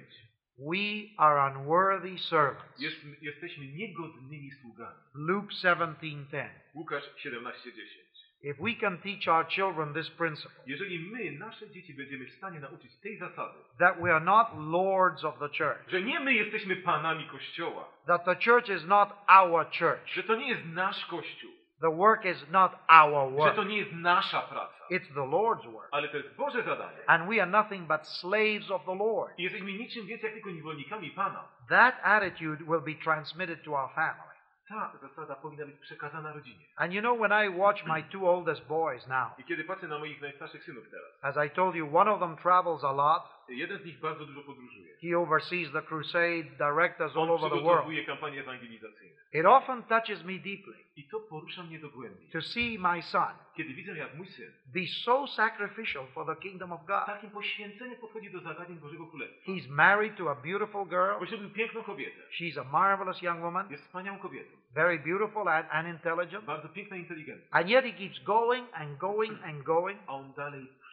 We 0.59 1.09
are 1.17 1.51
unworthy 1.51 2.17
servants. 2.17 2.79
Jest, 2.79 2.95
jesteśmy 3.21 3.67
niegodnymi 3.67 4.51
sługami. 4.51 4.95
Luke 5.13 5.53
17:10. 5.53 6.49
Łukasz 6.73 7.03
17:10. 7.25 8.07
If 8.43 8.63
we 8.63 8.73
can 8.75 8.97
teach 8.97 9.27
our 9.27 9.47
children 9.47 9.93
this 9.93 10.09
principle, 10.09 10.51
Jeżeli 10.65 10.99
my, 10.99 11.31
nasze 11.31 11.69
dzieci, 11.69 11.93
będziemy 11.93 12.25
w 12.25 12.33
stanie 12.33 12.59
nauczyć 12.59 12.95
tej 12.95 13.17
zasady, 13.17 13.59
that 13.79 14.01
we 14.01 14.15
are 14.15 14.25
not 14.25 14.47
lords 14.57 15.23
of 15.23 15.39
the 15.39 15.47
church, 15.47 15.89
że 15.89 16.01
nie 16.01 16.19
my 16.19 16.33
jesteśmy 16.33 16.75
panami 16.75 17.27
Kościoła, 17.27 17.89
that 18.07 18.25
the 18.25 18.35
church 18.35 18.69
is 18.69 18.85
not 18.85 19.09
our 19.27 19.65
church, 19.65 20.07
że 20.13 20.23
to 20.23 20.35
nie 20.35 20.49
jest 20.49 20.65
nasz 20.65 21.05
Kościół, 21.05 21.51
the 21.81 21.89
work 21.89 22.25
is 22.25 22.49
not 22.51 22.71
our 22.89 23.29
że 23.31 23.37
work, 23.37 23.55
to 23.55 23.63
nie 23.63 23.77
jest 23.77 23.91
nasza 23.93 24.41
praca, 24.41 24.73
it's 24.91 25.13
the 25.13 25.25
Lord's 25.25 25.71
work, 25.71 25.89
ale 25.91 26.07
to 26.09 26.17
jest 26.17 26.35
Boże 26.35 26.63
zadanie. 26.63 26.97
and 27.07 27.29
we 27.29 27.41
are 27.41 27.51
nothing 27.51 27.87
but 27.87 28.07
slaves 28.07 28.71
of 28.71 28.85
the 28.85 28.95
Lord. 28.95 29.39
I 29.39 29.43
jesteśmy 29.43 29.73
niczym 29.73 30.05
więcej 30.05 30.27
jak 30.27 30.33
tylko 30.33 30.49
niewolnikami 30.49 31.11
Pana. 31.11 31.43
That 31.69 31.95
attitude 32.03 32.63
will 32.63 32.81
be 32.81 33.03
transmitted 33.03 33.63
to 33.63 33.71
our 33.71 33.89
family. 33.95 34.27
Ta 34.69 34.91
zasada 35.01 35.35
powinna 35.35 35.65
być 35.65 35.79
przekazana 35.79 36.33
rodzinie. 36.33 36.65
And 36.75 36.93
you 36.93 37.01
know, 37.01 37.19
when 37.19 37.31
I 37.45 37.49
watch 37.57 37.85
my 37.85 38.03
two 38.03 38.29
oldest 38.29 38.67
boys 38.67 39.07
now, 39.07 39.39
I 39.39 39.43
kiedy 39.43 39.63
patrzę 39.63 39.87
na 39.87 39.99
moich 39.99 40.21
najstarszych 40.21 40.63
synów 40.63 40.83
teraz, 40.91 41.37
as 41.37 41.45
I 41.47 41.49
told 41.49 41.75
you, 41.75 41.97
one 41.97 42.11
of 42.11 42.19
them 42.19 42.37
travels 42.37 42.83
a 42.83 42.91
lot. 42.91 43.36
Jeden 43.53 43.79
z 43.79 43.85
nich 43.85 43.99
bardzo 43.99 44.25
dużo 44.25 44.41
podróżuje. 44.41 44.95
He 45.01 45.17
oversees 45.17 45.71
the 45.71 45.81
crusade, 45.81 46.43
directors 46.43 47.15
all 47.17 47.31
over 47.31 47.51
the 47.51 47.61
world. 47.61 48.05
kampanie 48.05 48.39
ewangelizacyjne. 48.41 49.17
It 49.33 49.45
often 49.45 49.83
touches 49.83 50.23
me 50.23 50.33
deeply 50.33 50.75
I 50.95 51.03
to 51.03 51.19
porusza 51.19 51.63
mnie 51.63 51.79
do 51.79 51.89
głębi. 51.89 52.27
to 52.31 52.41
see 52.41 52.79
my 52.79 53.01
son 53.01 53.33
Kiedy 53.55 53.73
widzę, 53.73 53.97
jak 53.97 54.15
mój 54.15 54.27
syn 54.27 54.51
be 54.73 54.87
so 55.05 55.27
sacrificial 55.27 56.05
for 56.07 56.25
the 56.25 56.35
kingdom 56.35 56.71
of 56.71 56.85
God. 56.85 57.05
takim 57.05 57.29
poświęceniem 57.29 57.95
podchodzi 57.99 58.29
do 58.31 58.39
zagadnień 58.39 58.79
Bożego 58.79 59.07
Królestwa. 59.07 59.51
He's 59.51 59.69
married 59.69 60.15
to 60.17 60.31
a 60.31 60.35
beautiful 60.35 60.85
girl. 60.85 61.19
Poślubił 61.19 61.49
piękną 61.49 61.83
kobietę. 61.83 62.21
She's 62.39 62.59
a 62.61 62.63
marvelous 62.63 63.21
young 63.21 63.39
woman, 63.41 63.71
Jest 63.71 63.83
wspaniałą 63.85 64.19
kobietą. 64.19 64.51
very 64.75 64.99
beautiful 64.99 65.47
and, 65.47 65.67
and 65.71 65.87
intelligent. 65.87 66.45
Bardzo 66.45 66.69
piękna 66.69 66.97
i 66.97 66.99
inteligentna. 66.99 67.47
And 67.59 67.69
yet 67.69 67.85
he 67.85 67.91
keeps 67.91 68.19
going 68.23 68.67
and 68.73 68.97
going 68.97 69.43
and 69.43 69.63
going. 69.63 69.99
A 70.07 70.13
on 70.13 70.33
dalej 70.33 70.67
prze 70.67 70.67
do 70.67 70.73
przodu. 70.73 70.86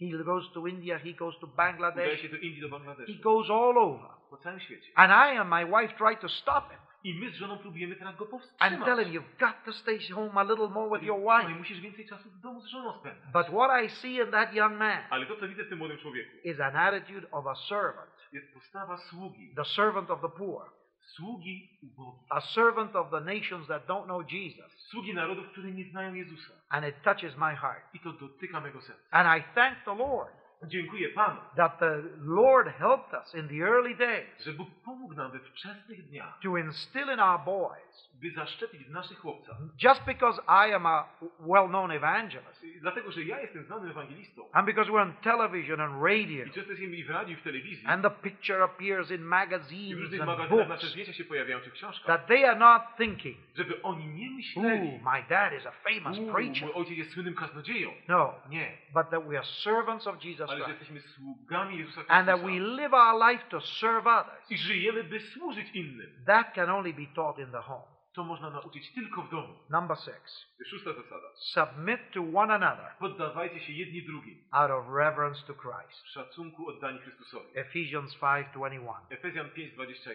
He 0.00 0.24
goes 0.24 0.52
to 0.52 0.66
India, 0.66 0.98
he 0.98 1.12
goes 1.12 1.38
to 1.38 1.46
Bangladesh, 1.46 2.20
się 2.20 2.28
do 2.28 2.36
Indii, 2.36 2.60
do 2.70 2.78
he 3.06 3.14
goes 3.22 3.50
all 3.50 3.78
over. 3.78 4.10
Po 4.30 4.36
całym 4.36 4.60
świecie. 4.60 4.92
And 4.94 5.12
I 5.12 5.36
and 5.38 5.50
my 5.50 5.66
wife 5.66 5.94
try 5.96 6.16
to 6.16 6.28
stop 6.28 6.70
him 6.70 6.78
I 7.04 7.14
my 7.14 7.30
z 7.30 7.34
żoną 7.34 7.58
próbujemy 7.58 7.96
teraz 7.96 8.16
go 8.16 8.24
and 8.24 8.30
powstrzymać. 8.30 8.84
tell 8.84 9.04
him, 9.04 9.12
You've 9.12 9.38
got 9.38 9.64
to 9.64 9.72
stay 9.72 9.98
home 10.14 10.40
a 10.40 10.42
little 10.42 10.68
more 10.68 10.90
with 10.98 11.06
your 11.06 11.20
No 11.20 11.40
i 11.40 11.46
wife. 11.46 11.58
musisz 11.58 11.80
więcej 11.80 12.06
czasu 12.06 12.30
w 12.30 12.40
domu 12.40 12.60
z 12.60 12.66
żoną 12.66 12.98
spędzać. 12.98 13.32
But 13.32 13.46
what 13.46 13.84
I 13.84 13.88
see 13.90 14.14
in 14.16 14.30
that 14.30 14.54
young 14.54 14.78
man 14.78 15.02
Ale 15.10 15.26
to, 15.26 15.36
co 15.36 15.48
widzę 15.48 15.64
w 15.64 15.68
tym 15.68 15.78
młodym 15.78 15.98
człowieku, 15.98 16.30
is 16.44 16.60
an 16.60 16.76
attitude 16.76 17.30
of 17.30 17.46
a 17.46 17.54
servant, 17.54 18.10
jest 18.32 18.54
postawa 18.54 18.96
sługi. 18.96 19.54
the 19.56 19.64
servant 19.64 20.10
of 20.10 20.20
the 20.20 20.28
poor, 20.28 20.70
Sługi 21.16 21.68
ubogich. 21.82 22.26
a 22.30 22.40
servant 22.40 22.96
of 22.96 23.10
the 23.10 23.20
nations 23.20 23.66
that 23.66 23.86
don't 23.86 24.04
know 24.04 24.22
Jesus. 24.22 24.88
Sługi 24.90 25.14
narodów, 25.14 25.46
które 25.50 25.70
nie 25.70 25.84
znają 25.84 26.14
Jezusa. 26.14 26.52
And 26.68 26.86
it 26.86 27.02
touches 27.02 27.36
my 27.36 27.54
heart. 27.54 27.94
I 27.94 28.00
to 28.00 28.12
dotyka 28.12 28.60
mego 28.60 28.80
serca. 28.80 29.02
And 29.10 29.40
I 29.40 29.54
thank 29.54 29.84
the 29.84 29.94
Lord 29.94 30.40
Dziękuję 30.62 31.08
Panu, 31.08 31.40
that 31.56 31.78
the 31.78 32.02
Lord 32.18 32.68
helped 32.68 33.14
us 33.14 33.34
in 33.34 33.48
the 33.48 33.64
early 33.64 33.94
days 33.94 34.44
że 34.44 34.52
Bóg 34.52 34.68
pomógł 34.84 35.14
nam 35.14 35.30
we 35.30 35.38
wczesnych 35.38 36.08
dniach, 36.08 36.38
to 36.42 36.56
instill 36.56 37.12
in 37.12 37.20
our 37.20 37.40
boys, 37.44 38.09
by 38.22 38.30
zaszczepić 38.30 38.84
w 38.84 38.90
naszych 38.90 39.18
chłopcach. 39.18 39.56
just 39.84 40.04
because 40.06 40.42
I 40.68 40.72
am 40.74 40.86
a 40.86 41.08
well 41.40 41.68
known 41.68 41.90
evangelist, 41.90 42.64
I 42.64 42.80
Dlatego, 42.80 43.10
że 43.12 43.22
ja 43.22 43.40
jestem 43.40 43.64
znanym 43.64 43.90
ewangelistą. 43.90 44.48
and 44.52 44.66
because 44.66 44.90
we're 44.92 45.02
on 45.02 45.12
television 45.22 45.80
and 45.80 46.02
radio, 46.02 46.44
I 46.44 46.50
często 46.50 46.70
jesteśmy 46.70 46.96
i 46.96 47.04
w 47.04 47.10
radiu, 47.10 47.32
i 47.32 47.36
w 47.36 47.42
telewizji. 47.42 47.86
and 47.86 48.02
the 48.02 48.10
picture 48.10 48.62
appears 48.64 49.10
in 49.10 49.16
I 49.16 49.18
w 49.18 49.22
magazines 49.26 50.00
różnych 50.00 50.20
and 50.20 50.28
magazynach 50.30 50.68
nasze 50.68 50.86
zdjęcia 50.86 51.12
się 51.12 51.24
pojawiają, 51.24 51.60
czy 51.60 51.70
książkach. 51.70 52.06
that 52.06 52.26
they 52.26 52.48
are 52.50 52.58
not 52.58 52.82
thinking, 52.96 53.36
Żeby 53.54 53.82
oni 53.82 54.06
nie 54.06 54.30
Ooh, 54.56 55.02
my 55.02 55.22
dad 55.28 55.52
is 55.52 55.66
a 55.66 55.70
famous 55.70 56.18
"Uuu, 56.18 56.32
preacher. 56.32 56.62
mój 56.62 56.72
ojciec 56.74 56.98
jest 56.98 57.12
słynnym 57.12 57.34
kaznodzieją. 57.34 57.90
No, 58.08 58.34
Nie. 58.48 58.78
but 58.94 59.10
that 59.10 59.28
we 59.28 59.36
are 59.38 59.46
servants 59.46 60.06
of 60.06 60.24
Jesus 60.24 60.50
Ale 60.50 60.58
że 60.58 60.64
Christ, 60.64 60.80
jesteśmy 60.80 61.00
sługami 61.00 61.78
Jezusa 61.78 62.00
and 62.08 62.26
that 62.28 62.40
we 62.42 62.50
live 62.60 62.92
our 62.94 63.30
life 63.30 63.44
to 63.48 63.60
serve 63.60 64.06
others. 64.06 64.50
I 64.50 64.58
żyjemy, 64.58 65.04
by 65.04 65.20
służyć 65.20 65.70
innym. 65.74 66.10
That 66.26 66.54
can 66.54 66.70
only 66.70 66.92
be 66.92 67.06
taught 67.14 67.38
in 67.38 67.50
the 67.52 67.60
home. 67.62 67.89
To 68.14 68.24
można 68.24 68.50
nauczyć 68.50 68.94
tylko 68.94 69.22
w 69.22 69.30
domu. 69.30 69.54
Number 69.70 69.96
six, 69.96 70.46
Szósta 70.66 70.92
zasada. 70.92 71.26
submit 71.36 72.00
to 72.12 72.20
one 72.34 72.54
another 72.54 72.92
Poddawajcie 72.98 73.60
się 73.60 73.72
jedni 73.72 74.02
drugim. 74.02 74.38
out 74.52 74.70
of 74.70 74.86
reverence 74.94 75.46
to 75.46 75.54
Christ. 75.54 76.02
W 76.04 76.08
szacunku 76.08 76.68
oddani 76.68 76.98
Chrystusowi. 76.98 77.46
Ephesians 77.54 78.16
5:21. 78.20 78.94
Efezjan 79.10 79.50
5:21. 79.50 80.14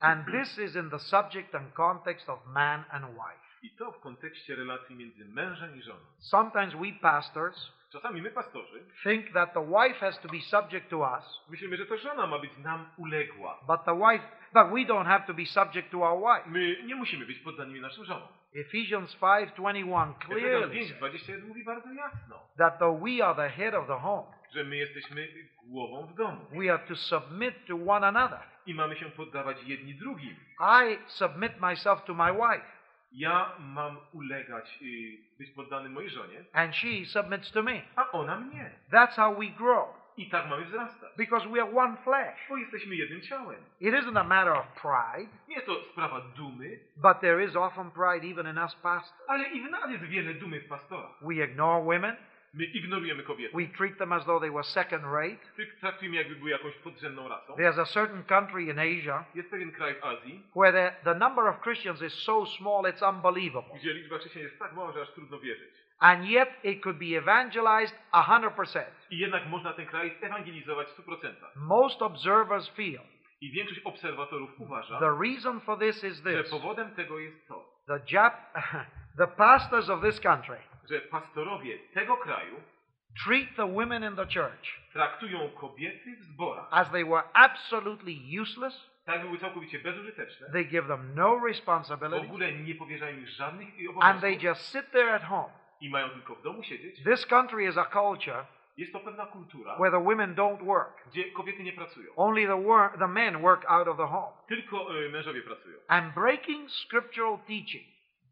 And 0.00 0.26
this 0.26 0.58
is 0.58 0.76
in 0.76 0.90
the 0.90 0.98
subject 0.98 1.54
and 1.54 1.72
context 1.74 2.28
of 2.28 2.46
man 2.46 2.84
and 2.90 3.04
wife. 3.06 3.44
I 3.62 3.70
to 3.76 3.92
w 3.92 4.00
kontekście 4.00 4.56
relacji 4.56 4.96
między 4.96 5.24
mężem 5.24 5.76
i 5.76 5.82
żoną. 5.82 6.00
Sometimes 6.18 6.74
we 6.74 6.92
pastors 7.00 7.72
Czasami 7.94 8.22
my, 8.22 8.30
pastorzy, 8.30 8.84
think 9.02 9.32
that 9.32 9.54
the 9.54 9.66
wife 9.66 10.00
has 10.00 10.20
to 10.20 10.28
be 10.28 10.40
subject 10.40 10.90
to 10.90 10.98
us, 10.98 11.44
myślimy, 11.48 11.76
że 11.76 11.86
to 11.86 11.96
żona 11.96 12.26
ma 12.26 12.38
być 12.38 12.58
nam 12.58 12.86
uległa. 12.96 13.60
but 13.66 13.84
the 13.84 13.94
wife 13.94 14.24
but 14.52 14.66
we 14.72 14.84
don't 14.84 15.06
have 15.06 15.26
to 15.26 15.34
be 15.34 15.46
subject 15.46 15.90
to 15.90 16.02
our 16.02 16.20
wife. 16.20 16.50
My 16.50 16.82
nie 16.82 16.94
musimy 16.94 17.26
być 17.26 17.38
poddanymi 17.38 17.80
naszym 17.80 18.04
żonom. 18.04 18.28
Ephesians 18.54 19.16
5:21 19.16 19.44
Efezjan 19.70 20.14
clearly 20.14 20.84
5:21 21.00 21.48
mówi 21.48 21.64
bardzo 21.64 21.92
jasno, 21.92 22.40
that 22.58 22.78
though 22.78 23.02
we 23.04 23.26
are 23.26 23.34
the 23.34 23.48
head 23.48 23.74
of 23.74 23.86
the 23.86 23.98
home, 23.98 24.26
że 24.54 24.64
my 24.64 24.76
jesteśmy 24.76 25.28
głową 25.64 26.06
w 26.06 26.14
domu. 26.14 26.46
we 26.50 26.72
are 26.72 26.82
to 26.88 26.96
submit 26.96 27.66
to 27.66 27.74
one 27.86 28.06
another. 28.06 28.40
I 28.66 28.74
mamy 28.74 28.96
się 28.96 29.10
poddawać 29.10 29.62
jedni 29.62 29.94
drugim. 29.94 30.36
I 30.60 30.98
submit 31.06 31.60
myself 31.60 32.04
to 32.04 32.14
my 32.14 32.32
wife, 32.32 32.66
Ja 33.16 33.50
mam 33.58 33.96
ulegać, 34.12 34.78
y, 34.82 35.18
być 35.38 35.50
poddany 35.50 35.88
mojej 35.88 36.10
żonie, 36.10 36.44
and 36.52 36.76
she 36.76 37.04
submits 37.06 37.52
to 37.52 37.62
me. 37.62 37.80
a 37.96 38.10
ona 38.10 38.40
mnie. 38.40 38.70
That's 38.92 39.16
how 39.16 39.34
we 39.34 39.46
grow, 39.46 39.88
I 40.16 40.30
tak 40.30 40.48
mamy 40.48 40.64
wzrastać. 40.64 41.12
because 41.16 41.48
we 41.48 41.62
are 41.62 41.76
one 41.76 41.96
flesh. 41.96 42.38
Bo 42.48 42.56
jesteśmy 42.56 42.96
jednym 42.96 43.20
ciałem. 43.20 43.60
It 43.80 43.94
isn't 43.94 44.18
a 44.20 44.24
matter 44.24 44.52
of 44.52 44.66
pride, 44.82 45.30
Nie 45.48 45.60
to 45.60 45.82
sprawa 45.84 46.20
dumy, 46.36 46.78
but 46.96 47.20
there 47.20 47.44
is 47.44 47.56
often 47.56 47.90
pride 47.90 48.26
even 48.30 48.46
in 48.46 48.58
us 48.58 48.74
pastors. 48.74 49.28
ale 49.28 49.44
i 49.48 49.60
w 49.68 49.70
nas 49.70 49.90
jest 49.90 50.04
wiele 50.04 50.34
dumy 50.34 50.60
w 50.60 50.68
pastorach. 50.68 51.10
We 51.20 51.34
ignore 51.44 51.84
women, 51.84 52.16
My 52.54 52.64
ignorujemy 52.64 53.22
kobiety. 53.22 53.56
We 53.56 53.66
treat 53.76 53.98
them 53.98 54.12
as 54.12 54.24
though 54.24 54.40
they 54.40 54.50
were 54.50 54.64
second 54.64 55.04
rate. 55.04 55.66
Traktujemy 55.80 56.16
jakby 56.16 56.36
były 56.36 56.50
jakąś 56.50 56.74
podrzędną 56.74 57.28
rasą. 57.28 57.54
There's 57.54 57.80
a 57.80 57.84
certain 57.84 58.24
country 58.24 58.62
in 58.62 58.78
Asia 58.78 59.24
Jest 59.34 59.50
pewien 59.50 59.72
kraj 59.72 59.94
w 59.94 60.04
Azji, 60.04 60.42
where 60.56 60.72
the, 60.72 61.12
the 61.12 61.18
number 61.18 61.44
of 61.48 61.60
Christians 61.62 62.02
is 62.02 62.12
so 62.12 62.46
small 62.46 62.82
it's 62.84 63.02
unbelievable. 63.14 63.78
gdzie 63.78 63.94
liczba 63.94 64.18
chrześcijan 64.18 64.44
jest 64.46 64.58
tak 64.58 64.72
mała, 64.72 64.92
że 64.92 65.02
aż 65.02 65.10
trudno 65.10 65.38
wierzyć. 65.40 65.74
And 65.98 66.24
yet 66.24 66.48
it 66.64 66.82
could 66.82 66.98
be 66.98 67.16
evangelized 67.18 67.98
100%. 68.12 68.84
I 69.10 69.18
jednak 69.18 69.46
można 69.46 69.72
ten 69.72 69.86
kraj 69.86 70.14
ewangelizować 70.20 70.88
w 70.88 70.98
100%. 71.06 71.34
Most 71.56 72.02
observers 72.02 72.68
feel 72.68 73.00
I 73.40 73.50
większość 73.50 73.80
obserwatorów 73.84 74.60
uważa, 74.60 74.98
the 74.98 75.16
reason 75.22 75.60
for 75.60 75.78
this 75.78 76.04
is 76.04 76.22
że 76.22 76.42
this. 76.42 76.50
powodem 76.50 76.94
tego 76.94 77.18
jest 77.18 77.48
to, 77.48 77.74
The 77.86 78.00
Jap 78.12 78.34
the 79.18 79.26
pastors 79.26 79.90
of 79.90 80.02
this 80.02 80.20
country 80.20 80.56
że 80.90 81.00
pastorowie 81.00 81.78
tego 81.94 82.16
kraju 82.16 82.54
treat 83.24 83.48
the 83.56 83.72
women 83.74 84.04
in 84.04 84.16
the 84.16 84.26
church 84.26 84.80
traktują 84.92 85.50
kobiety 85.50 86.16
w 86.16 86.22
zborach 86.24 86.66
as 86.70 86.90
they 86.90 87.04
were 87.04 87.22
absolutely 87.32 88.14
useless. 88.42 88.90
tak, 89.04 89.20
by 89.20 89.26
były 89.26 89.38
całkowicie 89.38 89.78
bezużyteczne. 89.78 90.46
They 90.52 90.64
give 90.64 90.86
them 90.86 91.14
no 91.14 91.38
W 91.40 91.44
responsibility 91.46 92.16
ogóle 92.26 92.52
nie 92.52 92.74
powierzają 92.74 93.16
im 93.18 93.26
żadnych 93.26 93.68
and 93.68 94.20
they 94.20 94.30
obowiązków 94.30 94.42
just 94.42 94.72
sit 94.72 94.90
there 94.90 95.14
at 95.14 95.22
home. 95.24 95.50
i 95.80 95.90
mają 95.90 96.08
tylko 96.10 96.34
w 96.34 96.42
domu 96.42 96.62
siedzieć. 96.62 97.02
This 97.04 97.26
country 97.26 97.64
is 97.64 97.78
a 97.78 97.84
culture 97.84 98.44
Jest 98.76 98.92
to 98.92 99.00
pewna 99.00 99.26
kultura, 99.26 99.76
where 99.76 99.90
the 99.90 100.04
women 100.04 100.34
don't 100.34 100.64
work. 100.64 101.02
gdzie 101.10 101.24
kobiety 101.24 101.62
nie 101.62 101.72
pracują. 101.72 102.12
Only 102.16 102.46
the, 102.46 102.62
wor- 102.62 102.98
the 102.98 103.08
men 103.08 103.42
work 103.42 103.64
out 103.68 103.88
of 103.88 103.96
the 103.96 104.06
home. 104.06 104.32
Tylko 104.48 104.96
y, 105.00 105.08
mężowie 105.10 105.42
pracują. 105.42 105.78
And 105.88 106.14
breaking 106.14 106.70
scriptural 106.70 107.38
teaching, 107.38 107.84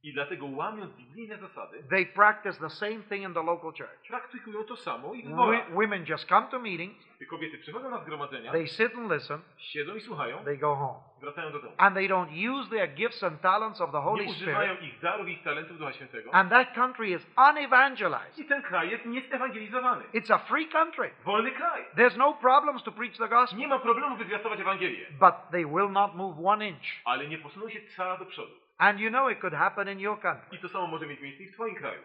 I 0.05 0.13
dlatego 0.13 0.47
łamiąc 0.47 0.93
biblijne 0.97 1.39
zasady, 1.39 1.83
they 1.91 2.07
practice 2.07 2.59
the 2.59 2.71
same 2.71 3.03
thing 3.03 3.23
in 3.23 3.35
the 3.35 3.43
local 3.43 3.73
church. 3.73 4.09
praktykują 4.09 4.65
to 4.65 4.77
samo 4.77 5.15
i 5.15 5.23
w 5.23 5.75
women 5.75 6.05
just 6.09 6.29
come 6.29 6.47
to 6.47 6.59
meetings, 6.59 7.13
Kobiety 7.31 7.59
przychodzą 7.59 7.91
na 7.91 7.99
zgromadzenia, 7.99 8.53
they 8.53 8.69
sit 8.69 8.95
and 8.95 9.13
listen, 9.13 9.41
siedzą 9.57 9.95
i 9.95 10.01
słuchają, 10.01 10.45
they 10.45 10.59
go 10.59 10.75
home. 10.77 11.01
wracają 11.21 11.53
do 11.53 11.59
domu. 11.59 11.75
And 11.79 11.95
they 11.97 12.09
don't 12.09 12.31
use 12.53 12.71
their 12.71 12.95
gifts 12.95 13.23
and 13.23 13.41
talents 13.41 13.81
of 13.81 13.93
the 13.93 14.01
Holy 14.01 14.27
Nie 14.27 14.33
Spirit. 14.33 14.57
używają 14.57 14.77
ich 14.81 15.01
darów, 15.01 15.29
ich 15.29 15.43
talentów 15.43 15.79
Ducha 15.79 15.93
Świętego. 15.93 16.35
And 16.35 16.51
that 16.51 16.75
country 16.75 17.09
is 17.09 17.27
unevangelized. 17.51 18.39
I 18.39 18.45
ten 18.45 18.63
kraj 18.63 18.91
jest 18.91 19.07
niezewangelizowany. 19.07 20.05
It's 20.15 20.35
a 20.35 20.39
free 20.39 20.69
country. 20.69 21.11
Wolny 21.25 21.51
kraj. 21.51 21.85
There's 21.97 22.17
no 22.17 22.33
problems 22.33 22.83
to 22.83 22.93
preach 22.93 23.17
the 23.19 23.29
gospel. 23.29 23.59
Nie 23.59 23.69
ma 23.69 23.79
problemu, 23.79 24.17
by 24.17 24.25
zwiastować 24.25 24.61
Ewangelię. 24.61 25.07
But 25.11 25.35
they 25.51 25.67
will 25.67 25.91
not 25.91 26.15
move 26.15 26.37
one 26.45 26.69
inch. 26.69 26.87
Ale 27.05 27.29
nie 27.29 27.39
posuną 27.39 27.69
się 27.69 27.81
cała 27.97 28.19
do 28.19 28.27
przodu. 28.27 28.53
And 28.83 29.01
you 29.01 29.11
know 29.11 29.31
it 29.31 29.41
could 29.41 29.55
happen 29.55 29.89
in 29.89 30.01
your 30.01 30.21
country. 30.21 30.59
I 30.59 30.59
to 30.59 30.69
samo 30.69 30.87
może 30.87 31.07
mieć 31.07 31.21
miejsce 31.21 31.43
i 31.43 31.47
w 31.47 31.55
Twoim 31.55 31.75
kraju. 31.75 32.03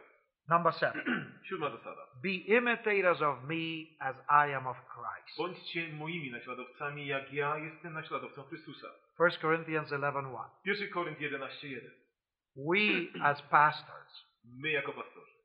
Number 0.50 0.74
seven. 0.74 1.02
Siódma 1.50 1.70
zasada. 1.70 2.02
Be 2.24 2.30
imitators 2.30 3.22
of 3.22 3.44
me 3.44 3.88
as 4.00 4.16
I 4.30 4.54
am 4.54 4.68
of 4.68 4.78
Christ. 4.78 5.38
Bądźcie 5.38 5.94
moimi 5.94 6.32
naśladowcami, 6.32 7.08
jak 7.08 7.34
ja 7.34 7.58
jestem 7.58 7.94
naśladowcą 7.94 8.44
Chrystusa. 8.44 8.88
1 9.20 9.42
Corinthians 9.42 9.92
11.1. 9.92 10.50
1 10.66 10.90
Korynt 10.90 11.20
11.1. 11.20 11.90
We 12.56 13.22
as 13.24 13.42
pastors 13.42 14.26
My 14.44 14.72
jako 14.72 14.94
pastorzy 14.94 15.38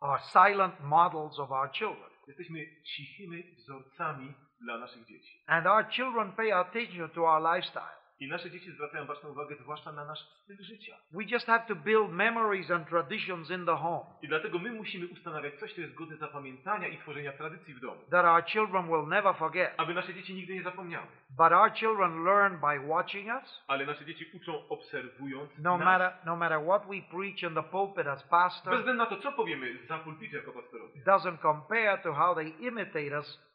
are 0.00 0.22
silent 0.32 0.80
models 0.80 1.38
of 1.38 1.50
our 1.50 1.70
children. 1.72 2.10
jesteśmy 2.26 2.66
cichymi 2.84 3.42
wzorcami 3.56 4.34
dla 4.60 4.78
naszych 4.78 5.06
dzieci. 5.06 5.42
And 5.46 5.66
our 5.66 5.88
children 5.88 6.32
pay 6.32 6.52
attention 6.52 7.10
to 7.10 7.22
our 7.22 7.54
lifestyle. 7.54 7.97
I 8.20 8.28
nasze 8.28 8.50
dzieci 8.50 8.72
zwracają 8.72 9.06
uwagę 9.28 9.56
zwłaszcza 9.60 9.92
na 9.92 10.04
nasz 10.04 10.18
styl 10.44 10.56
życia. 10.62 10.96
We 11.12 11.24
just 11.24 11.46
have 11.46 11.64
to 11.68 11.74
build 11.76 12.10
memories 12.12 12.70
and 12.70 12.88
traditions 12.88 13.50
in 13.50 13.66
the 13.66 13.76
home 13.76 14.04
I 14.22 14.28
dlatego 14.28 14.58
my 14.58 14.70
musimy 14.72 15.06
ustanawiać 15.06 15.54
coś, 15.54 15.74
co 15.74 15.80
jest 15.80 15.94
godne 15.94 16.16
zapamiętania 16.16 16.88
i 16.88 16.98
tworzenia 16.98 17.32
tradycji 17.32 17.74
w 17.74 17.80
domu. 17.80 18.00
that 18.10 18.24
our 18.24 18.44
children 18.44 18.86
will 18.86 19.06
never 19.08 19.34
forget. 19.34 19.74
Aby 19.76 19.94
nasze 19.94 20.14
dzieci 20.14 20.34
nigdy 20.34 20.54
nie 20.54 20.62
zapomniały. 20.62 21.06
But 21.30 21.52
our 21.52 21.72
children 21.72 22.24
learn 22.24 22.56
by 22.60 22.88
watching 22.88 23.26
us. 23.42 23.64
Ale 23.68 23.86
nasze 23.86 24.04
dzieci 24.04 24.24
uczą 24.34 24.68
obserwując 24.68 25.50
No 25.58 25.76
nas. 25.78 25.84
matter, 25.84 26.12
no 26.26 26.36
matter 26.36 26.60
what 26.64 26.86
we 26.86 27.02
preach 27.16 27.42
in 27.42 27.54
the 27.54 27.62
pulpit 27.62 28.06
as 28.06 28.20
Bez 28.22 28.30
pastors, 28.30 28.78
względu 28.78 29.02
na 29.04 29.06
to, 29.06 29.16
co 29.16 29.32
powiemy 29.32 29.86
za 29.88 29.94
jako 30.32 30.52
pastorowie. 30.52 31.02
doesn't 31.04 31.38
compare 31.42 31.98
to 32.02 32.12
how 32.14 32.34
they 32.34 32.48
imitate 32.48 33.18
us 33.18 33.48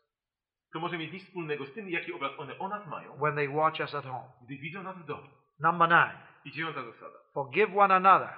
To 0.73 0.79
może 0.79 0.97
mieć 0.97 1.11
nic 1.13 1.23
wspólnego 1.23 1.65
z 1.65 1.73
tym, 1.73 1.89
jaki 1.89 2.13
obraz 2.13 2.31
one 2.39 2.57
o 2.59 2.67
nas 2.67 2.87
mają, 2.87 3.17
when 3.17 3.35
they 3.35 3.49
watch 3.49 3.79
us 3.79 3.95
at 3.95 4.05
home. 4.05 4.25
gdy 4.45 4.57
widzą 4.57 4.83
nas 4.83 4.97
w 4.97 5.05
domu. 5.05 5.27
Number 5.59 5.89
nine, 5.89 6.17
I 6.45 6.51
dziewiąta 6.51 6.83
zasada. 6.83 7.17
forgive 7.33 7.77
one 7.77 7.95
another. 7.95 8.29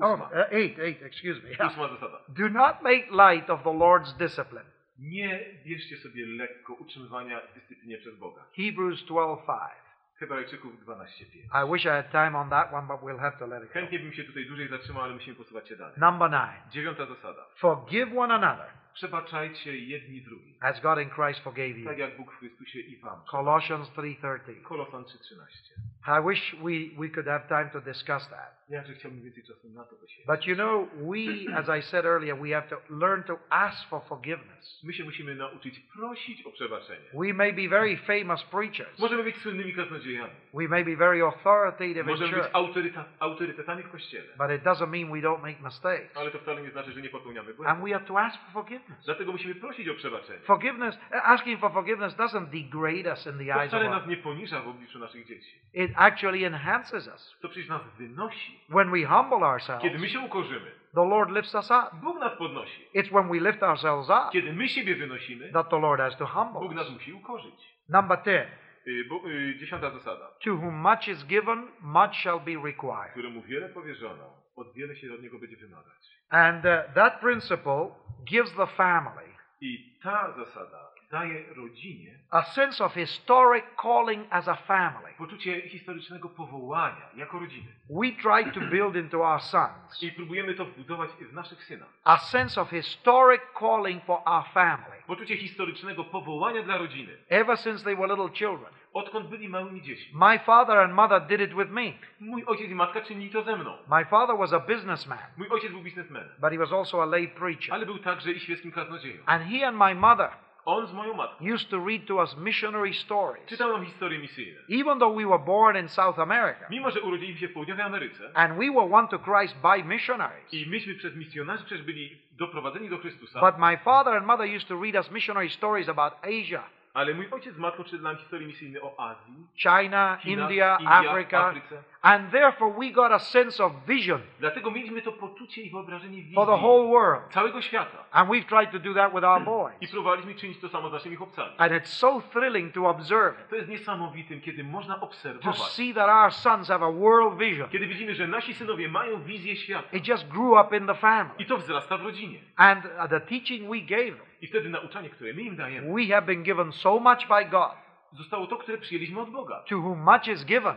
Oh, 0.00 0.12
Ósma. 0.14 0.24
uh, 0.26 0.52
eight, 0.52 0.78
eight, 0.78 1.02
excuse 1.02 1.40
me. 1.42 1.66
Ósma 1.66 1.88
zasada. 1.88 2.18
Do 2.28 2.48
not 2.48 2.82
make 2.82 3.06
light 3.10 3.50
of 3.50 3.62
the 3.62 3.70
Lord's 3.72 4.16
discipline. 4.18 4.64
Nie 4.98 5.40
bierzcie 5.66 5.96
sobie 5.96 6.26
lekko 6.26 6.74
utrzymywania 6.74 7.40
dyscyplinie 7.54 7.98
przez 7.98 8.18
Boga. 8.18 8.44
Hebrews 8.56 9.04
12:5. 9.06 9.70
Hebrajczyków 10.18 10.84
12.5. 10.84 11.66
I 11.66 11.72
wish 11.72 11.84
I 11.84 11.88
had 11.88 12.10
time 12.10 12.38
on 12.38 12.50
that 12.50 12.72
one, 12.72 12.86
but 12.88 13.00
we'll 13.00 13.18
have 13.18 13.38
to 13.38 13.46
let 13.46 13.62
it 13.62 13.68
go. 13.68 13.72
Chętnie 13.74 13.98
bym 13.98 14.12
się 14.12 14.24
tutaj 14.24 14.46
dłużej 14.46 14.68
zatrzymał, 14.68 15.02
ale 15.02 15.14
musimy 15.14 15.36
posuwać 15.36 15.68
się 15.68 15.76
dalej. 15.76 15.94
Number 15.96 16.30
nine, 16.30 16.70
Dziewiąta 16.70 17.06
zasada. 17.06 17.42
forgive 17.56 18.18
one 18.18 18.34
another 18.34 18.66
Przebaczajcie 18.96 19.76
jedni 19.76 20.22
drugim. 20.22 20.54
as 20.60 20.80
God 20.80 20.98
in 20.98 21.10
Christ 21.10 21.40
forgave 21.40 21.78
you. 21.78 21.84
Tak 21.84 21.98
jak 21.98 22.16
Bóg 22.16 22.32
w 22.32 22.38
Chrystusie 22.38 22.80
i 22.80 22.96
wam. 22.96 23.20
Colossians 23.30 23.88
3:13. 23.88 24.62
Kolosan 24.62 25.04
3.13. 25.04 26.20
I 26.20 26.28
wish 26.28 26.56
we, 26.62 27.02
we 27.02 27.08
could 27.08 27.26
have 27.26 27.48
time 27.48 27.70
to 27.72 27.80
discuss 27.80 28.28
that. 28.28 28.64
Ja, 28.68 28.84
że 28.86 28.94
chciałbym 28.94 29.22
więcej 29.22 29.42
czasu 29.42 29.68
na 29.68 29.84
to 29.84 29.96
poświęcić. 29.96 30.26
But 30.26 30.46
you 30.46 30.54
know, 30.54 30.88
we, 30.94 31.56
as 31.56 31.68
I 31.78 31.82
said 31.82 32.04
earlier, 32.04 32.36
we 32.36 32.50
have 32.50 32.68
to 32.68 32.82
learn 32.90 33.22
to 33.22 33.38
ask 33.50 33.88
for 33.88 34.02
forgiveness. 34.08 34.80
My 34.84 34.92
się 34.92 35.04
musimy 35.04 35.34
nauczyć 35.34 35.80
prosić 35.80 36.46
o 36.46 36.50
przebaczenie. 36.50 37.06
We 37.14 37.34
may 37.34 37.52
be 37.52 37.68
very 37.68 37.96
famous 37.96 38.44
preachers. 38.44 38.98
Możemy 38.98 39.24
być 39.24 39.36
słynnymi 39.36 39.74
kaznodziejami. 39.74 40.32
We 40.56 40.68
may 40.68 40.84
be 40.84 40.96
very 40.96 41.22
authoritative 41.22 41.96
in 42.00 42.06
Możemy 42.06 42.32
być 42.32 42.40
church. 42.42 42.52
autoryta- 42.54 43.04
autorytetami 43.20 43.82
w 43.82 43.90
Kościele. 43.90 44.24
But 44.38 44.50
it 44.50 44.62
doesn't 44.62 44.86
mean 44.88 45.12
we 45.12 45.28
don't 45.28 45.42
make 45.42 45.60
mistakes. 45.60 46.16
Ale 46.16 46.30
to 46.30 46.38
wcale 46.38 46.62
nie 46.62 46.70
znaczy, 46.70 46.92
że 46.92 47.00
nie 47.02 47.08
popełniamy 47.08 47.48
And 47.48 47.56
błędów. 47.56 47.84
we 47.84 47.92
have 47.92 48.04
to 48.06 48.18
ask 48.20 48.38
for 48.42 48.52
forgiveness. 48.52 49.04
Dlatego 49.04 49.32
musimy 49.32 49.54
prosić 49.54 49.88
o 49.88 49.94
przebaczenie. 49.94 50.38
Forgiveness, 50.38 50.98
asking 51.24 51.60
for 51.60 51.72
forgiveness 51.72 52.16
doesn't 52.16 52.46
degrade 52.46 53.10
us 53.10 53.26
in 53.26 53.32
the 53.38 53.52
To 53.52 53.60
eyes 53.60 53.74
of 53.74 53.80
wcale 53.80 53.90
nas 53.90 54.06
nie 54.06 54.16
poniża 54.16 54.60
w 54.60 54.68
obliczu 54.68 54.98
naszych 54.98 55.26
dzieci. 55.26 55.50
It 55.74 55.90
actually 55.96 56.46
enhances 56.46 57.08
us. 57.08 57.36
To 57.42 57.48
przecież 57.48 57.68
nas 57.68 57.82
wynosi. 57.98 58.60
When 58.68 58.90
we 58.90 59.06
humble 59.06 59.46
ourselves, 59.46 59.82
Kiedy 59.82 59.98
my 59.98 60.08
się 60.08 60.20
ukorzymy, 60.20 60.70
the 60.94 61.04
Lord 61.08 61.30
lifts 61.30 61.54
us 61.54 61.70
up. 61.70 61.96
Bóg 62.02 62.18
nas 62.20 62.38
podnosi. 62.38 62.82
It's 62.94 63.10
when 63.10 63.28
we 63.28 63.40
lift 63.50 63.62
ourselves 63.62 64.10
up 64.10 64.32
Kiedy 64.32 64.52
my 64.52 64.68
siebie 64.68 64.94
wynosimy, 64.94 65.52
that 65.52 65.70
the 65.70 65.78
Lord 65.78 66.00
has 66.00 66.16
to 66.16 66.26
humble 66.26 66.60
Bóg 66.60 66.74
nas 66.74 66.86
us. 66.86 66.92
musi 66.94 67.12
ukorzyć. 67.12 67.76
Number 67.88 68.18
10. 68.24 68.46
Y, 68.86 69.08
y, 69.26 69.58
dziesiąta 69.58 69.90
zasada. 69.90 70.30
To 70.44 70.50
whom 70.50 70.74
much 70.74 71.08
is 71.08 71.24
given, 71.24 71.68
much 71.80 72.16
shall 72.16 72.40
be 72.40 72.52
required. 72.64 73.10
Któremu 73.10 73.42
wiele 73.42 73.68
powierzono, 73.68 74.42
od 74.56 74.74
wiele 74.74 74.96
się 74.96 75.14
od 75.14 75.22
niego 75.22 75.38
będzie 75.38 75.56
wymagać. 75.56 76.16
And 76.30 76.64
uh, 76.64 76.94
that 76.94 77.20
principle 77.20 77.90
gives 78.24 78.52
the 78.56 78.66
family 78.66 79.36
I 79.60 79.98
ta 80.02 80.34
zasada 80.36 80.95
daje 81.16 81.44
rodzinie 81.54 82.16
a 82.30 82.42
sense 82.42 82.84
of 82.84 82.94
historic 82.94 83.64
calling 83.82 84.26
as 84.30 84.48
a 84.48 84.54
family. 84.54 85.12
poczucie 85.18 85.68
historycznego 85.68 86.28
powołania 86.28 87.10
jako 87.16 87.38
rodziny. 87.38 87.66
We 87.90 88.10
try 88.12 88.52
to 88.52 88.60
build 88.60 88.96
into 88.96 89.22
our 89.24 89.40
sons 89.42 90.02
I 90.02 90.12
próbujemy 90.12 90.54
to 90.54 90.64
wbudować 90.64 91.10
w 91.10 91.32
naszych 91.32 91.64
synach. 91.64 91.88
a 92.04 92.18
sense 92.18 92.60
of 92.60 92.70
historic 92.70 93.42
calling 93.58 94.04
for 94.04 94.18
our 94.26 94.44
family. 94.54 94.96
Poczucie 95.06 95.36
historycznego 95.36 96.04
powołania 96.04 96.62
dla 96.62 96.78
rodziny. 96.78 97.12
Ever 97.28 97.56
since 97.58 97.84
they 97.84 97.96
were 97.96 98.08
little 98.08 98.30
children. 98.30 98.72
Odkąd 98.92 99.28
byli 99.28 99.48
małymi 99.48 99.82
dziećmi. 99.82 100.12
My 100.14 100.38
father 100.38 100.78
and 100.78 100.92
mother 100.94 101.20
did 101.26 101.40
it 101.40 101.54
with 101.54 101.70
me. 101.70 101.92
Mój 102.20 102.44
ojciec 102.44 102.70
i 102.70 102.74
matka 102.74 103.00
czynili 103.00 103.30
to 103.30 103.42
ze 103.42 103.56
mną. 103.56 103.78
My 103.98 104.04
father 104.04 104.36
was 104.38 104.52
a 104.52 104.60
businessman, 104.60 105.18
Mój 105.36 105.48
ojciec 105.48 105.70
był 105.72 105.80
biznesmenem, 105.82 106.28
but 106.40 106.50
he 106.52 106.58
was 106.58 106.72
also 106.72 107.02
a 107.02 107.06
lay 107.06 107.28
preacher. 107.28 107.74
ale 107.74 107.86
był 107.86 107.98
także 107.98 108.32
i 108.32 108.40
świeckim 108.40 108.72
kaznodzieją. 108.72 109.22
And 109.26 109.44
he 109.44 109.66
and 109.68 109.78
my 109.78 109.94
mother 109.94 110.30
On 110.66 110.86
z 110.86 110.92
moją 110.92 111.14
matką 111.14 111.44
used 111.54 111.70
to 111.70 111.84
read 111.86 112.06
to 112.06 112.14
us 112.14 112.36
missionary 112.36 112.94
stories. 112.94 113.46
czytał 113.46 113.72
nam 113.72 113.84
historie 113.86 114.18
misyjne. 114.18 114.60
Even 114.68 114.98
though 114.98 115.16
we 115.16 115.26
were 115.26 115.38
born 115.38 115.76
in 115.76 115.88
South 115.88 116.18
America 116.18 116.66
Mimo, 116.70 116.90
że 116.90 117.00
urodziliśmy 117.00 117.40
się 117.40 117.48
w 117.48 117.52
południowej 117.52 117.84
Ameryce 117.84 118.30
and 118.34 118.58
we 118.58 118.70
were 118.70 118.88
won 118.88 119.08
to 119.08 119.18
Christ 119.18 119.56
by 119.62 119.84
missionaries, 119.84 120.54
i 120.54 120.66
myśmy 120.70 120.94
przez 120.94 121.16
misjonarzy 121.16 121.64
przecież 121.64 121.84
byli 121.84 122.18
doprowadzeni 122.32 122.88
do 122.88 122.98
Chrystusa, 122.98 123.40
but 123.40 123.58
my 123.58 123.78
father 123.78 124.14
and 124.14 124.26
mother 124.26 124.56
used 124.56 124.68
to 124.68 124.80
read 124.82 124.94
us 124.94 125.10
missionary 125.10 125.50
stories 125.50 125.88
about 125.88 126.12
Asia, 126.22 126.62
Ale 126.94 127.14
mój 127.14 127.28
ojciec 127.30 127.54
z 127.54 127.58
matką 127.58 127.84
czytał 127.84 128.00
nam 128.00 128.16
historię 128.16 128.46
misyjne 128.46 128.80
o 128.80 129.00
Azji, 129.10 129.34
China, 129.56 130.18
China, 130.22 130.42
India, 130.42 130.76
India, 130.80 131.10
Africa, 131.10 131.46
Afryce. 131.46 131.82
And 132.06 132.30
therefore 132.30 132.72
we 132.78 132.90
got 132.90 133.12
a 133.12 133.18
sense 133.18 133.64
of 133.64 133.72
vision 133.86 134.20
Dlatego 134.40 134.70
mieliśmy 134.70 135.02
to 135.02 135.12
poczucie 135.12 135.62
i 135.62 135.70
wyobrażenie 135.70 136.16
wizji 136.22 136.34
for 136.34 136.46
the 136.46 136.56
whole 136.56 136.86
world. 136.88 137.32
całego 137.32 137.62
świata. 137.62 138.04
And 138.12 138.30
we've 138.30 138.44
tried 138.44 138.70
to 138.70 138.78
do 138.78 138.94
that 138.94 139.14
with 139.14 139.24
our 139.24 139.44
boys. 139.44 139.74
I 139.80 139.88
próbowaliśmy 139.88 140.34
czynić 140.34 140.60
to 140.60 140.68
samo 140.68 140.88
z 140.88 140.92
naszymi 140.92 141.16
chłopcami. 141.16 141.50
And 141.58 141.72
it's 141.72 141.86
so 141.86 142.22
thrilling 142.32 142.74
to 142.74 142.88
observe 142.88 143.40
it, 143.40 143.48
To 143.48 143.56
jest 143.56 143.68
niesamowitym, 143.68 144.40
kiedy 144.40 144.64
można 144.64 144.94
to 144.94 145.00
obserwować, 145.00 145.58
see 145.58 145.94
that 145.94 146.08
our 146.08 146.32
sons 146.32 146.68
have 146.68 146.86
a 146.86 146.92
world 146.92 147.38
vision. 147.38 147.68
kiedy 147.68 147.86
widzimy, 147.86 148.14
że 148.14 148.26
nasi 148.26 148.54
synowie 148.54 148.88
mają 148.88 149.22
wizję 149.22 149.56
świata. 149.56 149.88
It 149.92 150.08
just 150.08 150.28
grew 150.28 150.66
up 150.66 150.76
in 150.76 150.86
the 150.86 150.94
family. 150.94 151.34
I 151.38 151.46
to 151.46 151.56
wzrasta 151.56 151.98
w 151.98 152.02
rodzinie. 152.02 152.38
And 152.56 152.84
uh, 152.84 153.10
the 153.10 153.20
teaching 153.20 153.70
we 153.70 153.80
gave 153.80 154.16
them, 154.16 154.26
I 154.40 154.46
wtedy 154.46 154.68
nauczanie, 154.68 155.10
które 155.10 155.32
my 155.34 155.42
im 155.42 155.56
dajemy, 155.56 155.94
we 155.94 156.14
have 156.14 156.26
been 156.26 156.42
given 156.42 156.72
so 156.72 157.00
much 157.00 157.28
by 157.28 157.44
God. 157.44 157.72
zostało 158.12 158.46
to, 158.46 158.56
które 158.56 158.78
przyjęliśmy 158.78 159.20
od 159.20 159.30
Boga. 159.30 159.62
To 159.68 159.76
whom 159.76 159.98
much 159.98 160.28
is 160.28 160.44
given, 160.44 160.74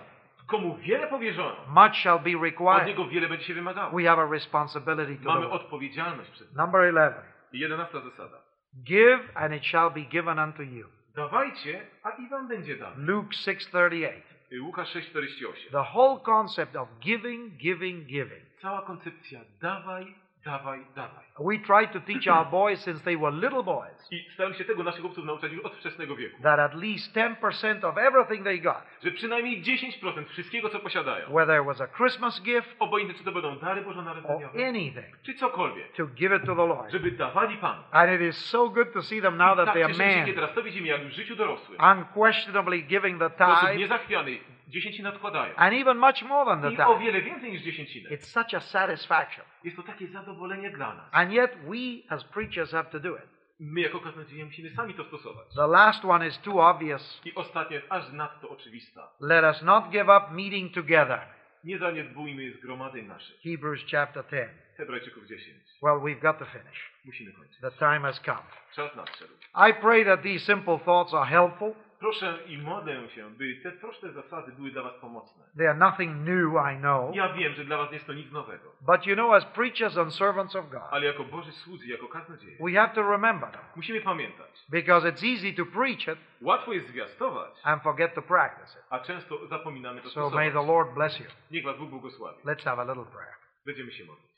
Komu 0.49 0.77
wiele 0.77 1.07
powierzono, 1.07 1.55
much 1.67 1.95
shall 1.95 2.19
be 2.19 2.35
od 2.37 2.43
required. 2.43 2.87
niego 2.87 3.07
wiele 3.07 3.27
będzie 3.27 3.45
się 3.45 3.53
wymagało. 3.53 3.97
We 3.97 4.03
have 4.03 4.21
a 4.21 4.25
responsibility 4.31 5.15
to 5.15 5.21
the 5.23 5.27
Mamy 5.29 5.47
world. 5.47 5.61
odpowiedzialność 5.61 6.29
przed 6.31 6.47
nim. 6.47 6.57
Number 6.57 6.81
11. 6.85 7.21
I 7.53 7.59
jedenasta 7.59 7.99
zasada. 8.01 8.37
Give 8.83 9.19
and 9.35 9.53
it 9.53 9.65
shall 9.65 9.91
be 9.91 10.01
given 10.01 10.39
unto 10.39 10.63
you. 10.63 10.87
Dawajcie, 11.15 11.81
a 12.03 12.09
i 12.09 12.29
wam 12.29 12.47
będzie 12.47 12.75
dane. 12.77 12.95
Luke 12.97 13.29
6:38. 13.35 14.21
Łukasz 14.61 14.93
6,48. 14.95 15.71
The 15.71 15.83
whole 15.93 16.19
concept 16.25 16.75
of 16.75 16.89
giving, 16.99 17.53
giving, 17.57 18.05
giving. 18.05 18.43
Cała 18.61 18.81
koncepcja 18.81 19.39
dawaj, 19.61 20.15
dawaj, 20.45 20.79
dawaj. 20.95 21.23
We 21.39 21.57
tried 21.59 21.91
to 21.93 21.99
teach 22.01 22.27
our 22.27 22.45
boys 22.45 22.83
since 22.83 23.03
they 23.03 23.17
were 23.17 23.31
little 23.31 23.63
boys 23.63 24.07
I 24.11 24.27
staram 24.33 24.53
się 24.53 24.65
tego 24.65 24.83
naszych 24.83 25.01
chłopców 25.01 25.25
nauczać 25.25 25.51
już 25.51 25.65
od 25.65 25.75
wczesnego 25.75 26.15
wieku. 26.15 26.43
that 26.43 26.59
at 26.59 26.73
least 26.75 27.15
10% 27.15 27.85
of 27.85 27.97
everything 27.97 28.43
they 28.43 28.59
got, 28.59 28.77
Że 29.03 29.11
przynajmniej 29.11 29.63
10% 29.63 30.25
wszystkiego, 30.29 30.69
co 30.69 30.79
posiadają, 30.79 31.25
whether 31.29 31.59
it 31.61 31.65
was 31.65 31.81
a 31.81 31.87
Christmas 31.87 32.41
gift 32.41 32.75
obojętnie 32.79 33.17
czy 33.17 33.23
to 33.23 33.31
będą 33.31 33.55
dary 33.59 33.79
or 33.81 33.85
bożonarodzeniowe, 33.87 34.67
anything, 34.67 35.17
czy 35.23 35.33
cokolwiek, 35.33 35.93
to 35.93 36.05
give 36.05 36.33
it 36.33 36.45
to 36.45 36.55
the 36.55 36.65
Lord. 36.65 36.91
żeby 36.91 37.11
dawali 37.11 37.57
Panu. 37.57 37.83
And 37.91 38.11
it 38.11 38.21
is 38.21 38.45
so 38.45 38.69
good 38.69 38.93
to 38.93 39.01
see 39.01 39.21
them 39.21 39.37
now 39.37 39.55
that 39.57 39.65
Tak 39.65 39.73
they 39.73 39.83
are 39.83 39.93
się, 39.93 39.99
men, 39.99 40.19
kiedy 40.25 40.33
teraz 40.33 40.53
to 40.55 40.63
widzimy, 40.63 40.87
jak 40.87 41.01
w 41.01 41.11
życiu 41.11 41.35
dorosłym, 41.35 41.77
unquestionably 41.97 42.77
giving 42.81 43.19
the 43.19 43.29
w 43.29 43.33
sposób 43.33 43.59
tithe, 43.59 43.75
niezachwiany 43.77 44.37
dziesięcinę 44.69 45.09
odkładają. 45.09 45.55
and 45.55 45.73
even 45.73 45.97
much 45.97 46.23
more 46.23 46.45
than 46.45 46.61
that. 46.61 46.87
I 46.87 46.91
o 46.91 46.99
wiele 46.99 47.21
więcej 47.21 47.51
niż 47.51 47.61
dziesięcinę. 47.61 48.09
It's 48.09 48.25
such 48.25 48.53
a 48.53 48.59
satisfaction. 48.59 49.45
Jest 49.63 49.77
to 49.77 49.83
takie 49.83 50.07
zadowolenie 50.07 50.69
dla 50.69 50.95
nas. 50.95 51.05
And 51.11 51.31
yet 51.31 51.51
we 51.55 52.15
as 52.15 52.23
preachers 52.23 52.71
have 52.71 52.89
to 52.89 52.99
do 52.99 53.15
it. 53.15 53.39
My 53.59 53.81
jako 53.81 53.99
kaznodzieje 53.99 54.45
musimy 54.45 54.69
sami 54.69 54.93
to 54.93 55.03
stosować. 55.03 55.47
The 55.55 55.67
last 55.67 56.05
one 56.05 56.27
is 56.27 56.37
too 56.39 56.59
obvious. 56.61 57.21
I 57.25 57.35
ostatnia 57.35 57.77
jest 57.77 57.91
aż 57.91 58.11
nadto 58.11 58.49
oczywista. 58.49 59.11
Let 59.19 59.43
us 59.55 59.61
not 59.61 59.89
give 59.89 60.07
up 60.17 60.31
meeting 60.31 60.73
together. 60.73 61.19
Nie 61.63 61.77
zaniedbujmy 61.77 62.51
zgromadzeń 62.51 63.07
naszych. 63.07 63.41
Hebrews 63.43 63.81
chapter 63.91 64.23
10. 64.31 64.49
Hebrajczyków 64.77 65.27
10. 65.27 65.57
Well, 65.81 65.95
we've 65.95 66.21
got 66.21 66.39
to 66.39 66.45
finish. 66.45 66.91
Musimy 67.05 67.31
kończyć. 67.33 67.59
The 67.61 67.71
time 67.71 67.99
has 67.99 68.19
come. 68.19 68.43
Czas 68.75 68.95
nadszedł. 68.95 69.33
I 69.69 69.73
pray 69.81 70.05
that 70.05 70.21
these 70.21 70.45
simple 70.45 70.79
thoughts 70.79 71.13
are 71.13 71.25
helpful. 71.25 71.73
Proszę 71.99 72.39
i 72.47 72.57
modlę 72.57 73.09
się, 73.09 73.29
by 73.29 73.55
te 73.63 73.71
proste 73.71 74.11
zasady 74.11 74.51
były 74.51 74.71
dla 74.71 74.83
Was 74.83 74.93
pomocne. 75.01 75.43
They 75.57 75.69
are 75.69 75.77
nothing 75.77 76.15
new, 76.27 76.53
I 76.73 76.77
know. 76.77 77.15
Ja 77.15 77.33
wiem, 77.33 77.53
że 77.53 77.65
dla 77.65 77.77
Was 77.77 77.91
jest 77.91 78.05
to 78.05 78.13
nic 78.13 78.31
nowego, 78.31 78.71
But 78.81 79.05
you 79.07 79.15
know, 79.15 79.33
as 79.33 79.45
preachers 79.45 79.97
and 79.97 80.13
servants 80.15 80.55
of 80.55 80.69
God, 80.69 80.81
ale 80.91 81.05
jako 81.05 81.23
Boży 81.23 81.51
słudzy, 81.51 81.87
jako 81.87 82.07
kaznodzieje, 82.07 82.57
we 82.65 82.71
have 82.73 82.93
to 82.95 83.11
remember 83.11 83.51
them. 83.51 83.61
musimy 83.75 84.01
pamiętać. 84.01 84.65
Because 84.69 85.11
it's 85.11 85.23
easy 85.33 85.53
to 85.53 85.65
preach 85.65 86.07
it 86.07 86.17
Łatwo 86.41 86.73
jest 86.73 86.87
zwiastować, 86.87 87.51
and 87.63 87.83
forget 87.83 88.13
to 88.15 88.21
practice 88.21 88.79
it. 88.79 88.85
a 88.89 88.99
często 88.99 89.47
zapominamy 89.47 90.01
to 90.01 90.09
So 90.09 90.29
may 90.29 90.29
the 90.29 90.51
stosować. 90.51 90.67
Lord 90.67 90.93
bless 90.93 91.19
you. 91.19 91.25
Niech 91.51 91.63
Was 91.63 91.77
Bóg 91.77 91.89
błogosławi. 91.89 92.43
Let's 92.45 92.63
have 92.63 92.81
a 92.81 92.85
little 92.85 93.05
prayer. 93.05 93.33
Będziemy 93.65 93.91
się 93.91 94.05
modlić. 94.05 94.29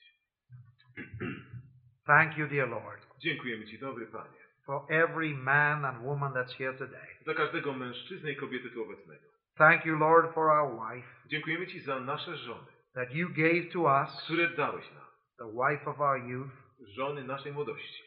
Thank 2.05 2.37
you, 2.37 2.47
dear 2.47 2.69
Lord, 2.69 3.07
Dziękujemy 3.19 3.65
Ci, 3.65 3.79
dobry 3.79 4.07
Panie, 4.07 4.40
for 4.65 4.85
every 4.91 5.33
man 5.35 5.85
and 5.85 6.03
woman 6.05 6.33
that's 6.33 6.57
here 6.57 6.73
today. 6.77 7.07
za 7.25 7.33
każdego 7.33 7.73
mężczyznę 7.73 8.31
i 8.31 8.35
kobietę 8.35 8.69
tu 8.69 8.83
obecnego. 8.83 9.21
Thank 9.57 9.85
you, 9.85 9.97
Lord, 9.99 10.33
for 10.33 10.49
our 10.49 10.71
wife 10.95 11.07
Dziękujemy 11.25 11.67
Ci 11.67 11.79
za 11.79 11.99
nasze 11.99 12.37
żony, 12.37 12.67
that 12.93 13.11
you 13.15 13.29
gave 13.29 13.71
to 13.73 13.79
us, 13.81 14.23
które 14.23 14.49
dałeś 14.49 14.85
nam, 14.91 15.03
the 15.37 15.51
wife 15.69 15.89
of 15.89 15.99
our 15.99 16.17
youth. 16.29 16.51
żony 16.87 17.23
naszej 17.23 17.51
młodości. 17.53 18.03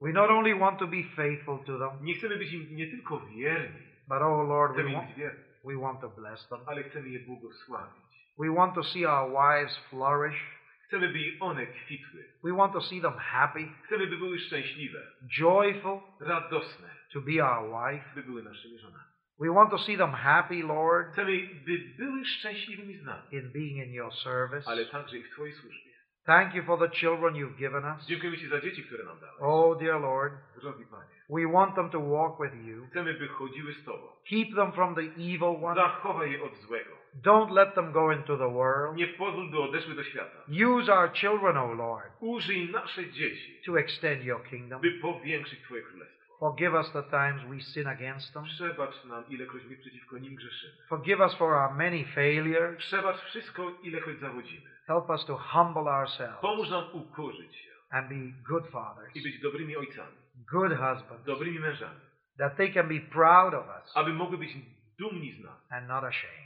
We 0.00 0.12
not 0.12 0.30
only 0.30 0.54
want 0.58 0.78
to 0.78 0.86
be 0.86 1.02
faithful 1.16 1.58
to 1.64 1.78
them, 1.78 2.04
Nie 2.04 2.14
chcemy 2.14 2.36
być 2.36 2.52
im 2.52 2.76
nie 2.76 2.86
tylko 2.90 3.20
wierni, 3.20 3.78
but 4.08 4.18
oh 4.20 4.42
Lord, 4.48 4.72
we 4.76 4.82
chcemy 4.82 4.90
im 4.92 5.00
want, 5.00 5.16
wierni, 5.16 5.40
we 5.64 5.76
want 5.80 6.00
to 6.00 6.08
bless 6.08 6.48
them. 6.48 6.58
ale 6.66 6.82
chcemy 6.82 7.08
je 7.08 7.18
błogosławić. 7.20 8.06
We 8.38 8.54
want 8.54 8.74
to 8.74 8.82
see 8.84 9.06
our 9.06 9.30
wives 9.30 9.76
flourish. 9.90 10.55
Chcemy, 10.86 11.08
by 11.08 11.18
one 11.40 11.66
kwitły. 11.66 12.24
We 12.44 12.52
want 12.56 12.72
to 12.72 12.80
see 12.80 13.00
them 13.00 13.12
happy, 13.18 13.68
Chcemy, 13.84 14.06
by 14.06 14.16
były 14.16 14.38
szczęśliwe, 14.38 14.98
joyful 15.38 16.00
radosne, 16.20 16.88
to 17.12 17.20
be 17.20 17.44
our 17.44 17.70
wife. 17.92 18.04
by 18.14 18.22
były 18.22 18.42
naszymi 18.42 18.78
żonami. 18.78 19.04
We 19.40 19.54
want 19.54 19.70
to 19.70 19.78
see 19.78 19.96
them 19.96 20.10
happy, 20.10 20.62
Lord, 20.62 21.12
Chcemy, 21.12 21.32
by 21.66 21.78
były 21.98 22.24
szczęśliwymi 22.24 22.94
z 22.94 23.02
nami, 23.04 23.22
in 23.32 23.52
being 23.52 23.86
in 23.88 23.94
your 23.94 24.12
service. 24.14 24.70
ale 24.70 24.86
także 24.86 25.18
i 25.18 25.22
w 25.22 25.30
Twojej 25.30 25.54
służbie. 25.54 25.90
Thank 26.26 26.54
you 26.54 26.62
for 26.62 26.78
the 26.78 26.88
children 26.96 27.34
you've 27.34 27.56
given 27.56 27.84
us. 27.84 28.06
Dziękujemy 28.06 28.38
Ci 28.38 28.48
za 28.48 28.60
dzieci, 28.60 28.82
które 28.84 29.04
nam 29.04 29.20
dałeś. 29.20 29.36
Oh, 29.40 29.78
dear 29.78 30.00
Lord, 30.00 30.32
Drogi 30.60 30.84
Panie, 30.90 31.10
we 31.30 31.52
want 31.52 31.74
them 31.74 31.90
to 31.90 32.00
walk 32.00 32.40
with 32.42 32.66
you. 32.66 32.86
chcemy, 32.86 33.14
by 33.14 33.28
chodziły 33.28 33.74
z 33.74 33.84
Tobą. 33.84 34.08
Keep 34.28 34.54
them 34.56 34.72
from 34.72 34.94
the 34.94 35.00
evil 35.02 35.64
one. 35.64 35.74
Zachowaj 35.74 36.32
je 36.32 36.42
od 36.42 36.56
złego. 36.56 36.95
Don't 37.22 37.50
let 37.50 37.74
them 37.74 37.92
go 37.92 38.12
into 38.12 38.36
the 38.36 38.48
world. 38.48 38.96
Nie 38.96 39.06
pozwól, 39.06 39.50
by 39.50 39.58
odeszły 39.60 39.94
do 39.94 40.04
świata. 40.04 40.38
Use 40.48 40.94
our 40.94 41.12
children, 41.12 41.56
O 41.56 41.72
Lord, 41.72 42.06
Użyj 42.20 42.70
nasze 42.70 43.10
dzieci, 43.10 43.60
to 43.66 43.78
extend 43.78 44.24
your 44.24 44.42
kingdom. 44.44 44.80
by 44.80 44.90
powiększyć 44.92 45.62
Twoje 45.62 45.82
królestwo. 45.82 46.16
Forgive 46.40 46.74
us 46.74 46.92
the 46.92 47.02
times 47.02 47.42
we 47.50 47.60
sin 47.60 47.86
against 47.86 48.34
them. 48.34 48.44
Przebacz 48.44 49.04
nam, 49.04 49.24
ilekroć 49.28 49.64
my 49.64 49.76
przeciwko 49.76 50.18
nim 50.18 50.34
grzeszymy. 50.34 50.72
Forgive 50.88 51.20
us 51.20 51.34
for 51.34 51.54
our 51.54 51.74
many 51.74 52.04
failures. 52.04 52.78
Przebacz 52.78 53.16
wszystko, 53.20 53.70
ilekroć 53.82 54.18
zawodzimy. 54.20 54.70
Help 54.86 55.10
us 55.10 55.24
to 55.26 55.36
humble 55.36 55.90
ourselves 55.90 56.40
Pomóż 56.40 56.70
nam 56.70 56.84
ukorzyć 56.92 57.56
się 57.56 57.70
and 57.90 58.08
be 58.08 58.32
good 58.48 58.66
fathers, 58.70 59.16
i 59.16 59.22
być 59.22 59.40
dobrymi 59.40 59.76
ojcami, 59.76 60.16
good 60.52 60.70
husbands, 60.72 61.24
dobrymi 61.24 61.58
mężami, 61.58 62.00
that 62.38 62.56
they 62.56 62.72
can 62.72 62.88
be 62.88 63.00
proud 63.00 63.54
of 63.54 63.66
us 63.66 63.92
aby 63.96 64.12
mogły 64.12 64.38
być 64.38 64.50
dumni 64.98 65.32
z 65.32 65.40
nas 65.44 65.66
and 65.70 65.88
not 65.88 66.04
ashamed. 66.04 66.45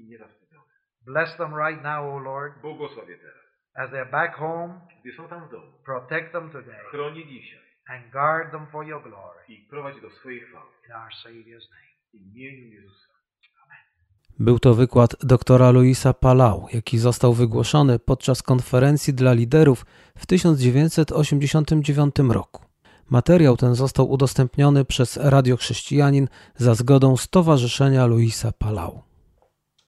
I 0.00 0.04
niezawstydzone. 0.08 0.72
Bless 1.06 1.36
them 1.36 1.52
right 1.66 1.82
now, 1.82 2.14
O 2.14 2.18
Lord, 2.18 2.60
Błogosławię 2.60 3.16
teraz, 3.18 3.44
as 3.74 3.90
they're 3.90 4.10
back 4.10 4.34
home. 4.36 4.80
gdy 5.00 5.12
są 5.16 5.28
tam 5.28 5.48
w 5.48 5.50
domu. 5.50 5.72
Protect 5.84 6.32
them 6.32 6.50
today 6.50 6.80
Chroni 6.90 7.26
dzisiaj 7.26 7.66
and 7.88 8.12
guard 8.12 8.50
them 8.50 8.66
for 8.72 8.86
your 8.86 9.02
glory. 9.02 9.38
i 9.48 9.66
prowadź 9.70 10.00
do 10.00 10.10
swojej 10.10 10.40
chwały. 10.40 10.70
In 10.88 10.92
our 10.92 11.10
Savior's 11.24 11.70
name. 11.70 11.86
W 12.14 12.14
imieniu 12.14 12.66
Jezusa. 12.74 13.06
Był 14.38 14.58
to 14.58 14.74
wykład 14.74 15.16
doktora 15.22 15.70
Luisa 15.70 16.14
Palau, 16.14 16.66
jaki 16.72 16.98
został 16.98 17.32
wygłoszony 17.32 17.98
podczas 17.98 18.42
konferencji 18.42 19.14
dla 19.14 19.32
liderów 19.32 19.86
w 20.18 20.26
1989 20.26 22.14
roku. 22.28 22.62
Materiał 23.10 23.56
ten 23.56 23.74
został 23.74 24.10
udostępniony 24.10 24.84
przez 24.84 25.16
Radio 25.16 25.56
Chrześcijanin 25.56 26.28
za 26.56 26.74
zgodą 26.74 27.16
Stowarzyszenia 27.16 28.06
Luisa 28.06 28.52
Palau. 28.52 29.02